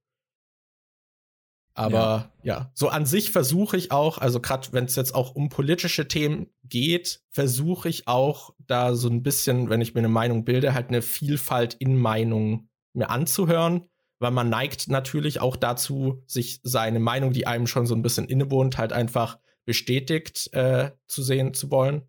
Aber 1.75 2.33
ja, 2.43 2.55
ja 2.55 2.71
so 2.73 2.89
an 2.89 3.05
sich 3.05 3.31
versuche 3.31 3.77
ich 3.77 3.93
auch, 3.93 4.17
also 4.17 4.41
gerade 4.41 4.73
wenn 4.73 4.87
es 4.87 4.97
jetzt 4.97 5.15
auch 5.15 5.35
um 5.35 5.51
politische 5.51 6.09
Themen 6.09 6.49
geht, 6.65 7.23
versuche 7.31 7.91
ich 7.91 8.09
auch 8.09 8.55
da 8.59 8.95
so 8.95 9.09
ein 9.09 9.23
bisschen, 9.23 9.69
wenn 9.69 9.83
ich 9.83 9.93
mir 9.93 10.01
eine 10.01 10.09
Meinung 10.09 10.47
bilde, 10.47 10.73
halt 10.73 10.89
eine 10.89 11.03
Vielfalt 11.03 11.75
in 11.75 11.97
Meinungen 11.97 12.71
mir 12.97 13.11
anzuhören, 13.11 13.89
weil 14.19 14.31
man 14.31 14.49
neigt 14.49 14.89
natürlich 14.89 15.41
auch 15.41 15.57
dazu, 15.57 16.23
sich 16.27 16.61
seine 16.63 17.01
Meinung, 17.01 17.33
die 17.33 17.47
einem 17.47 17.67
schon 17.67 17.87
so 17.87 17.95
ein 17.95 18.03
bisschen 18.03 18.27
innewohnt, 18.27 18.79
halt 18.79 18.93
einfach 18.93 19.39
bestätigt 19.65 20.53
äh, 20.53 20.93
zu 21.07 21.23
sehen 21.23 21.55
zu 21.55 21.71
wollen. 21.71 22.09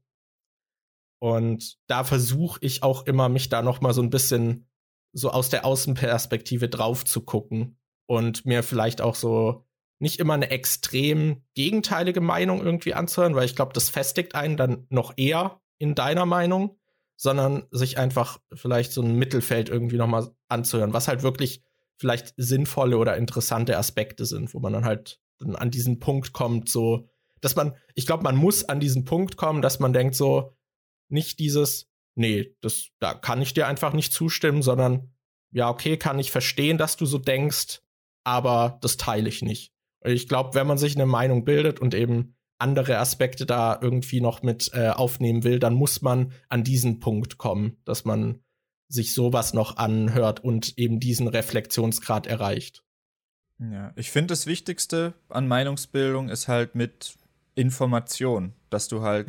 Und 1.20 1.78
da 1.88 2.04
versuche 2.04 2.60
ich 2.62 2.84
auch 2.84 3.06
immer, 3.06 3.28
mich 3.28 3.50
da 3.50 3.62
noch 3.62 3.82
mal 3.82 3.94
so 3.94 4.02
ein 4.02 4.12
bisschen 4.12 4.70
so 5.14 5.32
aus 5.32 5.50
der 5.50 5.66
Außenperspektive 5.66 6.70
drauf 6.70 7.04
zu 7.04 7.22
gucken 7.22 7.80
und 8.06 8.46
mir 8.46 8.62
vielleicht 8.64 9.02
auch 9.02 9.16
so 9.16 9.66
nicht 10.00 10.20
immer 10.20 10.36
eine 10.36 10.52
extrem 10.52 11.44
gegenteilige 11.56 12.22
Meinung 12.22 12.64
irgendwie 12.64 12.94
anzuhören, 12.94 13.34
weil 13.36 13.46
ich 13.46 13.56
glaube, 13.56 13.74
das 13.74 13.90
festigt 13.90 14.36
einen 14.36 14.56
dann 14.56 14.86
noch 14.90 15.14
eher 15.18 15.60
in 15.80 15.96
deiner 15.96 16.28
Meinung 16.28 16.80
sondern 17.18 17.66
sich 17.72 17.98
einfach 17.98 18.40
vielleicht 18.54 18.92
so 18.92 19.02
ein 19.02 19.16
Mittelfeld 19.16 19.70
irgendwie 19.70 19.98
nochmal 19.98 20.30
anzuhören, 20.48 20.94
was 20.94 21.08
halt 21.08 21.24
wirklich 21.24 21.64
vielleicht 21.98 22.34
sinnvolle 22.38 22.98
oder 22.98 23.18
interessante 23.18 23.78
Aspekte 23.78 24.26
sind, 24.26 24.54
wo 24.54 24.60
man 24.60 24.72
dann 24.72 24.86
halt 24.86 25.20
dann 25.40 25.56
an 25.56 25.72
diesen 25.72 26.00
Punkt 26.00 26.34
kommt, 26.34 26.70
so, 26.70 27.10
dass 27.42 27.56
man, 27.56 27.76
ich 27.96 28.06
glaube, 28.06 28.24
man 28.24 28.36
muss 28.36 28.64
an 28.64 28.80
diesen 28.80 29.04
Punkt 29.04 29.38
kommen, 29.38 29.62
dass 29.62 29.80
man 29.80 29.94
denkt 29.94 30.16
so, 30.16 30.56
nicht 31.10 31.40
dieses, 31.40 31.90
nee, 32.16 32.56
das, 32.62 32.90
da 33.00 33.14
kann 33.14 33.42
ich 33.42 33.54
dir 33.54 33.68
einfach 33.68 33.94
nicht 33.94 34.14
zustimmen, 34.14 34.62
sondern 34.62 35.14
ja, 35.52 35.70
okay, 35.70 35.98
kann 35.98 36.20
ich 36.20 36.32
verstehen, 36.32 36.78
dass 36.78 36.98
du 36.98 37.06
so 37.06 37.18
denkst, 37.18 37.82
aber 38.24 38.78
das 38.82 38.98
teile 38.98 39.30
ich 39.30 39.42
nicht. 39.42 39.74
Ich 40.04 40.28
glaube, 40.28 40.54
wenn 40.54 40.68
man 40.68 40.78
sich 40.78 40.96
eine 40.96 41.06
Meinung 41.06 41.46
bildet 41.46 41.80
und 41.80 41.94
eben 41.94 42.37
andere 42.60 42.98
Aspekte 42.98 43.46
da 43.46 43.78
irgendwie 43.82 44.22
noch 44.22 44.42
mit 44.42 44.72
äh, 44.74 44.90
aufnehmen 44.90 45.44
will, 45.44 45.60
dann 45.60 45.74
muss 45.74 46.02
man 46.02 46.32
an 46.50 46.64
diesen 46.64 47.00
Punkt 47.00 47.38
kommen, 47.38 47.78
dass 47.86 48.06
man 48.06 48.40
sich 48.88 49.14
sowas 49.14 49.54
noch 49.54 49.78
anhört 49.78 50.44
und 50.44 50.78
eben 50.78 51.00
diesen 51.00 51.28
Reflexionsgrad 51.28 52.26
erreicht. 52.26 52.84
Ja, 53.60 53.92
ich 53.96 54.12
finde 54.12 54.28
das 54.28 54.46
Wichtigste 54.46 55.14
an 55.30 55.48
Meinungsbildung 55.48 56.30
ist 56.30 56.48
halt 56.48 56.76
mit 56.76 57.17
Information, 57.58 58.54
dass 58.70 58.88
du 58.88 59.02
halt 59.02 59.28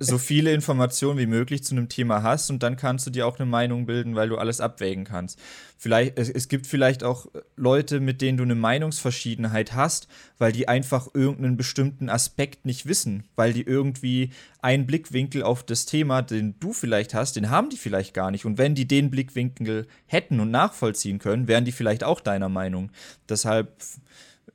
so 0.00 0.18
viele 0.18 0.52
Informationen 0.52 1.18
wie 1.18 1.26
möglich 1.26 1.64
zu 1.64 1.74
einem 1.74 1.88
Thema 1.88 2.22
hast 2.22 2.48
und 2.48 2.62
dann 2.62 2.76
kannst 2.76 3.06
du 3.06 3.10
dir 3.10 3.26
auch 3.26 3.40
eine 3.40 3.46
Meinung 3.50 3.86
bilden, 3.86 4.14
weil 4.14 4.28
du 4.28 4.38
alles 4.38 4.60
abwägen 4.60 5.04
kannst. 5.04 5.38
Vielleicht, 5.76 6.16
es, 6.16 6.30
es 6.30 6.48
gibt 6.48 6.68
vielleicht 6.68 7.02
auch 7.02 7.26
Leute, 7.56 7.98
mit 7.98 8.22
denen 8.22 8.38
du 8.38 8.44
eine 8.44 8.54
Meinungsverschiedenheit 8.54 9.74
hast, 9.74 10.06
weil 10.38 10.52
die 10.52 10.68
einfach 10.68 11.08
irgendeinen 11.12 11.56
bestimmten 11.56 12.08
Aspekt 12.08 12.66
nicht 12.66 12.86
wissen, 12.86 13.24
weil 13.34 13.52
die 13.52 13.62
irgendwie 13.62 14.30
einen 14.62 14.86
Blickwinkel 14.86 15.42
auf 15.42 15.64
das 15.64 15.86
Thema, 15.86 16.22
den 16.22 16.54
du 16.60 16.72
vielleicht 16.72 17.14
hast, 17.14 17.34
den 17.34 17.50
haben 17.50 17.70
die 17.70 17.78
vielleicht 17.78 18.14
gar 18.14 18.30
nicht. 18.30 18.44
Und 18.44 18.58
wenn 18.58 18.76
die 18.76 18.86
den 18.86 19.10
Blickwinkel 19.10 19.88
hätten 20.06 20.38
und 20.38 20.52
nachvollziehen 20.52 21.18
können, 21.18 21.48
wären 21.48 21.64
die 21.64 21.72
vielleicht 21.72 22.04
auch 22.04 22.20
deiner 22.20 22.48
Meinung. 22.48 22.92
Deshalb 23.28 23.72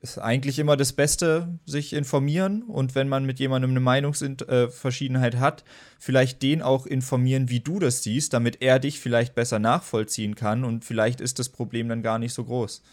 ist 0.05 0.19
eigentlich 0.19 0.59
immer 0.59 0.77
das 0.77 0.93
Beste, 0.93 1.59
sich 1.65 1.93
informieren. 1.93 2.63
Und 2.63 2.95
wenn 2.95 3.09
man 3.09 3.25
mit 3.25 3.39
jemandem 3.39 3.71
eine 3.71 3.79
Meinungsverschiedenheit 3.79 5.37
hat, 5.37 5.63
vielleicht 5.99 6.41
den 6.41 6.61
auch 6.61 6.85
informieren, 6.85 7.49
wie 7.49 7.59
du 7.59 7.79
das 7.79 8.03
siehst, 8.03 8.33
damit 8.33 8.61
er 8.61 8.79
dich 8.79 8.99
vielleicht 8.99 9.35
besser 9.35 9.59
nachvollziehen 9.59 10.35
kann. 10.35 10.63
Und 10.63 10.85
vielleicht 10.85 11.21
ist 11.21 11.39
das 11.39 11.49
Problem 11.49 11.89
dann 11.89 12.03
gar 12.03 12.19
nicht 12.19 12.33
so 12.33 12.43
groß. 12.45 12.83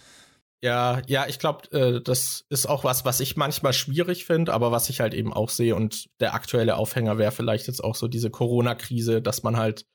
Ja, 0.64 1.02
ja, 1.06 1.26
ich 1.28 1.38
glaube, 1.38 1.70
äh, 1.72 2.00
das 2.00 2.46
ist 2.48 2.66
auch 2.66 2.84
was, 2.84 3.04
was 3.04 3.20
ich 3.20 3.36
manchmal 3.36 3.72
schwierig 3.72 4.24
finde, 4.24 4.54
aber 4.54 4.70
was 4.70 4.88
ich 4.88 5.00
halt 5.00 5.12
eben 5.12 5.32
auch 5.32 5.50
sehe. 5.50 5.74
Und 5.74 6.08
der 6.20 6.34
aktuelle 6.34 6.76
Aufhänger 6.76 7.18
wäre 7.18 7.32
vielleicht 7.32 7.66
jetzt 7.66 7.82
auch 7.82 7.96
so 7.96 8.08
diese 8.08 8.30
Corona-Krise, 8.30 9.20
dass 9.20 9.42
man 9.42 9.56
halt 9.56 9.86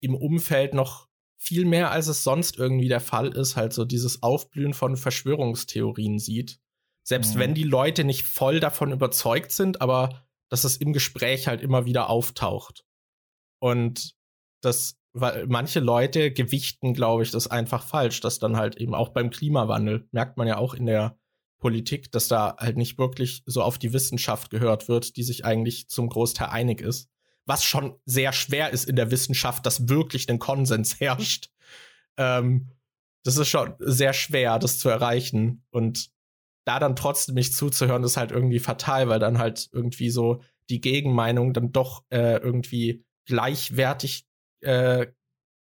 im 0.00 0.14
Umfeld 0.14 0.74
noch 0.74 1.09
viel 1.40 1.64
mehr, 1.64 1.90
als 1.90 2.06
es 2.06 2.22
sonst 2.22 2.58
irgendwie 2.58 2.88
der 2.88 3.00
Fall 3.00 3.28
ist, 3.28 3.56
halt 3.56 3.72
so 3.72 3.86
dieses 3.86 4.22
Aufblühen 4.22 4.74
von 4.74 4.96
Verschwörungstheorien 4.96 6.18
sieht. 6.18 6.60
Selbst 7.02 7.34
mhm. 7.34 7.38
wenn 7.40 7.54
die 7.54 7.64
Leute 7.64 8.04
nicht 8.04 8.24
voll 8.24 8.60
davon 8.60 8.92
überzeugt 8.92 9.50
sind, 9.50 9.80
aber 9.80 10.22
dass 10.50 10.64
es 10.64 10.76
im 10.76 10.92
Gespräch 10.92 11.48
halt 11.48 11.62
immer 11.62 11.86
wieder 11.86 12.10
auftaucht. 12.10 12.84
Und 13.58 14.14
das, 14.60 14.98
weil 15.14 15.46
manche 15.46 15.80
Leute 15.80 16.30
gewichten, 16.30 16.92
glaube 16.92 17.22
ich, 17.22 17.30
das 17.30 17.46
einfach 17.46 17.84
falsch, 17.84 18.20
dass 18.20 18.38
dann 18.38 18.58
halt 18.58 18.76
eben 18.76 18.94
auch 18.94 19.08
beim 19.08 19.30
Klimawandel, 19.30 20.06
merkt 20.12 20.36
man 20.36 20.46
ja 20.46 20.58
auch 20.58 20.74
in 20.74 20.84
der 20.84 21.18
Politik, 21.58 22.12
dass 22.12 22.28
da 22.28 22.56
halt 22.58 22.76
nicht 22.76 22.98
wirklich 22.98 23.42
so 23.46 23.62
auf 23.62 23.78
die 23.78 23.94
Wissenschaft 23.94 24.50
gehört 24.50 24.88
wird, 24.88 25.16
die 25.16 25.22
sich 25.22 25.46
eigentlich 25.46 25.88
zum 25.88 26.10
Großteil 26.10 26.48
einig 26.48 26.82
ist 26.82 27.08
was 27.50 27.64
schon 27.64 27.96
sehr 28.04 28.32
schwer 28.32 28.70
ist 28.70 28.88
in 28.88 28.94
der 28.94 29.10
Wissenschaft, 29.10 29.66
dass 29.66 29.88
wirklich 29.88 30.30
ein 30.30 30.38
Konsens 30.38 31.00
herrscht. 31.00 31.50
Ähm, 32.16 32.68
das 33.24 33.36
ist 33.36 33.48
schon 33.48 33.74
sehr 33.80 34.12
schwer, 34.12 34.60
das 34.60 34.78
zu 34.78 34.88
erreichen. 34.88 35.64
Und 35.70 36.10
da 36.64 36.78
dann 36.78 36.94
trotzdem 36.94 37.34
nicht 37.34 37.56
zuzuhören, 37.56 38.04
ist 38.04 38.16
halt 38.16 38.30
irgendwie 38.30 38.60
fatal, 38.60 39.08
weil 39.08 39.18
dann 39.18 39.38
halt 39.38 39.68
irgendwie 39.72 40.10
so 40.10 40.40
die 40.68 40.80
Gegenmeinung 40.80 41.52
dann 41.52 41.72
doch 41.72 42.04
äh, 42.10 42.36
irgendwie 42.36 43.04
gleichwertig 43.26 44.26
äh, 44.60 45.08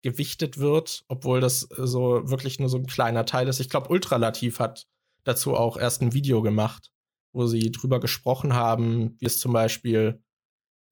gewichtet 0.04 0.58
wird, 0.58 1.06
obwohl 1.08 1.40
das 1.40 1.62
so 1.62 2.30
wirklich 2.30 2.60
nur 2.60 2.68
so 2.68 2.78
ein 2.80 2.86
kleiner 2.86 3.26
Teil 3.26 3.48
ist. 3.48 3.62
Ich 3.62 3.70
glaube, 3.70 3.88
Ultralativ 3.88 4.60
hat 4.60 4.88
dazu 5.24 5.56
auch 5.56 5.78
erst 5.78 6.02
ein 6.02 6.14
Video 6.14 6.42
gemacht, 6.42 6.92
wo 7.32 7.48
sie 7.48 7.72
drüber 7.72 8.02
gesprochen 8.02 8.54
haben, 8.54 9.16
wie 9.20 9.26
es 9.26 9.40
zum 9.40 9.54
Beispiel 9.54 10.22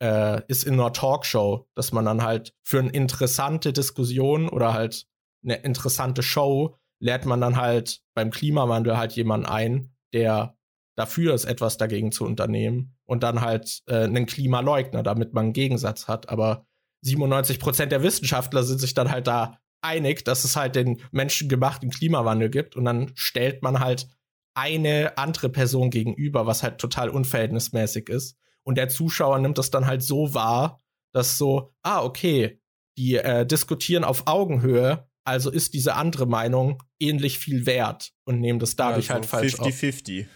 äh, 0.01 0.41
ist 0.47 0.63
in 0.63 0.73
einer 0.73 0.93
Talkshow, 0.93 1.67
dass 1.75 1.91
man 1.91 2.05
dann 2.05 2.23
halt 2.23 2.53
für 2.63 2.79
eine 2.79 2.89
interessante 2.89 3.73
Diskussion 3.73 4.49
oder 4.49 4.73
halt 4.73 5.07
eine 5.43 5.55
interessante 5.55 6.23
Show 6.23 6.75
lädt 6.99 7.25
man 7.25 7.41
dann 7.41 7.57
halt 7.57 8.01
beim 8.13 8.31
Klimawandel 8.31 8.97
halt 8.97 9.13
jemanden 9.13 9.45
ein, 9.45 9.93
der 10.13 10.57
dafür 10.95 11.33
ist, 11.33 11.45
etwas 11.45 11.77
dagegen 11.77 12.11
zu 12.11 12.25
unternehmen 12.25 12.95
und 13.05 13.23
dann 13.23 13.41
halt 13.41 13.83
äh, 13.87 14.03
einen 14.03 14.25
Klimaleugner, 14.25 15.03
damit 15.03 15.33
man 15.33 15.45
einen 15.45 15.53
Gegensatz 15.53 16.07
hat. 16.07 16.29
Aber 16.29 16.65
97 17.01 17.59
Prozent 17.59 17.91
der 17.91 18.01
Wissenschaftler 18.01 18.63
sind 18.63 18.79
sich 18.79 18.93
dann 18.93 19.11
halt 19.11 19.27
da 19.27 19.59
einig, 19.81 20.25
dass 20.25 20.45
es 20.45 20.55
halt 20.55 20.75
den 20.75 21.01
menschengemachten 21.11 21.91
Klimawandel 21.91 22.49
gibt 22.49 22.75
und 22.75 22.85
dann 22.85 23.11
stellt 23.15 23.61
man 23.61 23.79
halt 23.79 24.07
eine 24.55 25.17
andere 25.17 25.49
Person 25.49 25.89
gegenüber, 25.89 26.47
was 26.47 26.63
halt 26.63 26.79
total 26.79 27.09
unverhältnismäßig 27.09 28.09
ist. 28.09 28.37
Und 28.65 28.75
der 28.75 28.89
Zuschauer 28.89 29.39
nimmt 29.39 29.57
das 29.57 29.69
dann 29.69 29.85
halt 29.85 30.01
so 30.01 30.33
wahr, 30.33 30.81
dass 31.13 31.37
so, 31.37 31.73
ah, 31.83 32.03
okay, 32.03 32.59
die 32.97 33.15
äh, 33.15 33.45
diskutieren 33.45 34.03
auf 34.03 34.27
Augenhöhe, 34.27 35.07
also 35.23 35.49
ist 35.49 35.73
diese 35.73 35.95
andere 35.95 36.25
Meinung 36.25 36.83
ähnlich 36.99 37.39
viel 37.39 37.65
wert 37.65 38.11
und 38.25 38.39
nehmen 38.39 38.59
das 38.59 38.75
dadurch 38.75 39.11
also 39.11 39.13
halt 39.13 39.25
falsch 39.25 39.55
50 39.55 40.25
50-50. 40.25 40.27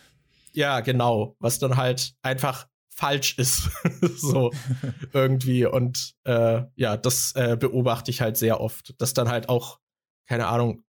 Ja, 0.54 0.80
genau. 0.80 1.36
Was 1.40 1.60
dann 1.60 1.78
halt 1.78 2.14
einfach 2.22 2.68
falsch 2.90 3.38
ist. 3.38 3.70
so 4.18 4.52
irgendwie. 5.14 5.66
Und 5.66 6.16
äh, 6.26 6.64
ja, 6.76 6.98
das 6.98 7.34
äh, 7.36 7.56
beobachte 7.60 8.12
ich 8.12 8.22
halt 8.22 8.38
sehr 8.38 8.60
oft. 8.60 9.00
Dass 9.00 9.14
dann 9.14 9.30
halt 9.30 9.48
auch, 9.50 9.80
keine 10.28 10.48
Ahnung, 10.48 10.84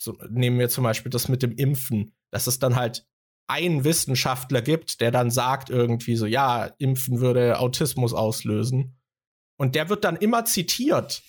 so, 0.00 0.16
nehmen 0.30 0.58
wir 0.58 0.68
zum 0.68 0.84
Beispiel 0.84 1.10
das 1.10 1.28
mit 1.28 1.42
dem 1.42 1.52
Impfen, 1.52 2.12
dass 2.30 2.46
es 2.46 2.58
dann 2.58 2.76
halt 2.76 3.06
einen 3.50 3.84
Wissenschaftler 3.84 4.62
gibt, 4.62 5.00
der 5.00 5.10
dann 5.10 5.30
sagt 5.30 5.68
irgendwie 5.68 6.16
so, 6.16 6.24
ja, 6.24 6.70
Impfen 6.78 7.20
würde 7.20 7.58
Autismus 7.58 8.14
auslösen. 8.14 8.96
Und 9.58 9.74
der 9.74 9.88
wird 9.88 10.04
dann 10.04 10.16
immer 10.16 10.44
zitiert. 10.44 11.22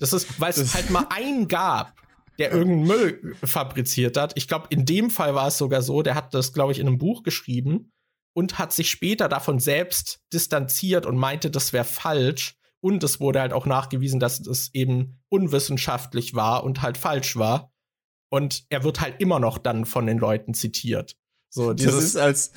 Das 0.00 0.12
ist, 0.12 0.40
weil 0.40 0.50
es 0.50 0.74
halt 0.74 0.90
mal 0.90 1.06
einen 1.10 1.46
gab, 1.46 1.94
der 2.38 2.50
irgendeinen 2.50 2.86
Müll 2.86 3.36
fabriziert 3.44 4.16
hat. 4.16 4.32
Ich 4.34 4.48
glaube, 4.48 4.66
in 4.70 4.84
dem 4.84 5.10
Fall 5.10 5.36
war 5.36 5.46
es 5.46 5.58
sogar 5.58 5.82
so, 5.82 6.02
der 6.02 6.16
hat 6.16 6.34
das, 6.34 6.52
glaube 6.52 6.72
ich, 6.72 6.80
in 6.80 6.88
einem 6.88 6.98
Buch 6.98 7.22
geschrieben 7.22 7.92
und 8.34 8.58
hat 8.58 8.72
sich 8.72 8.90
später 8.90 9.28
davon 9.28 9.60
selbst 9.60 10.20
distanziert 10.32 11.06
und 11.06 11.16
meinte, 11.16 11.50
das 11.50 11.72
wäre 11.72 11.84
falsch. 11.84 12.56
Und 12.80 13.04
es 13.04 13.20
wurde 13.20 13.40
halt 13.40 13.52
auch 13.52 13.66
nachgewiesen, 13.66 14.18
dass 14.18 14.40
es 14.40 14.74
eben 14.74 15.20
unwissenschaftlich 15.28 16.34
war 16.34 16.64
und 16.64 16.80
halt 16.82 16.96
falsch 16.96 17.36
war. 17.36 17.70
Und 18.30 18.64
er 18.70 18.84
wird 18.84 19.00
halt 19.00 19.20
immer 19.20 19.38
noch 19.38 19.58
dann 19.58 19.84
von 19.84 20.06
den 20.06 20.18
Leuten 20.18 20.54
zitiert. 20.54 21.16
So, 21.50 21.74
das 21.74 21.94
ist 21.94 22.16
als, 22.16 22.52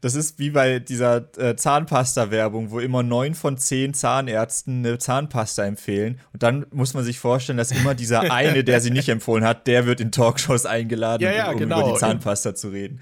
das 0.00 0.14
ist 0.14 0.38
wie 0.38 0.50
bei 0.50 0.80
dieser 0.80 1.28
äh, 1.38 1.56
Zahnpasta-Werbung, 1.56 2.70
wo 2.70 2.80
immer 2.80 3.02
neun 3.02 3.34
von 3.34 3.56
zehn 3.56 3.94
Zahnärzten 3.94 4.84
eine 4.84 4.98
Zahnpasta 4.98 5.64
empfehlen. 5.64 6.20
Und 6.32 6.42
dann 6.42 6.66
muss 6.72 6.94
man 6.94 7.04
sich 7.04 7.18
vorstellen, 7.18 7.58
dass 7.58 7.70
immer 7.70 7.94
dieser 7.94 8.20
eine, 8.32 8.64
der 8.64 8.80
sie 8.80 8.90
nicht 8.90 9.08
empfohlen 9.08 9.44
hat, 9.44 9.66
der 9.66 9.86
wird 9.86 10.00
in 10.00 10.10
Talkshows 10.10 10.66
eingeladen, 10.66 11.22
ja, 11.22 11.32
ja, 11.32 11.50
um 11.50 11.58
genau. 11.58 11.80
über 11.80 11.92
die 11.92 11.98
Zahnpasta 11.98 12.54
zu 12.54 12.68
reden. 12.68 13.00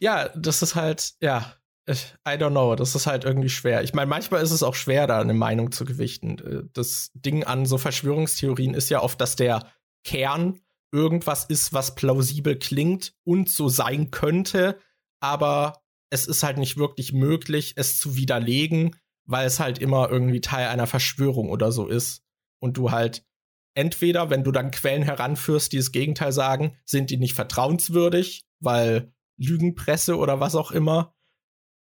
Ja, 0.00 0.28
das 0.30 0.62
ist 0.62 0.74
halt, 0.74 1.14
ja, 1.20 1.54
I 1.88 2.30
don't 2.30 2.50
know, 2.50 2.74
das 2.74 2.94
ist 2.94 3.06
halt 3.06 3.24
irgendwie 3.24 3.50
schwer. 3.50 3.82
Ich 3.82 3.92
meine, 3.92 4.08
manchmal 4.08 4.42
ist 4.42 4.50
es 4.50 4.62
auch 4.62 4.74
schwer, 4.74 5.06
da 5.06 5.20
eine 5.20 5.34
Meinung 5.34 5.70
zu 5.70 5.84
gewichten. 5.84 6.38
Äh, 6.38 6.62
das 6.72 7.10
Ding 7.14 7.44
an 7.44 7.66
so 7.66 7.78
Verschwörungstheorien 7.78 8.74
ist 8.74 8.90
ja 8.90 9.02
oft, 9.02 9.20
dass 9.20 9.36
der 9.36 9.66
Kern 10.04 10.60
irgendwas 10.94 11.44
ist, 11.44 11.72
was 11.72 11.96
plausibel 11.96 12.56
klingt 12.56 13.14
und 13.24 13.50
so 13.50 13.68
sein 13.68 14.12
könnte, 14.12 14.78
aber 15.20 15.82
es 16.08 16.26
ist 16.26 16.44
halt 16.44 16.58
nicht 16.58 16.76
wirklich 16.76 17.12
möglich, 17.12 17.74
es 17.76 17.98
zu 17.98 18.16
widerlegen, 18.16 18.94
weil 19.26 19.46
es 19.46 19.58
halt 19.58 19.80
immer 19.80 20.08
irgendwie 20.08 20.40
Teil 20.40 20.68
einer 20.68 20.86
Verschwörung 20.86 21.50
oder 21.50 21.72
so 21.72 21.88
ist. 21.88 22.22
Und 22.60 22.76
du 22.76 22.92
halt 22.92 23.26
entweder, 23.74 24.30
wenn 24.30 24.44
du 24.44 24.52
dann 24.52 24.70
Quellen 24.70 25.02
heranführst, 25.02 25.72
die 25.72 25.78
das 25.78 25.90
Gegenteil 25.90 26.30
sagen, 26.30 26.76
sind 26.84 27.10
die 27.10 27.16
nicht 27.16 27.34
vertrauenswürdig, 27.34 28.46
weil 28.60 29.12
Lügenpresse 29.36 30.16
oder 30.16 30.38
was 30.38 30.54
auch 30.54 30.70
immer. 30.70 31.14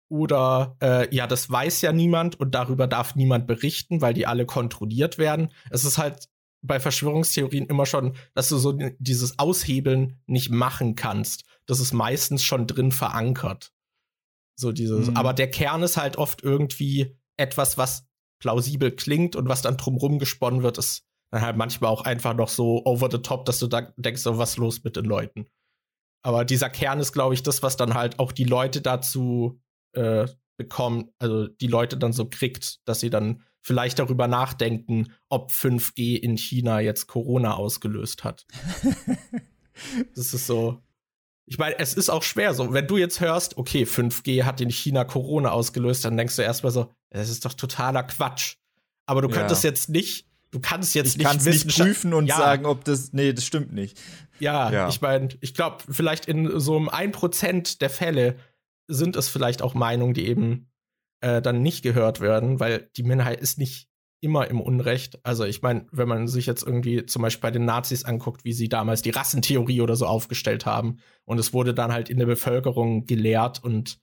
Oder 0.10 0.78
äh, 0.82 1.15
ja, 1.15 1.26
das 1.26 1.49
weiß 1.49 1.82
ja 1.82 1.91
niemand 1.91 2.40
und 2.40 2.53
darüber 2.53 2.86
darf 2.86 3.15
niemand 3.15 3.48
berichten, 3.48 4.02
weil 4.02 4.14
die 4.14 4.28
alle 4.28 4.45
kontrolliert 4.45 5.18
werden. 5.18 5.52
Es 5.72 5.86
ist 5.86 5.98
halt 5.98 6.28
bei 6.61 6.79
Verschwörungstheorien 6.79 7.65
immer 7.65 7.85
schon, 7.85 8.15
dass 8.33 8.49
du 8.49 8.57
so 8.57 8.77
dieses 8.99 9.39
Aushebeln 9.39 10.21
nicht 10.25 10.51
machen 10.51 10.95
kannst. 10.95 11.43
Das 11.65 11.79
ist 11.79 11.93
meistens 11.93 12.43
schon 12.43 12.67
drin 12.67 12.91
verankert. 12.91 13.73
So 14.55 14.71
dieses, 14.71 15.09
mhm. 15.09 15.17
aber 15.17 15.33
der 15.33 15.49
Kern 15.49 15.81
ist 15.81 15.97
halt 15.97 16.17
oft 16.17 16.43
irgendwie 16.43 17.17
etwas, 17.38 17.77
was 17.77 18.05
plausibel 18.39 18.91
klingt 18.91 19.35
und 19.35 19.47
was 19.47 19.61
dann 19.61 19.77
drumrum 19.77 20.19
gesponnen 20.19 20.63
wird, 20.63 20.77
ist 20.77 21.03
dann 21.31 21.41
halt 21.41 21.57
manchmal 21.57 21.89
auch 21.89 22.03
einfach 22.03 22.35
noch 22.35 22.49
so 22.49 22.85
over 22.85 23.09
the 23.09 23.19
top, 23.19 23.45
dass 23.45 23.59
du 23.59 23.67
da 23.67 23.93
denkst, 23.95 24.21
so 24.21 24.38
was 24.38 24.57
los 24.57 24.83
mit 24.83 24.95
den 24.95 25.05
Leuten. 25.05 25.47
Aber 26.23 26.45
dieser 26.45 26.69
Kern 26.69 26.99
ist, 26.99 27.13
glaube 27.13 27.33
ich, 27.33 27.41
das, 27.41 27.63
was 27.63 27.77
dann 27.77 27.93
halt 27.93 28.19
auch 28.19 28.31
die 28.31 28.43
Leute 28.43 28.81
dazu 28.81 29.59
äh, 29.93 30.27
bekommen, 30.57 31.11
also 31.17 31.47
die 31.47 31.67
Leute 31.67 31.97
dann 31.97 32.13
so 32.13 32.29
kriegt, 32.29 32.88
dass 32.88 32.99
sie 32.99 33.09
dann 33.09 33.43
vielleicht 33.61 33.99
darüber 33.99 34.27
nachdenken, 34.27 35.13
ob 35.29 35.51
5G 35.51 36.17
in 36.17 36.38
China 36.38 36.79
jetzt 36.79 37.07
Corona 37.07 37.53
ausgelöst 37.53 38.23
hat. 38.23 38.45
das 40.15 40.33
ist 40.33 40.47
so. 40.47 40.81
Ich 41.45 41.57
meine, 41.57 41.77
es 41.79 41.93
ist 41.93 42.09
auch 42.09 42.23
schwer 42.23 42.53
so. 42.53 42.73
Wenn 42.73 42.88
du 42.88 42.97
jetzt 42.97 43.19
hörst, 43.19 43.57
okay, 43.57 43.83
5G 43.83 44.43
hat 44.43 44.61
in 44.61 44.69
China 44.69 45.03
Corona 45.03 45.51
ausgelöst, 45.51 46.05
dann 46.05 46.17
denkst 46.17 46.35
du 46.35 46.41
erstmal 46.41 46.71
so, 46.71 46.91
das 47.09 47.29
ist 47.29 47.45
doch 47.45 47.53
totaler 47.53 48.03
Quatsch. 48.03 48.55
Aber 49.05 49.21
du 49.21 49.29
ja. 49.29 49.35
könntest 49.35 49.63
jetzt 49.63 49.89
nicht, 49.89 50.27
du 50.51 50.59
kannst 50.59 50.95
jetzt 50.95 51.17
ich 51.17 51.27
nicht, 51.27 51.45
nicht 51.45 51.77
prüfen 51.77 52.13
und 52.13 52.27
ja. 52.27 52.38
sagen, 52.38 52.65
ob 52.65 52.83
das, 52.85 53.13
nee, 53.13 53.33
das 53.33 53.45
stimmt 53.45 53.73
nicht. 53.73 53.99
Ja, 54.39 54.71
ja. 54.71 54.89
ich 54.89 55.01
meine, 55.01 55.29
ich 55.41 55.53
glaube, 55.53 55.83
vielleicht 55.89 56.25
in 56.25 56.59
so 56.59 56.77
einem 56.77 56.89
1% 56.89 57.79
der 57.79 57.89
Fälle 57.89 58.38
sind 58.88 59.15
es 59.15 59.27
vielleicht 59.27 59.61
auch 59.61 59.73
Meinungen, 59.73 60.13
die 60.13 60.27
eben 60.27 60.70
äh, 61.22 61.41
dann 61.41 61.61
nicht 61.61 61.84
gehört 61.84 62.19
werden, 62.19 62.60
weil 62.60 62.89
die 62.98 63.03
Minderheit 63.03 63.39
ist 63.39 63.57
nicht 63.57 63.88
immer 64.22 64.48
im 64.48 64.61
Unrecht. 64.61 65.19
Also 65.23 65.45
ich 65.45 65.61
meine, 65.61 65.88
wenn 65.91 66.07
man 66.07 66.27
sich 66.27 66.45
jetzt 66.45 66.64
irgendwie 66.64 67.06
zum 67.06 67.23
Beispiel 67.23 67.41
bei 67.41 67.52
den 67.52 67.65
Nazis 67.65 68.06
anguckt, 68.06 68.45
wie 68.45 68.53
sie 68.53 68.69
damals 68.69 69.02
die 69.02 69.10
Rassentheorie 69.10 69.81
oder 69.81 69.95
so 69.95 70.06
aufgestellt 70.06 70.65
haben 70.65 70.99
und 71.26 71.39
es 71.39 71.53
wurde 71.53 71.73
dann 71.73 71.91
halt 71.91 72.10
in 72.10 72.19
der 72.19 72.27
Bevölkerung 72.27 73.06
gelehrt 73.06 73.64
und 73.64 73.99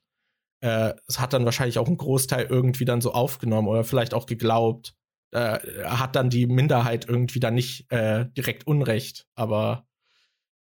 äh, 0.61 0.93
es 1.07 1.21
hat 1.21 1.31
dann 1.31 1.45
wahrscheinlich 1.45 1.79
auch 1.79 1.87
ein 1.87 1.97
Großteil 1.97 2.47
irgendwie 2.47 2.83
dann 2.83 2.99
so 2.99 3.13
aufgenommen 3.13 3.69
oder 3.69 3.85
vielleicht 3.85 4.13
auch 4.13 4.25
geglaubt. 4.25 4.93
Äh, 5.31 5.59
hat 5.85 6.15
dann 6.15 6.29
die 6.29 6.47
Minderheit 6.47 7.07
irgendwie 7.07 7.39
dann 7.39 7.53
nicht 7.53 7.89
äh, 7.91 8.25
direkt 8.35 8.67
Unrecht, 8.67 9.27
aber 9.35 9.87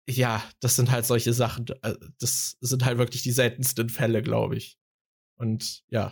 ja, 0.10 0.44
das 0.60 0.76
sind 0.76 0.92
halt 0.92 1.06
solche 1.06 1.34
Sachen. 1.34 1.66
Äh, 1.82 1.96
das 2.20 2.58
sind 2.60 2.86
halt 2.86 2.98
wirklich 2.98 3.24
die 3.24 3.32
seltensten 3.32 3.90
Fälle, 3.90 4.22
glaube 4.22 4.58
ich. 4.58 4.78
Und 5.38 5.84
ja, 5.88 6.12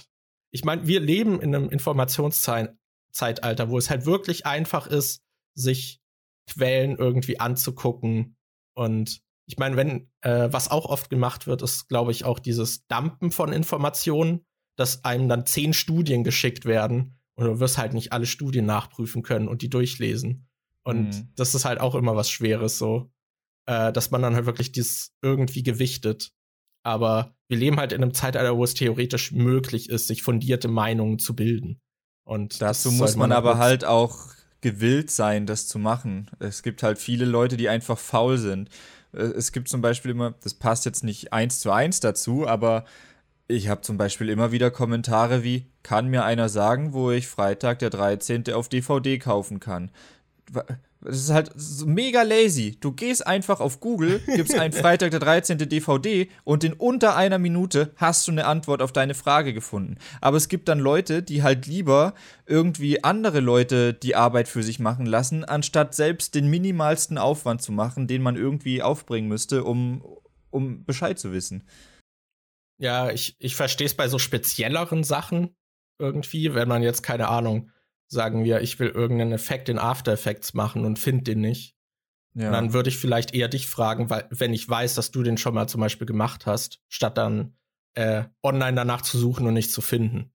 ich 0.52 0.66
meine, 0.66 0.88
wir 0.88 1.00
leben 1.00 1.42
in 1.42 1.56
einem 1.56 1.70
Informationszeitalter, 1.70 3.70
wo 3.70 3.78
es 3.78 3.90
halt 3.90 4.06
wirklich 4.06 4.46
einfach 4.46 4.88
ist, 4.88 5.24
sich 5.56 6.02
Quellen 6.48 6.98
irgendwie 6.98 7.40
anzugucken. 7.40 8.38
Und 8.74 9.22
ich 9.46 9.58
meine, 9.58 9.76
wenn, 9.76 10.10
äh, 10.22 10.50
was 10.52 10.72
auch 10.72 10.86
oft 10.86 11.10
gemacht 11.10 11.48
wird, 11.48 11.62
ist, 11.62 11.88
glaube 11.88 12.12
ich, 12.12 12.26
auch 12.26 12.40
dieses 12.40 12.88
Dumpen 12.88 13.32
von 13.32 13.52
Informationen, 13.52 14.46
dass 14.76 15.04
einem 15.04 15.28
dann 15.28 15.46
zehn 15.46 15.74
Studien 15.74 16.24
geschickt 16.24 16.66
werden 16.66 17.20
und 17.36 17.46
du 17.46 17.60
wirst 17.60 17.78
halt 17.78 17.94
nicht 17.94 18.14
alle 18.14 18.26
Studien 18.26 18.66
nachprüfen 18.66 19.24
können 19.24 19.48
und 19.48 19.62
die 19.62 19.70
durchlesen. 19.70 20.48
Und 20.84 21.10
mhm. 21.10 21.34
das 21.36 21.56
ist 21.56 21.66
halt 21.66 21.80
auch 21.80 21.96
immer 21.96 22.16
was 22.16 22.30
Schweres, 22.30 22.78
so, 22.78 23.12
äh, 23.66 23.92
dass 23.92 24.12
man 24.12 24.22
dann 24.22 24.36
halt 24.36 24.46
wirklich 24.46 24.72
dies 24.72 25.14
irgendwie 25.22 25.64
gewichtet. 25.64 26.32
Aber 26.90 27.36
wir 27.48 27.58
leben 27.58 27.78
halt 27.78 27.92
in 27.92 28.02
einem 28.02 28.14
Zeitalter, 28.14 28.58
wo 28.58 28.64
es 28.64 28.74
theoretisch 28.74 29.32
möglich 29.32 29.90
ist, 29.90 30.08
sich 30.08 30.24
fundierte 30.24 30.68
Meinungen 30.68 31.20
zu 31.20 31.36
bilden. 31.36 31.80
Und 32.24 32.62
dazu 32.62 32.92
muss 32.92 33.16
man, 33.16 33.30
man 33.30 33.38
aber 33.38 33.58
halt 33.58 33.86
auch 33.86 34.28
gewillt 34.62 35.12
sein, 35.12 35.46
das 35.46 35.68
zu 35.68 35.78
machen. 35.78 36.30
Es 36.40 36.64
gibt 36.64 36.84
halt 36.84 36.98
viele 36.98 37.26
Leute, 37.26 37.58
die 37.58 37.70
einfach 37.70 37.98
faul 37.98 38.38
sind. 38.38 38.70
Äh, 39.14 39.22
es 39.22 39.52
gibt 39.52 39.70
zum 39.70 39.82
Beispiel 39.82 40.12
immer, 40.12 40.36
das 40.44 40.56
passt 40.56 40.86
jetzt 40.86 41.04
nicht 41.04 41.32
eins 41.32 41.60
zu 41.60 41.72
eins 41.72 42.00
dazu, 42.00 42.48
aber 42.48 42.86
ich 43.48 43.68
habe 43.68 43.82
zum 43.82 43.98
Beispiel 43.98 44.30
immer 44.30 44.52
wieder 44.52 44.70
Kommentare 44.72 45.44
wie, 45.44 45.68
kann 45.82 46.08
mir 46.08 46.24
einer 46.24 46.50
sagen, 46.50 46.94
wo 46.94 47.12
ich 47.12 47.28
Freitag 47.28 47.80
der 47.80 47.90
13. 47.90 48.52
auf 48.54 48.70
DVD 48.70 49.18
kaufen 49.18 49.60
kann? 49.60 49.92
Das 51.02 51.16
ist 51.16 51.30
halt 51.30 51.52
mega 51.86 52.24
lazy. 52.24 52.78
Du 52.80 52.92
gehst 52.92 53.26
einfach 53.26 53.62
auf 53.62 53.80
Google, 53.80 54.20
gibst 54.36 54.60
einen 54.60 54.74
Freitag 54.74 55.12
der 55.12 55.22
13. 55.22 55.58
DVD 55.58 56.30
und 56.44 56.66
in 56.66 56.74
unter 56.74 57.16
einer 57.16 57.38
Minute 57.38 57.94
hast 57.96 58.28
du 58.28 58.32
eine 58.34 58.46
Antwort 58.46 58.82
auf 58.82 58.92
deine 58.92 59.14
Frage 59.14 59.54
gefunden. 59.54 59.98
Aber 60.20 60.36
es 60.36 60.50
gibt 60.50 60.68
dann 60.68 60.80
Leute, 60.80 61.24
die 61.24 61.42
halt 61.42 61.68
lieber 61.68 62.16
irgendwie 62.46 63.02
andere 63.02 63.40
Leute 63.40 63.94
die 63.94 64.16
Arbeit 64.16 64.50
für 64.50 64.62
sich 64.62 64.80
machen 64.80 65.06
lassen, 65.06 65.46
anstatt 65.46 65.96
selbst 65.96 66.36
den 66.36 66.50
minimalsten 66.50 67.18
Aufwand 67.18 67.62
zu 67.62 67.72
machen, 67.72 68.08
den 68.08 68.22
man 68.22 68.36
irgendwie 68.36 68.82
aufbringen 68.84 69.30
müsste, 69.30 69.64
um, 69.64 70.04
um 70.50 70.84
Bescheid 70.84 71.18
zu 71.18 71.32
wissen. 71.32 71.64
Ja, 72.78 73.10
ich, 73.10 73.38
ich 73.40 73.56
verstehe 73.56 73.88
es 73.88 73.96
bei 73.96 74.10
so 74.10 74.20
spezielleren 74.20 75.06
Sachen 75.06 75.56
irgendwie, 75.98 76.54
wenn 76.56 76.68
man 76.68 76.84
jetzt 76.84 77.04
keine 77.04 77.30
Ahnung 77.30 77.72
sagen 78.10 78.44
wir, 78.44 78.62
ich 78.62 78.80
will 78.80 78.90
irgendeinen 78.90 79.32
Effekt 79.32 79.70
in 79.70 79.80
After 79.80 80.12
Effects 80.12 80.54
machen 80.54 80.86
und 80.86 81.00
finde 81.00 81.24
den 81.24 81.42
nicht. 81.42 81.76
Ja. 82.36 82.52
dann 82.52 82.74
würde 82.74 82.90
ich 82.90 82.98
vielleicht 82.98 83.34
eher 83.34 83.48
dich 83.48 83.68
fragen, 83.68 84.10
weil, 84.10 84.28
wenn 84.30 84.54
ich 84.54 84.70
weiß, 84.70 84.94
dass 84.94 85.12
du 85.12 85.24
den 85.24 85.38
schon 85.38 85.56
mal 85.56 85.68
zum 85.68 85.82
Beispiel 85.82 86.06
gemacht 86.06 86.46
hast, 86.46 86.80
statt 86.88 87.18
dann 87.18 87.58
äh, 87.96 88.24
online 88.44 88.76
danach 88.76 89.02
zu 89.02 89.18
suchen 89.18 89.48
und 89.48 89.56
nicht 89.56 89.72
zu 89.72 89.82
finden. 89.82 90.32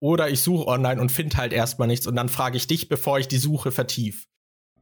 Oder 0.00 0.30
ich 0.30 0.40
suche 0.40 0.66
online 0.66 1.00
und 1.00 1.12
finde 1.12 1.36
halt 1.36 1.52
erstmal 1.52 1.86
nichts 1.86 2.06
und 2.06 2.16
dann 2.16 2.28
frage 2.28 2.56
ich 2.56 2.66
dich, 2.66 2.88
bevor 2.88 3.18
ich 3.18 3.28
die 3.28 3.38
Suche 3.38 3.72
vertief. 3.72 4.26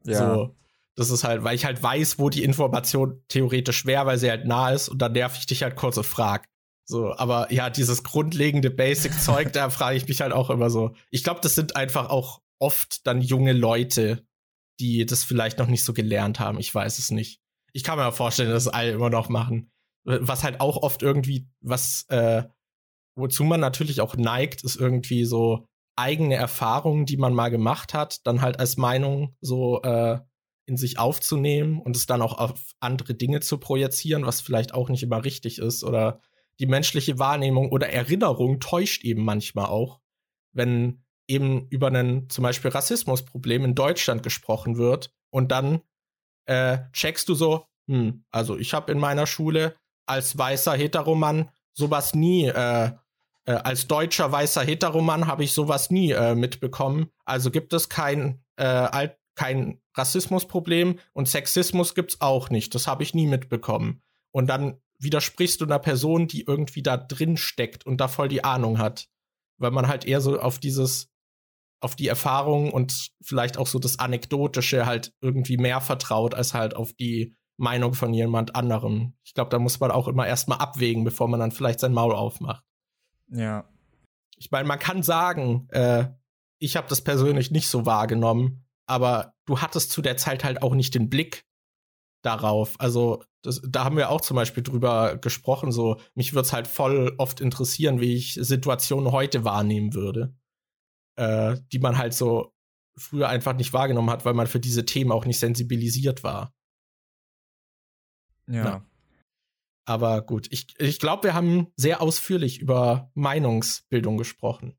Ja. 0.05 0.35
So, 0.35 0.57
das 0.95 1.11
ist 1.11 1.25
halt, 1.25 1.43
weil 1.43 1.55
ich 1.55 1.65
halt 1.65 1.83
weiß, 1.83 2.19
wo 2.19 2.31
die 2.31 2.45
Information 2.45 3.23
theoretisch 3.29 3.85
wäre, 3.85 4.07
weil 4.07 4.19
sie 4.19 4.31
halt 4.31 4.47
nah 4.47 4.71
ist 4.71 4.89
und 4.89 5.01
dann 5.01 5.13
nerv 5.13 5.37
ich 5.37 5.47
dich 5.47 5.63
halt 5.63 5.77
kurz 5.77 5.97
und 5.97 6.07
frag. 6.07 6.49
So, 6.85 7.15
aber 7.17 7.53
ja, 7.53 7.71
dieses 7.71 8.03
grundlegende 8.03 8.71
Basic-Zeug, 8.71 9.53
da 9.53 9.71
frage 9.71 9.97
ich 9.97 10.09
mich 10.09 10.21
halt 10.21 10.33
auch 10.33 10.51
immer 10.51 10.71
so. 10.71 10.95
Ich 11.11 11.23
glaube, 11.25 11.41
das 11.43 11.55
sind 11.55 11.77
einfach 11.77 12.11
auch 12.11 12.41
oft 12.59 13.07
dann 13.07 13.23
junge 13.23 13.53
Leute, 13.53 14.27
die 14.81 15.07
das 15.07 15.25
vielleicht 15.25 15.59
noch 15.59 15.69
nicht 15.69 15.85
so 15.85 15.93
gelernt 15.93 16.41
haben. 16.41 16.59
Ich 16.59 16.75
weiß 16.75 16.99
es 16.99 17.11
nicht. 17.11 17.41
Ich 17.73 17.85
kann 17.85 17.99
mir 17.99 18.13
vorstellen, 18.13 18.51
dass 18.51 18.69
alle 18.69 18.93
immer 18.93 19.11
noch 19.11 19.29
machen. 19.29 19.71
Was 20.05 20.43
halt 20.43 20.61
auch 20.61 20.83
oft 20.83 21.03
irgendwie, 21.03 21.49
was, 21.61 22.05
äh, 22.09 22.45
wozu 23.15 23.45
man 23.45 23.61
natürlich 23.61 24.01
auch 24.01 24.17
neigt, 24.17 24.65
ist 24.65 24.77
irgendwie 24.77 25.25
so 25.25 25.67
eigene 25.97 26.35
Erfahrungen, 26.35 27.07
die 27.07 27.17
man 27.17 27.35
mal 27.35 27.51
gemacht 27.51 27.95
hat, 27.95 28.27
dann 28.27 28.41
halt 28.41 28.59
als 28.59 28.77
Meinung 28.77 29.37
so 29.41 29.81
äh, 29.83 30.19
in 30.67 30.77
sich 30.77 30.99
aufzunehmen 30.99 31.81
und 31.81 31.97
es 31.97 32.07
dann 32.07 32.23
auch 32.23 32.39
auf 32.39 32.61
andere 32.81 33.15
Dinge 33.15 33.41
zu 33.41 33.59
projizieren, 33.59 34.27
was 34.27 34.41
vielleicht 34.41 34.75
auch 34.75 34.89
nicht 34.89 35.03
immer 35.03 35.25
richtig 35.25 35.59
ist 35.59 35.85
oder 35.85 36.21
die 36.63 36.67
menschliche 36.69 37.19
Wahrnehmung 37.19 37.71
oder 37.71 37.91
Erinnerung 37.91 38.61
täuscht 38.61 39.05
eben 39.05 39.25
manchmal 39.25 39.67
auch, 39.67 40.01
wenn 40.53 41.03
eben 41.27 41.67
über 41.71 41.89
ein 41.89 42.29
zum 42.29 42.45
Beispiel 42.45 42.71
Rassismusproblem 42.71 43.65
in 43.65 43.75
Deutschland 43.75 44.23
gesprochen 44.23 44.77
wird 44.77 45.13
und 45.31 45.51
dann 45.51 45.81
äh, 46.47 46.79
checkst 46.93 47.29
du 47.29 47.35
so, 47.35 47.67
hm, 47.89 48.25
also 48.31 48.57
ich 48.57 48.75
habe 48.75 48.93
in 48.93 48.99
meiner 48.99 49.27
Schule 49.27 49.75
als 50.07 50.39
weißer 50.39 50.75
Heteromann 50.75 51.51
sowas 51.73 52.15
nie, 52.15 52.47
äh, 52.47 52.93
äh, 53.45 53.53
als 53.53 53.89
deutscher 53.89 54.31
weißer 54.31 54.63
Heteromann 54.63 55.27
habe 55.27 55.43
ich 55.43 55.53
sowas 55.53 55.91
nie 55.91 56.13
äh, 56.13 56.37
mitbekommen. 56.37 57.09
Also 57.25 57.51
gibt 57.51 57.73
es 57.73 57.89
kein, 57.89 58.41
äh, 58.55 59.09
kein 59.35 59.81
Rassismusproblem 59.97 61.01
und 61.13 61.29
Sexismus 61.29 61.97
gibt's 61.97 62.21
auch 62.21 62.51
nicht. 62.51 62.73
Das 62.77 62.87
habe 62.87 63.03
ich 63.03 63.15
nie 63.15 63.27
mitbekommen. 63.27 64.01
Und 64.31 64.47
dann 64.47 64.81
widersprichst 65.03 65.61
du 65.61 65.65
einer 65.65 65.79
Person, 65.79 66.29
die 66.29 66.43
irgendwie 66.43 66.83
da 66.83 66.97
drin 66.97 67.37
steckt 67.37 67.85
und 67.87 68.01
da 68.01 68.09
voll 68.09 68.29
die 68.29 68.45
Ahnung 68.45 68.79
hat. 68.79 69.09
Weil 69.59 69.71
man 69.71 69.89
halt 69.89 70.05
eher 70.05 70.21
so 70.21 70.41
auf 70.41 70.59
dieses, 70.59 71.11
auf 71.81 71.97
die 71.97 72.09
Erfahrung 72.09 72.73
und 72.73 73.11
vielleicht 73.23 73.59
auch 73.59 73.67
so 73.67 73.79
das 73.79 73.99
Anekdotische 73.99 74.87
halt 74.87 75.13
irgendwie 75.21 75.57
mehr 75.57 75.81
vertraut, 75.81 76.35
als 76.35 76.55
halt 76.55 76.75
auf 76.75 76.93
die 76.93 77.37
Meinung 77.57 77.95
von 77.95 78.15
jemand 78.15 78.57
anderem. 78.57 79.15
Ich 79.25 79.35
glaube, 79.35 79.51
da 79.51 79.59
muss 79.59 79.81
man 79.81 79.91
auch 79.91 80.09
immer 80.09 80.27
erstmal 80.27 80.59
abwägen, 80.59 81.05
bevor 81.05 81.29
man 81.29 81.41
dann 81.41 81.53
vielleicht 81.53 81.81
sein 81.81 81.93
Maul 81.93 82.15
aufmacht. 82.15 82.65
Ja. 83.29 83.69
Ich 84.37 84.51
meine, 84.51 84.67
man 84.67 84.79
kann 84.79 85.03
sagen, 85.03 85.69
äh, 85.71 86.09
ich 86.59 86.77
habe 86.77 86.89
das 86.89 87.03
persönlich 87.03 87.51
nicht 87.51 87.69
so 87.69 87.87
wahrgenommen, 87.87 88.65
aber 88.87 89.35
du 89.47 89.61
hattest 89.61 89.91
zu 89.91 90.03
der 90.03 90.17
Zeit 90.17 90.45
halt 90.45 90.63
auch 90.63 90.75
nicht 90.75 90.95
den 90.95 91.09
Blick 91.09 91.45
darauf. 92.23 92.81
Also 92.81 93.23
das, 93.43 93.61
da 93.69 93.85
haben 93.85 93.97
wir 93.97 94.11
auch 94.11 94.21
zum 94.21 94.37
Beispiel 94.37 94.63
drüber 94.63 95.19
gesprochen. 95.19 95.73
So, 95.73 96.01
mich 96.15 96.33
würde 96.33 96.47
es 96.47 96.53
halt 96.53 96.67
voll 96.67 97.15
oft 97.19 97.41
interessieren, 97.41 98.01
wie 98.01 98.15
ich 98.15 98.35
Situationen 98.35 99.13
heute 99.13 99.45
wahrnehmen 99.45 99.95
würde, 99.95 100.35
äh, 101.17 101.57
die 101.73 101.79
man 101.79 101.99
halt 101.99 102.15
so 102.15 102.55
früher 102.97 103.29
einfach 103.29 103.55
nicht 103.55 103.73
wahrgenommen 103.73 104.11
hat, 104.11 104.25
weil 104.25 104.35
man 104.35 104.47
für 104.47 104.61
diese 104.61 104.85
Themen 104.85 105.13
auch 105.13 105.25
nicht 105.25 105.39
sensibilisiert 105.39 106.23
war. 106.23 106.55
Ja. 108.49 108.65
Na. 108.65 108.87
Aber 109.85 110.23
gut, 110.23 110.47
ich, 110.51 110.79
ich 110.79 111.01
glaube, 111.01 111.25
wir 111.25 111.35
haben 111.35 111.67
sehr 111.77 112.01
ausführlich 112.01 112.61
über 112.61 113.11
Meinungsbildung 113.15 114.17
gesprochen. 114.17 114.79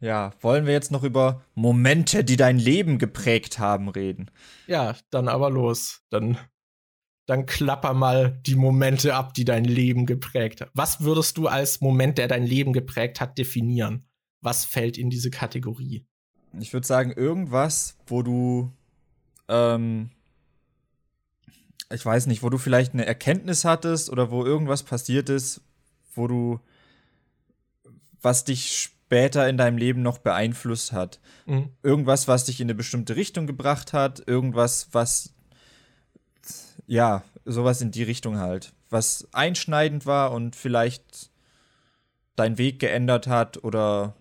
Ja, 0.00 0.32
wollen 0.40 0.66
wir 0.66 0.72
jetzt 0.72 0.92
noch 0.92 1.02
über 1.02 1.44
Momente, 1.54 2.24
die 2.24 2.36
dein 2.36 2.58
Leben 2.58 2.98
geprägt 2.98 3.58
haben, 3.58 3.88
reden? 3.88 4.30
Ja, 4.66 4.96
dann 5.10 5.28
aber 5.28 5.50
los. 5.50 6.02
Dann 6.10 6.38
dann 7.30 7.46
klapper 7.46 7.94
mal 7.94 8.40
die 8.44 8.56
Momente 8.56 9.14
ab, 9.14 9.34
die 9.34 9.44
dein 9.44 9.64
Leben 9.64 10.04
geprägt 10.04 10.60
haben. 10.60 10.70
Was 10.74 11.00
würdest 11.00 11.38
du 11.38 11.46
als 11.46 11.80
Moment, 11.80 12.18
der 12.18 12.26
dein 12.26 12.44
Leben 12.44 12.72
geprägt 12.72 13.20
hat, 13.20 13.38
definieren? 13.38 14.04
Was 14.40 14.64
fällt 14.64 14.98
in 14.98 15.10
diese 15.10 15.30
Kategorie? 15.30 16.04
Ich 16.58 16.72
würde 16.72 16.86
sagen, 16.86 17.12
irgendwas, 17.12 17.96
wo 18.06 18.22
du, 18.22 18.72
ähm, 19.48 20.10
ich 21.92 22.04
weiß 22.04 22.26
nicht, 22.26 22.42
wo 22.42 22.50
du 22.50 22.58
vielleicht 22.58 22.94
eine 22.94 23.06
Erkenntnis 23.06 23.64
hattest 23.64 24.10
oder 24.10 24.32
wo 24.32 24.44
irgendwas 24.44 24.82
passiert 24.82 25.28
ist, 25.28 25.60
wo 26.14 26.26
du, 26.26 26.58
was 28.20 28.44
dich 28.44 28.76
später 28.76 29.48
in 29.48 29.56
deinem 29.56 29.78
Leben 29.78 30.02
noch 30.02 30.18
beeinflusst 30.18 30.90
hat. 30.92 31.20
Mhm. 31.46 31.68
Irgendwas, 31.84 32.26
was 32.26 32.46
dich 32.46 32.60
in 32.60 32.66
eine 32.66 32.74
bestimmte 32.74 33.14
Richtung 33.14 33.46
gebracht 33.46 33.92
hat, 33.92 34.26
irgendwas, 34.26 34.88
was 34.90 35.34
ja, 36.90 37.22
sowas 37.44 37.80
in 37.80 37.92
die 37.92 38.02
Richtung 38.02 38.38
halt, 38.38 38.72
was 38.90 39.28
einschneidend 39.32 40.06
war 40.06 40.32
und 40.32 40.56
vielleicht 40.56 41.30
deinen 42.34 42.58
Weg 42.58 42.80
geändert 42.80 43.28
hat 43.28 43.62
oder 43.62 44.16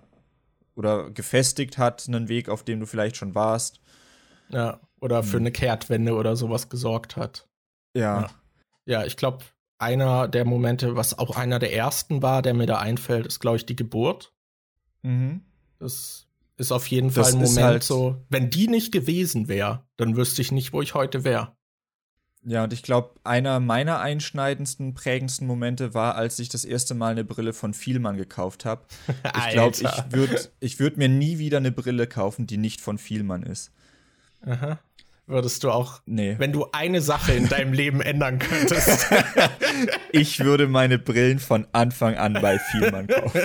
oder 0.75 1.09
gefestigt 1.09 1.79
hat, 1.79 2.05
einen 2.07 2.29
Weg, 2.29 2.47
auf 2.47 2.63
dem 2.63 2.79
du 2.79 2.85
vielleicht 2.85 3.17
schon 3.17 3.33
warst. 3.33 3.81
Ja, 4.49 4.79
oder 5.01 5.23
für 5.23 5.37
hm. 5.37 5.39
eine 5.39 5.51
Kehrtwende 5.51 6.13
oder 6.13 6.35
sowas 6.35 6.69
gesorgt 6.69 7.17
hat. 7.17 7.47
Ja. 7.95 8.21
Ja, 8.21 8.29
ja 8.85 9.05
ich 9.05 9.17
glaube, 9.17 9.43
einer 9.79 10.27
der 10.27 10.45
Momente, 10.45 10.95
was 10.95 11.17
auch 11.17 11.35
einer 11.35 11.57
der 11.57 11.73
ersten 11.73 12.21
war, 12.21 12.43
der 12.43 12.53
mir 12.53 12.67
da 12.67 12.77
einfällt, 12.77 13.25
ist, 13.25 13.39
glaube 13.39 13.57
ich, 13.57 13.65
die 13.65 13.75
Geburt. 13.75 14.31
Mhm. 15.01 15.41
Das 15.79 16.27
ist 16.55 16.71
auf 16.71 16.87
jeden 16.87 17.09
Fall 17.09 17.23
das 17.23 17.33
ein 17.33 17.41
Moment 17.41 17.65
halt 17.65 17.83
so, 17.83 18.23
wenn 18.29 18.51
die 18.51 18.67
nicht 18.67 18.91
gewesen 18.91 19.47
wäre, 19.47 19.83
dann 19.97 20.15
wüsste 20.15 20.41
ich 20.43 20.51
nicht, 20.51 20.71
wo 20.71 20.81
ich 20.81 20.93
heute 20.93 21.23
wäre. 21.23 21.57
Ja, 22.45 22.63
und 22.63 22.71
ich 22.71 22.83
glaube, 22.83 23.11
einer 23.23 23.59
meiner 23.59 23.99
einschneidendsten, 23.99 24.93
prägendsten 24.93 25.45
Momente 25.45 25.93
war, 25.93 26.15
als 26.15 26.39
ich 26.39 26.47
das 26.47 26.63
erste 26.63 26.95
Mal 26.95 27.11
eine 27.11 27.25
Brille 27.25 27.51
von 27.53 27.73
Vielmann 27.73 28.17
gekauft 28.17 28.65
habe. 28.65 28.83
Ich 29.37 29.53
glaube, 29.53 29.75
ich 29.79 30.11
würde 30.11 30.49
ich 30.59 30.79
würd 30.79 30.97
mir 30.97 31.09
nie 31.09 31.37
wieder 31.37 31.57
eine 31.57 31.71
Brille 31.71 32.07
kaufen, 32.07 32.47
die 32.47 32.57
nicht 32.57 32.81
von 32.81 32.97
Vielmann 32.97 33.43
ist. 33.43 33.71
Aha. 34.45 34.79
Würdest 35.29 35.63
du 35.63 35.69
auch, 35.69 36.01
nee. 36.07 36.35
wenn 36.39 36.51
du 36.51 36.65
eine 36.71 37.01
Sache 37.01 37.33
in 37.33 37.47
deinem 37.47 37.71
Leben 37.71 38.01
ändern 38.01 38.39
könntest? 38.39 39.05
ich 40.11 40.39
würde 40.39 40.67
meine 40.67 40.97
Brillen 40.97 41.37
von 41.37 41.67
Anfang 41.71 42.15
an 42.15 42.33
bei 42.33 42.57
Vielmann 42.57 43.05
kaufen. 43.05 43.41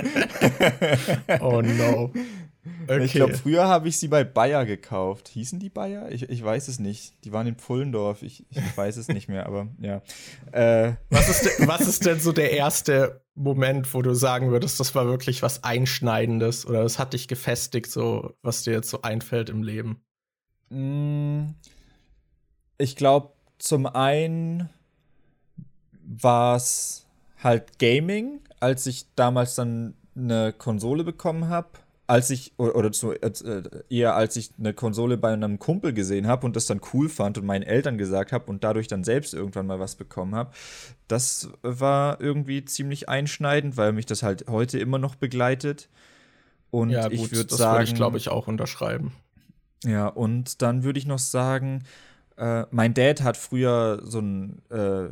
oh 1.41 1.61
no. 1.61 2.11
Okay. 2.85 3.05
Ich 3.05 3.13
glaube, 3.13 3.35
früher 3.35 3.69
habe 3.69 3.89
ich 3.89 3.99
sie 3.99 4.09
bei 4.09 4.25
Bayer 4.25 4.65
gekauft. 4.65 5.29
Hießen 5.29 5.59
die 5.61 5.69
Bayer? 5.69 6.11
Ich, 6.11 6.29
ich 6.31 6.43
weiß 6.43 6.69
es 6.69 6.79
nicht. 6.79 7.13
Die 7.25 7.33
waren 7.33 7.47
in 7.47 7.57
Pullendorf. 7.57 8.23
Ich, 8.23 8.47
ich 8.51 8.59
weiß 8.77 8.97
es 8.97 9.09
nicht 9.09 9.29
mehr, 9.29 9.47
aber 9.47 9.69
ja. 9.81 10.03
Äh. 10.53 10.95
Was, 11.11 11.29
ist 11.29 11.45
denn, 11.45 11.69
was 11.69 11.83
ist 11.83 12.07
denn 12.07 12.21
so 12.21 12.33
der 12.33 12.53
erste 12.53 13.23
Moment, 13.35 13.93
wo 13.93 14.01
du 14.01 14.15
sagen 14.15 14.51
würdest, 14.51 14.81
das 14.81 14.95
war 14.95 15.07
wirklich 15.07 15.43
was 15.43 15.65
Einschneidendes 15.65 16.67
oder 16.67 16.83
es 16.83 16.99
hat 16.99 17.13
dich 17.13 17.29
gefestigt, 17.29 17.91
so 17.91 18.35
was 18.43 18.63
dir 18.63 18.73
jetzt 18.73 18.89
so 18.89 19.03
einfällt 19.03 19.51
im 19.51 19.63
Leben? 19.63 20.03
Mm, 20.71 21.49
ich 22.79 22.97
glaube, 22.97 23.33
zum 23.59 23.87
einen 23.87 24.71
war 26.07 26.57
es 26.57 27.07
halt 27.43 27.79
Gaming, 27.79 28.41
als 28.61 28.87
ich 28.87 29.07
damals 29.17 29.55
dann 29.55 29.95
eine 30.17 30.53
Konsole 30.53 31.05
bekommen 31.05 31.49
habe 31.49 31.69
als 32.07 32.31
ich, 32.31 32.53
oder, 32.59 32.93
zu, 32.93 33.13
äh, 33.13 33.63
eher 33.89 34.15
als 34.15 34.37
ich 34.37 34.51
eine 34.59 34.75
Konsole 34.75 35.17
bei 35.17 35.33
einem 35.33 35.59
Kumpel 35.59 35.95
gesehen 35.95 36.27
habe 36.27 36.45
und 36.47 36.55
das 36.55 36.67
dann 36.67 36.81
cool 36.93 37.09
fand 37.09 37.39
und 37.39 37.47
meinen 37.47 37.63
Eltern 37.63 37.97
gesagt 37.97 38.33
habe 38.33 38.51
und 38.51 38.63
dadurch 38.63 38.89
dann 38.89 39.05
selbst 39.05 39.33
irgendwann 39.33 39.67
mal 39.67 39.81
was 39.81 39.95
bekommen 39.95 40.35
habe, 40.35 40.51
das 41.09 41.49
war 41.63 42.21
irgendwie 42.21 42.65
ziemlich 42.65 43.09
einschneidend, 43.09 43.77
weil 43.77 43.93
mich 43.93 44.07
das 44.07 44.23
halt 44.23 44.47
heute 44.49 44.79
immer 44.79 44.99
noch 44.99 45.15
begleitet. 45.15 45.89
Und 46.71 46.91
ja, 46.91 47.05
gut, 47.05 47.13
ich 47.13 47.33
würde 47.33 47.55
sagen. 47.55 47.61
Das 47.61 47.61
würde 47.61 47.85
ich, 47.85 47.95
glaube 47.95 48.19
ich, 48.19 48.29
auch 48.29 48.49
unterschreiben. 48.49 49.13
Ja, 49.85 50.09
und 50.09 50.61
dann 50.61 50.83
würde 50.83 50.99
ich 50.99 51.07
noch 51.07 51.19
sagen, 51.19 51.85
äh, 52.37 52.65
mein 52.71 52.95
Dad 52.95 53.23
hat 53.23 53.37
früher 53.37 54.01
so 54.03 54.19
einen 54.19 54.63
äh, 54.71 55.09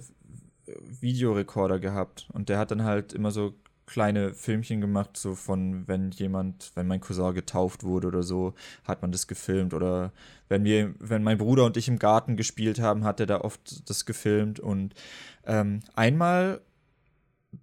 Videorekorder 1.01 1.79
gehabt 1.79 2.29
und 2.33 2.49
der 2.49 2.59
hat 2.59 2.71
dann 2.71 2.85
halt 2.85 3.13
immer 3.13 3.31
so 3.31 3.55
kleine 3.93 4.33
Filmchen 4.33 4.81
gemacht, 4.81 5.19
so 5.19 5.35
von, 5.35 5.87
wenn 5.87 6.13
jemand, 6.13 6.73
wenn 6.75 6.87
mein 6.87 7.03
Cousin 7.03 7.35
getauft 7.35 7.85
wurde 7.85 8.09
oder 8.09 8.23
so, 8.23 8.55
hat 8.85 9.03
man 9.03 9.13
das 9.13 9.27
gefilmt. 9.27 9.75
Oder 9.75 10.13
wenn 10.49 10.65
wir, 10.65 10.95
wenn 10.99 11.23
mein 11.23 11.37
Bruder 11.37 11.67
und 11.67 11.77
ich 11.77 11.89
im 11.89 11.99
Garten 11.99 12.37
gespielt 12.37 12.81
haben, 12.81 13.05
hat 13.05 13.21
er 13.21 13.27
da 13.27 13.43
oft 13.43 13.89
das 13.91 14.07
gefilmt. 14.07 14.61
Und 14.61 14.95
ähm, 15.45 15.81
einmal 15.95 16.63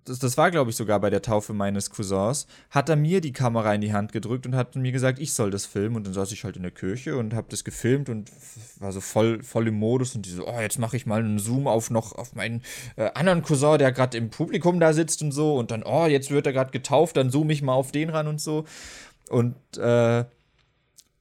das, 0.05 0.19
das 0.19 0.37
war, 0.37 0.51
glaube 0.51 0.69
ich, 0.69 0.75
sogar 0.75 0.99
bei 0.99 1.09
der 1.09 1.21
Taufe 1.21 1.53
meines 1.53 1.89
Cousins, 1.89 2.45
hat 2.69 2.89
er 2.89 2.95
mir 2.95 3.21
die 3.21 3.33
Kamera 3.33 3.73
in 3.73 3.81
die 3.81 3.93
Hand 3.93 4.11
gedrückt 4.11 4.45
und 4.45 4.55
hat 4.55 4.75
mir 4.75 4.91
gesagt, 4.91 5.19
ich 5.19 5.33
soll 5.33 5.49
das 5.49 5.65
filmen. 5.65 5.95
Und 5.95 6.05
dann 6.05 6.13
saß 6.13 6.31
ich 6.31 6.43
halt 6.43 6.57
in 6.57 6.63
der 6.63 6.71
Kirche 6.71 7.17
und 7.17 7.33
habe 7.33 7.47
das 7.49 7.63
gefilmt 7.63 8.09
und 8.09 8.31
war 8.79 8.91
so 8.91 9.01
voll, 9.01 9.41
voll 9.41 9.67
im 9.67 9.75
Modus 9.75 10.15
und 10.15 10.25
die 10.25 10.29
so, 10.29 10.47
oh, 10.47 10.59
jetzt 10.59 10.77
mache 10.77 10.95
ich 10.95 11.05
mal 11.05 11.19
einen 11.19 11.39
Zoom 11.39 11.67
auf 11.67 11.89
noch 11.89 12.13
auf 12.13 12.35
meinen 12.35 12.61
äh, 12.97 13.09
anderen 13.13 13.41
Cousin, 13.41 13.79
der 13.79 13.91
gerade 13.91 14.17
im 14.17 14.29
Publikum 14.29 14.79
da 14.79 14.93
sitzt 14.93 15.21
und 15.21 15.31
so. 15.31 15.55
Und 15.55 15.71
dann, 15.71 15.83
oh, 15.83 16.05
jetzt 16.05 16.29
wird 16.29 16.45
er 16.45 16.53
gerade 16.53 16.71
getauft, 16.71 17.17
dann 17.17 17.31
zoome 17.31 17.53
ich 17.53 17.61
mal 17.61 17.73
auf 17.73 17.91
den 17.91 18.09
ran 18.09 18.27
und 18.27 18.39
so. 18.39 18.65
Und 19.29 19.55
äh, 19.77 20.25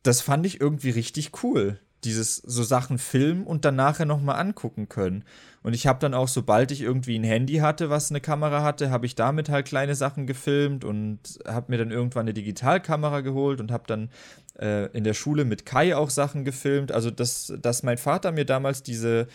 das 0.03 0.21
fand 0.21 0.47
ich 0.47 0.61
irgendwie 0.61 0.91
richtig 0.91 1.43
cool 1.43 1.81
dieses 2.05 2.37
so 2.37 2.63
Sachen 2.63 2.99
filmen 2.99 3.45
und 3.45 3.65
dann 3.65 3.77
nachher 3.77 4.07
noch 4.07 4.21
mal 4.21 4.35
angucken 4.35 4.89
können. 4.89 5.25
Und 5.63 5.75
ich 5.75 5.87
habe 5.87 5.99
dann 5.99 6.15
auch, 6.15 6.29
sobald 6.29 6.71
ich 6.71 6.81
irgendwie 6.81 7.19
ein 7.19 7.25
Handy 7.25 7.57
hatte, 7.57 7.91
was 7.91 8.11
eine 8.11 8.21
Kamera 8.21 8.63
hatte, 8.63 8.91
habe 8.91 9.07
ich 9.07 9.17
damit 9.17 9.49
halt 9.49 9.67
kleine 9.67 9.95
Sachen 9.95 10.27
gefilmt 10.27 10.85
und 10.85 11.41
habe 11.47 11.73
mir 11.73 11.79
dann 11.79 11.91
irgendwann 11.91 12.23
eine 12.23 12.35
Digitalkamera 12.35 13.21
geholt 13.21 13.61
und 13.61 13.73
habe 13.73 13.85
dann 13.87 14.11
äh, 14.59 14.87
in 14.97 15.05
der 15.05 15.15
Schule 15.15 15.45
mit 15.45 15.67
Kai 15.67 15.97
auch 15.97 16.11
Sachen 16.11 16.45
gefilmt. 16.45 16.93
Also, 16.93 17.11
dass, 17.11 17.53
dass 17.61 17.83
mein 17.83 17.99
Vater 17.99 18.31
mir 18.31 18.45
damals 18.45 18.85
diese, 18.85 19.27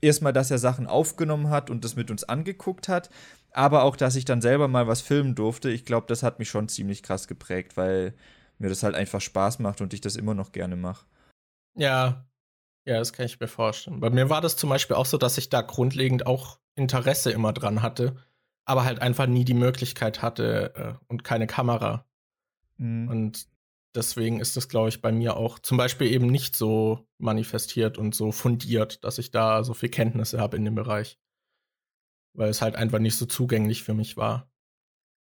erstmal, 0.00 0.32
dass 0.32 0.50
er 0.50 0.58
Sachen 0.58 0.86
aufgenommen 0.86 1.50
hat 1.50 1.68
und 1.68 1.84
das 1.84 1.96
mit 1.96 2.10
uns 2.10 2.22
angeguckt 2.24 2.88
hat, 2.88 3.10
aber 3.52 3.82
auch, 3.82 3.96
dass 3.96 4.16
ich 4.16 4.24
dann 4.24 4.40
selber 4.40 4.68
mal 4.68 4.86
was 4.86 5.00
filmen 5.00 5.34
durfte. 5.34 5.70
Ich 5.70 5.84
glaube, 5.84 6.06
das 6.08 6.22
hat 6.22 6.38
mich 6.38 6.48
schon 6.48 6.68
ziemlich 6.68 7.02
krass 7.02 7.26
geprägt, 7.26 7.76
weil 7.76 8.14
mir 8.58 8.68
das 8.68 8.82
halt 8.84 8.94
einfach 8.94 9.20
Spaß 9.20 9.58
macht 9.58 9.80
und 9.80 9.92
ich 9.92 10.00
das 10.00 10.16
immer 10.16 10.34
noch 10.34 10.52
gerne 10.52 10.76
mache. 10.76 11.06
Ja, 11.76 12.26
ja, 12.86 12.98
das 12.98 13.12
kann 13.12 13.26
ich 13.26 13.40
mir 13.40 13.48
vorstellen. 13.48 14.00
Bei 14.00 14.10
mir 14.10 14.28
war 14.28 14.40
das 14.40 14.56
zum 14.56 14.70
Beispiel 14.70 14.96
auch 14.96 15.06
so, 15.06 15.16
dass 15.16 15.38
ich 15.38 15.48
da 15.48 15.62
grundlegend 15.62 16.26
auch 16.26 16.58
Interesse 16.74 17.30
immer 17.30 17.52
dran 17.52 17.82
hatte, 17.82 18.16
aber 18.64 18.84
halt 18.84 19.00
einfach 19.00 19.26
nie 19.26 19.44
die 19.44 19.54
Möglichkeit 19.54 20.22
hatte 20.22 20.74
äh, 20.74 21.04
und 21.08 21.24
keine 21.24 21.46
Kamera. 21.46 22.06
Mhm. 22.76 23.08
Und 23.08 23.48
deswegen 23.94 24.40
ist 24.40 24.56
das, 24.56 24.68
glaube 24.68 24.90
ich, 24.90 25.00
bei 25.00 25.12
mir 25.12 25.36
auch 25.36 25.58
zum 25.58 25.78
Beispiel 25.78 26.08
eben 26.08 26.26
nicht 26.26 26.56
so 26.56 27.06
manifestiert 27.18 27.96
und 27.96 28.14
so 28.14 28.32
fundiert, 28.32 29.02
dass 29.04 29.18
ich 29.18 29.30
da 29.30 29.64
so 29.64 29.72
viel 29.72 29.88
Kenntnisse 29.88 30.38
habe 30.38 30.56
in 30.56 30.64
dem 30.64 30.74
Bereich. 30.74 31.18
Weil 32.34 32.50
es 32.50 32.60
halt 32.60 32.76
einfach 32.76 32.98
nicht 32.98 33.16
so 33.16 33.26
zugänglich 33.26 33.82
für 33.82 33.94
mich 33.94 34.16
war. 34.16 34.50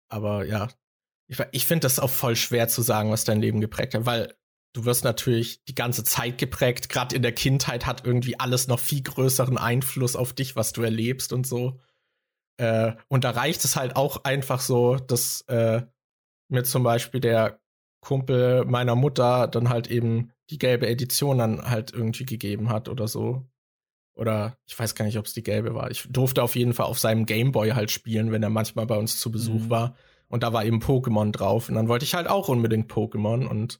Aber 0.09 0.45
ja, 0.45 0.69
ich, 1.27 1.39
ich 1.51 1.65
finde 1.65 1.81
das 1.81 1.99
auch 1.99 2.09
voll 2.09 2.35
schwer 2.35 2.67
zu 2.67 2.81
sagen, 2.81 3.11
was 3.11 3.25
dein 3.25 3.41
Leben 3.41 3.61
geprägt 3.61 3.95
hat, 3.95 4.05
weil 4.05 4.35
du 4.73 4.85
wirst 4.85 5.03
natürlich 5.03 5.63
die 5.65 5.75
ganze 5.75 6.03
Zeit 6.03 6.37
geprägt. 6.37 6.89
Gerade 6.89 7.15
in 7.15 7.21
der 7.21 7.33
Kindheit 7.33 7.85
hat 7.85 8.05
irgendwie 8.05 8.39
alles 8.39 8.67
noch 8.67 8.79
viel 8.79 9.01
größeren 9.01 9.57
Einfluss 9.57 10.15
auf 10.15 10.33
dich, 10.33 10.55
was 10.55 10.73
du 10.73 10.81
erlebst 10.81 11.33
und 11.33 11.47
so. 11.47 11.79
Äh, 12.57 12.93
und 13.07 13.23
da 13.23 13.31
reicht 13.31 13.63
es 13.65 13.75
halt 13.75 13.95
auch 13.95 14.23
einfach 14.23 14.59
so, 14.59 14.95
dass 14.95 15.41
äh, 15.47 15.83
mir 16.49 16.63
zum 16.63 16.83
Beispiel 16.83 17.21
der 17.21 17.59
Kumpel 18.01 18.65
meiner 18.65 18.95
Mutter 18.95 19.47
dann 19.47 19.69
halt 19.69 19.87
eben 19.89 20.31
die 20.49 20.57
gelbe 20.57 20.87
Edition 20.87 21.37
dann 21.37 21.69
halt 21.69 21.93
irgendwie 21.93 22.25
gegeben 22.25 22.69
hat 22.69 22.89
oder 22.89 23.07
so. 23.07 23.45
Oder 24.15 24.57
ich 24.67 24.77
weiß 24.77 24.95
gar 24.95 25.05
nicht, 25.05 25.17
ob 25.17 25.25
es 25.25 25.33
die 25.33 25.43
gelbe 25.43 25.73
war. 25.75 25.91
Ich 25.91 26.07
durfte 26.09 26.43
auf 26.43 26.55
jeden 26.55 26.73
Fall 26.73 26.87
auf 26.87 26.99
seinem 26.99 27.25
Gameboy 27.25 27.71
halt 27.71 27.91
spielen, 27.91 28.31
wenn 28.31 28.43
er 28.43 28.49
manchmal 28.49 28.85
bei 28.85 28.97
uns 28.97 29.19
zu 29.19 29.31
Besuch 29.31 29.61
mhm. 29.61 29.69
war. 29.69 29.95
Und 30.27 30.43
da 30.43 30.51
war 30.51 30.65
eben 30.65 30.79
Pokémon 30.79 31.31
drauf. 31.31 31.69
Und 31.69 31.75
dann 31.75 31.87
wollte 31.87 32.05
ich 32.05 32.13
halt 32.13 32.27
auch 32.27 32.49
unbedingt 32.49 32.91
Pokémon. 32.91 33.47
Und 33.47 33.79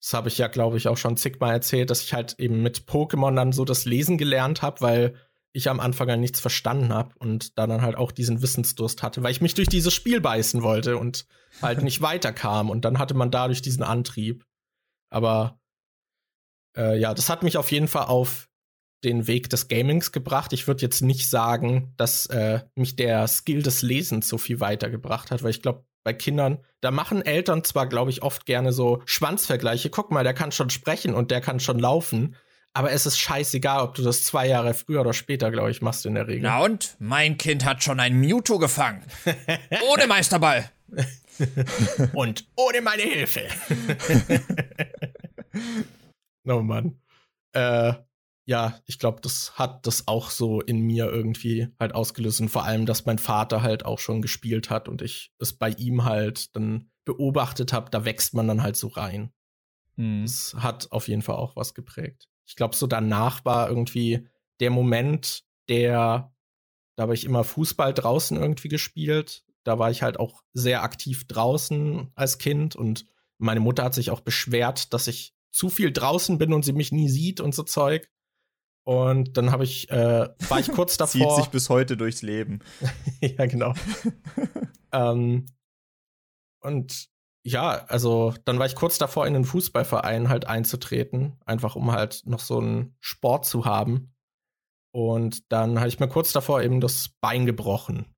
das 0.00 0.14
habe 0.14 0.28
ich 0.28 0.38
ja, 0.38 0.46
glaube 0.48 0.76
ich, 0.76 0.88
auch 0.88 0.96
schon 0.96 1.16
zigmal 1.16 1.52
erzählt, 1.52 1.90
dass 1.90 2.02
ich 2.02 2.12
halt 2.12 2.36
eben 2.38 2.62
mit 2.62 2.80
Pokémon 2.86 3.34
dann 3.34 3.52
so 3.52 3.64
das 3.64 3.84
Lesen 3.84 4.18
gelernt 4.18 4.62
habe, 4.62 4.80
weil 4.80 5.14
ich 5.52 5.70
am 5.70 5.80
Anfang 5.80 6.10
halt 6.10 6.20
nichts 6.20 6.38
verstanden 6.38 6.92
habe 6.92 7.14
und 7.18 7.58
da 7.58 7.66
dann 7.66 7.80
halt 7.80 7.96
auch 7.96 8.12
diesen 8.12 8.42
Wissensdurst 8.42 9.02
hatte, 9.02 9.22
weil 9.22 9.32
ich 9.32 9.40
mich 9.40 9.54
durch 9.54 9.68
dieses 9.68 9.94
Spiel 9.94 10.20
beißen 10.20 10.62
wollte 10.62 10.98
und 10.98 11.26
halt 11.62 11.82
nicht 11.82 12.00
weiterkam. 12.02 12.68
Und 12.68 12.84
dann 12.84 12.98
hatte 12.98 13.14
man 13.14 13.30
dadurch 13.30 13.62
diesen 13.62 13.82
Antrieb. 13.82 14.44
Aber 15.08 15.58
äh, 16.76 16.98
ja, 16.98 17.14
das 17.14 17.30
hat 17.30 17.42
mich 17.42 17.56
auf 17.56 17.72
jeden 17.72 17.88
Fall 17.88 18.04
auf 18.04 18.50
den 19.02 19.26
Weg 19.26 19.48
des 19.48 19.68
Gamings 19.68 20.12
gebracht. 20.12 20.52
Ich 20.52 20.66
würde 20.66 20.82
jetzt 20.82 21.00
nicht 21.00 21.30
sagen, 21.30 21.94
dass 21.96 22.26
äh, 22.26 22.60
mich 22.74 22.96
der 22.96 23.26
Skill 23.26 23.62
des 23.62 23.80
Lesens 23.80 24.28
so 24.28 24.36
viel 24.36 24.60
weitergebracht 24.60 25.30
hat, 25.30 25.42
weil 25.42 25.50
ich 25.50 25.62
glaube, 25.62 25.86
bei 26.06 26.12
Kindern, 26.12 26.58
da 26.82 26.92
machen 26.92 27.20
Eltern 27.20 27.64
zwar, 27.64 27.88
glaube 27.88 28.12
ich, 28.12 28.22
oft 28.22 28.46
gerne 28.46 28.72
so 28.72 29.02
Schwanzvergleiche. 29.06 29.90
Guck 29.90 30.12
mal, 30.12 30.22
der 30.22 30.34
kann 30.34 30.52
schon 30.52 30.70
sprechen 30.70 31.14
und 31.14 31.32
der 31.32 31.40
kann 31.40 31.58
schon 31.58 31.80
laufen. 31.80 32.36
Aber 32.72 32.92
es 32.92 33.06
ist 33.06 33.18
scheißegal, 33.18 33.80
ob 33.80 33.96
du 33.96 34.02
das 34.02 34.24
zwei 34.24 34.46
Jahre 34.46 34.72
früher 34.72 35.00
oder 35.00 35.12
später, 35.12 35.50
glaube 35.50 35.72
ich, 35.72 35.82
machst 35.82 36.06
in 36.06 36.14
der 36.14 36.28
Regel. 36.28 36.42
Na 36.42 36.60
und? 36.60 36.94
Mein 37.00 37.38
Kind 37.38 37.64
hat 37.64 37.82
schon 37.82 37.98
ein 37.98 38.20
Mewtwo 38.20 38.58
gefangen. 38.58 39.02
ohne 39.92 40.06
Meisterball. 40.06 40.70
und 42.12 42.46
ohne 42.54 42.82
meine 42.82 43.02
Hilfe. 43.02 43.40
oh 46.46 46.60
Mann. 46.60 47.00
Äh, 47.52 47.94
ja, 48.46 48.80
ich 48.86 49.00
glaube, 49.00 49.20
das 49.20 49.58
hat 49.58 49.86
das 49.86 50.06
auch 50.06 50.30
so 50.30 50.60
in 50.60 50.80
mir 50.80 51.06
irgendwie 51.06 51.68
halt 51.80 51.94
ausgelöst. 51.94 52.40
Und 52.40 52.48
vor 52.48 52.64
allem, 52.64 52.86
dass 52.86 53.04
mein 53.04 53.18
Vater 53.18 53.60
halt 53.60 53.84
auch 53.84 53.98
schon 53.98 54.22
gespielt 54.22 54.70
hat 54.70 54.88
und 54.88 55.02
ich 55.02 55.32
es 55.40 55.52
bei 55.52 55.70
ihm 55.70 56.04
halt 56.04 56.54
dann 56.54 56.90
beobachtet 57.04 57.72
habe, 57.72 57.90
da 57.90 58.04
wächst 58.04 58.34
man 58.34 58.46
dann 58.46 58.62
halt 58.62 58.76
so 58.76 58.86
rein. 58.86 59.32
Mhm. 59.96 60.22
Das 60.22 60.54
hat 60.58 60.92
auf 60.92 61.08
jeden 61.08 61.22
Fall 61.22 61.34
auch 61.34 61.56
was 61.56 61.74
geprägt. 61.74 62.28
Ich 62.46 62.54
glaube, 62.54 62.76
so 62.76 62.86
danach 62.86 63.44
war 63.44 63.68
irgendwie 63.68 64.28
der 64.60 64.70
Moment, 64.70 65.42
der, 65.68 66.32
da 66.94 67.02
habe 67.02 67.14
ich 67.14 67.24
immer 67.24 67.42
Fußball 67.42 67.92
draußen 67.92 68.36
irgendwie 68.36 68.68
gespielt. 68.68 69.44
Da 69.64 69.80
war 69.80 69.90
ich 69.90 70.02
halt 70.02 70.20
auch 70.20 70.44
sehr 70.52 70.84
aktiv 70.84 71.26
draußen 71.26 72.12
als 72.14 72.38
Kind 72.38 72.76
und 72.76 73.06
meine 73.38 73.60
Mutter 73.60 73.82
hat 73.82 73.94
sich 73.94 74.10
auch 74.10 74.20
beschwert, 74.20 74.92
dass 74.92 75.08
ich 75.08 75.34
zu 75.50 75.68
viel 75.68 75.92
draußen 75.92 76.38
bin 76.38 76.52
und 76.52 76.64
sie 76.64 76.72
mich 76.72 76.92
nie 76.92 77.08
sieht 77.08 77.40
und 77.40 77.54
so 77.54 77.64
Zeug. 77.64 78.08
Und 78.86 79.36
dann 79.36 79.50
habe 79.50 79.64
ich, 79.64 79.90
äh, 79.90 80.28
war 80.48 80.60
ich 80.60 80.70
kurz 80.70 80.96
davor. 80.96 81.20
Zieht 81.20 81.44
sich 81.44 81.50
bis 81.50 81.68
heute 81.68 81.96
durchs 81.96 82.22
Leben. 82.22 82.60
ja, 83.20 83.46
genau. 83.46 83.74
ähm, 84.92 85.46
und 86.60 87.08
ja, 87.44 87.84
also 87.86 88.32
dann 88.44 88.58
war 88.60 88.66
ich 88.66 88.76
kurz 88.76 88.98
davor, 88.98 89.26
in 89.26 89.34
den 89.34 89.44
Fußballverein 89.44 90.28
halt 90.28 90.46
einzutreten, 90.46 91.36
einfach 91.44 91.74
um 91.74 91.90
halt 91.90 92.22
noch 92.26 92.38
so 92.38 92.58
einen 92.58 92.96
Sport 93.00 93.44
zu 93.44 93.64
haben. 93.64 94.14
Und 94.92 95.50
dann 95.52 95.78
habe 95.78 95.88
ich 95.88 95.98
mir 95.98 96.08
kurz 96.08 96.32
davor 96.32 96.62
eben 96.62 96.80
das 96.80 97.10
Bein 97.20 97.44
gebrochen. 97.44 98.14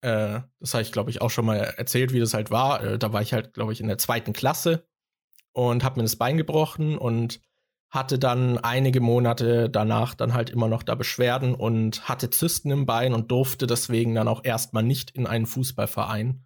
Äh, 0.00 0.42
das 0.60 0.74
habe 0.74 0.82
ich, 0.82 0.92
glaube 0.92 1.10
ich, 1.10 1.22
auch 1.22 1.30
schon 1.30 1.44
mal 1.44 1.56
erzählt, 1.56 2.12
wie 2.12 2.20
das 2.20 2.34
halt 2.34 2.52
war. 2.52 2.84
Äh, 2.84 2.98
da 2.98 3.12
war 3.12 3.22
ich 3.22 3.32
halt, 3.32 3.52
glaube 3.52 3.72
ich, 3.72 3.80
in 3.80 3.88
der 3.88 3.98
zweiten 3.98 4.32
Klasse 4.32 4.86
und 5.52 5.82
habe 5.82 5.98
mir 5.98 6.04
das 6.04 6.16
Bein 6.16 6.36
gebrochen 6.36 6.96
und 6.96 7.40
hatte 7.90 8.18
dann 8.18 8.58
einige 8.58 9.00
Monate 9.00 9.70
danach 9.70 10.14
dann 10.14 10.34
halt 10.34 10.50
immer 10.50 10.68
noch 10.68 10.82
da 10.82 10.94
Beschwerden 10.94 11.54
und 11.54 12.08
hatte 12.08 12.30
Zysten 12.30 12.70
im 12.70 12.86
Bein 12.86 13.14
und 13.14 13.30
durfte 13.30 13.66
deswegen 13.66 14.14
dann 14.14 14.28
auch 14.28 14.44
erstmal 14.44 14.82
nicht 14.82 15.10
in 15.12 15.26
einen 15.26 15.46
Fußballverein. 15.46 16.44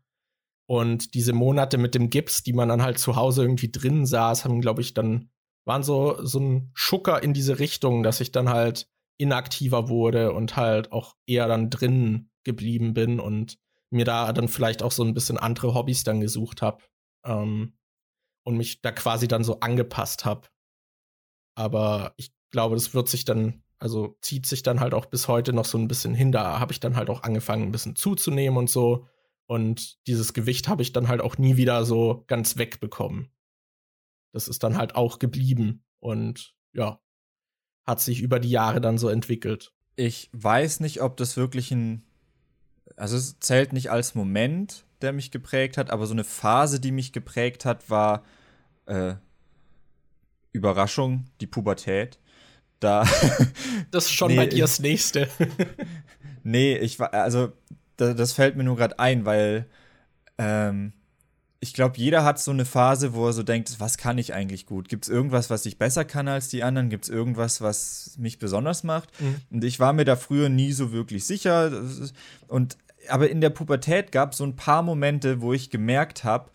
Und 0.68 1.14
diese 1.14 1.32
Monate 1.32 1.78
mit 1.78 1.94
dem 1.94 2.10
Gips, 2.10 2.44
die 2.44 2.52
man 2.52 2.68
dann 2.68 2.82
halt 2.82 2.98
zu 2.98 3.16
Hause 3.16 3.42
irgendwie 3.42 3.72
drin 3.72 4.06
saß, 4.06 4.44
haben, 4.44 4.60
glaube 4.60 4.80
ich, 4.80 4.94
dann 4.94 5.30
waren 5.66 5.82
so, 5.82 6.24
so 6.24 6.38
ein 6.38 6.70
Schucker 6.74 7.22
in 7.22 7.34
diese 7.34 7.58
Richtung, 7.58 8.02
dass 8.02 8.20
ich 8.20 8.32
dann 8.32 8.48
halt 8.48 8.88
inaktiver 9.18 9.88
wurde 9.88 10.32
und 10.32 10.56
halt 10.56 10.92
auch 10.92 11.16
eher 11.26 11.48
dann 11.48 11.70
drin 11.70 12.30
geblieben 12.44 12.94
bin 12.94 13.20
und 13.20 13.58
mir 13.90 14.04
da 14.04 14.32
dann 14.32 14.48
vielleicht 14.48 14.82
auch 14.82 14.92
so 14.92 15.04
ein 15.04 15.14
bisschen 15.14 15.38
andere 15.38 15.74
Hobbys 15.74 16.04
dann 16.04 16.20
gesucht 16.20 16.62
habe 16.62 16.82
ähm, 17.24 17.76
und 18.44 18.56
mich 18.56 18.80
da 18.80 18.92
quasi 18.92 19.28
dann 19.28 19.44
so 19.44 19.60
angepasst 19.60 20.24
habe. 20.24 20.48
Aber 21.54 22.14
ich 22.16 22.32
glaube, 22.50 22.74
das 22.76 22.94
wird 22.94 23.08
sich 23.08 23.24
dann, 23.24 23.62
also 23.78 24.16
zieht 24.20 24.46
sich 24.46 24.62
dann 24.62 24.80
halt 24.80 24.94
auch 24.94 25.06
bis 25.06 25.28
heute 25.28 25.52
noch 25.52 25.64
so 25.64 25.78
ein 25.78 25.88
bisschen 25.88 26.14
hin. 26.14 26.32
Da 26.32 26.60
habe 26.60 26.72
ich 26.72 26.80
dann 26.80 26.96
halt 26.96 27.10
auch 27.10 27.22
angefangen, 27.22 27.64
ein 27.64 27.72
bisschen 27.72 27.96
zuzunehmen 27.96 28.58
und 28.58 28.70
so. 28.70 29.06
Und 29.46 30.06
dieses 30.06 30.32
Gewicht 30.32 30.68
habe 30.68 30.82
ich 30.82 30.92
dann 30.92 31.08
halt 31.08 31.20
auch 31.20 31.38
nie 31.38 31.56
wieder 31.56 31.84
so 31.84 32.24
ganz 32.26 32.56
wegbekommen. 32.56 33.30
Das 34.32 34.48
ist 34.48 34.62
dann 34.62 34.78
halt 34.78 34.94
auch 34.94 35.18
geblieben 35.18 35.84
und 35.98 36.54
ja, 36.72 37.00
hat 37.84 38.00
sich 38.00 38.22
über 38.22 38.40
die 38.40 38.50
Jahre 38.50 38.80
dann 38.80 38.96
so 38.96 39.08
entwickelt. 39.08 39.74
Ich 39.94 40.30
weiß 40.32 40.80
nicht, 40.80 41.02
ob 41.02 41.18
das 41.18 41.36
wirklich 41.36 41.70
ein 41.70 42.04
also 42.96 43.16
es 43.16 43.38
zählt 43.40 43.72
nicht 43.72 43.90
als 43.90 44.14
Moment, 44.14 44.84
der 45.00 45.12
mich 45.12 45.30
geprägt 45.30 45.76
hat, 45.76 45.90
aber 45.90 46.06
so 46.06 46.12
eine 46.12 46.24
Phase, 46.24 46.80
die 46.80 46.92
mich 46.92 47.12
geprägt 47.12 47.64
hat, 47.64 47.90
war 47.90 48.24
äh, 48.86 49.14
Überraschung, 50.52 51.26
die 51.40 51.46
Pubertät. 51.46 52.18
Da. 52.80 53.06
das 53.90 54.06
ist 54.06 54.12
schon 54.12 54.32
nee, 54.32 54.36
bei 54.36 54.46
dir 54.46 54.62
das 54.62 54.80
nächste. 54.80 55.28
nee, 56.42 56.76
ich 56.76 56.98
war, 56.98 57.14
also 57.14 57.52
das, 57.96 58.16
das 58.16 58.32
fällt 58.32 58.56
mir 58.56 58.64
nur 58.64 58.76
gerade 58.76 58.98
ein, 58.98 59.24
weil 59.24 59.66
ähm, 60.38 60.92
ich 61.60 61.74
glaube, 61.74 61.96
jeder 61.96 62.24
hat 62.24 62.40
so 62.40 62.50
eine 62.50 62.64
Phase, 62.64 63.14
wo 63.14 63.26
er 63.26 63.32
so 63.32 63.44
denkt, 63.44 63.78
was 63.78 63.96
kann 63.96 64.18
ich 64.18 64.34
eigentlich 64.34 64.66
gut? 64.66 64.88
Gibt 64.88 65.04
es 65.04 65.08
irgendwas, 65.08 65.48
was 65.48 65.64
ich 65.64 65.78
besser 65.78 66.04
kann 66.04 66.26
als 66.26 66.48
die 66.48 66.64
anderen? 66.64 66.90
Gibt 66.90 67.04
es 67.04 67.10
irgendwas, 67.10 67.60
was 67.60 68.16
mich 68.18 68.40
besonders 68.40 68.82
macht? 68.82 69.08
Mhm. 69.20 69.36
Und 69.48 69.64
ich 69.64 69.78
war 69.78 69.92
mir 69.92 70.04
da 70.04 70.16
früher 70.16 70.48
nie 70.48 70.72
so 70.72 70.90
wirklich 70.90 71.24
sicher. 71.24 71.70
Und 72.48 72.76
aber 73.08 73.30
in 73.30 73.40
der 73.40 73.50
Pubertät 73.50 74.10
gab 74.10 74.32
es 74.32 74.38
so 74.38 74.44
ein 74.44 74.56
paar 74.56 74.82
Momente, 74.82 75.40
wo 75.40 75.52
ich 75.52 75.70
gemerkt 75.70 76.24
habe, 76.24 76.50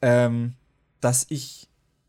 ähm, 0.00 0.54
dass 1.00 1.26
ich 1.28 1.65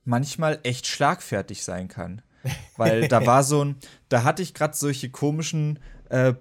manchmal 0.08 0.60
echt 0.64 0.88
schlagfertig 0.88 1.64
sein 1.64 1.88
kann. 1.88 2.22
Weil 2.78 3.08
da 3.08 3.26
war 3.26 3.44
so 3.44 3.64
ein, 3.64 3.76
da 4.10 4.24
hatte 4.24 4.42
ich 4.42 4.54
gerade 4.54 4.76
solche 4.76 5.10
komischen 5.10 5.80
äh, 6.10 6.34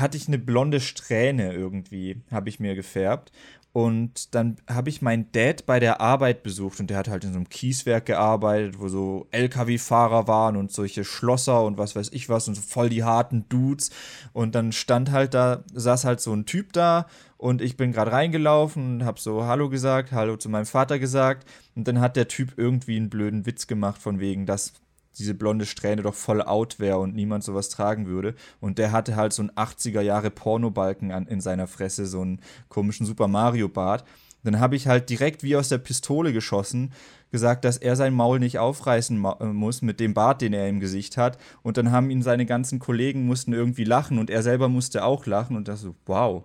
hatte 0.00 0.16
ich 0.16 0.28
eine 0.28 0.38
blonde 0.38 0.80
Strähne 0.80 1.52
irgendwie, 1.52 2.20
habe 2.30 2.48
ich 2.48 2.60
mir 2.60 2.74
gefärbt. 2.74 3.32
Und 3.76 4.34
dann 4.34 4.56
habe 4.66 4.88
ich 4.88 5.02
meinen 5.02 5.30
Dad 5.32 5.66
bei 5.66 5.78
der 5.80 6.00
Arbeit 6.00 6.42
besucht 6.42 6.80
und 6.80 6.88
der 6.88 6.96
hat 6.96 7.08
halt 7.08 7.24
in 7.24 7.32
so 7.32 7.36
einem 7.36 7.50
Kieswerk 7.50 8.06
gearbeitet, 8.06 8.80
wo 8.80 8.88
so 8.88 9.26
LKW-Fahrer 9.32 10.26
waren 10.26 10.56
und 10.56 10.72
solche 10.72 11.04
Schlosser 11.04 11.62
und 11.62 11.76
was 11.76 11.94
weiß 11.94 12.08
ich 12.12 12.30
was 12.30 12.48
und 12.48 12.54
so 12.54 12.62
voll 12.62 12.88
die 12.88 13.04
harten 13.04 13.46
Dudes. 13.50 13.90
Und 14.32 14.54
dann 14.54 14.72
stand 14.72 15.10
halt 15.10 15.34
da, 15.34 15.62
saß 15.74 16.06
halt 16.06 16.22
so 16.22 16.32
ein 16.32 16.46
Typ 16.46 16.72
da 16.72 17.06
und 17.36 17.60
ich 17.60 17.76
bin 17.76 17.92
gerade 17.92 18.12
reingelaufen 18.12 18.94
und 18.94 19.04
habe 19.04 19.20
so 19.20 19.44
Hallo 19.44 19.68
gesagt, 19.68 20.10
Hallo 20.10 20.38
zu 20.38 20.48
meinem 20.48 20.64
Vater 20.64 20.98
gesagt. 20.98 21.46
Und 21.74 21.86
dann 21.86 22.00
hat 22.00 22.16
der 22.16 22.28
Typ 22.28 22.54
irgendwie 22.56 22.96
einen 22.96 23.10
blöden 23.10 23.44
Witz 23.44 23.66
gemacht 23.66 24.00
von 24.00 24.20
wegen, 24.20 24.46
dass 24.46 24.72
diese 25.18 25.34
blonde 25.34 25.66
Strähne 25.66 26.02
doch 26.02 26.14
voll 26.14 26.42
out 26.42 26.78
wäre 26.78 26.98
und 26.98 27.14
niemand 27.14 27.44
sowas 27.44 27.68
tragen 27.68 28.06
würde. 28.06 28.34
Und 28.60 28.78
der 28.78 28.92
hatte 28.92 29.16
halt 29.16 29.32
so 29.32 29.42
einen 29.42 29.50
80er 29.50 30.00
Jahre 30.00 30.30
Pornobalken 30.30 31.12
an, 31.12 31.26
in 31.26 31.40
seiner 31.40 31.66
Fresse, 31.66 32.06
so 32.06 32.20
einen 32.20 32.40
komischen 32.68 33.06
Super 33.06 33.28
Mario 33.28 33.68
Bart. 33.68 34.04
Dann 34.44 34.60
habe 34.60 34.76
ich 34.76 34.86
halt 34.86 35.10
direkt 35.10 35.42
wie 35.42 35.56
aus 35.56 35.68
der 35.68 35.78
Pistole 35.78 36.32
geschossen, 36.32 36.92
gesagt, 37.32 37.64
dass 37.64 37.78
er 37.78 37.96
sein 37.96 38.14
Maul 38.14 38.38
nicht 38.38 38.58
aufreißen 38.58 39.24
äh, 39.40 39.44
muss 39.46 39.82
mit 39.82 39.98
dem 39.98 40.14
Bart, 40.14 40.40
den 40.40 40.52
er 40.52 40.68
im 40.68 40.78
Gesicht 40.78 41.16
hat. 41.16 41.38
Und 41.62 41.76
dann 41.76 41.90
haben 41.90 42.10
ihn 42.10 42.22
seine 42.22 42.46
ganzen 42.46 42.78
Kollegen 42.78 43.26
mussten 43.26 43.52
irgendwie 43.52 43.84
lachen 43.84 44.18
und 44.18 44.30
er 44.30 44.42
selber 44.42 44.68
musste 44.68 45.04
auch 45.04 45.26
lachen 45.26 45.56
und 45.56 45.66
das 45.66 45.80
so, 45.80 45.96
wow. 46.06 46.44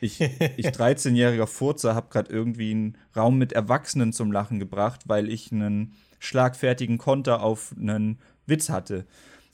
Ich, 0.00 0.20
ich 0.20 0.66
13-jähriger 0.66 1.46
Furzer 1.46 1.94
habe 1.94 2.08
gerade 2.10 2.32
irgendwie 2.32 2.70
einen 2.70 2.98
Raum 3.14 3.38
mit 3.38 3.52
Erwachsenen 3.52 4.12
zum 4.12 4.32
Lachen 4.32 4.58
gebracht, 4.58 5.02
weil 5.06 5.30
ich 5.30 5.52
einen 5.52 5.94
schlagfertigen 6.18 6.98
Konter 6.98 7.42
auf 7.42 7.74
einen 7.78 8.18
Witz 8.46 8.68
hatte. 8.68 9.06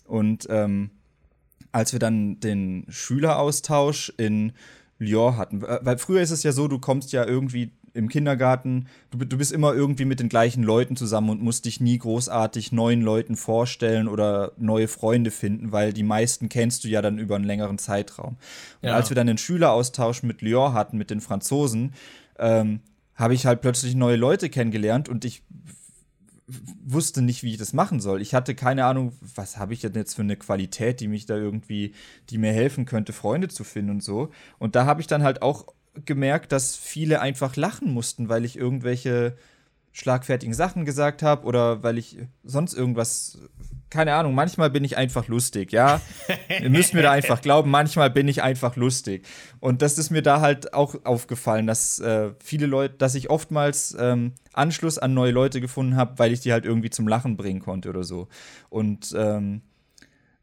Und 0.05 0.47
ähm, 0.51 0.91
als 1.73 1.93
wir 1.93 1.99
dann 1.99 2.39
den 2.41 2.87
Schüleraustausch 2.89 4.13
in 4.17 4.53
Lyon 4.99 5.37
hatten, 5.37 5.63
weil 5.63 5.99
früher 5.99 6.21
ist 6.21 6.31
es 6.31 6.43
ja 6.43 6.53
so, 6.53 6.69
du 6.69 6.79
kommst 6.79 7.13
ja 7.13 7.27
irgendwie 7.27 7.73
im 7.95 8.09
Kindergarten, 8.09 8.87
du, 9.11 9.19
du 9.19 9.37
bist 9.37 9.53
immer 9.53 9.75
irgendwie 9.75 10.05
mit 10.05 10.21
den 10.21 10.29
gleichen 10.29 10.63
Leuten 10.63 10.97
zusammen 10.97 11.31
und 11.31 11.43
musst 11.43 11.65
dich 11.65 11.81
nie 11.81 11.99
großartig 11.99 12.73
neuen 12.73 13.03
Leuten 13.03 13.37
vorstellen 13.37 14.09
oder 14.09 14.53
neue 14.57 14.89
Freunde 14.89 15.31
finden, 15.31 15.73
weil 15.73 15.93
die 15.93 16.03
meisten 16.03 16.49
kennst 16.49 16.85
du 16.85 16.89
ja 16.89 17.03
dann 17.03 17.19
über 17.19 17.37
einen 17.37 17.45
längeren 17.45 17.79
Zeitraum. 17.79 18.37
Und 18.81 18.89
ja. 18.89 18.95
als 18.95 19.11
wir 19.11 19.15
dann 19.15 19.27
den 19.27 19.39
Schüleraustausch 19.39 20.23
mit 20.23 20.43
Lyon 20.43 20.73
hatten, 20.73 20.97
mit 20.97 21.11
den 21.11 21.21
Franzosen, 21.21 21.93
ähm, 22.39 22.81
habe 23.15 23.35
ich 23.35 23.47
halt 23.47 23.61
plötzlich 23.61 23.95
neue 23.95 24.17
Leute 24.17 24.49
kennengelernt 24.49 25.09
und 25.09 25.25
ich 25.25 25.43
wusste 26.85 27.23
nicht, 27.23 27.43
wie 27.43 27.53
ich 27.53 27.59
das 27.59 27.73
machen 27.73 28.01
soll. 28.01 28.21
Ich 28.21 28.35
hatte 28.35 28.55
keine 28.55 28.85
Ahnung, 28.85 29.13
was 29.21 29.59
habe 29.59 29.75
ich 29.75 29.81
denn 29.81 29.95
jetzt 29.95 30.15
für 30.15 30.23
eine 30.23 30.37
Qualität, 30.37 31.01
die 31.01 31.09
mich 31.09 31.27
da 31.27 31.37
irgendwie, 31.37 31.95
die 32.31 32.39
mir 32.39 32.53
helfen 32.53 32.85
könnte, 32.85 33.13
Freunde 33.13 33.49
zu 33.49 33.65
finden 33.65 33.91
und 33.93 34.03
so. 34.03 34.31
Und 34.59 34.75
da 34.75 34.87
habe 34.87 35.01
ich 35.01 35.07
dann 35.07 35.23
halt 35.23 35.43
auch 35.43 35.67
gemerkt, 36.05 36.53
dass 36.53 36.77
viele 36.77 37.21
einfach 37.21 37.57
lachen 37.57 37.93
mussten, 37.93 38.29
weil 38.29 38.45
ich 38.45 38.57
irgendwelche 38.57 39.37
schlagfertigen 39.93 40.55
Sachen 40.55 40.85
gesagt 40.85 41.23
habe 41.23 41.45
oder 41.47 41.83
weil 41.83 41.99
ich 41.99 42.19
sonst 42.43 42.73
irgendwas 42.73 43.39
keine 43.93 44.15
Ahnung, 44.15 44.35
manchmal 44.35 44.71
bin 44.71 44.85
ich 44.85 44.97
einfach 44.97 45.29
lustig, 45.29 45.71
ja. 45.71 46.01
Ihr 46.63 46.71
müsst 46.71 46.95
mir 46.95 47.03
da 47.03 47.13
einfach 47.13 47.43
glauben, 47.43 47.71
manchmal 47.71 48.09
bin 48.09 48.27
ich 48.27 48.43
einfach 48.43 48.75
lustig. 48.75 49.27
Und 49.61 49.83
das 49.83 49.99
ist 49.99 50.09
mir 50.09 50.23
da 50.23 50.41
halt 50.41 50.73
auch 50.73 50.95
aufgefallen, 51.05 51.67
dass 51.67 51.99
äh, 51.99 52.31
viele 52.43 52.65
Leute, 52.65 52.95
dass 52.95 53.15
ich 53.15 53.29
oftmals 53.29 53.95
ähm, 54.01 54.33
Anschluss 54.55 54.97
an 54.97 55.13
neue 55.13 55.31
Leute 55.31 55.61
gefunden 55.61 55.95
habe, 55.95 56.19
weil 56.19 56.33
ich 56.33 56.41
die 56.41 56.53
halt 56.53 56.65
irgendwie 56.65 56.89
zum 56.89 57.07
Lachen 57.07 57.37
bringen 57.37 57.61
konnte 57.61 57.91
oder 57.91 58.03
so. 58.03 58.29
Und 58.71 59.15
ähm, 59.15 59.61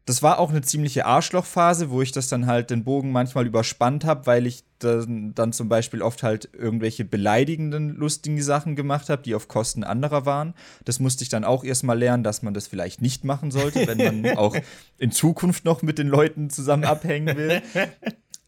das 0.06 0.22
war 0.22 0.38
auch 0.38 0.50
eine 0.50 0.62
ziemliche 0.62 1.04
Arschlochphase, 1.06 1.90
wo 1.90 2.02
ich 2.02 2.10
das 2.10 2.28
dann 2.28 2.46
halt 2.46 2.70
den 2.70 2.84
Bogen 2.84 3.12
manchmal 3.12 3.46
überspannt 3.46 4.04
habe, 4.04 4.26
weil 4.26 4.46
ich 4.46 4.64
dann, 4.78 5.34
dann 5.34 5.52
zum 5.52 5.68
Beispiel 5.68 6.02
oft 6.02 6.22
halt 6.22 6.48
irgendwelche 6.52 7.04
beleidigenden, 7.04 7.90
lustigen 7.90 8.42
Sachen 8.42 8.76
gemacht 8.76 9.10
habe, 9.10 9.22
die 9.22 9.34
auf 9.34 9.46
Kosten 9.46 9.84
anderer 9.84 10.24
waren. 10.24 10.54
Das 10.84 11.00
musste 11.00 11.22
ich 11.22 11.28
dann 11.28 11.44
auch 11.44 11.64
erstmal 11.64 11.98
lernen, 11.98 12.24
dass 12.24 12.42
man 12.42 12.54
das 12.54 12.66
vielleicht 12.66 13.02
nicht 13.02 13.24
machen 13.24 13.50
sollte, 13.50 13.86
wenn 13.86 13.98
man 13.98 14.36
auch 14.38 14.56
in 14.98 15.12
Zukunft 15.12 15.64
noch 15.64 15.82
mit 15.82 15.98
den 15.98 16.08
Leuten 16.08 16.50
zusammen 16.50 16.84
abhängen 16.84 17.36
will. 17.36 17.62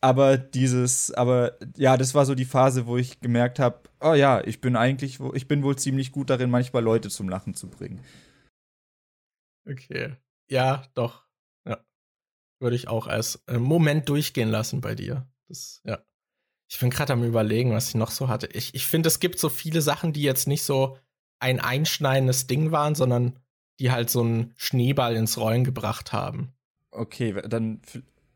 Aber 0.00 0.38
dieses, 0.38 1.12
aber 1.12 1.58
ja, 1.76 1.96
das 1.96 2.14
war 2.14 2.26
so 2.26 2.34
die 2.34 2.44
Phase, 2.44 2.86
wo 2.86 2.96
ich 2.96 3.20
gemerkt 3.20 3.60
habe, 3.60 3.78
oh 4.00 4.14
ja, 4.14 4.42
ich 4.44 4.60
bin 4.60 4.74
eigentlich, 4.74 5.20
ich 5.34 5.46
bin 5.46 5.62
wohl 5.62 5.76
ziemlich 5.76 6.10
gut 6.10 6.30
darin, 6.30 6.50
manchmal 6.50 6.82
Leute 6.82 7.08
zum 7.08 7.28
Lachen 7.28 7.54
zu 7.54 7.68
bringen. 7.68 8.00
Okay. 9.64 10.16
Ja, 10.50 10.82
doch 10.94 11.21
würde 12.62 12.76
ich 12.76 12.88
auch 12.88 13.06
als 13.06 13.42
äh, 13.46 13.58
Moment 13.58 14.08
durchgehen 14.08 14.48
lassen 14.48 14.80
bei 14.80 14.94
dir. 14.94 15.26
Das, 15.48 15.82
ja. 15.84 15.98
Ich 16.68 16.78
bin 16.78 16.88
gerade 16.88 17.12
am 17.12 17.22
überlegen, 17.22 17.72
was 17.72 17.88
ich 17.88 17.94
noch 17.96 18.10
so 18.10 18.28
hatte. 18.28 18.46
Ich, 18.46 18.74
ich 18.74 18.86
finde, 18.86 19.08
es 19.08 19.20
gibt 19.20 19.38
so 19.38 19.50
viele 19.50 19.82
Sachen, 19.82 20.14
die 20.14 20.22
jetzt 20.22 20.48
nicht 20.48 20.62
so 20.62 20.96
ein 21.38 21.60
einschneidendes 21.60 22.46
Ding 22.46 22.70
waren, 22.70 22.94
sondern 22.94 23.38
die 23.78 23.90
halt 23.90 24.08
so 24.08 24.22
einen 24.22 24.54
Schneeball 24.56 25.16
ins 25.16 25.36
Rollen 25.36 25.64
gebracht 25.64 26.12
haben. 26.12 26.54
Okay, 26.90 27.42
dann 27.46 27.82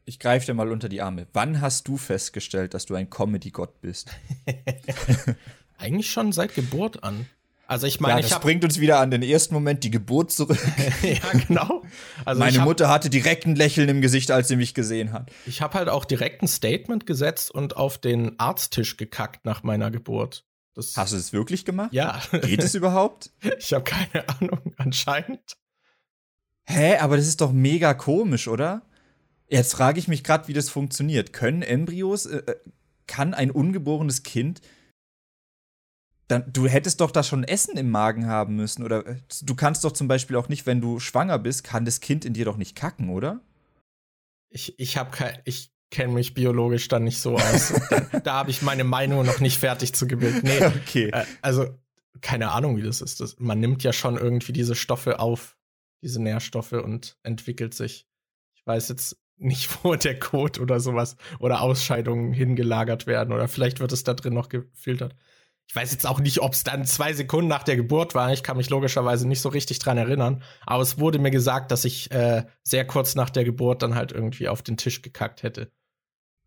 ich 0.04 0.18
greife 0.20 0.46
dir 0.46 0.54
mal 0.54 0.70
unter 0.70 0.88
die 0.88 1.02
Arme. 1.02 1.26
Wann 1.32 1.60
hast 1.60 1.88
du 1.88 1.96
festgestellt, 1.96 2.74
dass 2.74 2.86
du 2.86 2.94
ein 2.94 3.10
Comedy-Gott 3.10 3.80
bist? 3.80 4.10
Eigentlich 5.78 6.10
schon 6.10 6.32
seit 6.32 6.54
Geburt 6.54 7.02
an. 7.02 7.26
Also 7.66 7.86
ich 7.86 7.98
meine, 7.98 8.20
ja, 8.20 8.28
das 8.28 8.40
bringt 8.40 8.64
uns 8.64 8.78
wieder 8.78 9.00
an 9.00 9.10
den 9.10 9.22
ersten 9.22 9.52
Moment, 9.52 9.82
die 9.82 9.90
Geburt 9.90 10.30
zurück. 10.30 10.58
ja, 11.02 11.38
genau. 11.46 11.82
Also 12.24 12.38
Meine 12.38 12.58
hab, 12.58 12.64
Mutter 12.64 12.88
hatte 12.88 13.10
direkt 13.10 13.44
ein 13.44 13.56
Lächeln 13.56 13.88
im 13.88 14.00
Gesicht, 14.00 14.30
als 14.30 14.48
sie 14.48 14.56
mich 14.56 14.72
gesehen 14.72 15.12
hat. 15.12 15.30
Ich 15.46 15.62
habe 15.62 15.74
halt 15.74 15.88
auch 15.88 16.04
direkt 16.04 16.42
ein 16.42 16.48
Statement 16.48 17.06
gesetzt 17.06 17.50
und 17.50 17.76
auf 17.76 17.98
den 17.98 18.38
Arzttisch 18.38 18.96
gekackt 18.96 19.44
nach 19.44 19.64
meiner 19.64 19.90
Geburt. 19.90 20.44
Das 20.74 20.96
Hast 20.96 21.12
du 21.12 21.16
es 21.16 21.32
wirklich 21.32 21.64
gemacht? 21.64 21.92
Ja. 21.92 22.20
Geht 22.30 22.62
es 22.62 22.74
überhaupt? 22.76 23.30
Ich 23.58 23.72
habe 23.72 23.84
keine 23.84 24.28
Ahnung, 24.28 24.74
anscheinend. 24.76 25.56
Hä, 26.66 26.98
aber 26.98 27.16
das 27.16 27.26
ist 27.26 27.40
doch 27.40 27.52
mega 27.52 27.94
komisch, 27.94 28.46
oder? 28.46 28.82
Jetzt 29.48 29.72
frage 29.72 29.98
ich 29.98 30.06
mich 30.06 30.22
gerade, 30.22 30.48
wie 30.48 30.52
das 30.52 30.68
funktioniert. 30.68 31.32
Können 31.32 31.62
Embryos, 31.62 32.26
äh, 32.26 32.38
äh, 32.38 32.56
kann 33.06 33.34
ein 33.34 33.50
ungeborenes 33.50 34.22
Kind 34.22 34.60
dann, 36.28 36.52
du 36.52 36.66
hättest 36.66 37.00
doch 37.00 37.10
da 37.10 37.22
schon 37.22 37.44
Essen 37.44 37.76
im 37.76 37.90
Magen 37.90 38.26
haben 38.26 38.56
müssen. 38.56 38.82
Oder 38.82 39.06
äh, 39.06 39.16
du 39.42 39.54
kannst 39.54 39.84
doch 39.84 39.92
zum 39.92 40.08
Beispiel 40.08 40.36
auch 40.36 40.48
nicht, 40.48 40.66
wenn 40.66 40.80
du 40.80 40.98
schwanger 40.98 41.38
bist, 41.38 41.64
kann 41.64 41.84
das 41.84 42.00
Kind 42.00 42.24
in 42.24 42.34
dir 42.34 42.44
doch 42.44 42.56
nicht 42.56 42.76
kacken, 42.76 43.10
oder? 43.10 43.40
Ich, 44.48 44.78
ich 44.78 44.96
habe 44.96 45.10
kein, 45.10 45.38
ich 45.44 45.72
kenne 45.90 46.12
mich 46.12 46.34
biologisch 46.34 46.88
dann 46.88 47.04
nicht 47.04 47.20
so 47.20 47.36
aus. 47.36 47.72
da, 47.90 48.20
da 48.20 48.32
habe 48.34 48.50
ich 48.50 48.62
meine 48.62 48.84
Meinung 48.84 49.24
noch 49.24 49.40
nicht 49.40 49.58
fertig 49.58 49.94
zu 49.94 50.06
gebildet. 50.06 50.42
Nee, 50.44 50.64
okay. 50.82 51.10
Äh, 51.10 51.24
also 51.42 51.68
keine 52.20 52.50
Ahnung, 52.50 52.76
wie 52.76 52.82
das 52.82 53.00
ist. 53.00 53.20
Das, 53.20 53.38
man 53.38 53.60
nimmt 53.60 53.82
ja 53.82 53.92
schon 53.92 54.16
irgendwie 54.16 54.52
diese 54.52 54.74
Stoffe 54.74 55.20
auf, 55.20 55.56
diese 56.02 56.20
Nährstoffe 56.20 56.72
und 56.72 57.16
entwickelt 57.22 57.74
sich. 57.74 58.06
Ich 58.54 58.66
weiß 58.66 58.88
jetzt 58.88 59.16
nicht, 59.36 59.68
wo 59.84 59.94
der 59.94 60.18
Kot 60.18 60.58
oder 60.58 60.80
sowas 60.80 61.16
oder 61.38 61.60
Ausscheidungen 61.60 62.32
hingelagert 62.32 63.06
werden 63.06 63.32
oder 63.32 63.48
vielleicht 63.48 63.80
wird 63.80 63.92
es 63.92 64.04
da 64.04 64.14
drin 64.14 64.34
noch 64.34 64.48
gefiltert. 64.48 65.14
Ich 65.68 65.74
weiß 65.74 65.92
jetzt 65.92 66.06
auch 66.06 66.20
nicht, 66.20 66.40
ob 66.40 66.52
es 66.52 66.62
dann 66.64 66.84
zwei 66.84 67.12
Sekunden 67.12 67.48
nach 67.48 67.64
der 67.64 67.76
Geburt 67.76 68.14
war. 68.14 68.32
Ich 68.32 68.42
kann 68.42 68.56
mich 68.56 68.70
logischerweise 68.70 69.26
nicht 69.26 69.40
so 69.40 69.48
richtig 69.48 69.78
dran 69.80 69.98
erinnern. 69.98 70.42
Aber 70.64 70.82
es 70.82 70.98
wurde 70.98 71.18
mir 71.18 71.32
gesagt, 71.32 71.70
dass 71.70 71.84
ich 71.84 72.10
äh, 72.12 72.44
sehr 72.62 72.86
kurz 72.86 73.14
nach 73.14 73.30
der 73.30 73.44
Geburt 73.44 73.82
dann 73.82 73.94
halt 73.94 74.12
irgendwie 74.12 74.48
auf 74.48 74.62
den 74.62 74.76
Tisch 74.76 75.02
gekackt 75.02 75.42
hätte. 75.42 75.72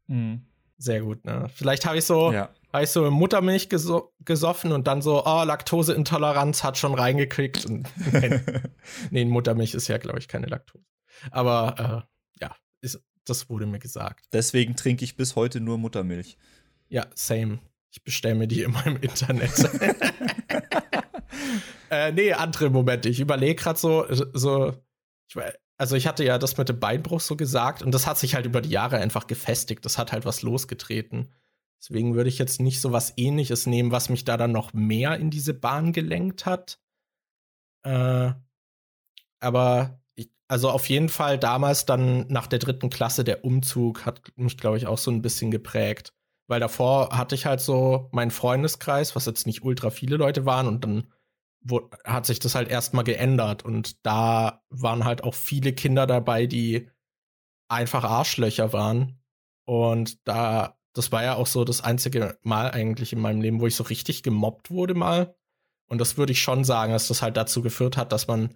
Mhm. 0.07 0.45
Sehr 0.77 1.01
gut, 1.01 1.25
ne? 1.25 1.49
Vielleicht 1.53 1.85
habe 1.85 1.97
ich 1.97 2.05
so, 2.05 2.31
ja. 2.31 2.49
habe 2.71 2.85
ich 2.85 2.89
so 2.89 3.11
Muttermilch 3.11 3.67
geso 3.67 4.13
gesoffen 4.23 4.71
und 4.71 4.87
dann 4.87 5.01
so, 5.01 5.25
oh, 5.25 5.43
Laktoseintoleranz 5.43 6.63
hat 6.63 6.77
schon 6.77 6.93
reingekriegt. 6.93 7.65
Und 7.65 7.89
nee, 9.11 9.25
Muttermilch 9.25 9.73
ist 9.73 9.89
ja, 9.89 9.97
glaube 9.97 10.19
ich, 10.19 10.29
keine 10.29 10.47
Laktose. 10.47 10.85
Aber 11.31 12.05
äh, 12.07 12.41
ja, 12.41 12.55
ist, 12.79 13.03
das 13.25 13.49
wurde 13.49 13.65
mir 13.65 13.79
gesagt. 13.79 14.27
Deswegen 14.31 14.77
trinke 14.77 15.03
ich 15.03 15.17
bis 15.17 15.35
heute 15.35 15.59
nur 15.59 15.77
Muttermilch. 15.77 16.37
Ja, 16.87 17.07
same. 17.13 17.59
Ich 17.91 18.03
bestelle 18.03 18.35
mir 18.35 18.47
die 18.47 18.61
immer 18.61 18.85
im 18.85 18.97
Internet. 18.97 19.51
äh, 21.89 22.11
nee, 22.11 22.33
andere 22.33 22.69
Momente. 22.69 23.09
Ich 23.09 23.19
überlege 23.19 23.55
gerade 23.55 23.79
so, 23.79 24.05
so 24.33 24.73
ich, 25.27 25.37
also 25.77 25.95
ich 25.95 26.07
hatte 26.07 26.23
ja 26.23 26.37
das 26.37 26.57
mit 26.57 26.69
dem 26.69 26.79
Beinbruch 26.79 27.21
so 27.21 27.35
gesagt 27.35 27.81
und 27.81 27.93
das 27.93 28.05
hat 28.05 28.17
sich 28.17 28.35
halt 28.35 28.45
über 28.45 28.61
die 28.61 28.69
Jahre 28.69 28.97
einfach 28.97 29.27
gefestigt. 29.27 29.85
Das 29.85 29.97
hat 29.97 30.11
halt 30.11 30.25
was 30.25 30.41
losgetreten. 30.41 31.31
Deswegen 31.81 32.13
würde 32.15 32.29
ich 32.29 32.37
jetzt 32.37 32.59
nicht 32.59 32.81
so 32.81 32.91
was 32.91 33.13
ähnliches 33.15 33.65
nehmen, 33.65 33.91
was 33.91 34.09
mich 34.09 34.25
da 34.25 34.35
dann 34.35 34.51
noch 34.51 34.73
mehr 34.73 35.15
in 35.17 35.29
diese 35.29 35.53
Bahn 35.53 35.93
gelenkt 35.93 36.45
hat. 36.45 36.79
Äh, 37.83 38.33
aber 39.39 40.01
ich, 40.15 40.29
also 40.49 40.69
auf 40.69 40.89
jeden 40.89 41.07
Fall 41.07 41.39
damals 41.39 41.85
dann 41.85 42.27
nach 42.27 42.47
der 42.47 42.59
dritten 42.59 42.89
Klasse 42.89 43.23
der 43.23 43.45
Umzug 43.45 44.05
hat 44.05 44.21
mich, 44.35 44.57
glaube 44.57 44.77
ich, 44.77 44.87
auch 44.87 44.97
so 44.97 45.11
ein 45.11 45.21
bisschen 45.21 45.49
geprägt. 45.49 46.13
Weil 46.49 46.59
davor 46.59 47.15
hatte 47.15 47.35
ich 47.35 47.45
halt 47.45 47.61
so 47.61 48.09
meinen 48.11 48.31
Freundeskreis, 48.31 49.15
was 49.15 49.27
jetzt 49.27 49.45
nicht 49.45 49.63
ultra 49.63 49.91
viele 49.91 50.17
Leute 50.17 50.47
waren, 50.47 50.67
und 50.67 50.83
dann 50.83 51.13
wo, 51.61 51.89
hat 52.03 52.25
sich 52.25 52.39
das 52.39 52.55
halt 52.55 52.69
erstmal 52.69 53.03
geändert. 53.03 53.63
Und 53.63 54.03
da 54.03 54.63
waren 54.69 55.05
halt 55.05 55.23
auch 55.23 55.35
viele 55.35 55.73
Kinder 55.73 56.07
dabei, 56.07 56.47
die 56.47 56.89
einfach 57.67 58.03
Arschlöcher 58.03 58.73
waren. 58.73 59.21
Und 59.65 60.27
da, 60.27 60.75
das 60.93 61.11
war 61.11 61.23
ja 61.23 61.35
auch 61.35 61.45
so 61.45 61.63
das 61.65 61.81
einzige 61.81 62.39
Mal 62.41 62.71
eigentlich 62.71 63.13
in 63.13 63.19
meinem 63.19 63.41
Leben, 63.41 63.61
wo 63.61 63.67
ich 63.67 63.75
so 63.75 63.83
richtig 63.83 64.23
gemobbt 64.23 64.71
wurde 64.71 64.95
mal. 64.95 65.35
Und 65.87 65.99
das 65.99 66.17
würde 66.17 66.31
ich 66.31 66.41
schon 66.41 66.63
sagen, 66.63 66.93
dass 66.93 67.09
das 67.09 67.21
halt 67.21 67.37
dazu 67.37 67.61
geführt 67.61 67.95
hat, 67.95 68.11
dass 68.11 68.27
man 68.27 68.55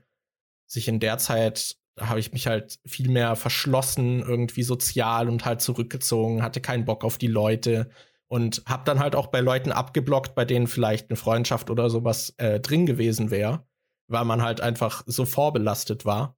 sich 0.66 0.88
in 0.88 1.00
der 1.00 1.20
Zeit 1.20 1.78
da 1.96 2.10
habe 2.10 2.20
ich 2.20 2.32
mich 2.32 2.48
halt 2.48 2.80
viel 2.86 3.10
mehr 3.10 3.36
verschlossen, 3.36 4.22
irgendwie 4.22 4.64
sozial 4.64 5.30
und 5.30 5.46
halt 5.46 5.62
zurückgezogen, 5.62 6.42
hatte 6.42 6.62
keinen 6.62 6.86
Bock 6.86 7.04
auf 7.04 7.18
die 7.18 7.28
Leute 7.28 7.90
und 8.28 8.64
habe 8.66 8.84
dann 8.86 9.00
halt 9.00 9.16
auch 9.16 9.28
bei 9.28 9.42
Leuten 9.42 9.72
abgeblockt, 9.72 10.34
bei 10.34 10.46
denen 10.46 10.68
vielleicht 10.68 11.10
eine 11.10 11.18
Freundschaft 11.18 11.70
oder 11.70 11.90
sowas 11.90 12.34
äh, 12.38 12.60
drin 12.60 12.86
gewesen 12.86 13.30
wäre, 13.30 13.68
weil 14.08 14.26
man 14.26 14.42
halt 14.42 14.60
einfach 14.60 15.04
so 15.06 15.26
vorbelastet 15.26 16.04
war. 16.06 16.36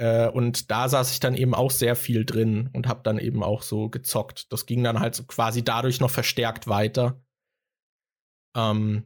Äh, 0.00 0.28
und 0.28 0.70
da 0.70 0.88
saß 0.88 1.10
ich 1.10 1.18
dann 1.18 1.34
eben 1.34 1.54
auch 1.54 1.72
sehr 1.72 1.96
viel 1.96 2.24
drin 2.24 2.70
und 2.72 2.86
habe 2.86 3.00
dann 3.02 3.18
eben 3.18 3.42
auch 3.42 3.62
so 3.62 3.88
gezockt. 3.88 4.52
Das 4.52 4.66
ging 4.66 4.84
dann 4.84 5.00
halt 5.00 5.16
so 5.16 5.24
quasi 5.24 5.64
dadurch 5.64 5.98
noch 5.98 6.10
verstärkt 6.10 6.68
weiter. 6.68 7.20
Ähm, 8.56 9.04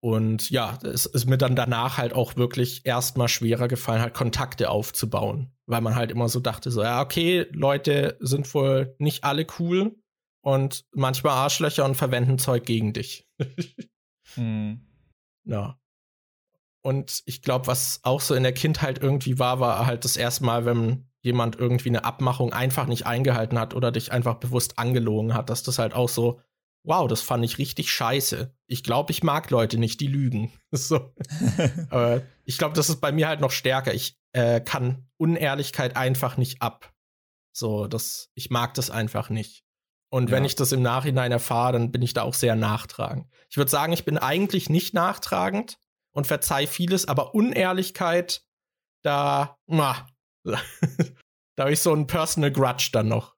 und 0.00 0.48
ja, 0.48 0.78
es 0.82 1.04
ist 1.04 1.28
mir 1.28 1.36
dann 1.36 1.54
danach 1.54 1.98
halt 1.98 2.14
auch 2.14 2.36
wirklich 2.36 2.80
erstmal 2.84 3.28
schwerer 3.28 3.68
gefallen, 3.68 4.00
halt 4.00 4.14
Kontakte 4.14 4.70
aufzubauen. 4.70 5.52
Weil 5.66 5.82
man 5.82 5.94
halt 5.94 6.10
immer 6.10 6.28
so 6.28 6.40
dachte, 6.40 6.70
so, 6.70 6.82
ja, 6.82 7.02
okay, 7.02 7.46
Leute 7.52 8.16
sind 8.20 8.52
wohl 8.54 8.94
nicht 8.98 9.24
alle 9.24 9.46
cool 9.58 9.94
und 10.42 10.86
manchmal 10.92 11.34
Arschlöcher 11.34 11.84
und 11.84 11.96
verwenden 11.96 12.38
Zeug 12.38 12.64
gegen 12.64 12.94
dich. 12.94 13.28
hm. 14.34 14.86
Ja. 15.44 15.78
Und 16.82 17.22
ich 17.26 17.42
glaube, 17.42 17.66
was 17.66 18.00
auch 18.02 18.22
so 18.22 18.34
in 18.34 18.42
der 18.42 18.54
Kindheit 18.54 19.02
irgendwie 19.02 19.38
war, 19.38 19.60
war 19.60 19.84
halt 19.84 20.06
das 20.06 20.16
erste 20.16 20.44
Mal, 20.44 20.64
wenn 20.64 21.10
jemand 21.20 21.56
irgendwie 21.56 21.90
eine 21.90 22.04
Abmachung 22.04 22.54
einfach 22.54 22.86
nicht 22.86 23.04
eingehalten 23.04 23.58
hat 23.58 23.74
oder 23.74 23.92
dich 23.92 24.12
einfach 24.12 24.36
bewusst 24.36 24.78
angelogen 24.78 25.34
hat, 25.34 25.50
dass 25.50 25.62
das 25.62 25.78
halt 25.78 25.92
auch 25.92 26.08
so 26.08 26.40
wow, 26.82 27.08
das 27.08 27.20
fand 27.20 27.44
ich 27.44 27.58
richtig 27.58 27.90
scheiße. 27.90 28.54
Ich 28.66 28.82
glaube, 28.82 29.12
ich 29.12 29.22
mag 29.22 29.50
Leute 29.50 29.78
nicht, 29.78 30.00
die 30.00 30.06
lügen. 30.06 30.52
so. 30.70 31.14
Aber 31.90 32.22
ich 32.44 32.58
glaube, 32.58 32.74
das 32.74 32.88
ist 32.88 33.00
bei 33.00 33.12
mir 33.12 33.28
halt 33.28 33.40
noch 33.40 33.50
stärker. 33.50 33.94
Ich 33.94 34.18
äh, 34.32 34.60
kann 34.60 35.08
Unehrlichkeit 35.16 35.96
einfach 35.96 36.36
nicht 36.36 36.62
ab. 36.62 36.92
So, 37.52 37.86
das, 37.86 38.30
ich 38.34 38.50
mag 38.50 38.74
das 38.74 38.90
einfach 38.90 39.28
nicht. 39.28 39.64
Und 40.10 40.30
ja. 40.30 40.36
wenn 40.36 40.44
ich 40.44 40.56
das 40.56 40.72
im 40.72 40.82
Nachhinein 40.82 41.32
erfahre, 41.32 41.72
dann 41.72 41.92
bin 41.92 42.02
ich 42.02 42.14
da 42.14 42.22
auch 42.22 42.34
sehr 42.34 42.56
nachtragend. 42.56 43.28
Ich 43.48 43.56
würde 43.56 43.70
sagen, 43.70 43.92
ich 43.92 44.04
bin 44.04 44.18
eigentlich 44.18 44.68
nicht 44.68 44.94
nachtragend 44.94 45.78
und 46.12 46.26
verzeih 46.26 46.66
vieles, 46.66 47.06
aber 47.06 47.34
Unehrlichkeit, 47.34 48.44
da, 49.02 49.58
da 50.44 50.58
habe 51.58 51.72
ich 51.72 51.80
so 51.80 51.92
einen 51.92 52.06
Personal 52.06 52.50
Grudge 52.50 52.90
dann 52.92 53.08
noch 53.08 53.36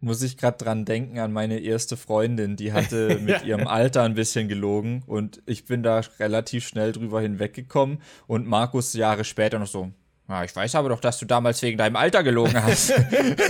muss 0.00 0.22
ich 0.22 0.36
gerade 0.36 0.62
dran 0.62 0.84
denken 0.84 1.18
an 1.18 1.32
meine 1.32 1.60
erste 1.60 1.96
Freundin, 1.96 2.56
die 2.56 2.72
hatte 2.72 3.18
mit 3.22 3.44
ihrem 3.44 3.66
Alter 3.66 4.02
ein 4.02 4.14
bisschen 4.14 4.48
gelogen 4.48 5.02
und 5.06 5.42
ich 5.46 5.66
bin 5.66 5.82
da 5.82 6.00
relativ 6.18 6.66
schnell 6.66 6.92
drüber 6.92 7.20
hinweggekommen 7.20 8.02
und 8.26 8.46
Markus 8.46 8.94
Jahre 8.94 9.24
später 9.24 9.58
noch 9.58 9.66
so, 9.66 9.92
ja, 10.28 10.44
ich 10.44 10.54
weiß 10.54 10.76
aber 10.76 10.90
doch, 10.90 11.00
dass 11.00 11.18
du 11.18 11.26
damals 11.26 11.60
wegen 11.62 11.76
deinem 11.76 11.96
Alter 11.96 12.22
gelogen 12.22 12.62
hast. 12.62 12.92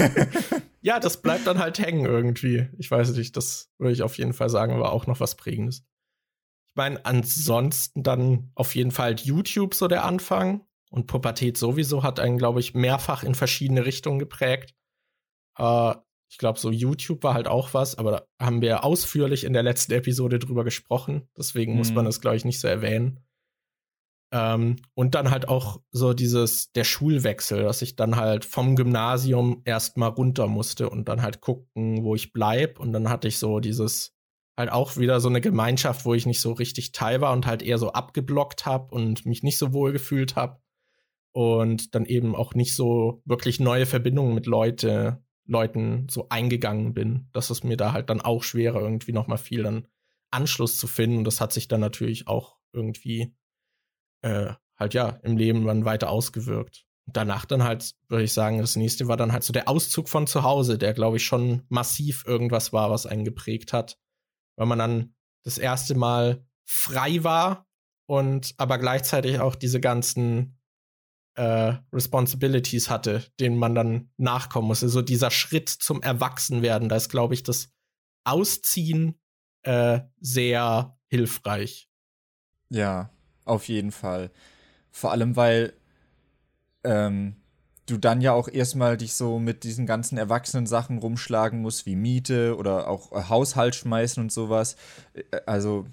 ja, 0.81 0.99
das 0.99 1.21
bleibt 1.21 1.47
dann 1.47 1.59
halt 1.59 1.79
hängen 1.79 2.07
irgendwie. 2.07 2.69
Ich 2.79 2.91
weiß 2.91 3.15
nicht, 3.17 3.37
das 3.37 3.71
würde 3.79 3.93
ich 3.93 4.03
auf 4.03 4.17
jeden 4.17 4.33
Fall 4.33 4.49
sagen, 4.49 4.81
war 4.81 4.93
auch 4.93 5.07
noch 5.07 5.21
was 5.21 5.35
Prägendes. 5.35 5.85
Ich 6.69 6.77
meine, 6.77 7.05
ansonsten 7.05 8.03
dann 8.03 8.51
auf 8.55 8.75
jeden 8.75 8.93
Fall 8.93 9.17
YouTube 9.21 9.75
so 9.75 9.89
der 9.89 10.05
Anfang 10.05 10.65
und 10.91 11.07
Pubertät 11.07 11.59
sowieso 11.59 12.03
hat 12.03 12.19
einen, 12.19 12.39
glaube 12.39 12.61
ich, 12.61 12.73
mehrfach 12.73 13.25
in 13.25 13.35
verschiedene 13.35 13.85
Richtungen 13.85 14.19
geprägt. 14.19 14.75
Äh, 15.59 15.95
ich 16.31 16.39
glaube, 16.39 16.61
so 16.61 16.71
YouTube 16.71 17.25
war 17.25 17.35
halt 17.35 17.49
auch 17.49 17.75
was, 17.75 17.99
aber 17.99 18.11
da 18.13 18.47
haben 18.47 18.63
wir 18.63 18.85
ausführlich 18.85 19.43
in 19.43 19.53
der 19.53 19.65
letzten 19.65 19.93
Episode 19.93 20.39
drüber 20.39 20.63
gesprochen. 20.63 21.29
Deswegen 21.37 21.73
mhm. 21.73 21.79
muss 21.79 21.93
man 21.93 22.05
mhm. 22.05 22.09
das, 22.09 22.21
glaube 22.21 22.37
ich, 22.37 22.45
nicht 22.45 22.61
so 22.61 22.69
erwähnen. 22.69 23.19
Ähm, 24.33 24.77
und 24.95 25.17
dann 25.17 25.33
halt 25.33 25.49
auch 25.49 25.81
so 25.91 26.13
dieses, 26.13 26.71
der 26.71 26.85
Schulwechsel, 26.85 27.65
dass 27.65 27.83
ich 27.83 27.97
dann 27.97 28.15
halt 28.15 28.45
vom 28.45 28.77
Gymnasium 28.77 29.63
erstmal 29.65 30.11
runter 30.11 30.47
musste 30.47 30.89
und 30.89 31.09
dann 31.09 31.21
halt 31.21 31.41
gucken, 31.41 32.05
wo 32.05 32.15
ich 32.15 32.33
bleib. 32.33 32.79
Und 32.79 32.93
dann 32.93 33.09
hatte 33.09 33.27
ich 33.27 33.39
so 33.39 33.59
dieses, 33.59 34.15
halt 34.57 34.71
auch 34.71 34.97
wieder 34.97 35.19
so 35.19 35.29
eine 35.29 35.41
Gemeinschaft, 35.41 36.05
wo 36.05 36.15
ich 36.15 36.27
nicht 36.27 36.41
so 36.41 36.53
richtig 36.53 36.93
teil 36.93 37.21
war 37.21 37.33
und 37.33 37.45
halt 37.45 37.61
eher 37.61 37.79
so 37.79 37.93
abgeblockt 37.93 38.67
habe 38.67 38.95
und 38.95 39.27
mich 39.27 39.43
nicht 39.43 39.59
so 39.59 39.73
wohl 39.73 39.91
gefühlt 39.91 40.37
habe. 40.37 40.61
Und 41.33 41.97
dann 41.97 42.07
eben 42.07 42.37
auch 42.37 42.55
nicht 42.55 42.77
so 42.77 43.21
wirklich 43.25 43.59
neue 43.59 43.87
Verbindungen 43.87 44.35
mit 44.35 44.47
Leute 44.47 45.25
Leuten 45.51 46.07
so 46.09 46.29
eingegangen 46.29 46.95
bin, 46.95 47.29
dass 47.33 47.51
es 47.51 47.65
mir 47.65 47.77
da 47.77 47.93
halt 47.93 48.09
dann 48.09 48.21
auch 48.21 48.45
schwerer 48.45 48.81
irgendwie 48.81 49.13
nochmal 49.13 49.39
viel 49.39 49.65
dann 49.65 49.89
Anschluss 50.31 50.79
zu 50.79 50.87
finden. 50.87 51.19
Und 51.19 51.25
das 51.25 51.41
hat 51.41 51.53
sich 51.53 51.67
dann 51.67 51.81
natürlich 51.81 52.29
auch 52.29 52.57
irgendwie 52.73 53.35
äh, 54.23 54.53
halt 54.77 54.95
ja 54.95 55.19
im 55.23 55.37
Leben 55.37 55.67
dann 55.67 55.85
weiter 55.85 56.09
ausgewirkt. 56.11 56.87
Und 57.07 57.17
danach 57.17 57.47
dann 57.47 57.65
halt, 57.65 57.97
würde 58.09 58.25
ich 58.25 58.33
sagen, 58.33 58.59
das 58.59 58.77
nächste 58.77 59.09
war 59.09 59.17
dann 59.17 59.33
halt 59.33 59.43
so 59.43 59.53
der 59.53 59.69
Auszug 59.69 60.09
von 60.09 60.29
zu 60.29 60.45
Hause, 60.45 60.79
der, 60.79 60.95
glaube 60.95 61.17
ich, 61.17 61.25
schon 61.25 61.65
massiv 61.69 62.25
irgendwas 62.27 62.73
war, 62.73 62.91
was 62.91 63.07
einen 63.07 63.25
geprägt 63.25 63.73
hat. 63.73 63.99
Weil 64.57 64.67
man 64.67 64.79
dann 64.79 65.15
das 65.43 65.59
erste 65.59 65.97
Mal 65.97 66.47
frei 66.65 67.25
war 67.25 67.67
und 68.07 68.55
aber 68.57 68.79
gleichzeitig 68.79 69.41
auch 69.41 69.57
diese 69.57 69.81
ganzen 69.81 70.60
äh, 71.35 71.75
Responsibilities 71.93 72.91
hatte, 72.91 73.25
denen 73.39 73.57
man 73.57 73.75
dann 73.75 74.11
nachkommen 74.17 74.69
musste. 74.69 74.89
So 74.89 75.03
dieser 75.03 75.31
Schritt 75.31 75.69
zum 75.69 76.03
Erwachsenwerden, 76.03 76.89
da 76.89 76.97
ist, 76.97 77.09
glaube 77.09 77.35
ich, 77.35 77.43
das 77.43 77.71
Ausziehen 78.25 79.19
äh, 79.63 80.01
sehr 80.21 80.99
hilfreich. 81.09 81.89
Ja, 82.69 83.11
auf 83.45 83.69
jeden 83.69 83.93
Fall. 83.93 84.31
Vor 84.91 85.13
allem, 85.13 85.37
weil 85.37 85.73
ähm, 86.85 87.37
du 87.87 87.99
dann 87.99 88.21
ja 88.21 88.33
auch 88.33 88.49
erstmal 88.49 88.97
dich 88.97 89.15
so 89.15 89.39
mit 89.39 89.65
diesen 89.65 89.87
ganzen 89.87 90.17
erwachsenen 90.19 90.67
Sachen 90.67 90.99
rumschlagen 90.99 91.61
musst, 91.61 91.87
wie 91.87 91.97
Miete 91.97 92.57
oder 92.57 92.89
auch 92.89 93.13
äh, 93.13 93.29
Haushalt 93.29 93.75
schmeißen 93.75 94.23
und 94.23 94.33
sowas. 94.33 94.77
Äh, 95.15 95.41
also 95.47 95.87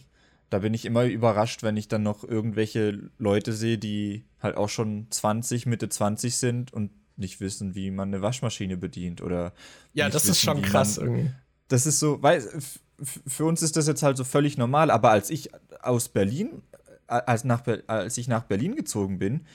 da 0.50 0.60
bin 0.60 0.74
ich 0.74 0.86
immer 0.86 1.06
überrascht, 1.06 1.64
wenn 1.64 1.78
ich 1.78 1.88
dann 1.88 2.04
noch 2.04 2.24
irgendwelche 2.24 3.10
Leute 3.18 3.54
sehe, 3.54 3.78
die 3.78 4.26
halt 4.40 4.56
auch 4.56 4.70
schon 4.70 5.08
20, 5.10 5.66
Mitte 5.66 5.90
20 5.90 6.38
sind 6.38 6.74
und 6.74 6.92
nicht 7.18 7.42
wissen, 7.42 7.76
wie 7.76 7.92
man 7.92 8.10
eine 8.10 8.22
Waschmaschine 8.22 8.78
bedient 8.78 9.22
oder 9.22 9.54
Ja, 9.94 10.10
das 10.10 10.24
wissen, 10.24 10.32
ist 10.32 10.42
schon 10.42 10.62
krass 10.62 10.98
man, 10.98 11.08
irgendwie. 11.08 11.32
Das 11.68 11.86
ist 11.86 12.00
so, 12.00 12.22
weil 12.22 12.48
für 13.00 13.46
uns 13.46 13.62
ist 13.62 13.76
das 13.76 13.88
jetzt 13.88 14.04
halt 14.04 14.18
so 14.18 14.24
völlig 14.24 14.58
normal, 14.58 14.92
aber 14.92 15.12
als 15.12 15.30
ich 15.30 15.50
aus 15.82 16.10
Berlin 16.10 16.62
als, 17.08 17.44
nach, 17.44 17.64
als 17.88 18.18
ich 18.18 18.28
nach 18.28 18.44
Berlin 18.44 18.76
gezogen 18.76 19.18
bin, 19.18 19.46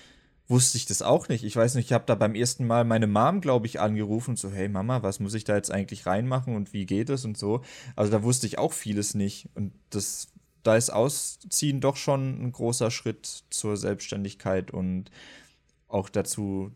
wusste 0.48 0.76
ich 0.76 0.86
das 0.86 1.02
auch 1.02 1.28
nicht. 1.28 1.44
Ich 1.44 1.56
weiß 1.56 1.74
nicht, 1.74 1.86
ich 1.86 1.92
habe 1.92 2.04
da 2.06 2.14
beim 2.14 2.34
ersten 2.34 2.66
Mal 2.66 2.84
meine 2.84 3.06
Mom, 3.06 3.40
glaube 3.40 3.66
ich, 3.66 3.80
angerufen 3.80 4.30
und 4.30 4.38
so, 4.38 4.50
hey 4.50 4.68
Mama, 4.68 5.02
was 5.02 5.20
muss 5.20 5.34
ich 5.34 5.44
da 5.44 5.54
jetzt 5.54 5.70
eigentlich 5.70 6.06
reinmachen 6.06 6.56
und 6.56 6.72
wie 6.72 6.86
geht 6.86 7.10
es 7.10 7.24
und 7.24 7.38
so. 7.38 7.62
Also 7.96 8.10
da 8.10 8.22
wusste 8.22 8.46
ich 8.46 8.58
auch 8.58 8.72
vieles 8.72 9.14
nicht. 9.14 9.48
Und 9.54 9.72
das, 9.90 10.28
da 10.62 10.76
ist 10.76 10.90
Ausziehen 10.90 11.80
doch 11.80 11.96
schon 11.96 12.42
ein 12.42 12.52
großer 12.52 12.90
Schritt 12.90 13.44
zur 13.50 13.76
Selbstständigkeit 13.76 14.70
und 14.70 15.10
auch 15.88 16.08
dazu, 16.08 16.72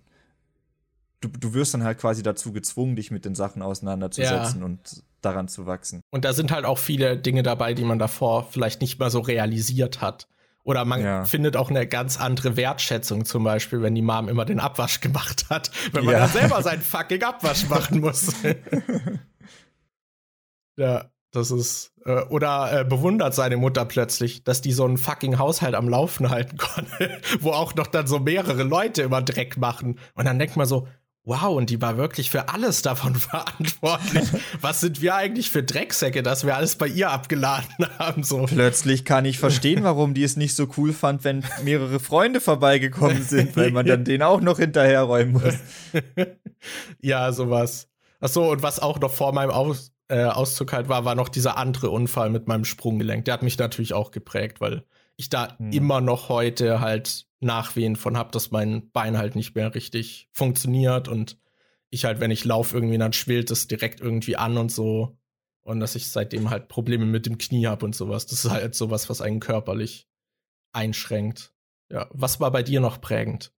du, 1.21 1.29
du 1.29 1.55
wirst 1.55 1.75
dann 1.75 1.85
halt 1.85 1.99
quasi 1.99 2.23
dazu 2.23 2.53
gezwungen, 2.53 2.97
dich 2.97 3.11
mit 3.11 3.25
den 3.25 3.35
Sachen 3.35 3.63
auseinanderzusetzen 3.63 4.61
ja. 4.61 4.65
und 4.65 5.03
daran 5.21 5.49
zu 5.49 5.67
wachsen. 5.67 6.03
Und 6.11 6.25
da 6.25 6.33
sind 6.33 6.53
halt 6.53 6.65
auch 6.65 6.79
viele 6.79 7.17
Dinge 7.17 7.43
dabei, 7.43 7.75
die 7.75 7.85
man 7.85 7.99
davor 7.99 8.49
vielleicht 8.51 8.81
nicht 8.81 8.99
mal 8.99 9.11
so 9.11 9.21
realisiert 9.21 10.01
hat. 10.01 10.29
Oder 10.63 10.85
man 10.85 11.01
ja. 11.01 11.25
findet 11.25 11.57
auch 11.57 11.71
eine 11.71 11.87
ganz 11.87 12.19
andere 12.19 12.57
Wertschätzung, 12.57 13.25
zum 13.25 13.45
Beispiel, 13.45 13.83
wenn 13.83 13.95
die 13.95 14.03
Mom 14.03 14.29
immer 14.29 14.45
den 14.45 14.59
Abwasch 14.59 15.01
gemacht 15.01 15.47
hat, 15.49 15.71
wenn 15.93 16.05
man 16.05 16.15
ja. 16.15 16.21
dann 16.21 16.31
selber 16.31 16.63
seinen 16.63 16.83
fucking 16.83 17.23
Abwasch 17.23 17.69
machen 17.69 18.01
muss. 18.01 18.33
ja, 20.77 21.09
das 21.37 21.51
ist. 21.51 21.93
Äh, 22.05 22.23
oder 22.25 22.81
äh, 22.81 22.85
bewundert 22.85 23.35
seine 23.35 23.57
Mutter 23.57 23.85
plötzlich, 23.85 24.45
dass 24.45 24.61
die 24.61 24.73
so 24.73 24.85
einen 24.85 24.97
fucking 24.99 25.39
Haushalt 25.39 25.75
am 25.75 25.89
Laufen 25.89 26.31
halten 26.31 26.57
konnte, 26.59 27.21
wo 27.41 27.51
auch 27.51 27.75
noch 27.75 27.87
dann 27.87 28.07
so 28.07 28.19
mehrere 28.19 28.63
Leute 28.63 29.03
immer 29.03 29.23
Dreck 29.23 29.57
machen. 29.57 29.99
Und 30.15 30.25
dann 30.25 30.39
denkt 30.39 30.57
man 30.57 30.67
so, 30.67 30.89
Wow, 31.29 31.57
und 31.57 31.71
die 31.71 31.83
war 31.83 31.97
wirklich 31.97 32.31
für 32.31 32.51
alles 32.51 32.83
davon 32.83 33.15
verantwortlich. 33.17 34.29
Was 34.61 34.81
sind 34.81 35.03
wir 35.03 35.17
eigentlich 35.17 35.51
für 35.51 35.65
Drecksäcke, 35.65 36.23
dass 36.23 36.47
wir 36.47 36.55
alles 36.55 36.77
bei 36.77 36.87
ihr 36.87 37.11
abgeladen 37.11 37.69
haben? 37.99 38.23
So. 38.23 38.45
Plötzlich 38.45 39.05
kann 39.05 39.25
ich 39.25 39.41
verstehen, 39.41 39.83
warum 39.83 40.15
die 40.15 40.23
es 40.23 40.37
nicht 40.37 40.55
so 40.55 40.69
cool 40.77 40.93
fand, 40.93 41.25
wenn 41.25 41.43
mehrere 41.65 41.99
Freunde 41.99 42.41
vorbeigekommen 42.41 43.25
sind, 43.25 43.57
weil 43.57 43.73
man 43.73 43.87
dann 43.87 44.05
den 44.05 44.23
auch 44.23 44.41
noch 44.41 44.61
hinterherräumen 44.61 45.33
muss. 45.33 45.55
ja, 47.01 47.33
sowas. 47.33 47.89
Achso, 48.21 48.53
und 48.53 48.63
was 48.63 48.79
auch 48.79 49.01
noch 49.01 49.13
vor 49.13 49.33
meinem 49.33 49.51
Aus, 49.51 49.93
äh, 50.09 50.25
Auszug 50.25 50.73
halt 50.73 50.89
war, 50.89 51.05
war 51.05 51.15
noch 51.15 51.29
dieser 51.29 51.57
andere 51.57 51.91
Unfall 51.91 52.31
mit 52.31 52.47
meinem 52.47 52.65
Sprunggelenk. 52.65 53.25
Der 53.25 53.35
hat 53.35 53.43
mich 53.43 53.59
natürlich 53.59 53.95
auch 53.95 54.11
geprägt, 54.11 54.61
weil 54.61 54.85
ich 55.17 55.29
da 55.29 55.59
hm. 55.59 55.73
immer 55.73 56.01
noch 56.01 56.29
heute 56.29 56.81
halt 56.81 57.27
Nachwehen 57.41 57.97
von 57.97 58.17
habe, 58.17 58.31
dass 58.31 58.51
mein 58.51 58.91
Bein 58.91 59.19
halt 59.19 59.37
nicht 59.37 59.55
mehr 59.55 59.75
richtig 59.75 60.29
funktioniert 60.33 61.09
und 61.09 61.39
ich 61.91 62.05
halt, 62.05 62.21
wenn 62.21 62.31
ich 62.31 62.45
laufe, 62.45 62.77
irgendwie 62.77 62.99
dann 62.99 63.13
schwillt 63.13 63.51
es 63.51 63.69
direkt 63.69 64.01
irgendwie 64.01 64.37
an 64.37 64.59
und 64.59 64.73
so. 64.73 65.19
Und 65.63 65.81
dass 65.81 65.97
ich 65.97 66.11
seitdem 66.11 66.51
halt 66.51 66.69
Probleme 66.69 67.07
mit 67.07 67.27
dem 67.27 67.39
Knie 67.39 67.67
habe 67.67 67.85
und 67.85 67.95
sowas. 67.95 68.27
Das 68.27 68.45
ist 68.45 68.51
halt 68.51 68.75
sowas, 68.75 69.09
was 69.11 69.21
einen 69.21 69.41
körperlich 69.41 70.09
einschränkt. 70.73 71.53
Ja, 71.91 72.09
was 72.11 72.39
war 72.39 72.51
bei 72.53 72.63
dir 72.63 72.81
noch 72.81 73.01
prägend? 73.01 73.53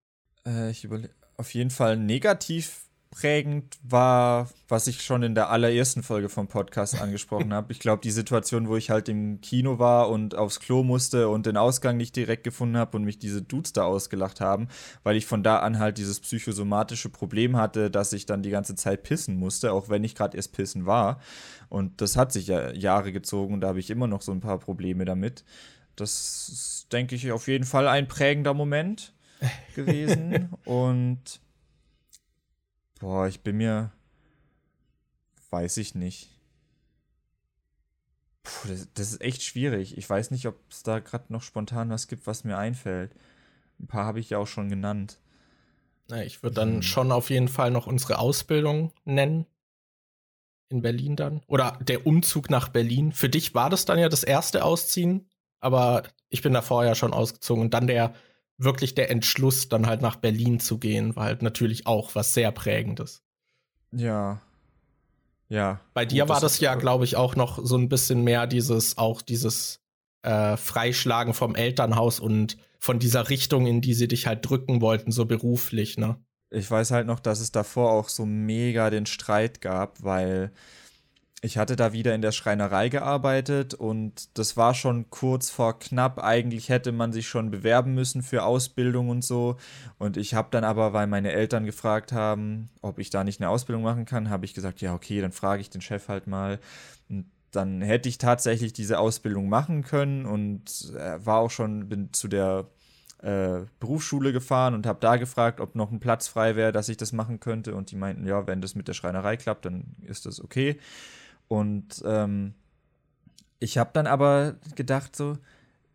Äh, 0.45 0.71
ich 0.71 0.83
überlege, 0.83 1.13
auf 1.37 1.53
jeden 1.53 1.69
Fall 1.69 1.97
negativ 1.97 2.88
prägend 3.11 3.77
war, 3.81 4.49
was 4.67 4.87
ich 4.87 5.01
schon 5.01 5.23
in 5.23 5.33
der 5.33 5.49
allerersten 5.49 6.03
Folge 6.03 6.29
vom 6.29 6.47
Podcast 6.47 7.01
angesprochen 7.01 7.53
habe. 7.53 7.71
Ich 7.71 7.79
glaube, 7.79 8.01
die 8.01 8.11
Situation, 8.11 8.67
wo 8.67 8.77
ich 8.77 8.89
halt 8.89 9.09
im 9.09 9.41
Kino 9.41 9.79
war 9.79 10.09
und 10.09 10.35
aufs 10.35 10.59
Klo 10.59 10.83
musste 10.83 11.27
und 11.29 11.45
den 11.45 11.57
Ausgang 11.57 11.97
nicht 11.97 12.15
direkt 12.15 12.43
gefunden 12.43 12.77
habe 12.77 12.97
und 12.97 13.03
mich 13.03 13.17
diese 13.17 13.41
Dudes 13.41 13.73
da 13.73 13.83
ausgelacht 13.83 14.41
haben, 14.41 14.67
weil 15.03 15.15
ich 15.15 15.25
von 15.25 15.43
da 15.43 15.59
an 15.59 15.79
halt 15.79 15.97
dieses 15.97 16.19
psychosomatische 16.19 17.09
Problem 17.09 17.57
hatte, 17.57 17.89
dass 17.89 18.13
ich 18.13 18.25
dann 18.25 18.43
die 18.43 18.51
ganze 18.51 18.75
Zeit 18.75 19.03
pissen 19.03 19.37
musste, 19.37 19.73
auch 19.73 19.89
wenn 19.89 20.03
ich 20.03 20.13
gerade 20.15 20.37
erst 20.37 20.53
pissen 20.53 20.85
war. 20.85 21.19
Und 21.67 22.01
das 22.01 22.15
hat 22.15 22.31
sich 22.31 22.47
ja 22.47 22.71
Jahre 22.71 23.11
gezogen 23.11 23.55
und 23.55 23.61
da 23.61 23.69
habe 23.69 23.79
ich 23.79 23.89
immer 23.89 24.07
noch 24.07 24.21
so 24.21 24.31
ein 24.31 24.39
paar 24.39 24.59
Probleme 24.59 25.05
damit. 25.05 25.43
Das 25.95 26.47
ist, 26.49 26.93
denke 26.93 27.15
ich, 27.15 27.31
auf 27.31 27.47
jeden 27.47 27.65
Fall 27.65 27.87
ein 27.87 28.07
prägender 28.07 28.53
Moment 28.53 29.13
gewesen. 29.75 30.49
und 30.65 31.41
Boah, 32.99 33.27
ich 33.27 33.41
bin 33.41 33.57
mir. 33.57 33.91
Weiß 35.49 35.77
ich 35.77 35.95
nicht. 35.95 36.29
Puh, 38.43 38.67
das, 38.67 38.87
das, 38.93 39.11
ist 39.11 39.21
echt 39.21 39.41
schwierig. 39.41 39.97
Ich 39.97 40.07
weiß 40.07 40.31
nicht, 40.31 40.45
ob 40.47 40.55
es 40.69 40.83
da 40.83 40.99
gerade 40.99 41.31
noch 41.33 41.41
spontan 41.41 41.89
was 41.89 42.07
gibt, 42.07 42.27
was 42.27 42.43
mir 42.43 42.57
einfällt. 42.57 43.15
Ein 43.79 43.87
paar 43.87 44.05
habe 44.05 44.19
ich 44.19 44.29
ja 44.29 44.37
auch 44.37 44.47
schon 44.47 44.69
genannt. 44.69 45.19
Na, 46.09 46.23
ich 46.23 46.43
würde 46.43 46.55
dann 46.55 46.75
hm. 46.75 46.81
schon 46.81 47.11
auf 47.11 47.29
jeden 47.29 47.47
Fall 47.47 47.71
noch 47.71 47.87
unsere 47.87 48.19
Ausbildung 48.19 48.91
nennen. 49.05 49.45
In 50.69 50.81
Berlin 50.81 51.15
dann. 51.15 51.41
Oder 51.47 51.79
der 51.81 52.05
Umzug 52.05 52.49
nach 52.49 52.67
Berlin. 52.67 53.11
Für 53.11 53.29
dich 53.29 53.55
war 53.55 53.69
das 53.69 53.85
dann 53.85 53.97
ja 53.97 54.09
das 54.09 54.23
erste 54.23 54.63
Ausziehen, 54.63 55.27
aber 55.59 56.03
ich 56.29 56.43
bin 56.43 56.53
da 56.53 56.61
vorher 56.61 56.93
schon 56.93 57.13
ausgezogen. 57.13 57.63
Und 57.63 57.73
dann 57.73 57.87
der 57.87 58.13
wirklich 58.59 58.93
der 58.93 59.09
Entschluss, 59.09 59.69
dann 59.69 59.87
halt 59.87 60.01
nach 60.01 60.17
Berlin 60.17 60.59
zu 60.59 60.77
gehen, 60.77 61.15
war 61.15 61.25
halt 61.25 61.41
natürlich 61.41 61.87
auch 61.87 62.13
was 62.13 62.33
sehr 62.33 62.51
Prägendes. 62.51 63.23
Ja. 63.91 64.41
Ja. 65.47 65.79
Bei 65.93 66.05
dir 66.05 66.23
Gut, 66.23 66.29
war 66.29 66.41
das, 66.41 66.53
das 66.53 66.59
ja, 66.59 66.75
glaube 66.75 67.05
ich, 67.05 67.15
auch 67.15 67.35
noch 67.35 67.65
so 67.65 67.75
ein 67.77 67.89
bisschen 67.89 68.23
mehr 68.23 68.45
dieses, 68.45 68.97
auch 68.97 69.21
dieses 69.21 69.81
äh, 70.21 70.57
Freischlagen 70.57 71.33
vom 71.33 71.55
Elternhaus 71.55 72.19
und 72.19 72.57
von 72.77 72.99
dieser 72.99 73.29
Richtung, 73.29 73.65
in 73.65 73.81
die 73.81 73.93
sie 73.93 74.07
dich 74.07 74.27
halt 74.27 74.47
drücken 74.47 74.81
wollten, 74.81 75.11
so 75.11 75.25
beruflich, 75.25 75.97
ne? 75.97 76.17
Ich 76.51 76.69
weiß 76.69 76.91
halt 76.91 77.07
noch, 77.07 77.19
dass 77.19 77.39
es 77.39 77.51
davor 77.51 77.91
auch 77.91 78.09
so 78.09 78.25
mega 78.25 78.89
den 78.89 79.05
Streit 79.05 79.61
gab, 79.61 80.03
weil 80.03 80.51
ich 81.41 81.57
hatte 81.57 81.75
da 81.75 81.93
wieder 81.93 82.13
in 82.13 82.21
der 82.21 82.33
Schreinerei 82.33 82.89
gearbeitet 82.89 83.73
und 83.73 84.37
das 84.37 84.57
war 84.57 84.73
schon 84.73 85.09
kurz 85.09 85.49
vor 85.49 85.79
knapp. 85.79 86.21
Eigentlich 86.21 86.67
hätte 86.67 86.91
man 86.91 87.13
sich 87.13 87.29
schon 87.29 87.49
bewerben 87.49 87.93
müssen 87.93 88.23
für 88.23 88.43
Ausbildung 88.43 89.09
und 89.09 89.23
so. 89.23 89.55
Und 89.97 90.17
ich 90.17 90.33
habe 90.33 90.49
dann 90.51 90.65
aber, 90.65 90.91
weil 90.91 91.07
meine 91.07 91.31
Eltern 91.31 91.65
gefragt 91.65 92.11
haben, 92.11 92.69
ob 92.81 92.99
ich 92.99 93.09
da 93.09 93.23
nicht 93.23 93.39
eine 93.39 93.49
Ausbildung 93.49 93.83
machen 93.83 94.05
kann, 94.05 94.29
habe 94.29 94.43
ich 94.43 94.53
gesagt, 94.53 94.81
ja, 94.81 94.93
okay, 94.93 95.21
dann 95.21 95.31
frage 95.31 95.61
ich 95.61 95.69
den 95.69 95.81
Chef 95.81 96.09
halt 96.09 96.27
mal. 96.27 96.59
Und 97.07 97.25
dann 97.51 97.81
hätte 97.81 98.09
ich 98.09 98.17
tatsächlich 98.17 98.73
diese 98.73 98.99
Ausbildung 98.99 99.47
machen 99.47 99.83
können 99.83 100.25
und 100.25 100.91
war 100.93 101.37
auch 101.37 101.51
schon, 101.51 101.87
bin 101.87 102.11
zu 102.11 102.27
der 102.27 102.67
äh, 103.21 103.65
Berufsschule 103.79 104.33
gefahren 104.33 104.73
und 104.73 104.85
habe 104.85 104.99
da 104.99 105.15
gefragt, 105.15 105.61
ob 105.61 105.75
noch 105.75 105.91
ein 105.91 105.99
Platz 105.99 106.27
frei 106.27 106.55
wäre, 106.57 106.71
dass 106.71 106.89
ich 106.89 106.97
das 106.97 107.13
machen 107.13 107.39
könnte. 107.39 107.75
Und 107.75 107.91
die 107.91 107.95
meinten, 107.95 108.27
ja, 108.27 108.45
wenn 108.45 108.61
das 108.61 108.75
mit 108.75 108.89
der 108.89 108.93
Schreinerei 108.93 109.37
klappt, 109.37 109.65
dann 109.65 109.95
ist 110.03 110.25
das 110.25 110.41
okay. 110.43 110.77
Und 111.49 112.01
ähm, 112.05 112.53
ich 113.59 113.77
habe 113.77 113.89
dann 113.91 114.07
aber 114.07 114.55
gedacht 114.75 115.15
so, 115.15 115.37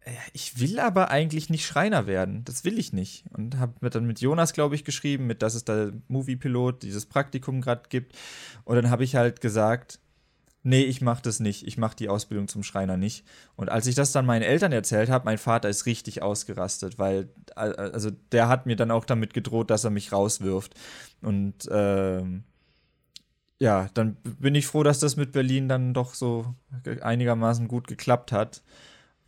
äh, 0.00 0.10
ich 0.32 0.60
will 0.60 0.78
aber 0.78 1.10
eigentlich 1.10 1.48
nicht 1.48 1.64
Schreiner 1.64 2.06
werden. 2.06 2.44
Das 2.44 2.64
will 2.64 2.78
ich 2.78 2.92
nicht. 2.92 3.24
Und 3.32 3.56
habe 3.58 3.88
dann 3.88 4.04
mit 4.04 4.20
Jonas, 4.20 4.52
glaube 4.52 4.74
ich, 4.74 4.84
geschrieben, 4.84 5.26
mit 5.26 5.40
dass 5.40 5.54
es 5.54 5.64
da 5.64 5.90
Movie-Pilot 6.08 6.82
dieses 6.82 7.06
Praktikum 7.06 7.62
gerade 7.62 7.88
gibt. 7.88 8.16
Und 8.64 8.76
dann 8.76 8.90
habe 8.90 9.04
ich 9.04 9.16
halt 9.16 9.40
gesagt, 9.40 10.00
nee, 10.64 10.82
ich 10.82 11.00
mache 11.00 11.22
das 11.22 11.38
nicht. 11.38 11.66
Ich 11.66 11.78
mache 11.78 11.94
die 11.94 12.08
Ausbildung 12.08 12.48
zum 12.48 12.64
Schreiner 12.64 12.96
nicht. 12.96 13.24
Und 13.54 13.70
als 13.70 13.86
ich 13.86 13.94
das 13.94 14.10
dann 14.10 14.26
meinen 14.26 14.42
Eltern 14.42 14.72
erzählt 14.72 15.08
habe, 15.08 15.24
mein 15.24 15.38
Vater 15.38 15.68
ist 15.68 15.86
richtig 15.86 16.20
ausgerastet, 16.20 16.98
weil 16.98 17.28
also 17.54 18.10
der 18.32 18.48
hat 18.48 18.66
mir 18.66 18.74
dann 18.74 18.90
auch 18.90 19.04
damit 19.04 19.34
gedroht, 19.34 19.70
dass 19.70 19.84
er 19.84 19.90
mich 19.90 20.10
rauswirft. 20.10 20.74
Und 21.22 21.68
ähm, 21.70 22.42
ja, 23.60 23.88
dann 23.94 24.16
bin 24.22 24.54
ich 24.54 24.66
froh, 24.66 24.82
dass 24.82 24.98
das 24.98 25.16
mit 25.16 25.32
Berlin 25.32 25.68
dann 25.68 25.94
doch 25.94 26.14
so 26.14 26.54
einigermaßen 27.00 27.68
gut 27.68 27.86
geklappt 27.86 28.32
hat, 28.32 28.62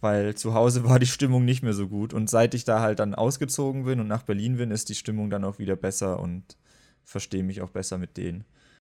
weil 0.00 0.34
zu 0.34 0.54
Hause 0.54 0.84
war 0.84 0.98
die 0.98 1.06
Stimmung 1.06 1.44
nicht 1.44 1.62
mehr 1.62 1.72
so 1.72 1.88
gut. 1.88 2.12
Und 2.12 2.28
seit 2.28 2.54
ich 2.54 2.64
da 2.64 2.80
halt 2.80 2.98
dann 2.98 3.14
ausgezogen 3.14 3.84
bin 3.84 4.00
und 4.00 4.08
nach 4.08 4.22
Berlin 4.22 4.56
bin, 4.56 4.70
ist 4.70 4.88
die 4.88 4.94
Stimmung 4.94 5.30
dann 5.30 5.44
auch 5.44 5.58
wieder 5.58 5.76
besser 5.76 6.20
und 6.20 6.56
verstehe 7.04 7.44
mich 7.44 7.62
auch 7.62 7.70
besser 7.70 7.98
mit 7.98 8.16
denen. 8.16 8.44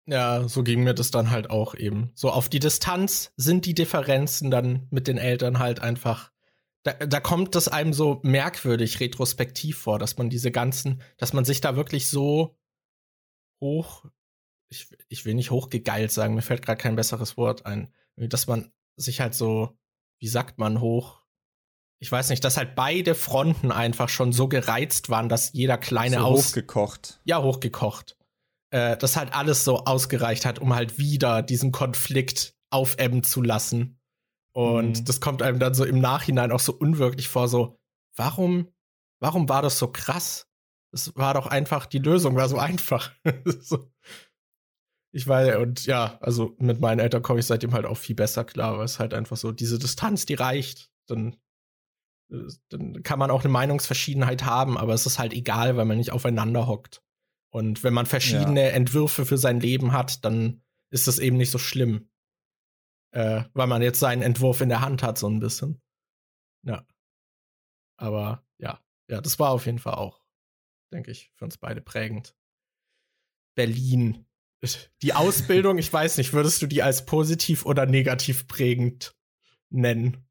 Ja, 0.07 0.47
so 0.47 0.63
ging 0.63 0.83
mir 0.83 0.93
das 0.93 1.11
dann 1.11 1.31
halt 1.31 1.49
auch 1.49 1.75
eben. 1.75 2.11
So 2.15 2.31
auf 2.31 2.47
die 2.47 2.59
Distanz 2.59 3.33
sind 3.35 3.65
die 3.65 3.75
Differenzen 3.75 4.49
dann 4.49 4.87
mit 4.89 5.07
den 5.07 5.17
Eltern 5.17 5.59
halt 5.59 5.81
einfach. 5.81 6.31
Da, 6.83 6.93
da 6.93 7.19
kommt 7.19 7.55
das 7.55 7.67
einem 7.67 7.91
so 7.91 8.21
merkwürdig 8.23 9.01
retrospektiv 9.01 9.77
vor, 9.77 9.99
dass 9.99 10.17
man 10.17 10.29
diese 10.29 10.51
ganzen, 10.51 11.01
dass 11.17 11.33
man 11.33 11.43
sich 11.43 11.59
da 11.59 11.75
wirklich 11.75 12.07
so 12.07 12.57
hoch 13.59 14.05
ich, 14.69 14.89
ich 15.09 15.25
will 15.25 15.33
nicht 15.33 15.51
hochgegeilt 15.51 16.11
sagen, 16.11 16.35
mir 16.35 16.41
fällt 16.41 16.63
gerade 16.63 16.81
kein 16.81 16.95
besseres 16.95 17.37
Wort 17.37 17.65
ein, 17.65 17.93
dass 18.15 18.47
man 18.47 18.71
sich 18.95 19.21
halt 19.21 19.33
so, 19.33 19.77
wie 20.19 20.27
sagt 20.27 20.57
man, 20.57 20.81
hoch, 20.81 21.21
ich 21.99 22.11
weiß 22.11 22.29
nicht, 22.29 22.43
dass 22.43 22.57
halt 22.57 22.75
beide 22.75 23.15
Fronten 23.15 23.71
einfach 23.71 24.09
schon 24.09 24.31
so 24.31 24.47
gereizt 24.47 25.09
waren, 25.09 25.29
dass 25.29 25.53
jeder 25.53 25.77
kleine 25.77 26.17
so 26.17 26.23
Aus 26.23 26.47
hochgekocht. 26.49 27.19
Ja, 27.23 27.41
hochgekocht. 27.41 28.17
Äh, 28.69 28.97
das 28.97 29.15
halt 29.15 29.33
alles 29.33 29.63
so 29.63 29.85
ausgereicht 29.85 30.45
hat, 30.45 30.59
um 30.59 30.75
halt 30.75 30.99
wieder 30.99 31.41
diesen 31.41 31.71
Konflikt 31.71 32.55
aufebben 32.69 33.23
zu 33.23 33.41
lassen. 33.41 33.99
Und 34.53 34.99
mhm. 34.99 35.05
das 35.05 35.21
kommt 35.21 35.41
einem 35.41 35.59
dann 35.59 35.73
so 35.73 35.85
im 35.85 35.99
Nachhinein 35.99 36.51
auch 36.51 36.59
so 36.59 36.73
unwirklich 36.73 37.27
vor, 37.29 37.47
so, 37.47 37.79
warum, 38.15 38.71
warum 39.19 39.49
war 39.49 39.61
das 39.61 39.79
so 39.79 39.87
krass? 39.91 40.47
Es 40.91 41.15
war 41.15 41.33
doch 41.33 41.47
einfach, 41.47 41.85
die 41.85 41.99
Lösung 41.99 42.35
war 42.35 42.49
so 42.49 42.57
einfach. 42.57 43.11
so. 43.45 43.91
Ich 45.13 45.27
weiß, 45.27 45.57
und 45.57 45.85
ja, 45.85 46.17
also 46.21 46.55
mit 46.59 46.79
meinen 46.79 46.99
Eltern 46.99 47.21
komme 47.21 47.39
ich 47.39 47.45
seitdem 47.45 47.73
halt 47.73 47.85
auch 47.85 47.97
viel 47.97 48.15
besser 48.15 48.43
klar, 48.43 48.77
weil 48.77 48.85
es 48.85 48.99
halt 48.99 49.13
einfach 49.13 49.37
so, 49.37 49.51
diese 49.51 49.79
Distanz, 49.79 50.25
die 50.25 50.33
reicht. 50.33 50.91
Dann, 51.07 51.37
äh, 52.31 52.47
dann 52.69 53.03
kann 53.03 53.19
man 53.19 53.31
auch 53.31 53.43
eine 53.43 53.51
Meinungsverschiedenheit 53.51 54.43
haben, 54.43 54.77
aber 54.77 54.93
es 54.93 55.05
ist 55.05 55.19
halt 55.19 55.33
egal, 55.33 55.77
weil 55.77 55.85
man 55.85 55.97
nicht 55.97 56.11
aufeinander 56.11 56.67
hockt. 56.67 57.01
Und 57.49 57.83
wenn 57.83 57.93
man 57.93 58.05
verschiedene 58.05 58.65
ja. 58.65 58.69
Entwürfe 58.71 59.25
für 59.25 59.37
sein 59.37 59.59
Leben 59.59 59.93
hat, 59.93 60.25
dann 60.25 60.61
ist 60.91 61.07
das 61.07 61.19
eben 61.19 61.37
nicht 61.37 61.51
so 61.51 61.57
schlimm. 61.57 62.09
Äh, 63.13 63.45
weil 63.53 63.67
man 63.67 63.81
jetzt 63.81 63.99
seinen 63.99 64.21
Entwurf 64.21 64.61
in 64.61 64.69
der 64.69 64.81
Hand 64.81 65.01
hat, 65.01 65.17
so 65.17 65.29
ein 65.29 65.39
bisschen. 65.39 65.81
Ja. 66.63 66.85
Aber 67.97 68.45
ja, 68.59 68.83
ja, 69.09 69.21
das 69.21 69.39
war 69.39 69.51
auf 69.51 69.65
jeden 69.65 69.79
Fall 69.79 69.95
auch, 69.95 70.21
denke 70.93 71.11
ich, 71.11 71.31
für 71.35 71.45
uns 71.45 71.57
beide 71.57 71.81
prägend. 71.81 72.35
Berlin 73.55 74.27
die 75.01 75.13
Ausbildung, 75.13 75.77
ich 75.77 75.91
weiß 75.91 76.17
nicht, 76.17 76.33
würdest 76.33 76.61
du 76.61 76.67
die 76.67 76.81
als 76.81 77.05
positiv 77.05 77.65
oder 77.65 77.85
negativ 77.85 78.47
prägend 78.47 79.15
nennen? 79.69 80.25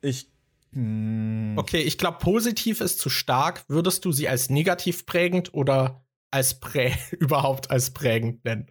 Ich. 0.00 0.30
Hm. 0.72 1.54
Okay, 1.58 1.82
ich 1.82 1.98
glaube, 1.98 2.18
positiv 2.18 2.80
ist 2.80 2.98
zu 2.98 3.10
stark. 3.10 3.64
Würdest 3.68 4.04
du 4.04 4.12
sie 4.12 4.28
als 4.28 4.48
negativ 4.48 5.04
prägend 5.04 5.52
oder 5.52 6.06
als 6.30 6.60
prä 6.60 6.92
überhaupt 7.18 7.70
als 7.70 7.92
prägend 7.92 8.44
nennen? 8.44 8.66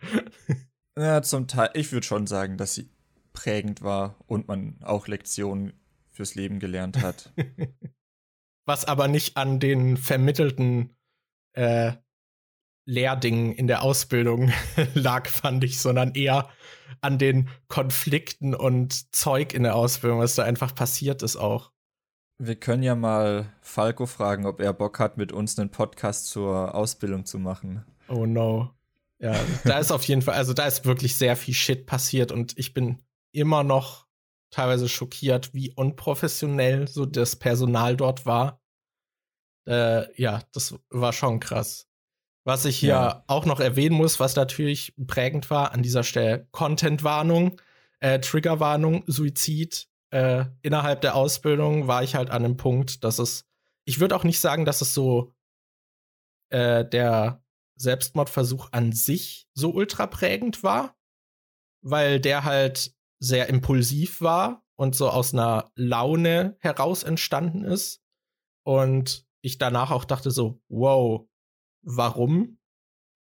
Ja, 0.97 1.21
zum 1.21 1.47
Teil. 1.47 1.69
Ich 1.73 1.91
würde 1.91 2.05
schon 2.05 2.27
sagen, 2.27 2.57
dass 2.57 2.73
sie 2.73 2.89
prägend 3.33 3.81
war 3.81 4.15
und 4.25 4.47
man 4.47 4.77
auch 4.81 5.07
Lektionen 5.07 5.73
fürs 6.09 6.35
Leben 6.35 6.59
gelernt 6.59 7.01
hat. 7.01 7.31
Was 8.65 8.85
aber 8.85 9.07
nicht 9.07 9.37
an 9.37 9.59
den 9.59 9.97
vermittelten 9.97 10.95
äh, 11.53 11.93
Lehrdingen 12.85 13.53
in 13.53 13.67
der 13.67 13.83
Ausbildung 13.83 14.51
lag, 14.93 15.27
fand 15.27 15.63
ich, 15.63 15.79
sondern 15.79 16.13
eher 16.15 16.49
an 17.01 17.17
den 17.17 17.49
Konflikten 17.67 18.53
und 18.53 19.15
Zeug 19.15 19.53
in 19.53 19.63
der 19.63 19.75
Ausbildung, 19.75 20.19
was 20.19 20.35
da 20.35 20.43
einfach 20.43 20.75
passiert 20.75 21.23
ist 21.23 21.35
auch. 21.37 21.71
Wir 22.37 22.55
können 22.55 22.83
ja 22.83 22.95
mal 22.95 23.53
Falco 23.61 24.05
fragen, 24.07 24.45
ob 24.45 24.61
er 24.61 24.73
Bock 24.73 24.99
hat, 24.99 25.17
mit 25.17 25.31
uns 25.31 25.59
einen 25.59 25.69
Podcast 25.69 26.27
zur 26.27 26.73
Ausbildung 26.73 27.25
zu 27.25 27.37
machen. 27.37 27.85
Oh 28.07 28.25
no. 28.25 28.71
Ja, 29.19 29.39
da 29.63 29.77
ist 29.77 29.91
auf 29.91 30.03
jeden 30.05 30.23
Fall, 30.23 30.33
also 30.33 30.53
da 30.53 30.65
ist 30.65 30.83
wirklich 30.85 31.15
sehr 31.15 31.35
viel 31.35 31.53
Shit 31.53 31.85
passiert 31.85 32.31
und 32.31 32.57
ich 32.57 32.73
bin 32.73 33.03
immer 33.31 33.63
noch 33.63 34.07
teilweise 34.49 34.89
schockiert, 34.89 35.53
wie 35.53 35.71
unprofessionell 35.71 36.87
so 36.87 37.05
das 37.05 37.35
Personal 37.35 37.95
dort 37.95 38.25
war. 38.25 38.59
Äh, 39.67 40.11
ja, 40.19 40.41
das 40.51 40.75
war 40.89 41.13
schon 41.13 41.39
krass. 41.39 41.90
Was 42.43 42.65
ich 42.65 42.77
hier 42.77 42.89
ja. 42.89 43.23
auch 43.27 43.45
noch 43.45 43.59
erwähnen 43.59 43.95
muss, 43.95 44.19
was 44.19 44.35
natürlich 44.35 44.95
prägend 45.07 45.49
war 45.49 45.73
an 45.73 45.83
dieser 45.83 46.03
Stelle, 46.03 46.47
Content-Warnung, 46.51 47.61
äh, 47.99 48.19
Triggerwarnung, 48.19 49.03
Suizid. 49.07 49.87
Äh, 50.09 50.45
innerhalb 50.61 51.01
der 51.01 51.15
Ausbildung 51.15 51.87
war 51.87 52.03
ich 52.03 52.15
halt 52.15 52.31
an 52.31 52.43
einem 52.43 52.57
Punkt, 52.57 53.03
dass 53.03 53.19
es, 53.19 53.45
ich 53.85 53.99
würde 53.99 54.15
auch 54.15 54.23
nicht 54.23 54.39
sagen, 54.39 54.65
dass 54.65 54.81
es 54.81 54.93
so 54.93 55.33
äh, 56.49 56.83
der 56.83 57.43
Selbstmordversuch 57.75 58.69
an 58.71 58.91
sich 58.91 59.47
so 59.53 59.71
ultra 59.71 60.07
prägend 60.07 60.63
war, 60.63 60.97
weil 61.81 62.19
der 62.19 62.43
halt 62.43 62.93
sehr 63.19 63.47
impulsiv 63.47 64.21
war 64.21 64.63
und 64.75 64.95
so 64.95 65.09
aus 65.09 65.33
einer 65.33 65.71
Laune 65.75 66.57
heraus 66.59 67.03
entstanden 67.03 67.63
ist. 67.63 68.01
Und 68.63 69.25
ich 69.41 69.57
danach 69.57 69.91
auch 69.91 70.05
dachte 70.05 70.31
so, 70.31 70.61
wow, 70.69 71.27
warum, 71.81 72.59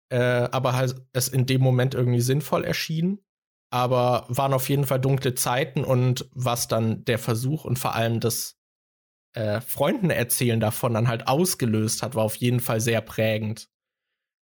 äh, 0.10 0.18
aber 0.52 0.74
halt 0.74 0.96
es 1.14 1.28
in 1.28 1.46
dem 1.46 1.62
Moment 1.62 1.94
irgendwie 1.94 2.22
sinnvoll 2.22 2.64
erschien. 2.64 3.20
Aber 3.70 4.26
waren 4.30 4.54
auf 4.54 4.70
jeden 4.70 4.86
Fall 4.86 5.02
dunkle 5.02 5.36
Zeiten 5.36 5.84
und 5.84 6.30
was 6.34 6.70
dann 6.70 7.04
der 7.04 7.20
Versuch 7.20 7.66
und 7.66 7.78
vor 7.78 7.96
allem 7.96 8.22
das 8.22 8.58
äh, 9.34 9.60
Freunden 9.60 10.10
erzählen 10.10 10.62
davon 10.62 10.94
dann 10.94 11.10
halt 11.10 11.28
ausgelöst 11.28 12.02
hat, 12.02 12.16
war 12.16 12.24
auf 12.24 12.38
jeden 12.38 12.62
Fall 12.62 12.80
sehr 12.80 13.02
prägend. 13.02 13.70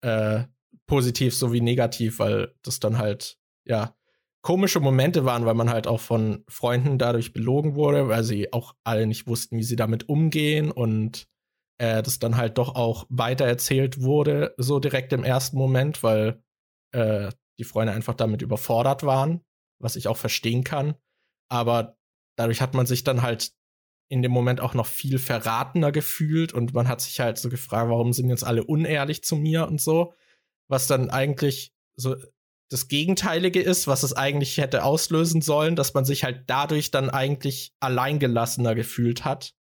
Äh, 0.02 0.44
positiv 0.86 1.36
sowie 1.36 1.60
negativ, 1.60 2.18
weil 2.18 2.54
das 2.62 2.80
dann 2.80 2.98
halt, 2.98 3.38
ja, 3.64 3.94
komische 4.42 4.80
Momente 4.80 5.24
waren, 5.24 5.46
weil 5.46 5.54
man 5.54 5.70
halt 5.70 5.86
auch 5.86 6.00
von 6.00 6.44
Freunden 6.48 6.98
dadurch 6.98 7.32
belogen 7.32 7.76
wurde, 7.76 8.08
weil 8.08 8.24
sie 8.24 8.52
auch 8.52 8.74
alle 8.82 9.06
nicht 9.06 9.26
wussten, 9.26 9.56
wie 9.56 9.62
sie 9.62 9.76
damit 9.76 10.08
umgehen 10.08 10.70
und 10.70 11.28
äh, 11.82 12.00
das 12.00 12.20
dann 12.20 12.36
halt 12.36 12.58
doch 12.58 12.76
auch 12.76 13.06
weitererzählt 13.08 14.00
wurde, 14.00 14.54
so 14.56 14.78
direkt 14.78 15.12
im 15.12 15.24
ersten 15.24 15.58
Moment, 15.58 16.04
weil 16.04 16.40
äh, 16.92 17.28
die 17.58 17.64
Freunde 17.64 17.92
einfach 17.92 18.14
damit 18.14 18.40
überfordert 18.40 19.02
waren, 19.02 19.40
was 19.80 19.96
ich 19.96 20.06
auch 20.06 20.16
verstehen 20.16 20.62
kann. 20.62 20.94
Aber 21.48 21.96
dadurch 22.36 22.60
hat 22.60 22.74
man 22.74 22.86
sich 22.86 23.02
dann 23.02 23.22
halt 23.22 23.50
in 24.08 24.22
dem 24.22 24.30
Moment 24.30 24.60
auch 24.60 24.74
noch 24.74 24.86
viel 24.86 25.18
verratener 25.18 25.90
gefühlt 25.90 26.52
und 26.52 26.72
man 26.72 26.86
hat 26.86 27.00
sich 27.00 27.18
halt 27.18 27.38
so 27.38 27.48
gefragt, 27.48 27.90
warum 27.90 28.12
sind 28.12 28.28
jetzt 28.28 28.44
alle 28.44 28.62
unehrlich 28.62 29.24
zu 29.24 29.34
mir 29.34 29.66
und 29.66 29.80
so, 29.80 30.14
was 30.68 30.86
dann 30.86 31.10
eigentlich 31.10 31.74
so 31.96 32.14
das 32.70 32.86
Gegenteilige 32.86 33.60
ist, 33.60 33.88
was 33.88 34.04
es 34.04 34.12
eigentlich 34.12 34.56
hätte 34.58 34.84
auslösen 34.84 35.42
sollen, 35.42 35.74
dass 35.74 35.94
man 35.94 36.04
sich 36.04 36.22
halt 36.22 36.44
dadurch 36.46 36.92
dann 36.92 37.10
eigentlich 37.10 37.74
alleingelassener 37.80 38.76
gefühlt 38.76 39.24
hat 39.24 39.56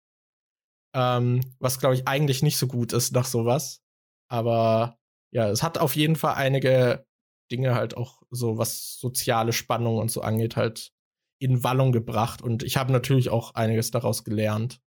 ähm, 0.95 1.41
was, 1.59 1.79
glaube 1.79 1.95
ich, 1.95 2.09
eigentlich 2.09 2.43
nicht 2.43 2.57
so 2.57 2.67
gut 2.67 2.93
ist 2.93 3.13
nach 3.13 3.27
sowas. 3.27 3.83
Aber 4.31 4.99
ja, 5.33 5.49
es 5.49 5.63
hat 5.63 5.79
auf 5.79 5.97
jeden 5.97 6.17
Fall 6.17 6.35
einige 6.35 7.07
Dinge 7.51 7.75
halt 7.75 7.97
auch 7.97 8.23
so, 8.31 8.59
was 8.59 8.99
soziale 8.99 9.53
Spannung 9.53 9.99
und 9.99 10.11
so 10.11 10.21
angeht, 10.21 10.57
halt 10.57 10.93
in 11.39 11.63
Wallung 11.65 11.93
gebracht. 11.93 12.43
Und 12.43 12.63
ich 12.63 12.77
habe 12.77 12.93
natürlich 12.93 13.31
auch 13.31 13.55
einiges 13.55 13.91
daraus 13.91 14.25
gelernt. 14.25 14.81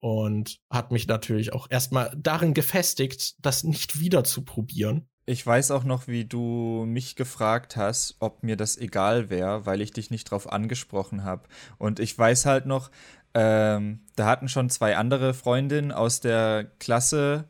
Und 0.00 0.58
hat 0.70 0.92
mich 0.92 1.06
natürlich 1.06 1.54
auch 1.54 1.66
erstmal 1.70 2.14
darin 2.14 2.52
gefestigt, 2.52 3.36
das 3.38 3.64
nicht 3.64 4.00
wieder 4.00 4.22
zu 4.22 4.44
probieren. 4.44 5.08
Ich 5.24 5.46
weiß 5.46 5.70
auch 5.70 5.84
noch, 5.84 6.06
wie 6.06 6.26
du 6.26 6.84
mich 6.86 7.16
gefragt 7.16 7.78
hast, 7.78 8.16
ob 8.20 8.42
mir 8.42 8.58
das 8.58 8.76
egal 8.76 9.30
wäre, 9.30 9.64
weil 9.64 9.80
ich 9.80 9.92
dich 9.92 10.10
nicht 10.10 10.24
drauf 10.30 10.52
angesprochen 10.52 11.24
habe. 11.24 11.48
Und 11.78 12.00
ich 12.00 12.18
weiß 12.18 12.44
halt 12.44 12.66
noch, 12.66 12.90
ähm, 13.34 14.00
da 14.16 14.26
hatten 14.26 14.48
schon 14.48 14.70
zwei 14.70 14.96
andere 14.96 15.34
Freundinnen 15.34 15.92
aus 15.92 16.20
der 16.20 16.66
Klasse 16.78 17.48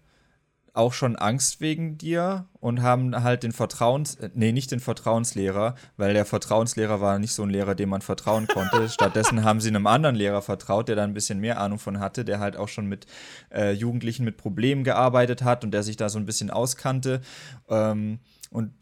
auch 0.75 0.93
schon 0.93 1.15
Angst 1.15 1.61
wegen 1.61 1.99
dir 1.99 2.47
und 2.59 2.83
haben 2.83 3.23
halt 3.23 3.45
den 3.45 3.53
Vertrauens, 3.53 4.17
äh, 4.17 4.31
nee, 4.35 4.51
nicht 4.51 4.73
den 4.73 4.81
Vertrauenslehrer, 4.81 5.77
weil 5.97 6.15
der 6.15 6.25
Vertrauenslehrer 6.25 7.01
war 7.01 7.21
nicht 7.21 7.33
so 7.33 7.45
ein 7.45 7.51
Lehrer, 7.51 7.77
dem 7.77 7.91
man 7.91 8.01
vertrauen 8.01 8.49
konnte. 8.49 8.89
Stattdessen 8.91 9.45
haben 9.45 9.61
sie 9.61 9.69
einem 9.69 9.87
anderen 9.87 10.17
Lehrer 10.17 10.43
vertraut, 10.43 10.89
der 10.89 10.97
da 10.97 11.05
ein 11.05 11.15
bisschen 11.15 11.39
mehr 11.39 11.61
Ahnung 11.61 11.79
von 11.79 12.01
hatte, 12.01 12.25
der 12.25 12.41
halt 12.41 12.57
auch 12.57 12.69
schon 12.69 12.87
mit 12.87 13.07
äh, 13.55 13.71
Jugendlichen 13.71 14.25
mit 14.25 14.37
Problemen 14.37 14.83
gearbeitet 14.83 15.45
hat 15.45 15.63
und 15.63 15.71
der 15.71 15.85
sich 15.85 15.97
da 15.97 16.09
so 16.09 16.19
ein 16.19 16.27
bisschen 16.27 16.51
auskannte. 16.51 17.21
Ähm, 17.69 18.19
und 18.55 18.73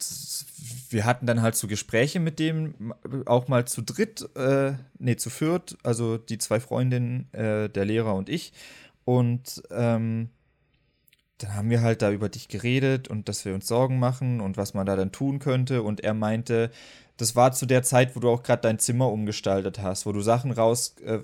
wir 0.90 1.06
hatten 1.06 1.24
dann 1.24 1.40
halt 1.40 1.56
so 1.56 1.66
Gespräche 1.66 2.20
mit 2.20 2.38
dem, 2.38 2.92
auch 3.24 3.48
mal 3.48 3.66
zu 3.66 3.80
dritt, 3.80 4.28
äh, 4.36 4.74
nee, 4.98 5.16
zu 5.16 5.30
viert, 5.30 5.78
also 5.82 6.18
die 6.18 6.36
zwei 6.36 6.60
Freundinnen, 6.60 7.32
äh, 7.32 7.70
der 7.70 7.86
Lehrer 7.86 8.14
und 8.14 8.28
ich. 8.28 8.52
Und 9.06 9.62
ähm, 9.70 10.28
dann 11.42 11.54
haben 11.54 11.70
wir 11.70 11.82
halt 11.82 12.02
da 12.02 12.10
über 12.10 12.28
dich 12.28 12.48
geredet 12.48 13.08
und 13.08 13.28
dass 13.28 13.44
wir 13.44 13.54
uns 13.54 13.66
Sorgen 13.66 13.98
machen 13.98 14.40
und 14.40 14.56
was 14.56 14.74
man 14.74 14.86
da 14.86 14.96
dann 14.96 15.12
tun 15.12 15.38
könnte. 15.38 15.82
Und 15.82 16.00
er 16.02 16.14
meinte, 16.14 16.70
das 17.16 17.36
war 17.36 17.52
zu 17.52 17.66
der 17.66 17.82
Zeit, 17.82 18.16
wo 18.16 18.20
du 18.20 18.30
auch 18.30 18.42
gerade 18.42 18.62
dein 18.62 18.78
Zimmer 18.78 19.10
umgestaltet 19.10 19.80
hast, 19.80 20.06
wo 20.06 20.12
du 20.12 20.20
Sachen 20.20 20.50
raus 20.50 20.94
äh, 21.04 21.18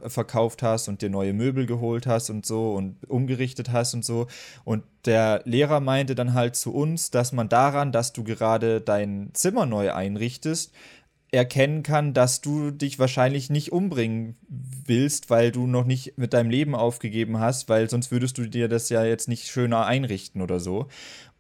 hast 0.63 0.89
und 0.89 1.03
dir 1.03 1.11
neue 1.11 1.33
Möbel 1.33 1.67
geholt 1.67 2.07
hast 2.07 2.31
und 2.31 2.47
so 2.47 2.75
und 2.75 2.97
umgerichtet 3.09 3.73
hast 3.73 3.95
und 3.95 4.05
so. 4.05 4.27
Und 4.65 4.85
der 5.07 5.43
Lehrer 5.45 5.81
meinte 5.81 6.15
dann 6.15 6.35
halt 6.35 6.57
zu 6.57 6.75
uns, 6.75 7.11
dass 7.11 7.33
man 7.33 7.49
daran, 7.49 7.93
dass 7.93 8.13
du 8.13 8.25
gerade 8.25 8.81
dein 8.81 9.31
Zimmer 9.33 9.67
neu 9.67 9.93
einrichtest, 9.93 10.73
erkennen 11.31 11.83
kann, 11.83 12.15
dass 12.15 12.41
du 12.41 12.71
dich 12.71 12.99
wahrscheinlich 12.99 13.51
nicht 13.51 13.73
umbringen 13.73 14.37
willst, 14.49 15.31
weil 15.31 15.53
du 15.53 15.67
noch 15.67 15.85
nicht 15.85 16.17
mit 16.17 16.33
deinem 16.33 16.51
Leben 16.51 16.75
aufgegeben 16.75 17.39
hast, 17.39 17.69
weil 17.69 17.91
sonst 17.91 18.11
würdest 18.11 18.39
du 18.39 18.49
dir 18.49 18.69
das 18.69 18.89
ja 18.89 19.05
jetzt 19.05 19.29
nicht 19.29 19.47
schöner 19.49 19.85
einrichten 19.85 20.41
oder 20.41 20.59
so. 20.59 20.89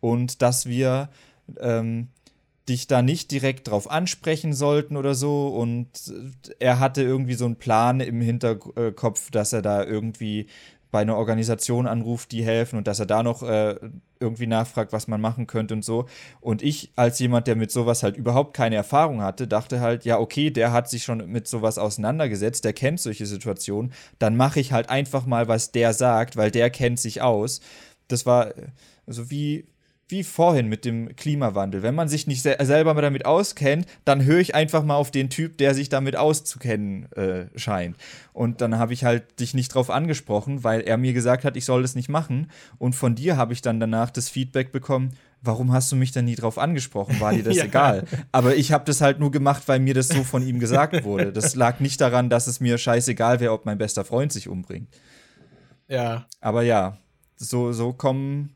Und 0.00 0.42
dass 0.42 0.66
wir 0.66 1.08
ähm, 1.58 2.08
dich 2.68 2.86
da 2.86 3.02
nicht 3.02 3.30
direkt 3.30 3.68
drauf 3.68 3.90
ansprechen 3.90 4.52
sollten 4.52 4.96
oder 4.96 5.14
so. 5.14 5.48
Und 5.48 5.88
er 6.58 6.78
hatte 6.78 7.02
irgendwie 7.02 7.34
so 7.34 7.46
einen 7.46 7.56
Plan 7.56 8.00
im 8.00 8.20
Hinterkopf, 8.20 9.30
dass 9.30 9.52
er 9.52 9.62
da 9.62 9.84
irgendwie 9.84 10.46
bei 10.90 11.00
einer 11.00 11.16
Organisation 11.16 11.86
anruft, 11.86 12.32
die 12.32 12.44
helfen 12.44 12.76
und 12.78 12.86
dass 12.86 13.00
er 13.00 13.06
da 13.06 13.22
noch 13.22 13.42
äh, 13.42 13.76
irgendwie 14.20 14.46
nachfragt, 14.46 14.92
was 14.92 15.06
man 15.06 15.20
machen 15.20 15.46
könnte 15.46 15.74
und 15.74 15.84
so. 15.84 16.06
Und 16.40 16.62
ich 16.62 16.92
als 16.96 17.18
jemand, 17.18 17.46
der 17.46 17.56
mit 17.56 17.70
sowas 17.70 18.02
halt 18.02 18.16
überhaupt 18.16 18.54
keine 18.54 18.76
Erfahrung 18.76 19.22
hatte, 19.22 19.46
dachte 19.46 19.80
halt, 19.80 20.04
ja, 20.04 20.18
okay, 20.18 20.50
der 20.50 20.72
hat 20.72 20.88
sich 20.88 21.04
schon 21.04 21.30
mit 21.30 21.46
sowas 21.46 21.78
auseinandergesetzt, 21.78 22.64
der 22.64 22.72
kennt 22.72 23.00
solche 23.00 23.26
Situationen, 23.26 23.92
dann 24.18 24.36
mache 24.36 24.60
ich 24.60 24.72
halt 24.72 24.90
einfach 24.90 25.26
mal, 25.26 25.48
was 25.48 25.72
der 25.72 25.92
sagt, 25.92 26.36
weil 26.36 26.50
der 26.50 26.70
kennt 26.70 26.98
sich 26.98 27.22
aus. 27.22 27.60
Das 28.08 28.24
war 28.24 28.56
äh, 28.56 28.68
also 29.08 29.30
wie 29.30 29.66
wie 30.08 30.24
vorhin 30.24 30.68
mit 30.68 30.84
dem 30.84 31.14
Klimawandel. 31.16 31.82
Wenn 31.82 31.94
man 31.94 32.08
sich 32.08 32.26
nicht 32.26 32.42
se 32.42 32.56
selber 32.60 32.94
damit 32.94 33.26
auskennt, 33.26 33.86
dann 34.04 34.24
höre 34.24 34.40
ich 34.40 34.54
einfach 34.54 34.82
mal 34.82 34.96
auf 34.96 35.10
den 35.10 35.28
Typ, 35.28 35.58
der 35.58 35.74
sich 35.74 35.90
damit 35.90 36.16
auszukennen 36.16 37.12
äh, 37.12 37.46
scheint. 37.56 37.96
Und 38.32 38.60
dann 38.60 38.78
habe 38.78 38.94
ich 38.94 39.04
halt 39.04 39.38
dich 39.38 39.52
nicht 39.52 39.74
drauf 39.74 39.90
angesprochen, 39.90 40.64
weil 40.64 40.80
er 40.80 40.96
mir 40.96 41.12
gesagt 41.12 41.44
hat, 41.44 41.56
ich 41.56 41.66
soll 41.66 41.82
das 41.82 41.94
nicht 41.94 42.08
machen. 42.08 42.50
Und 42.78 42.94
von 42.94 43.14
dir 43.14 43.36
habe 43.36 43.52
ich 43.52 43.60
dann 43.60 43.80
danach 43.80 44.10
das 44.10 44.30
Feedback 44.30 44.72
bekommen, 44.72 45.12
warum 45.42 45.72
hast 45.72 45.92
du 45.92 45.96
mich 45.96 46.12
denn 46.12 46.24
nie 46.24 46.36
drauf 46.36 46.56
angesprochen? 46.56 47.20
War 47.20 47.32
dir 47.34 47.42
das 47.44 47.56
ja. 47.56 47.64
egal? 47.64 48.04
Aber 48.32 48.56
ich 48.56 48.72
habe 48.72 48.84
das 48.86 49.02
halt 49.02 49.20
nur 49.20 49.30
gemacht, 49.30 49.64
weil 49.66 49.78
mir 49.78 49.94
das 49.94 50.08
so 50.08 50.24
von 50.24 50.46
ihm 50.46 50.58
gesagt 50.58 51.04
wurde. 51.04 51.32
Das 51.32 51.54
lag 51.56 51.80
nicht 51.80 52.00
daran, 52.00 52.30
dass 52.30 52.46
es 52.46 52.60
mir 52.60 52.78
scheißegal 52.78 53.40
wäre, 53.40 53.52
ob 53.52 53.66
mein 53.66 53.76
bester 53.76 54.04
Freund 54.04 54.32
sich 54.32 54.48
umbringt. 54.48 54.88
Ja. 55.86 56.26
Aber 56.40 56.62
ja, 56.62 56.98
so, 57.36 57.72
so 57.72 57.92
kommen 57.92 58.54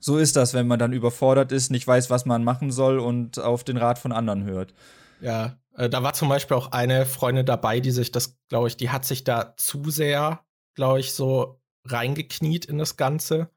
so 0.00 0.16
ist 0.16 0.36
das, 0.36 0.54
wenn 0.54 0.66
man 0.66 0.78
dann 0.78 0.92
überfordert 0.92 1.52
ist, 1.52 1.70
nicht 1.70 1.86
weiß, 1.86 2.10
was 2.10 2.24
man 2.24 2.42
machen 2.42 2.72
soll 2.72 2.98
und 2.98 3.38
auf 3.38 3.64
den 3.64 3.76
Rat 3.76 3.98
von 3.98 4.12
anderen 4.12 4.44
hört. 4.44 4.74
Ja, 5.20 5.58
äh, 5.76 5.88
da 5.88 6.02
war 6.02 6.14
zum 6.14 6.28
Beispiel 6.28 6.56
auch 6.56 6.72
eine 6.72 7.06
Freundin 7.06 7.46
dabei, 7.46 7.80
die 7.80 7.90
sich 7.90 8.10
das, 8.10 8.38
glaube 8.48 8.68
ich, 8.68 8.76
die 8.76 8.90
hat 8.90 9.04
sich 9.04 9.24
da 9.24 9.54
zu 9.56 9.90
sehr, 9.90 10.40
glaube 10.74 11.00
ich, 11.00 11.12
so 11.12 11.60
reingekniet 11.84 12.64
in 12.64 12.78
das 12.78 12.96
Ganze. 12.96 13.50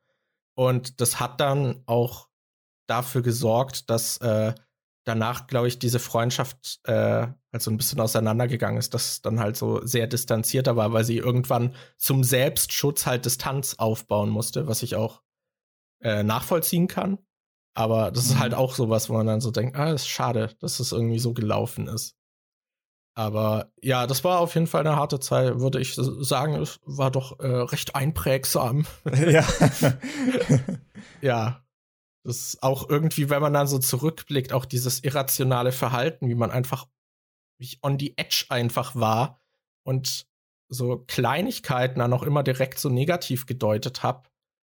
Und 0.56 1.02
das 1.02 1.20
hat 1.20 1.40
dann 1.40 1.82
auch 1.86 2.28
dafür 2.88 3.22
gesorgt, 3.22 3.90
dass 3.90 4.18
äh, 4.18 4.54
danach, 5.06 5.48
glaube 5.48 5.70
ich, 5.70 5.80
diese 5.80 6.00
Freundschaft 6.00 6.82
äh, 6.84 7.28
also 7.52 7.70
ein 7.70 7.78
bisschen 7.78 8.02
auseinandergegangen 8.02 8.80
ist, 8.80 8.94
dass 8.94 9.22
dann 9.22 9.40
halt 9.40 9.56
so 9.56 9.86
sehr 9.86 10.08
distanzierter 10.08 10.76
war, 10.76 10.92
weil 10.92 11.04
sie 11.04 11.18
irgendwann 11.18 11.76
zum 11.98 12.24
Selbstschutz 12.24 13.06
halt 13.06 13.26
Distanz 13.26 13.76
aufbauen 13.78 14.30
musste, 14.30 14.68
was 14.68 14.84
ich 14.84 14.96
auch 14.96 15.22
äh, 16.04 16.24
nachvollziehen 16.24 16.88
kann. 16.88 17.18
Aber 17.76 18.12
das 18.12 18.26
ist 18.26 18.40
halt 18.40 18.52
mhm. 18.52 18.60
auch 18.60 18.76
sowas, 18.76 19.10
wo 19.10 19.14
man 19.14 19.26
dann 19.26 19.42
so 19.42 19.52
denkt, 19.52 19.76
ah, 19.76 19.92
ist 19.92 20.08
schade, 20.08 20.56
dass 20.60 20.80
es 20.80 20.92
irgendwie 20.92 21.20
so 21.20 21.34
gelaufen 21.34 21.88
ist. 21.88 22.16
Aber 23.16 23.72
ja, 23.82 24.08
das 24.08 24.24
war 24.24 24.40
auf 24.40 24.56
jeden 24.56 24.68
Fall 24.68 24.82
eine 24.82 24.96
harte 24.96 25.20
Zeit, 25.20 25.60
würde 25.60 25.80
ich 25.80 25.94
sagen. 25.96 26.56
Es 26.56 26.80
war 26.84 27.12
doch 27.12 27.40
äh, 27.40 27.48
recht 27.48 27.96
einprägsam. 27.96 28.86
Ja. 29.06 29.46
ja. 31.22 31.60
Das 32.26 32.38
ist 32.38 32.64
auch 32.64 32.90
irgendwie, 32.90 33.30
wenn 33.30 33.42
man 33.42 33.54
dann 33.54 33.68
so 33.68 33.80
zurückblickt, 33.80 34.54
auch 34.54 34.66
dieses 34.66 35.04
irrationale 35.04 35.72
Verhalten, 35.72 36.30
wie 36.30 36.36
man 36.36 36.52
einfach 36.52 36.88
wie 37.60 37.78
on 37.82 38.00
the 38.00 38.18
edge 38.18 38.46
einfach 38.50 38.96
war 38.96 39.42
und 39.84 40.26
so 40.70 41.04
Kleinigkeiten 41.08 42.00
dann 42.00 42.14
auch 42.14 42.24
immer 42.24 42.42
direkt 42.42 42.80
so 42.80 42.90
negativ 42.90 43.46
gedeutet 43.46 44.04
habe 44.04 44.30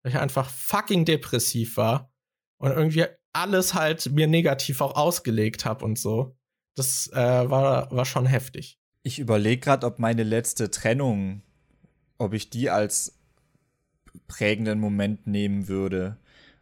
weil 0.06 0.12
ich 0.12 0.20
einfach 0.20 0.48
fucking 0.48 1.04
depressiv 1.04 1.76
war 1.76 2.12
und 2.58 2.70
irgendwie 2.70 3.06
alles 3.32 3.74
halt 3.74 4.12
mir 4.12 4.28
negativ 4.28 4.80
auch 4.80 4.94
ausgelegt 4.94 5.64
habe 5.64 5.84
und 5.84 5.98
so. 5.98 6.36
Das 6.76 7.10
äh, 7.12 7.16
war, 7.50 7.90
war 7.90 8.04
schon 8.04 8.24
heftig. 8.24 8.78
Ich 9.02 9.18
überlege 9.18 9.60
gerade, 9.60 9.84
ob 9.84 9.98
meine 9.98 10.22
letzte 10.22 10.70
Trennung, 10.70 11.42
ob 12.18 12.34
ich 12.34 12.50
die 12.50 12.70
als 12.70 13.18
prägenden 14.28 14.78
Moment 14.78 15.26
nehmen 15.26 15.66
würde, 15.66 16.18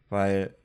weil 0.09 0.57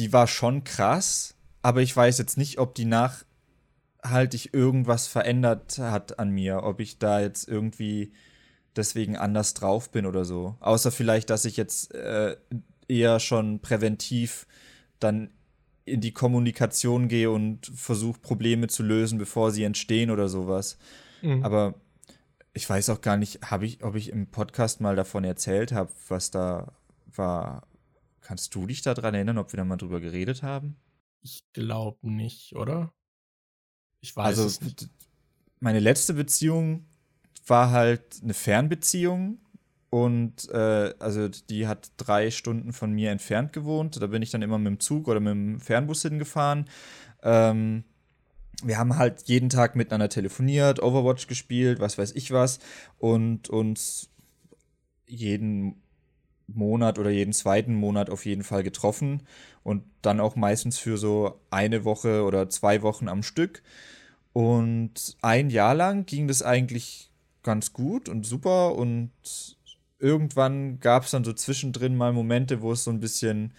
die 0.00 0.12
war 0.12 0.26
schon 0.26 0.64
krass, 0.64 1.36
aber 1.62 1.82
ich 1.82 1.96
weiß 1.96 2.18
jetzt 2.18 2.36
nicht, 2.36 2.58
ob 2.58 2.74
die 2.74 2.84
nachhaltig 2.84 4.52
irgendwas 4.52 5.06
verändert 5.06 5.78
hat 5.78 6.18
an 6.18 6.30
mir, 6.30 6.64
ob 6.64 6.80
ich 6.80 6.98
da 6.98 7.20
jetzt 7.20 7.46
irgendwie 7.46 8.12
deswegen 8.78 9.16
anders 9.16 9.54
drauf 9.54 9.90
bin 9.90 10.06
oder 10.06 10.24
so. 10.24 10.56
Außer 10.60 10.90
vielleicht, 10.90 11.30
dass 11.30 11.44
ich 11.44 11.56
jetzt 11.56 11.94
äh, 11.94 12.36
eher 12.88 13.20
schon 13.20 13.60
präventiv 13.60 14.46
dann 14.98 15.30
in 15.84 16.00
die 16.00 16.12
Kommunikation 16.12 17.08
gehe 17.08 17.30
und 17.30 17.66
versuche, 17.66 18.20
Probleme 18.20 18.68
zu 18.68 18.82
lösen, 18.82 19.18
bevor 19.18 19.50
sie 19.50 19.64
entstehen 19.64 20.10
oder 20.10 20.28
sowas. 20.28 20.78
Mhm. 21.22 21.44
Aber 21.44 21.74
ich 22.52 22.68
weiß 22.68 22.90
auch 22.90 23.00
gar 23.00 23.16
nicht, 23.16 23.40
ich, 23.62 23.84
ob 23.84 23.94
ich 23.94 24.10
im 24.10 24.30
Podcast 24.30 24.80
mal 24.80 24.96
davon 24.96 25.24
erzählt 25.24 25.72
habe, 25.72 25.90
was 26.08 26.30
da 26.30 26.72
war. 27.06 27.66
Kannst 28.20 28.54
du 28.54 28.66
dich 28.66 28.82
daran 28.82 29.14
erinnern, 29.14 29.38
ob 29.38 29.52
wir 29.52 29.56
da 29.56 29.64
mal 29.64 29.76
drüber 29.76 30.00
geredet 30.00 30.42
haben? 30.42 30.76
Ich 31.22 31.44
glaube 31.52 32.10
nicht, 32.10 32.54
oder? 32.54 32.92
Ich 34.00 34.14
weiß 34.14 34.38
also, 34.38 34.46
es 34.46 34.60
nicht. 34.60 34.88
Meine 35.60 35.80
letzte 35.80 36.14
Beziehung 36.14 36.87
war 37.48 37.70
halt 37.70 38.20
eine 38.22 38.34
Fernbeziehung 38.34 39.38
und 39.90 40.50
äh, 40.50 40.92
also 40.98 41.28
die 41.28 41.66
hat 41.66 41.90
drei 41.96 42.30
Stunden 42.30 42.72
von 42.72 42.92
mir 42.92 43.10
entfernt 43.10 43.52
gewohnt. 43.52 44.00
Da 44.00 44.06
bin 44.06 44.22
ich 44.22 44.30
dann 44.30 44.42
immer 44.42 44.58
mit 44.58 44.66
dem 44.66 44.80
Zug 44.80 45.08
oder 45.08 45.20
mit 45.20 45.32
dem 45.32 45.60
Fernbus 45.60 46.02
hingefahren. 46.02 46.68
Ähm, 47.22 47.84
wir 48.62 48.78
haben 48.78 48.96
halt 48.96 49.22
jeden 49.26 49.48
Tag 49.48 49.76
miteinander 49.76 50.08
telefoniert, 50.08 50.82
Overwatch 50.82 51.26
gespielt, 51.26 51.80
was 51.80 51.96
weiß 51.96 52.12
ich 52.12 52.32
was 52.32 52.58
und 52.98 53.48
uns 53.48 54.10
jeden 55.06 55.80
Monat 56.48 56.98
oder 56.98 57.10
jeden 57.10 57.32
zweiten 57.32 57.74
Monat 57.74 58.10
auf 58.10 58.26
jeden 58.26 58.42
Fall 58.42 58.62
getroffen 58.62 59.22
und 59.62 59.84
dann 60.02 60.18
auch 60.18 60.34
meistens 60.34 60.78
für 60.78 60.96
so 60.96 61.40
eine 61.50 61.84
Woche 61.84 62.24
oder 62.24 62.48
zwei 62.48 62.82
Wochen 62.82 63.08
am 63.08 63.22
Stück. 63.22 63.62
Und 64.32 65.16
ein 65.20 65.50
Jahr 65.50 65.74
lang 65.74 66.06
ging 66.06 66.26
das 66.28 66.42
eigentlich 66.42 67.07
ganz 67.42 67.72
gut 67.72 68.08
und 68.08 68.26
super 68.26 68.74
und 68.74 69.10
irgendwann 69.98 70.80
gab 70.80 71.04
es 71.04 71.10
dann 71.10 71.24
so 71.24 71.32
zwischendrin 71.32 71.96
mal 71.96 72.12
Momente, 72.12 72.62
wo 72.62 72.72
es 72.72 72.84
so 72.84 72.90
ein 72.90 73.00
bisschen 73.00 73.52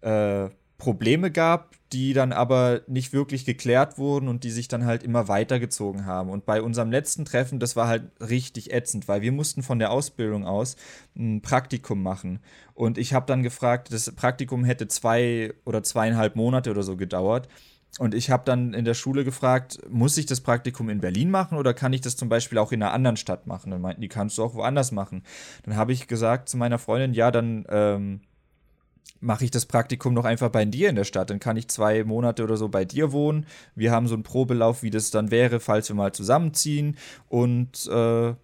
äh, 0.00 0.48
Probleme 0.82 1.30
gab, 1.30 1.76
die 1.92 2.12
dann 2.12 2.32
aber 2.32 2.80
nicht 2.88 3.12
wirklich 3.12 3.44
geklärt 3.44 3.98
wurden 3.98 4.26
und 4.26 4.42
die 4.42 4.50
sich 4.50 4.66
dann 4.66 4.84
halt 4.84 5.04
immer 5.04 5.28
weitergezogen 5.28 6.06
haben. 6.06 6.28
Und 6.28 6.44
bei 6.44 6.60
unserem 6.60 6.90
letzten 6.90 7.24
Treffen, 7.24 7.60
das 7.60 7.76
war 7.76 7.86
halt 7.86 8.10
richtig 8.20 8.72
ätzend, 8.72 9.06
weil 9.06 9.22
wir 9.22 9.30
mussten 9.30 9.62
von 9.62 9.78
der 9.78 9.92
Ausbildung 9.92 10.44
aus 10.44 10.74
ein 11.16 11.40
Praktikum 11.40 12.02
machen. 12.02 12.40
Und 12.74 12.98
ich 12.98 13.14
habe 13.14 13.26
dann 13.26 13.44
gefragt, 13.44 13.92
das 13.92 14.10
Praktikum 14.10 14.64
hätte 14.64 14.88
zwei 14.88 15.54
oder 15.64 15.84
zweieinhalb 15.84 16.34
Monate 16.34 16.72
oder 16.72 16.82
so 16.82 16.96
gedauert. 16.96 17.46
Und 17.98 18.14
ich 18.14 18.30
habe 18.30 18.44
dann 18.46 18.72
in 18.72 18.86
der 18.86 18.94
Schule 18.94 19.22
gefragt, 19.22 19.78
muss 19.90 20.16
ich 20.16 20.24
das 20.24 20.40
Praktikum 20.40 20.88
in 20.88 21.00
Berlin 21.00 21.30
machen 21.30 21.58
oder 21.58 21.74
kann 21.74 21.92
ich 21.92 22.00
das 22.00 22.16
zum 22.16 22.30
Beispiel 22.30 22.56
auch 22.56 22.72
in 22.72 22.82
einer 22.82 22.92
anderen 22.92 23.18
Stadt 23.18 23.46
machen? 23.46 23.70
Dann 23.70 23.82
meinten 23.82 24.00
die, 24.00 24.08
kannst 24.08 24.38
du 24.38 24.44
auch 24.44 24.54
woanders 24.54 24.92
machen. 24.92 25.24
Dann 25.64 25.76
habe 25.76 25.92
ich 25.92 26.08
gesagt 26.08 26.48
zu 26.48 26.56
meiner 26.56 26.78
Freundin, 26.78 27.12
ja, 27.12 27.30
dann 27.30 27.66
ähm, 27.68 28.20
mache 29.20 29.44
ich 29.44 29.50
das 29.50 29.66
Praktikum 29.66 30.14
noch 30.14 30.24
einfach 30.24 30.48
bei 30.48 30.64
dir 30.64 30.88
in 30.88 30.96
der 30.96 31.04
Stadt. 31.04 31.28
Dann 31.28 31.38
kann 31.38 31.58
ich 31.58 31.68
zwei 31.68 32.02
Monate 32.02 32.42
oder 32.44 32.56
so 32.56 32.68
bei 32.68 32.86
dir 32.86 33.12
wohnen. 33.12 33.46
Wir 33.74 33.92
haben 33.92 34.08
so 34.08 34.14
einen 34.14 34.22
Probelauf, 34.22 34.82
wie 34.82 34.90
das 34.90 35.10
dann 35.10 35.30
wäre, 35.30 35.60
falls 35.60 35.88
wir 35.88 35.96
mal 35.96 36.12
zusammenziehen. 36.12 36.96
Und 37.28 37.86
äh, 37.88 38.34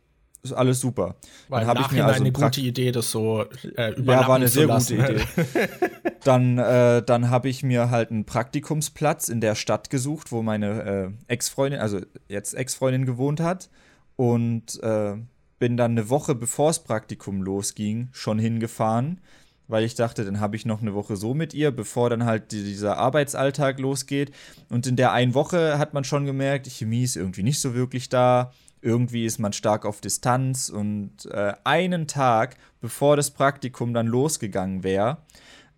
ist 0.43 0.53
alles 0.53 0.81
super. 0.81 1.17
Weil 1.49 1.61
dann 1.61 1.69
habe 1.69 1.81
ich 1.83 1.91
mir 1.91 2.05
also 2.05 2.21
eine 2.21 2.33
gute 2.33 2.61
Idee, 2.61 2.93
das 2.93 3.11
so 3.11 3.45
äh, 3.77 4.01
Ja, 4.01 4.29
war 4.29 4.37
eine 4.37 4.49
sehr 4.49 4.67
gute 4.67 4.95
Idee. 4.95 5.21
dann 6.25 6.59
äh, 6.59 7.03
dann 7.03 7.31
habe 7.31 7.49
ich 7.49 7.63
mir 7.63 7.91
halt 7.91 8.11
einen 8.11 8.25
Praktikumsplatz 8.25 9.29
in 9.29 9.41
der 9.41 9.55
Stadt 9.55 9.91
gesucht, 9.91 10.33
wo 10.33 10.43
meine 10.43 11.13
äh, 11.29 11.33
Ex-Freundin, 11.33 11.81
also 11.81 12.01
jetzt 12.29 12.55
Ex-Freundin 12.55 13.05
gewohnt 13.05 13.41
hat 13.41 13.69
und 14.17 14.83
äh, 14.83 15.17
bin 15.59 15.77
dann 15.77 15.93
eine 15.93 16.09
Woche 16.09 16.35
bevor 16.35 16.69
das 16.69 16.85
Praktikum 16.85 17.43
losging 17.43 18.09
schon 18.13 18.39
hingefahren, 18.39 19.21
weil 19.67 19.85
ich 19.85 19.95
dachte, 19.95 20.25
dann 20.25 20.41
habe 20.41 20.57
ich 20.57 20.67
noch 20.67 20.81
eine 20.81 20.95
Woche 20.95 21.17
so 21.17 21.35
mit 21.35 21.53
ihr, 21.53 21.71
bevor 21.71 22.11
dann 22.11 22.25
halt 22.25 22.53
dieser 22.53 22.97
Arbeitsalltag 22.97 23.79
losgeht. 23.79 24.33
Und 24.71 24.87
in 24.87 24.97
der 24.97 25.13
einen 25.13 25.35
Woche 25.35 25.79
hat 25.79 25.95
man 25.95 26.05
schon 26.05 26.25
gemerkt, 26.25 26.67
Chemie 26.67 27.03
ist 27.03 27.17
irgendwie 27.17 27.43
nicht 27.43 27.61
so 27.61 27.75
wirklich 27.75 28.09
da. 28.09 28.53
Irgendwie 28.81 29.25
ist 29.25 29.39
man 29.39 29.53
stark 29.53 29.85
auf 29.85 30.01
Distanz 30.01 30.69
und 30.69 31.27
äh, 31.27 31.55
einen 31.65 32.07
Tag, 32.07 32.57
bevor 32.81 33.17
das 33.17 33.31
Praktikum 33.31 33.93
dann 33.95 34.07
losgegangen 34.07 34.83
wäre, 34.83 35.19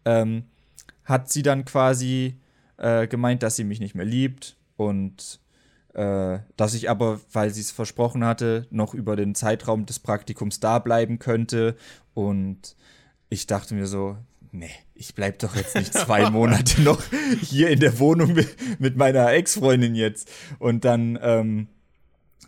ähm, 0.04 0.44
hat 1.04 1.30
sie 1.30 1.42
dann 1.42 1.64
quasi 1.64 2.40
äh, 2.76 3.06
gemeint, 3.06 3.42
dass 3.42 3.56
sie 3.56 3.64
mich 3.64 3.80
nicht 3.80 3.94
mehr 3.94 4.04
liebt 4.04 4.56
und 4.76 5.40
äh, 5.94 6.38
dass 6.56 6.74
ich 6.74 6.88
aber, 6.88 7.20
weil 7.32 7.50
sie 7.50 7.60
es 7.60 7.70
versprochen 7.70 8.24
hatte, 8.24 8.66
noch 8.70 8.94
über 8.94 9.16
den 9.16 9.34
Zeitraum 9.34 9.86
des 9.86 9.98
Praktikums 9.98 10.60
da 10.60 10.78
bleiben 10.78 11.18
könnte. 11.18 11.76
Und 12.14 12.76
ich 13.28 13.46
dachte 13.46 13.74
mir 13.74 13.86
so, 13.86 14.16
nee, 14.52 14.70
ich 14.94 15.14
bleib 15.14 15.40
doch 15.40 15.56
jetzt 15.56 15.74
nicht 15.74 15.92
zwei 15.92 16.30
Monate 16.30 16.80
noch 16.82 17.02
hier 17.40 17.70
in 17.70 17.80
der 17.80 17.98
Wohnung 17.98 18.34
mit, 18.34 18.80
mit 18.80 18.96
meiner 18.96 19.32
Ex-Freundin 19.32 19.94
jetzt. 19.94 20.30
Und 20.58 20.84
dann 20.84 21.18
ähm, 21.20 21.68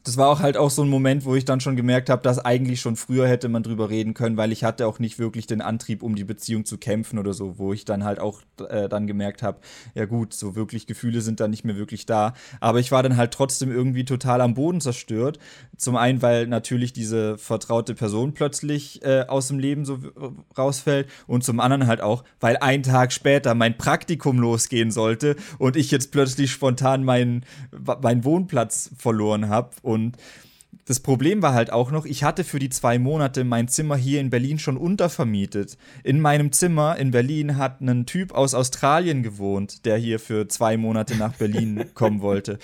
das 0.05 0.17
war 0.17 0.29
auch 0.29 0.41
halt 0.41 0.57
auch 0.57 0.71
so 0.71 0.83
ein 0.83 0.89
Moment, 0.89 1.25
wo 1.25 1.37
ich 1.37 1.45
dann 1.45 1.61
schon 1.61 1.77
gemerkt 1.77 2.11
habe, 2.11 2.23
dass 2.23 2.39
eigentlich 2.39 2.81
schon 2.81 2.97
früher 2.97 3.29
hätte 3.29 3.49
man 3.49 3.63
drüber 3.63 3.89
reden 3.89 4.15
können, 4.15 4.37
weil 4.37 4.51
ich 4.51 4.65
hatte 4.65 4.87
auch 4.87 4.99
nicht 4.99 5.19
wirklich 5.19 5.47
den 5.47 5.61
Antrieb, 5.61 6.03
um 6.03 6.17
die 6.17 6.25
Beziehung 6.25 6.65
zu 6.65 6.77
kämpfen 6.77 7.19
oder 7.19 7.33
so, 7.35 7.59
wo 7.59 7.73
ich 7.73 7.85
dann 7.85 8.03
halt 8.03 8.19
auch 8.19 8.41
äh, 8.69 8.89
dann 8.89 9.07
gemerkt 9.07 9.43
habe, 9.43 9.61
ja 9.95 10.07
gut, 10.07 10.35
so 10.35 10.57
wirklich 10.57 10.87
Gefühle 10.87 11.21
sind 11.21 11.39
dann 11.39 11.51
nicht 11.51 11.65
mehr 11.65 11.77
wirklich 11.77 12.05
da. 12.05 12.35
Aber 12.59 12.81
ich 12.81 12.91
war 12.91 13.03
dann 13.05 13.17
halt 13.17 13.33
trotzdem 13.33 13.71
irgendwie 13.71 14.05
total 14.05 14.41
am 14.41 14.55
Boden 14.55 14.81
zerstört. 14.81 15.39
Zum 15.77 15.97
einen, 15.97 16.21
weil 16.21 16.49
natürlich 16.49 16.93
diese 16.93 17.39
vertraute 17.39 17.95
Person 17.95 18.35
plötzlich 18.35 19.05
äh, 19.05 19.27
aus 19.29 19.49
dem 19.49 19.61
Leben 19.61 19.85
so 19.85 19.99
rausfällt 20.59 21.09
und 21.29 21.45
zum 21.45 21.61
anderen 21.61 21.87
halt 21.87 22.01
auch, 22.01 22.25
weil 22.41 22.57
ein 22.57 22.83
Tag 22.83 23.13
später 23.13 23.55
mein 23.55 23.79
Praktikum 23.79 24.41
losgehen 24.41 24.91
sollte 24.91 25.37
und 25.59 25.77
ich 25.77 25.93
jetzt 25.93 26.11
plötzlich 26.11 26.51
spontan 26.51 27.05
meinen, 27.05 27.45
meinen 28.03 28.25
Wohnplatz 28.25 28.91
verloren 28.97 29.49
habe 29.49 29.71
und 29.93 30.17
das 30.87 31.01
Problem 31.01 31.43
war 31.43 31.55
halt 31.55 31.73
auch 31.73 31.91
noch, 31.91 32.07
ich 32.07 32.25
hatte 32.25 32.45
für 32.45 32.59
die 32.59 32.71
zwei 32.71 32.99
Monate 32.99 33.45
mein 33.45 33.69
Zimmer 33.69 33.97
hier 33.97 34.21
in 34.21 34.31
Berlin 34.31 34.59
schon 34.59 34.77
untervermietet. 34.77 35.77
In 36.03 36.21
meinem 36.21 36.51
Zimmer 36.51 36.97
in 36.97 37.13
Berlin 37.13 37.57
hat 37.57 37.81
ein 37.81 38.07
Typ 38.07 38.33
aus 38.33 38.55
Australien 38.55 39.23
gewohnt, 39.23 39.85
der 39.85 39.97
hier 39.97 40.19
für 40.19 40.49
zwei 40.49 40.77
Monate 40.77 41.17
nach 41.17 41.35
Berlin 41.35 41.85
kommen 41.95 42.21
wollte. 42.21 42.59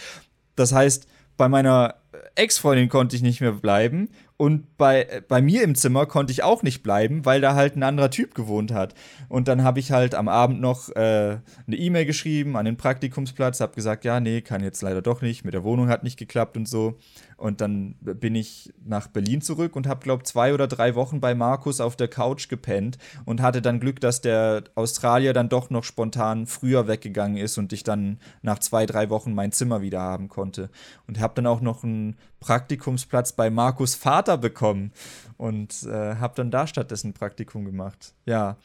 Das 0.56 0.72
heißt, 0.72 1.06
bei 1.36 1.48
meiner 1.48 1.94
Ex-Freundin 2.34 2.88
konnte 2.88 3.14
ich 3.14 3.22
nicht 3.22 3.40
mehr 3.40 3.52
bleiben 3.52 4.08
und 4.38 4.78
bei, 4.78 5.22
bei 5.26 5.42
mir 5.42 5.64
im 5.64 5.74
Zimmer 5.74 6.06
konnte 6.06 6.32
ich 6.32 6.44
auch 6.44 6.62
nicht 6.62 6.84
bleiben, 6.84 7.26
weil 7.26 7.40
da 7.40 7.56
halt 7.56 7.74
ein 7.74 7.82
anderer 7.82 8.08
Typ 8.08 8.36
gewohnt 8.36 8.72
hat. 8.72 8.94
Und 9.28 9.48
dann 9.48 9.64
habe 9.64 9.80
ich 9.80 9.90
halt 9.90 10.14
am 10.14 10.28
Abend 10.28 10.60
noch 10.60 10.90
äh, 10.90 11.38
eine 11.66 11.76
E-Mail 11.76 12.06
geschrieben 12.06 12.56
an 12.56 12.64
den 12.64 12.76
Praktikumsplatz, 12.76 13.60
habe 13.60 13.74
gesagt, 13.74 14.04
ja, 14.04 14.20
nee, 14.20 14.40
kann 14.40 14.62
jetzt 14.62 14.80
leider 14.80 15.02
doch 15.02 15.22
nicht, 15.22 15.44
mit 15.44 15.54
der 15.54 15.64
Wohnung 15.64 15.88
hat 15.88 16.04
nicht 16.04 16.20
geklappt 16.20 16.56
und 16.56 16.68
so. 16.68 16.98
Und 17.38 17.60
dann 17.60 17.94
bin 18.00 18.34
ich 18.34 18.74
nach 18.84 19.06
Berlin 19.06 19.40
zurück 19.40 19.76
und 19.76 19.86
habe, 19.86 20.00
glaube 20.00 20.24
zwei 20.24 20.52
oder 20.52 20.66
drei 20.66 20.96
Wochen 20.96 21.20
bei 21.20 21.36
Markus 21.36 21.80
auf 21.80 21.94
der 21.94 22.08
Couch 22.08 22.48
gepennt 22.48 22.98
und 23.26 23.40
hatte 23.40 23.62
dann 23.62 23.78
Glück, 23.78 24.00
dass 24.00 24.20
der 24.20 24.64
Australier 24.74 25.32
dann 25.32 25.48
doch 25.48 25.70
noch 25.70 25.84
spontan 25.84 26.48
früher 26.48 26.88
weggegangen 26.88 27.36
ist 27.36 27.56
und 27.56 27.72
ich 27.72 27.84
dann 27.84 28.18
nach 28.42 28.58
zwei, 28.58 28.86
drei 28.86 29.08
Wochen 29.08 29.34
mein 29.34 29.52
Zimmer 29.52 29.82
wieder 29.82 30.00
haben 30.00 30.28
konnte. 30.28 30.68
Und 31.06 31.20
habe 31.20 31.34
dann 31.36 31.46
auch 31.46 31.60
noch 31.60 31.84
einen 31.84 32.16
Praktikumsplatz 32.40 33.32
bei 33.32 33.50
Markus 33.50 33.94
Vater 33.94 34.36
bekommen 34.36 34.90
und 35.36 35.84
äh, 35.84 36.16
habe 36.16 36.34
dann 36.34 36.50
da 36.50 36.66
stattdessen 36.66 37.12
Praktikum 37.12 37.64
gemacht. 37.64 38.14
Ja, 38.26 38.56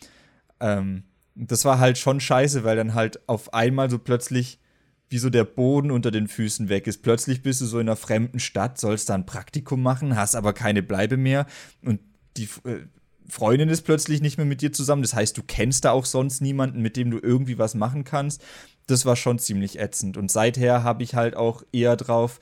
ähm, 0.60 1.04
das 1.36 1.64
war 1.64 1.78
halt 1.78 2.00
schon 2.00 2.20
scheiße, 2.20 2.64
weil 2.64 2.76
dann 2.76 2.95
halt 2.95 3.28
auf 3.30 3.54
einmal 3.54 3.91
so 3.91 4.00
plötzlich 4.00 4.60
wie 5.14 5.19
so 5.19 5.30
der 5.30 5.44
Boden 5.44 5.91
unter 5.91 6.10
den 6.10 6.27
Füßen 6.27 6.69
weg 6.69 6.88
ist. 6.88 7.03
Plötzlich 7.03 7.44
bist 7.44 7.61
du 7.61 7.65
so 7.65 7.77
in 7.77 7.88
einer 7.88 7.95
fremden 7.95 8.40
Stadt, 8.40 8.80
sollst 8.80 9.10
da 9.10 9.14
ein 9.14 9.27
Praktikum 9.27 9.81
machen, 9.81 10.15
hast 10.15 10.35
aber 10.35 10.53
keine 10.53 10.81
Bleibe 10.81 11.18
mehr 11.18 11.45
und 11.84 11.99
die 12.35 12.49
äh, 12.65 12.80
Freundin 13.30 13.69
ist 13.69 13.84
plötzlich 13.84 14.22
nicht 14.22 14.38
mehr 14.38 14.45
mit 14.45 14.61
dir 14.61 14.73
zusammen. 14.73 15.03
Das 15.03 15.14
heißt, 15.14 15.38
du 15.38 15.44
kennst 15.44 15.85
da 15.85 15.91
auch 15.91 16.06
sonst 16.06 16.41
niemanden, 16.41 16.81
mit 16.81 16.98
dem 16.98 17.11
du 17.11 17.19
irgendwie 17.22 17.60
was 17.60 17.76
machen 17.76 18.03
kannst. 18.03 18.44
Das 18.88 19.06
war 19.06 19.15
schon 19.15 19.38
ziemlich 19.38 19.80
ätzend. 19.80 20.18
Und 20.18 20.31
seither 20.31 20.84
habe 20.84 21.03
ich 21.03 21.14
halt 21.14 21.35
auch 21.35 21.64
eher 21.72 21.95
drauf, 21.95 22.40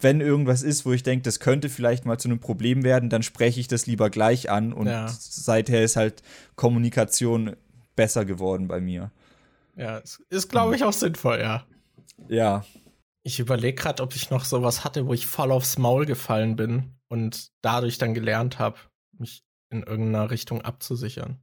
wenn 0.00 0.20
irgendwas 0.20 0.62
ist, 0.62 0.86
wo 0.86 0.92
ich 0.92 1.02
denke, 1.02 1.22
das 1.22 1.40
könnte 1.40 1.68
vielleicht 1.68 2.04
mal 2.04 2.18
zu 2.18 2.28
einem 2.28 2.40
Problem 2.40 2.84
werden, 2.84 3.10
dann 3.10 3.22
spreche 3.22 3.60
ich 3.60 3.68
das 3.68 3.86
lieber 3.86 4.10
gleich 4.10 4.50
an. 4.50 4.72
Und 4.72 4.86
ja. 4.88 5.08
seither 5.08 5.84
ist 5.84 5.96
halt 5.96 6.22
Kommunikation 6.56 7.54
besser 7.96 8.24
geworden 8.24 8.66
bei 8.66 8.80
mir. 8.80 9.12
Ja, 9.76 10.02
ist, 10.30 10.48
glaube 10.48 10.74
ich, 10.74 10.84
auch 10.84 10.92
sinnvoll, 10.92 11.38
ja. 11.40 11.64
Ja. 12.28 12.64
Ich 13.22 13.40
überlege 13.40 13.80
gerade, 13.80 14.02
ob 14.02 14.14
ich 14.14 14.30
noch 14.30 14.44
sowas 14.44 14.84
hatte, 14.84 15.06
wo 15.06 15.14
ich 15.14 15.26
voll 15.26 15.50
aufs 15.50 15.78
Maul 15.78 16.04
gefallen 16.06 16.56
bin 16.56 16.96
und 17.08 17.50
dadurch 17.62 17.98
dann 17.98 18.14
gelernt 18.14 18.58
habe, 18.58 18.78
mich 19.18 19.44
in 19.70 19.82
irgendeiner 19.82 20.30
Richtung 20.30 20.62
abzusichern. 20.62 21.40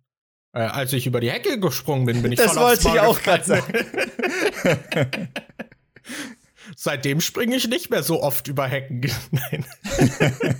Äh, 0.53 0.61
als 0.61 0.93
ich 0.93 1.07
über 1.07 1.19
die 1.21 1.31
Hecke 1.31 1.59
gesprungen 1.59 2.05
bin, 2.05 2.21
bin 2.21 2.31
ich 2.31 2.39
das 2.39 2.53
voll 2.53 2.73
aufs 2.73 2.83
Maul 2.83 2.95
Das 2.95 3.03
wollte 3.03 3.15
ich 3.15 3.17
auch 3.17 3.21
gerade 3.23 3.43
sagen. 3.43 3.73
Seitdem 6.75 7.21
springe 7.21 7.55
ich 7.55 7.67
nicht 7.67 7.89
mehr 7.89 8.03
so 8.03 8.21
oft 8.21 8.47
über 8.47 8.67
Hecken. 8.67 9.01
Nein. 9.31 9.65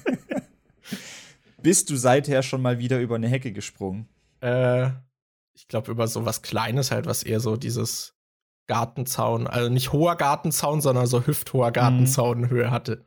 Bist 1.61 1.90
du 1.90 1.95
seither 1.95 2.41
schon 2.44 2.61
mal 2.61 2.80
wieder 2.80 2.99
über 2.99 3.15
eine 3.15 3.28
Hecke 3.28 3.52
gesprungen? 3.52 4.07
Äh, 4.41 4.90
ich 5.53 5.68
glaube 5.68 5.91
über 5.91 6.07
so 6.07 6.26
was 6.26 6.41
Kleines 6.41 6.91
halt, 6.91 7.06
was 7.06 7.23
eher 7.23 7.40
so 7.40 7.56
dieses 7.56 8.15
Gartenzaun, 8.72 9.48
also 9.48 9.69
nicht 9.69 9.91
hoher 9.91 10.15
Gartenzaun, 10.15 10.80
sondern 10.80 11.06
so 11.06 11.27
hüfthoher 11.27 11.73
Gartenzaunhöhe 11.73 12.68
mhm. 12.68 12.72
hatte. 12.72 13.06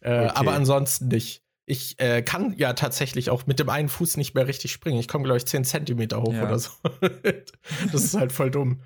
Äh, 0.00 0.24
okay. 0.24 0.32
Aber 0.34 0.54
ansonsten 0.54 1.08
nicht. 1.08 1.42
Ich 1.66 2.00
äh, 2.00 2.22
kann 2.22 2.54
ja 2.56 2.72
tatsächlich 2.72 3.28
auch 3.28 3.46
mit 3.46 3.58
dem 3.58 3.68
einen 3.68 3.90
Fuß 3.90 4.16
nicht 4.16 4.34
mehr 4.34 4.46
richtig 4.46 4.72
springen. 4.72 4.98
Ich 4.98 5.06
komme, 5.06 5.24
glaube 5.24 5.36
ich, 5.36 5.46
10 5.46 5.64
Zentimeter 5.64 6.22
hoch 6.22 6.32
ja. 6.32 6.44
oder 6.44 6.58
so. 6.58 6.70
das 7.92 8.02
ist 8.02 8.14
halt 8.14 8.32
voll 8.32 8.50
dumm. 8.50 8.80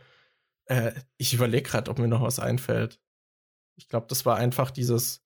Äh, 0.65 0.93
ich 1.17 1.33
überlege 1.33 1.71
gerade, 1.71 1.91
ob 1.91 2.01
mir 2.01 2.09
noch 2.09 2.23
was 2.23 2.41
einfällt. 2.41 3.01
Ich 3.77 3.89
glaube, 3.89 4.07
das 4.09 4.27
war 4.27 4.37
einfach 4.37 4.73
dieses, 4.73 5.23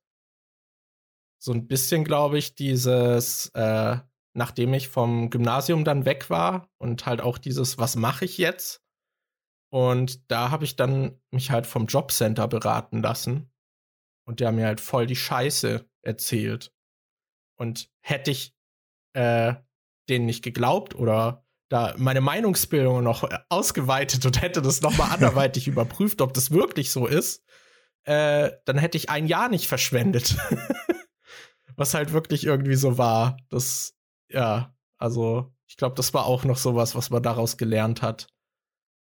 so 1.39 1.53
ein 1.53 1.67
bisschen, 1.67 2.05
glaube 2.05 2.37
ich, 2.39 2.55
dieses, 2.55 3.51
äh, 3.55 3.97
nachdem 4.35 4.75
ich 4.75 4.89
vom 4.89 5.31
Gymnasium 5.31 5.85
dann 5.85 6.05
weg 6.05 6.29
war 6.29 6.69
und 6.79 7.07
halt 7.07 7.23
auch 7.23 7.39
dieses, 7.39 7.79
was 7.79 7.97
mache 7.97 8.27
ich 8.27 8.37
jetzt? 8.37 8.83
Und 9.71 10.31
da 10.31 10.51
habe 10.51 10.65
ich 10.65 10.77
dann 10.77 11.21
mich 11.31 11.51
halt 11.51 11.67
vom 11.67 11.87
Jobcenter 11.87 12.49
beraten 12.49 13.03
lassen. 13.03 13.53
Und 14.25 14.41
der 14.41 14.49
hat 14.49 14.55
mir 14.55 14.67
halt 14.67 14.81
voll 14.81 15.07
die 15.07 15.17
Scheiße 15.17 15.89
erzählt. 16.03 16.73
Und 17.57 17.91
hätte 18.01 18.31
ich 18.31 18.55
äh, 19.13 19.55
denen 20.09 20.27
nicht 20.27 20.43
geglaubt 20.43 20.95
oder 20.95 21.45
da 21.69 21.95
meine 21.97 22.21
Meinungsbildung 22.21 23.03
noch 23.03 23.29
ausgeweitet 23.49 24.27
und 24.27 24.43
hätte 24.43 24.61
das 24.61 24.83
nochmal 24.83 25.11
anderweitig 25.15 25.69
überprüft, 25.69 26.21
ob 26.21 26.35
das 26.35 26.51
wirklich 26.51 26.91
so 26.91 27.07
ist, 27.07 27.45
äh, 28.05 28.51
dann 28.65 28.77
hätte 28.77 28.99
ich 28.99 29.09
ein 29.09 29.27
Jahr 29.27 29.49
nicht 29.49 29.69
verschwendet. 29.69 30.37
Was 31.77 31.95
halt 31.95 32.13
wirklich 32.13 32.45
irgendwie 32.45 32.75
so 32.75 32.99
war. 32.99 33.37
Das, 33.49 33.97
ja, 34.29 34.75
also 34.99 35.55
ich 35.67 35.77
glaube, 35.77 35.95
das 35.95 36.13
war 36.13 36.27
auch 36.27 36.45
noch 36.45 36.59
sowas, 36.59 36.95
was 36.95 37.09
man 37.11 37.23
daraus 37.23 37.57
gelernt 37.57 38.03
hat. 38.03 38.27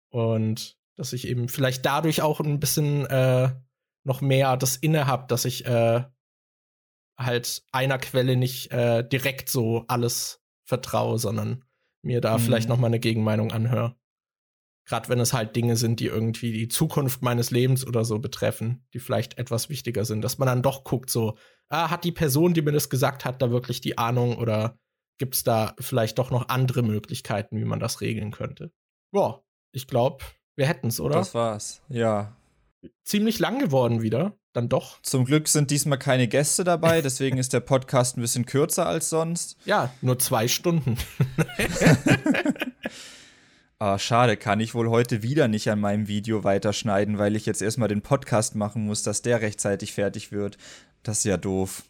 Und 0.09 0.77
dass 0.95 1.13
ich 1.13 1.27
eben 1.27 1.47
vielleicht 1.47 1.85
dadurch 1.85 2.21
auch 2.21 2.39
ein 2.39 2.59
bisschen 2.59 3.05
äh, 3.05 3.51
noch 4.03 4.21
mehr 4.21 4.57
das 4.57 4.75
inne 4.75 5.07
habe, 5.07 5.27
dass 5.27 5.45
ich 5.45 5.65
äh, 5.65 6.03
halt 7.17 7.63
einer 7.71 7.97
Quelle 7.97 8.35
nicht 8.35 8.71
äh, 8.71 9.07
direkt 9.07 9.49
so 9.49 9.85
alles 9.87 10.43
vertraue, 10.63 11.19
sondern 11.19 11.63
mir 12.01 12.21
da 12.21 12.37
mhm. 12.37 12.41
vielleicht 12.41 12.69
noch 12.69 12.77
mal 12.77 12.87
eine 12.87 12.99
Gegenmeinung 12.99 13.51
anhöre. 13.51 13.95
Gerade 14.85 15.09
wenn 15.09 15.19
es 15.19 15.33
halt 15.33 15.55
Dinge 15.55 15.77
sind, 15.77 15.99
die 15.99 16.07
irgendwie 16.07 16.51
die 16.51 16.67
Zukunft 16.67 17.21
meines 17.21 17.51
Lebens 17.51 17.85
oder 17.85 18.05
so 18.05 18.17
betreffen, 18.19 18.87
die 18.93 18.99
vielleicht 18.99 19.37
etwas 19.37 19.69
wichtiger 19.69 20.03
sind, 20.05 20.21
dass 20.21 20.39
man 20.39 20.47
dann 20.47 20.63
doch 20.63 20.83
guckt, 20.83 21.11
so, 21.11 21.37
ah, 21.67 21.91
hat 21.91 22.03
die 22.03 22.11
Person, 22.11 22.53
die 22.53 22.61
mir 22.63 22.71
das 22.71 22.89
gesagt 22.89 23.23
hat, 23.23 23.41
da 23.41 23.51
wirklich 23.51 23.81
die 23.81 23.97
Ahnung 23.97 24.37
oder 24.37 24.79
gibt 25.19 25.35
es 25.35 25.43
da 25.43 25.75
vielleicht 25.79 26.17
doch 26.17 26.31
noch 26.31 26.49
andere 26.49 26.81
Möglichkeiten, 26.81 27.57
wie 27.57 27.65
man 27.65 27.79
das 27.79 28.01
regeln 28.01 28.31
könnte? 28.31 28.71
Boah, 29.11 29.43
ich 29.71 29.87
glaube, 29.87 30.25
wir 30.55 30.67
hätten 30.67 30.87
es, 30.87 30.99
oder? 30.99 31.15
Das 31.15 31.33
war's, 31.33 31.81
ja. 31.89 32.35
Ziemlich 33.03 33.39
lang 33.39 33.59
geworden 33.59 34.01
wieder, 34.01 34.33
dann 34.53 34.69
doch. 34.69 35.01
Zum 35.01 35.25
Glück 35.25 35.47
sind 35.47 35.71
diesmal 35.71 35.97
keine 35.97 36.27
Gäste 36.27 36.63
dabei, 36.63 37.01
deswegen 37.03 37.37
ist 37.37 37.53
der 37.53 37.59
Podcast 37.59 38.17
ein 38.17 38.21
bisschen 38.21 38.45
kürzer 38.45 38.85
als 38.85 39.09
sonst. 39.09 39.57
Ja, 39.65 39.93
nur 40.01 40.19
zwei 40.19 40.47
Stunden. 40.47 40.97
Ah, 43.81 43.97
schade, 43.97 44.35
kann 44.35 44.59
ich 44.59 44.75
wohl 44.75 44.89
heute 44.89 45.23
wieder 45.23 45.47
nicht 45.47 45.71
an 45.71 45.79
meinem 45.79 46.09
Video 46.09 46.43
weiterschneiden, 46.43 47.17
weil 47.17 47.37
ich 47.37 47.45
jetzt 47.45 47.61
erstmal 47.61 47.87
den 47.87 48.01
Podcast 48.01 48.53
machen 48.55 48.83
muss, 48.85 49.03
dass 49.03 49.21
der 49.21 49.39
rechtzeitig 49.39 49.93
fertig 49.93 50.33
wird. 50.33 50.57
Das 51.01 51.19
ist 51.19 51.23
ja 51.23 51.37
doof. 51.37 51.83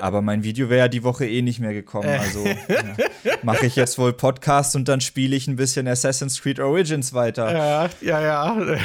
Aber 0.00 0.22
mein 0.22 0.44
Video 0.44 0.68
wäre 0.68 0.80
ja 0.80 0.88
die 0.88 1.02
Woche 1.02 1.26
eh 1.26 1.42
nicht 1.42 1.60
mehr 1.60 1.72
gekommen. 1.72 2.08
Also 2.08 2.44
ja, 2.46 3.36
mache 3.42 3.66
ich 3.66 3.76
jetzt 3.76 3.98
wohl 3.98 4.12
Podcast 4.12 4.76
und 4.76 4.88
dann 4.88 5.00
spiele 5.00 5.36
ich 5.36 5.48
ein 5.48 5.56
bisschen 5.56 5.88
Assassin's 5.88 6.40
Creed 6.40 6.60
Origins 6.60 7.14
weiter. 7.14 7.52
Ja, 7.52 7.90
ja, 8.00 8.22
ja. 8.22 8.78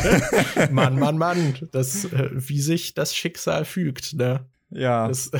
Mann, 0.70 0.98
Mann, 0.98 1.18
Mann. 1.18 1.68
Das, 1.72 2.04
äh, 2.06 2.30
wie 2.32 2.60
sich 2.60 2.94
das 2.94 3.14
Schicksal 3.14 3.64
fügt, 3.64 4.14
ne? 4.14 4.48
Ja. 4.70 5.08
Das, 5.08 5.30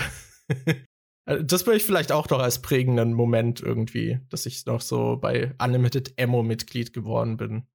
das 1.24 1.66
würde 1.66 1.76
ich 1.76 1.84
vielleicht 1.84 2.12
auch 2.12 2.28
noch 2.30 2.40
als 2.40 2.62
prägenden 2.62 3.12
Moment 3.12 3.60
irgendwie, 3.60 4.20
dass 4.30 4.46
ich 4.46 4.64
noch 4.66 4.80
so 4.80 5.16
bei 5.16 5.54
Unlimited 5.62 6.14
Ammo 6.18 6.42
Mitglied 6.42 6.92
geworden 6.92 7.36
bin. 7.36 7.66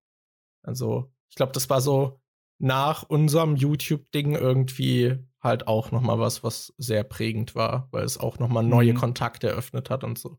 Also, 0.64 1.12
ich 1.30 1.36
glaube, 1.36 1.52
das 1.54 1.70
war 1.70 1.82
so 1.82 2.22
nach 2.60 3.04
unserem 3.04 3.56
YouTube-Ding 3.56 4.36
irgendwie 4.36 5.18
halt 5.42 5.68
auch 5.68 5.92
noch 5.92 6.02
mal 6.02 6.20
was, 6.20 6.44
was 6.44 6.74
sehr 6.78 7.04
prägend 7.04 7.56
war, 7.56 7.88
weil 7.92 8.04
es 8.04 8.18
auch 8.18 8.40
noch 8.40 8.50
mal 8.50 8.64
neue 8.64 8.94
mhm. 8.94 8.98
Kontakte 8.98 9.50
eröffnet 9.50 9.90
hat 9.90 10.04
und 10.04 10.20
so. 10.20 10.38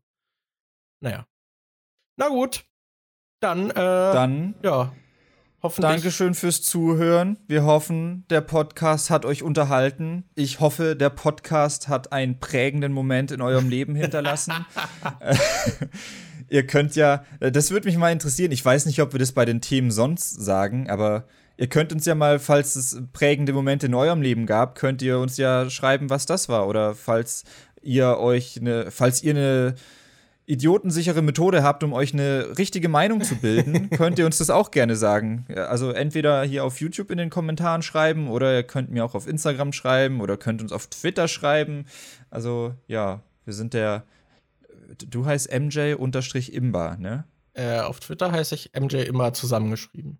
Naja. 1.01 1.25
Na 2.17 2.29
gut. 2.29 2.65
Dann, 3.39 3.71
äh, 3.71 3.73
Dann, 3.73 4.53
ja, 4.61 4.93
hoffentlich. 5.63 5.91
Dankeschön 5.91 6.35
fürs 6.35 6.61
Zuhören. 6.61 7.37
Wir 7.47 7.63
hoffen, 7.63 8.25
der 8.29 8.41
Podcast 8.41 9.09
hat 9.09 9.25
euch 9.25 9.41
unterhalten. 9.41 10.29
Ich 10.35 10.59
hoffe, 10.59 10.95
der 10.95 11.09
Podcast 11.09 11.87
hat 11.87 12.11
einen 12.11 12.39
prägenden 12.39 12.93
Moment 12.93 13.31
in 13.31 13.41
eurem 13.41 13.69
Leben 13.69 13.95
hinterlassen. 13.95 14.53
Ihr 16.49 16.67
könnt 16.67 16.95
ja, 16.95 17.23
das 17.39 17.71
würde 17.71 17.87
mich 17.87 17.97
mal 17.97 18.11
interessieren. 18.11 18.51
Ich 18.51 18.63
weiß 18.63 18.85
nicht, 18.85 19.01
ob 19.01 19.13
wir 19.13 19.19
das 19.19 19.31
bei 19.31 19.45
den 19.45 19.61
Themen 19.61 19.89
sonst 19.89 20.29
sagen, 20.31 20.89
aber 20.89 21.25
Ihr 21.61 21.67
könnt 21.67 21.93
uns 21.93 22.07
ja 22.07 22.15
mal, 22.15 22.39
falls 22.39 22.75
es 22.75 22.99
prägende 23.13 23.53
Momente 23.53 23.85
in 23.85 23.93
eurem 23.93 24.23
Leben 24.23 24.47
gab, 24.47 24.73
könnt 24.73 25.03
ihr 25.03 25.19
uns 25.19 25.37
ja 25.37 25.69
schreiben, 25.69 26.09
was 26.09 26.25
das 26.25 26.49
war. 26.49 26.67
Oder 26.67 26.95
falls 26.95 27.43
ihr 27.83 28.17
euch 28.17 28.57
eine, 28.59 28.89
falls 28.89 29.21
ihr 29.21 29.35
eine 29.35 29.75
idiotensichere 30.47 31.21
Methode 31.21 31.61
habt, 31.61 31.83
um 31.83 31.93
euch 31.93 32.15
eine 32.15 32.57
richtige 32.57 32.89
Meinung 32.89 33.21
zu 33.21 33.35
bilden, 33.35 33.89
könnt 33.95 34.17
ihr 34.17 34.25
uns 34.25 34.39
das 34.39 34.49
auch 34.49 34.71
gerne 34.71 34.95
sagen. 34.95 35.45
Also 35.55 35.91
entweder 35.91 36.41
hier 36.45 36.65
auf 36.65 36.81
YouTube 36.81 37.11
in 37.11 37.19
den 37.19 37.29
Kommentaren 37.29 37.83
schreiben 37.83 38.27
oder 38.27 38.55
ihr 38.55 38.63
könnt 38.63 38.89
mir 38.89 39.05
auch 39.05 39.13
auf 39.13 39.27
Instagram 39.27 39.71
schreiben 39.71 40.19
oder 40.19 40.37
könnt 40.37 40.63
uns 40.63 40.71
auf 40.71 40.87
Twitter 40.87 41.27
schreiben. 41.27 41.85
Also 42.31 42.73
ja, 42.87 43.21
wir 43.45 43.53
sind 43.53 43.75
der. 43.75 44.03
Du 45.07 45.27
heißt 45.27 45.53
MJ-Imba, 45.53 46.97
ne? 46.97 47.25
Äh, 47.53 47.81
auf 47.81 47.99
Twitter 47.99 48.31
heiße 48.31 48.55
ich 48.55 48.71
MJ 48.75 48.95
immer 49.03 49.31
zusammengeschrieben. 49.33 50.17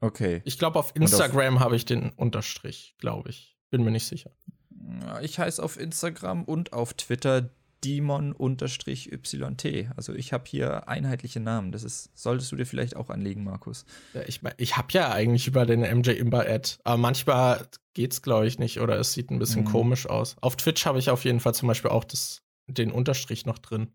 Okay. 0.00 0.42
Ich 0.44 0.58
glaube, 0.58 0.78
auf 0.78 0.94
Instagram 0.94 1.60
habe 1.60 1.76
ich 1.76 1.84
den 1.84 2.10
Unterstrich, 2.10 2.94
glaube 2.98 3.30
ich. 3.30 3.56
Bin 3.70 3.82
mir 3.82 3.90
nicht 3.90 4.06
sicher. 4.06 4.30
Ich 5.22 5.38
heiße 5.38 5.62
auf 5.62 5.78
Instagram 5.78 6.44
und 6.44 6.72
auf 6.72 6.94
Twitter 6.94 7.50
Demon-YT. 7.84 9.64
Also 9.96 10.14
ich 10.14 10.32
habe 10.32 10.44
hier 10.46 10.88
einheitliche 10.88 11.40
Namen. 11.40 11.72
Das 11.72 11.84
ist, 11.84 12.10
solltest 12.14 12.50
du 12.52 12.56
dir 12.56 12.66
vielleicht 12.66 12.96
auch 12.96 13.10
anlegen, 13.10 13.44
Markus. 13.44 13.84
Ja, 14.14 14.22
ich 14.26 14.40
ich 14.56 14.76
habe 14.76 14.88
ja 14.92 15.12
eigentlich 15.12 15.46
über 15.46 15.66
den 15.66 15.80
MJ 15.80 16.10
Imba 16.10 16.40
Ad, 16.40 16.76
aber 16.84 16.96
manchmal 16.96 17.66
geht's, 17.94 18.22
glaube 18.22 18.46
ich, 18.46 18.58
nicht 18.58 18.80
oder 18.80 18.98
es 18.98 19.12
sieht 19.12 19.30
ein 19.30 19.38
bisschen 19.38 19.62
mhm. 19.62 19.68
komisch 19.68 20.06
aus. 20.06 20.36
Auf 20.40 20.56
Twitch 20.56 20.86
habe 20.86 20.98
ich 20.98 21.10
auf 21.10 21.24
jeden 21.24 21.40
Fall 21.40 21.54
zum 21.54 21.68
Beispiel 21.68 21.90
auch 21.90 22.04
das, 22.04 22.42
den 22.66 22.90
Unterstrich 22.90 23.46
noch 23.46 23.58
drin. 23.58 23.92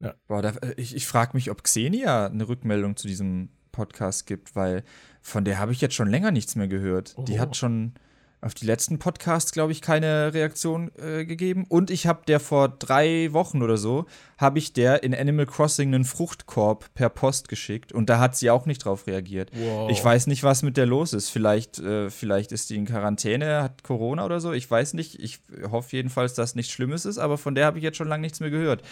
Ja. 0.00 0.14
Boah, 0.26 0.42
da, 0.42 0.54
ich, 0.76 0.94
ich 0.94 1.06
frage 1.06 1.32
mich, 1.34 1.50
ob 1.50 1.64
Xenia 1.64 2.26
eine 2.26 2.48
Rückmeldung 2.48 2.96
zu 2.96 3.08
diesem 3.08 3.50
Podcast 3.72 4.26
gibt, 4.26 4.56
weil 4.56 4.82
von 5.20 5.44
der 5.44 5.58
habe 5.58 5.72
ich 5.72 5.80
jetzt 5.80 5.94
schon 5.94 6.08
länger 6.08 6.30
nichts 6.30 6.56
mehr 6.56 6.68
gehört. 6.68 7.14
Oh. 7.16 7.22
Die 7.22 7.40
hat 7.40 7.56
schon 7.56 7.94
auf 8.40 8.54
die 8.54 8.66
letzten 8.66 8.98
Podcasts, 8.98 9.52
glaube 9.52 9.72
ich, 9.72 9.82
keine 9.82 10.32
Reaktion 10.32 10.92
äh, 10.96 11.24
gegeben. 11.24 11.64
Und 11.68 11.90
ich 11.90 12.06
habe 12.06 12.22
der 12.26 12.38
vor 12.38 12.68
drei 12.68 13.32
Wochen 13.32 13.62
oder 13.62 13.76
so, 13.76 14.06
habe 14.38 14.58
ich 14.58 14.72
der 14.72 15.02
in 15.02 15.14
Animal 15.14 15.46
Crossing 15.46 15.92
einen 15.92 16.04
Fruchtkorb 16.04 16.94
per 16.94 17.08
Post 17.08 17.48
geschickt. 17.48 17.92
Und 17.92 18.08
da 18.08 18.20
hat 18.20 18.36
sie 18.36 18.50
auch 18.50 18.66
nicht 18.66 18.84
drauf 18.84 19.08
reagiert. 19.08 19.50
Wow. 19.54 19.90
Ich 19.90 20.04
weiß 20.04 20.28
nicht, 20.28 20.44
was 20.44 20.62
mit 20.62 20.76
der 20.76 20.86
los 20.86 21.12
ist. 21.12 21.30
Vielleicht, 21.30 21.80
äh, 21.80 22.10
vielleicht 22.10 22.52
ist 22.52 22.70
die 22.70 22.76
in 22.76 22.86
Quarantäne, 22.86 23.62
hat 23.62 23.82
Corona 23.82 24.24
oder 24.24 24.40
so. 24.40 24.52
Ich 24.52 24.70
weiß 24.70 24.94
nicht. 24.94 25.18
Ich 25.18 25.40
hoffe 25.70 25.96
jedenfalls, 25.96 26.34
dass 26.34 26.54
nichts 26.54 26.72
Schlimmes 26.72 27.06
ist. 27.06 27.18
Aber 27.18 27.38
von 27.38 27.56
der 27.56 27.66
habe 27.66 27.78
ich 27.78 27.84
jetzt 27.84 27.96
schon 27.96 28.08
lange 28.08 28.22
nichts 28.22 28.38
mehr 28.38 28.50
gehört. 28.50 28.82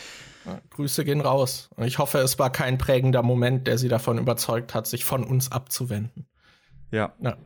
Ja, 0.45 0.61
Grüße 0.71 1.05
gehen 1.05 1.21
raus. 1.21 1.71
Und 1.77 1.87
ich 1.87 1.99
hoffe, 1.99 2.19
es 2.19 2.39
war 2.41 2.51
kein 2.51 2.79
prägender 2.79 3.23
Moment, 3.23 3.69
der 3.69 3.79
sie 3.79 3.89
davon 3.89 4.19
überzeugt 4.19 4.75
hat, 4.75 4.89
sich 4.89 5.05
von 5.05 5.23
uns 5.23 5.53
abzuwenden. 5.53 6.27
Ja. 6.91 7.13
ja. 7.21 7.37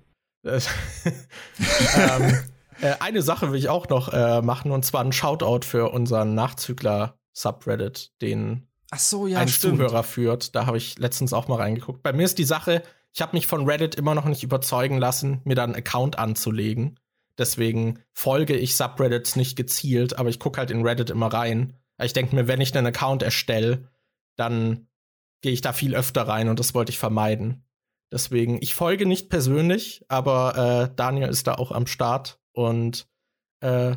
ähm, 0.45 2.39
äh, 2.81 2.95
eine 3.01 3.23
Sache 3.23 3.53
will 3.53 3.59
ich 3.59 3.69
auch 3.69 3.89
noch 3.89 4.13
äh, 4.13 4.43
machen, 4.43 4.71
und 4.71 4.85
zwar 4.85 5.05
ein 5.05 5.13
Shoutout 5.13 5.67
für 5.67 5.91
unseren 5.91 6.35
Nachzügler-Subreddit, 6.35 8.13
den 8.21 8.67
so, 8.97 9.27
ja, 9.27 9.39
ein 9.39 9.49
stimmt. 9.49 9.77
Zuhörer 9.77 10.03
führt. 10.03 10.55
Da 10.55 10.67
habe 10.67 10.77
ich 10.77 10.99
letztens 10.99 11.33
auch 11.33 11.49
mal 11.49 11.57
reingeguckt. 11.57 12.03
Bei 12.03 12.13
mir 12.13 12.25
ist 12.25 12.39
die 12.39 12.45
Sache, 12.45 12.83
ich 13.13 13.23
habe 13.23 13.37
mich 13.37 13.47
von 13.47 13.65
Reddit 13.69 13.95
immer 13.95 14.15
noch 14.15 14.25
nicht 14.25 14.43
überzeugen 14.43 14.99
lassen, 14.99 15.41
mir 15.45 15.55
da 15.55 15.65
einen 15.65 15.77
Account 15.77 16.19
anzulegen. 16.19 16.99
Deswegen 17.39 18.01
folge 18.13 18.57
ich 18.57 18.77
Subreddits 18.77 19.37
nicht 19.37 19.57
gezielt, 19.57 20.19
aber 20.19 20.29
ich 20.29 20.41
gucke 20.41 20.59
halt 20.59 20.71
in 20.71 20.83
Reddit 20.83 21.11
immer 21.11 21.33
rein. 21.33 21.75
Ich 22.03 22.13
denke 22.13 22.35
mir, 22.35 22.49
wenn 22.49 22.61
ich 22.61 22.77
einen 22.77 22.87
Account 22.87 23.23
erstelle, 23.23 23.89
dann 24.37 24.89
gehe 25.41 25.53
ich 25.53 25.61
da 25.61 25.73
viel 25.73 25.95
öfter 25.95 26.27
rein 26.27 26.49
und 26.49 26.59
das 26.59 26.75
wollte 26.75 26.91
ich 26.91 26.99
vermeiden. 26.99 27.65
Deswegen, 28.13 28.59
ich 28.61 28.75
folge 28.75 29.07
nicht 29.07 29.29
persönlich, 29.29 30.05
aber 30.09 30.89
äh, 30.91 30.95
Daniel 30.97 31.29
ist 31.29 31.47
da 31.47 31.55
auch 31.55 31.71
am 31.71 31.87
Start. 31.87 32.41
Und 32.53 33.09
äh, 33.61 33.97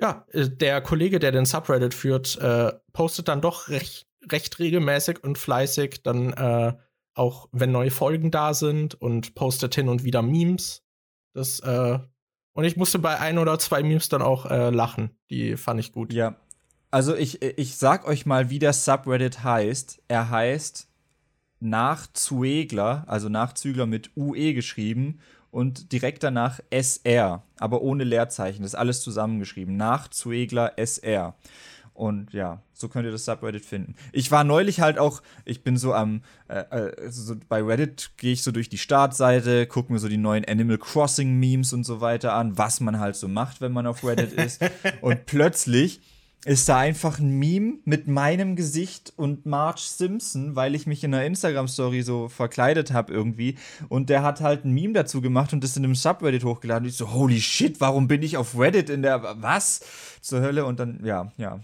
ja, 0.00 0.26
äh, 0.32 0.48
der 0.48 0.80
Kollege, 0.80 1.20
der 1.20 1.30
den 1.30 1.46
Subreddit 1.46 1.94
führt, 1.94 2.36
äh, 2.38 2.72
postet 2.92 3.28
dann 3.28 3.40
doch 3.40 3.68
recht, 3.68 4.08
recht 4.30 4.58
regelmäßig 4.58 5.22
und 5.22 5.38
fleißig 5.38 6.02
dann 6.02 6.32
äh, 6.32 6.74
auch, 7.14 7.48
wenn 7.52 7.70
neue 7.70 7.92
Folgen 7.92 8.30
da 8.30 8.52
sind 8.52 9.00
und 9.00 9.34
postet 9.34 9.74
hin 9.74 9.88
und 9.88 10.02
wieder 10.02 10.22
Memes. 10.22 10.82
Das, 11.34 11.60
äh, 11.60 11.98
und 12.54 12.64
ich 12.64 12.76
musste 12.76 12.98
bei 12.98 13.18
ein 13.20 13.38
oder 13.38 13.58
zwei 13.58 13.82
Memes 13.82 14.08
dann 14.08 14.22
auch 14.22 14.44
lachen. 14.44 15.16
Die 15.30 15.56
fand 15.56 15.80
ich 15.80 15.90
gut. 15.92 16.12
Ja. 16.12 16.36
Also 16.90 17.16
ich, 17.16 17.40
ich 17.40 17.76
sag 17.78 18.06
euch 18.06 18.26
mal, 18.26 18.50
wie 18.50 18.58
der 18.58 18.74
Subreddit 18.74 19.42
heißt. 19.42 20.02
Er 20.08 20.28
heißt 20.28 20.91
Nachzuegler, 21.62 23.04
also 23.06 23.28
Nachzügler 23.28 23.86
mit 23.86 24.10
UE 24.16 24.52
geschrieben 24.54 25.20
und 25.50 25.92
direkt 25.92 26.22
danach 26.22 26.60
SR, 26.70 27.42
aber 27.58 27.82
ohne 27.82 28.04
Leerzeichen. 28.04 28.62
Das 28.62 28.72
ist 28.72 28.78
alles 28.78 29.02
zusammengeschrieben. 29.02 29.76
Nachzuegler 29.76 30.72
SR. 30.76 31.34
Und 31.94 32.32
ja, 32.32 32.62
so 32.72 32.88
könnt 32.88 33.04
ihr 33.04 33.12
das 33.12 33.26
Subreddit 33.26 33.66
finden. 33.66 33.94
Ich 34.12 34.30
war 34.30 34.44
neulich 34.44 34.80
halt 34.80 34.98
auch, 34.98 35.22
ich 35.44 35.62
bin 35.62 35.76
so 35.76 35.92
am, 35.92 36.22
äh, 36.48 36.60
äh 36.60 37.10
so 37.10 37.36
bei 37.48 37.62
Reddit 37.62 38.12
gehe 38.16 38.32
ich 38.32 38.42
so 38.42 38.50
durch 38.50 38.70
die 38.70 38.78
Startseite, 38.78 39.66
gucke 39.66 39.92
mir 39.92 39.98
so 39.98 40.08
die 40.08 40.16
neuen 40.16 40.46
Animal 40.46 40.78
Crossing 40.78 41.38
Memes 41.38 41.74
und 41.74 41.84
so 41.84 42.00
weiter 42.00 42.32
an, 42.32 42.56
was 42.56 42.80
man 42.80 42.98
halt 42.98 43.16
so 43.16 43.28
macht, 43.28 43.60
wenn 43.60 43.72
man 43.72 43.86
auf 43.86 44.02
Reddit 44.04 44.32
ist. 44.32 44.62
und 45.02 45.26
plötzlich 45.26 46.00
ist 46.44 46.68
da 46.68 46.78
einfach 46.78 47.20
ein 47.20 47.38
Meme 47.38 47.78
mit 47.84 48.08
meinem 48.08 48.56
Gesicht 48.56 49.12
und 49.16 49.46
Marge 49.46 49.80
Simpson, 49.80 50.56
weil 50.56 50.74
ich 50.74 50.86
mich 50.86 51.04
in 51.04 51.14
einer 51.14 51.24
Instagram-Story 51.24 52.02
so 52.02 52.28
verkleidet 52.28 52.92
habe 52.92 53.12
irgendwie. 53.12 53.56
Und 53.88 54.10
der 54.10 54.24
hat 54.24 54.40
halt 54.40 54.64
ein 54.64 54.72
Meme 54.72 54.92
dazu 54.92 55.20
gemacht 55.20 55.52
und 55.52 55.62
das 55.62 55.76
in 55.76 55.84
einem 55.84 55.94
Subreddit 55.94 56.42
hochgeladen. 56.42 56.84
Und 56.84 56.90
ich 56.90 56.96
so, 56.96 57.12
holy 57.12 57.40
shit, 57.40 57.80
warum 57.80 58.08
bin 58.08 58.22
ich 58.22 58.36
auf 58.36 58.58
Reddit 58.58 58.90
in 58.90 59.02
der, 59.02 59.22
was? 59.40 59.84
Zur 60.20 60.40
Hölle. 60.40 60.64
Und 60.64 60.80
dann, 60.80 61.04
ja, 61.04 61.32
ja. 61.36 61.60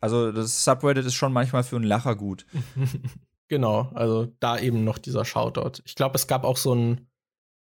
Also 0.00 0.32
das 0.32 0.64
Subreddit 0.64 1.04
ist 1.04 1.14
schon 1.14 1.32
manchmal 1.32 1.62
für 1.62 1.76
einen 1.76 1.84
Lacher 1.84 2.16
gut. 2.16 2.46
genau, 3.48 3.90
also 3.94 4.32
da 4.40 4.58
eben 4.58 4.84
noch 4.84 4.96
dieser 4.96 5.26
Shoutout. 5.26 5.82
Ich 5.84 5.96
glaube, 5.96 6.16
es 6.16 6.26
gab 6.26 6.44
auch 6.44 6.56
so 6.56 6.74
ein 6.74 7.08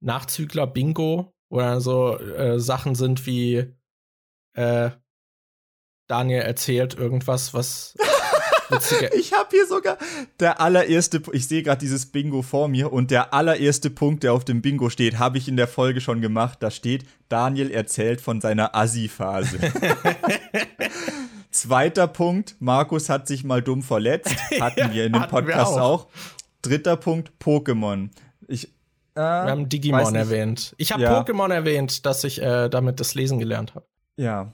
Nachzügler-Bingo, 0.02 1.34
wo 1.50 1.60
dann 1.60 1.80
so 1.80 2.18
äh, 2.18 2.60
Sachen 2.60 2.96
sind 2.96 3.26
wie, 3.26 3.74
äh, 4.54 4.92
Daniel 6.10 6.42
erzählt 6.42 6.96
irgendwas, 6.96 7.54
was 7.54 7.96
ich 9.16 9.32
habe 9.32 9.50
hier 9.52 9.68
sogar 9.68 9.98
der 10.40 10.60
allererste, 10.60 11.22
ich 11.34 11.48
sehe 11.48 11.62
gerade 11.62 11.80
dieses 11.80 12.08
Bingo 12.08 12.42
vor 12.42 12.68
mir 12.68 12.92
und 12.92 13.12
der 13.12 13.34
allererste 13.34 13.92
Punkt, 13.92 14.24
der 14.24 14.34
auf 14.34 14.44
dem 14.44 14.62
Bingo 14.62 14.90
steht, 14.90 15.20
habe 15.20 15.38
ich 15.38 15.48
in 15.48 15.56
der 15.56 15.68
Folge 15.68 16.02
schon 16.02 16.20
gemacht. 16.20 16.58
Da 16.62 16.72
steht, 16.72 17.06
Daniel 17.30 17.70
erzählt 17.70 18.22
von 18.22 18.42
seiner 18.42 18.76
Assi-Phase. 18.76 19.60
Zweiter 21.52 22.08
Punkt, 22.08 22.56
Markus 22.60 23.08
hat 23.10 23.28
sich 23.28 23.44
mal 23.44 23.62
dumm 23.62 23.84
verletzt. 23.84 24.36
Hatten 24.60 24.92
wir 24.94 25.06
in 25.06 25.14
dem 25.14 25.28
Podcast 25.28 25.74
auch. 25.74 26.06
auch. 26.06 26.08
Dritter 26.64 26.98
Punkt, 26.98 27.32
Pokémon. 27.40 28.10
Ich, 28.48 28.66
äh, 29.16 29.20
wir 29.20 29.52
haben 29.52 29.70
Digimon 29.70 30.16
erwähnt. 30.16 30.74
Ich 30.78 30.92
habe 30.92 31.04
ja. 31.04 31.22
Pokémon 31.22 31.54
erwähnt, 31.54 32.06
dass 32.08 32.24
ich 32.24 32.42
äh, 32.42 32.68
damit 32.68 33.00
das 33.00 33.14
Lesen 33.14 33.38
gelernt 33.38 33.76
habe. 33.76 33.86
Ja, 34.18 34.54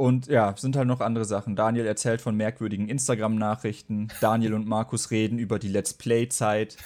Und 0.00 0.28
ja, 0.28 0.54
sind 0.56 0.76
halt 0.76 0.88
noch 0.88 1.00
andere 1.00 1.26
Sachen. 1.26 1.56
Daniel 1.56 1.84
erzählt 1.84 2.22
von 2.22 2.34
merkwürdigen 2.34 2.88
Instagram-Nachrichten. 2.88 4.08
Daniel 4.22 4.54
und 4.54 4.66
Markus 4.66 5.10
reden 5.10 5.38
über 5.38 5.58
die 5.58 5.68
Let's 5.68 5.92
Play-Zeit. 5.92 6.78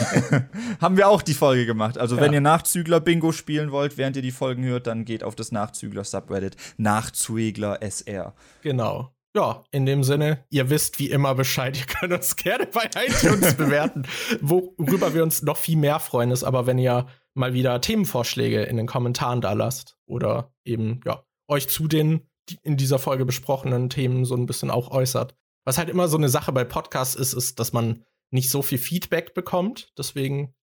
Haben 0.80 0.96
wir 0.96 1.08
auch 1.08 1.20
die 1.20 1.34
Folge 1.34 1.66
gemacht. 1.66 1.98
Also, 1.98 2.16
ja. 2.16 2.22
wenn 2.22 2.32
ihr 2.32 2.40
Nachzügler-Bingo 2.40 3.32
spielen 3.32 3.70
wollt, 3.70 3.98
während 3.98 4.16
ihr 4.16 4.22
die 4.22 4.30
Folgen 4.30 4.64
hört, 4.64 4.86
dann 4.86 5.04
geht 5.04 5.24
auf 5.24 5.34
das 5.34 5.52
Nachzügler-Subreddit 5.52 6.56
Nachzügler 6.78 7.82
SR. 7.82 8.32
Genau. 8.62 9.12
Ja, 9.36 9.64
in 9.70 9.84
dem 9.84 10.02
Sinne, 10.02 10.42
ihr 10.48 10.70
wisst 10.70 10.98
wie 11.00 11.10
immer 11.10 11.34
Bescheid. 11.34 11.76
Ihr 11.78 11.84
könnt 11.84 12.14
uns 12.14 12.36
gerne 12.36 12.66
bei 12.66 12.88
iTunes 13.08 13.52
bewerten. 13.58 14.04
Worüber 14.40 15.12
wir 15.12 15.22
uns 15.22 15.42
noch 15.42 15.58
viel 15.58 15.76
mehr 15.76 16.00
freuen, 16.00 16.30
ist 16.30 16.44
aber, 16.44 16.66
wenn 16.66 16.78
ihr 16.78 17.08
mal 17.34 17.52
wieder 17.52 17.78
Themenvorschläge 17.82 18.62
in 18.62 18.78
den 18.78 18.86
Kommentaren 18.86 19.42
da 19.42 19.52
lasst. 19.52 19.98
Oder 20.06 20.50
eben, 20.64 21.00
ja, 21.04 21.22
euch 21.52 21.68
zu 21.68 21.86
den 21.86 22.28
in 22.62 22.76
dieser 22.76 22.98
Folge 22.98 23.24
besprochenen 23.24 23.88
Themen 23.88 24.24
so 24.24 24.34
ein 24.34 24.46
bisschen 24.46 24.70
auch 24.70 24.90
äußert. 24.90 25.36
Was 25.64 25.78
halt 25.78 25.88
immer 25.88 26.08
so 26.08 26.16
eine 26.16 26.28
Sache 26.28 26.52
bei 26.52 26.64
Podcasts 26.64 27.14
ist, 27.14 27.34
ist, 27.34 27.60
dass 27.60 27.72
man 27.72 28.04
nicht 28.30 28.50
so 28.50 28.62
viel 28.62 28.78
Feedback 28.78 29.34
bekommt. 29.34 29.92
Deswegen, 29.96 30.54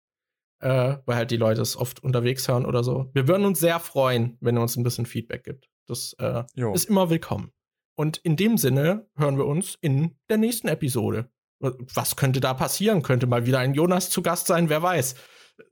äh, 0.60 0.97
weil 1.06 1.16
halt 1.16 1.31
die 1.31 1.36
Leute 1.36 1.62
es 1.62 1.77
oft 1.77 2.02
unterwegs 2.02 2.48
hören 2.48 2.66
oder 2.66 2.82
so. 2.82 3.10
Wir 3.15 3.28
würden 3.28 3.47
uns 3.47 3.60
sehr 3.60 3.78
freuen, 3.78 4.36
wenn 4.40 4.56
ihr 4.56 4.62
uns 4.62 4.77
ein 4.77 4.82
bisschen 4.82 5.06
Feedback 5.06 5.44
gibt. 5.44 5.70
Das 5.86 6.15
äh, 6.19 6.43
ist 6.74 6.86
immer 6.86 7.10
willkommen. 7.10 7.52
Und 7.94 8.19
in 8.19 8.36
dem 8.36 8.59
Sinne 8.59 9.09
hören 9.16 9.39
wir 9.39 9.47
uns 9.47 9.77
in 9.81 10.16
der 10.28 10.39
nächsten 10.39 10.69
Episode. 10.69 11.31
Was 11.60 12.16
könnte 12.16 12.40
da 12.40 12.55
passieren? 12.55 13.02
Könnte 13.02 13.27
mal 13.27 13.47
wieder 13.47 13.59
ein 13.59 13.74
Jonas 13.74 14.10
zu 14.10 14.23
Gast 14.23 14.47
sein? 14.47 14.69
Wer 14.69 14.82
weiß. 14.82 15.15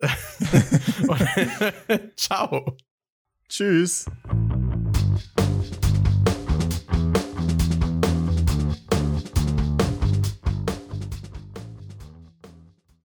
Ciao. 2.17 2.77
Tschüss. 3.49 4.07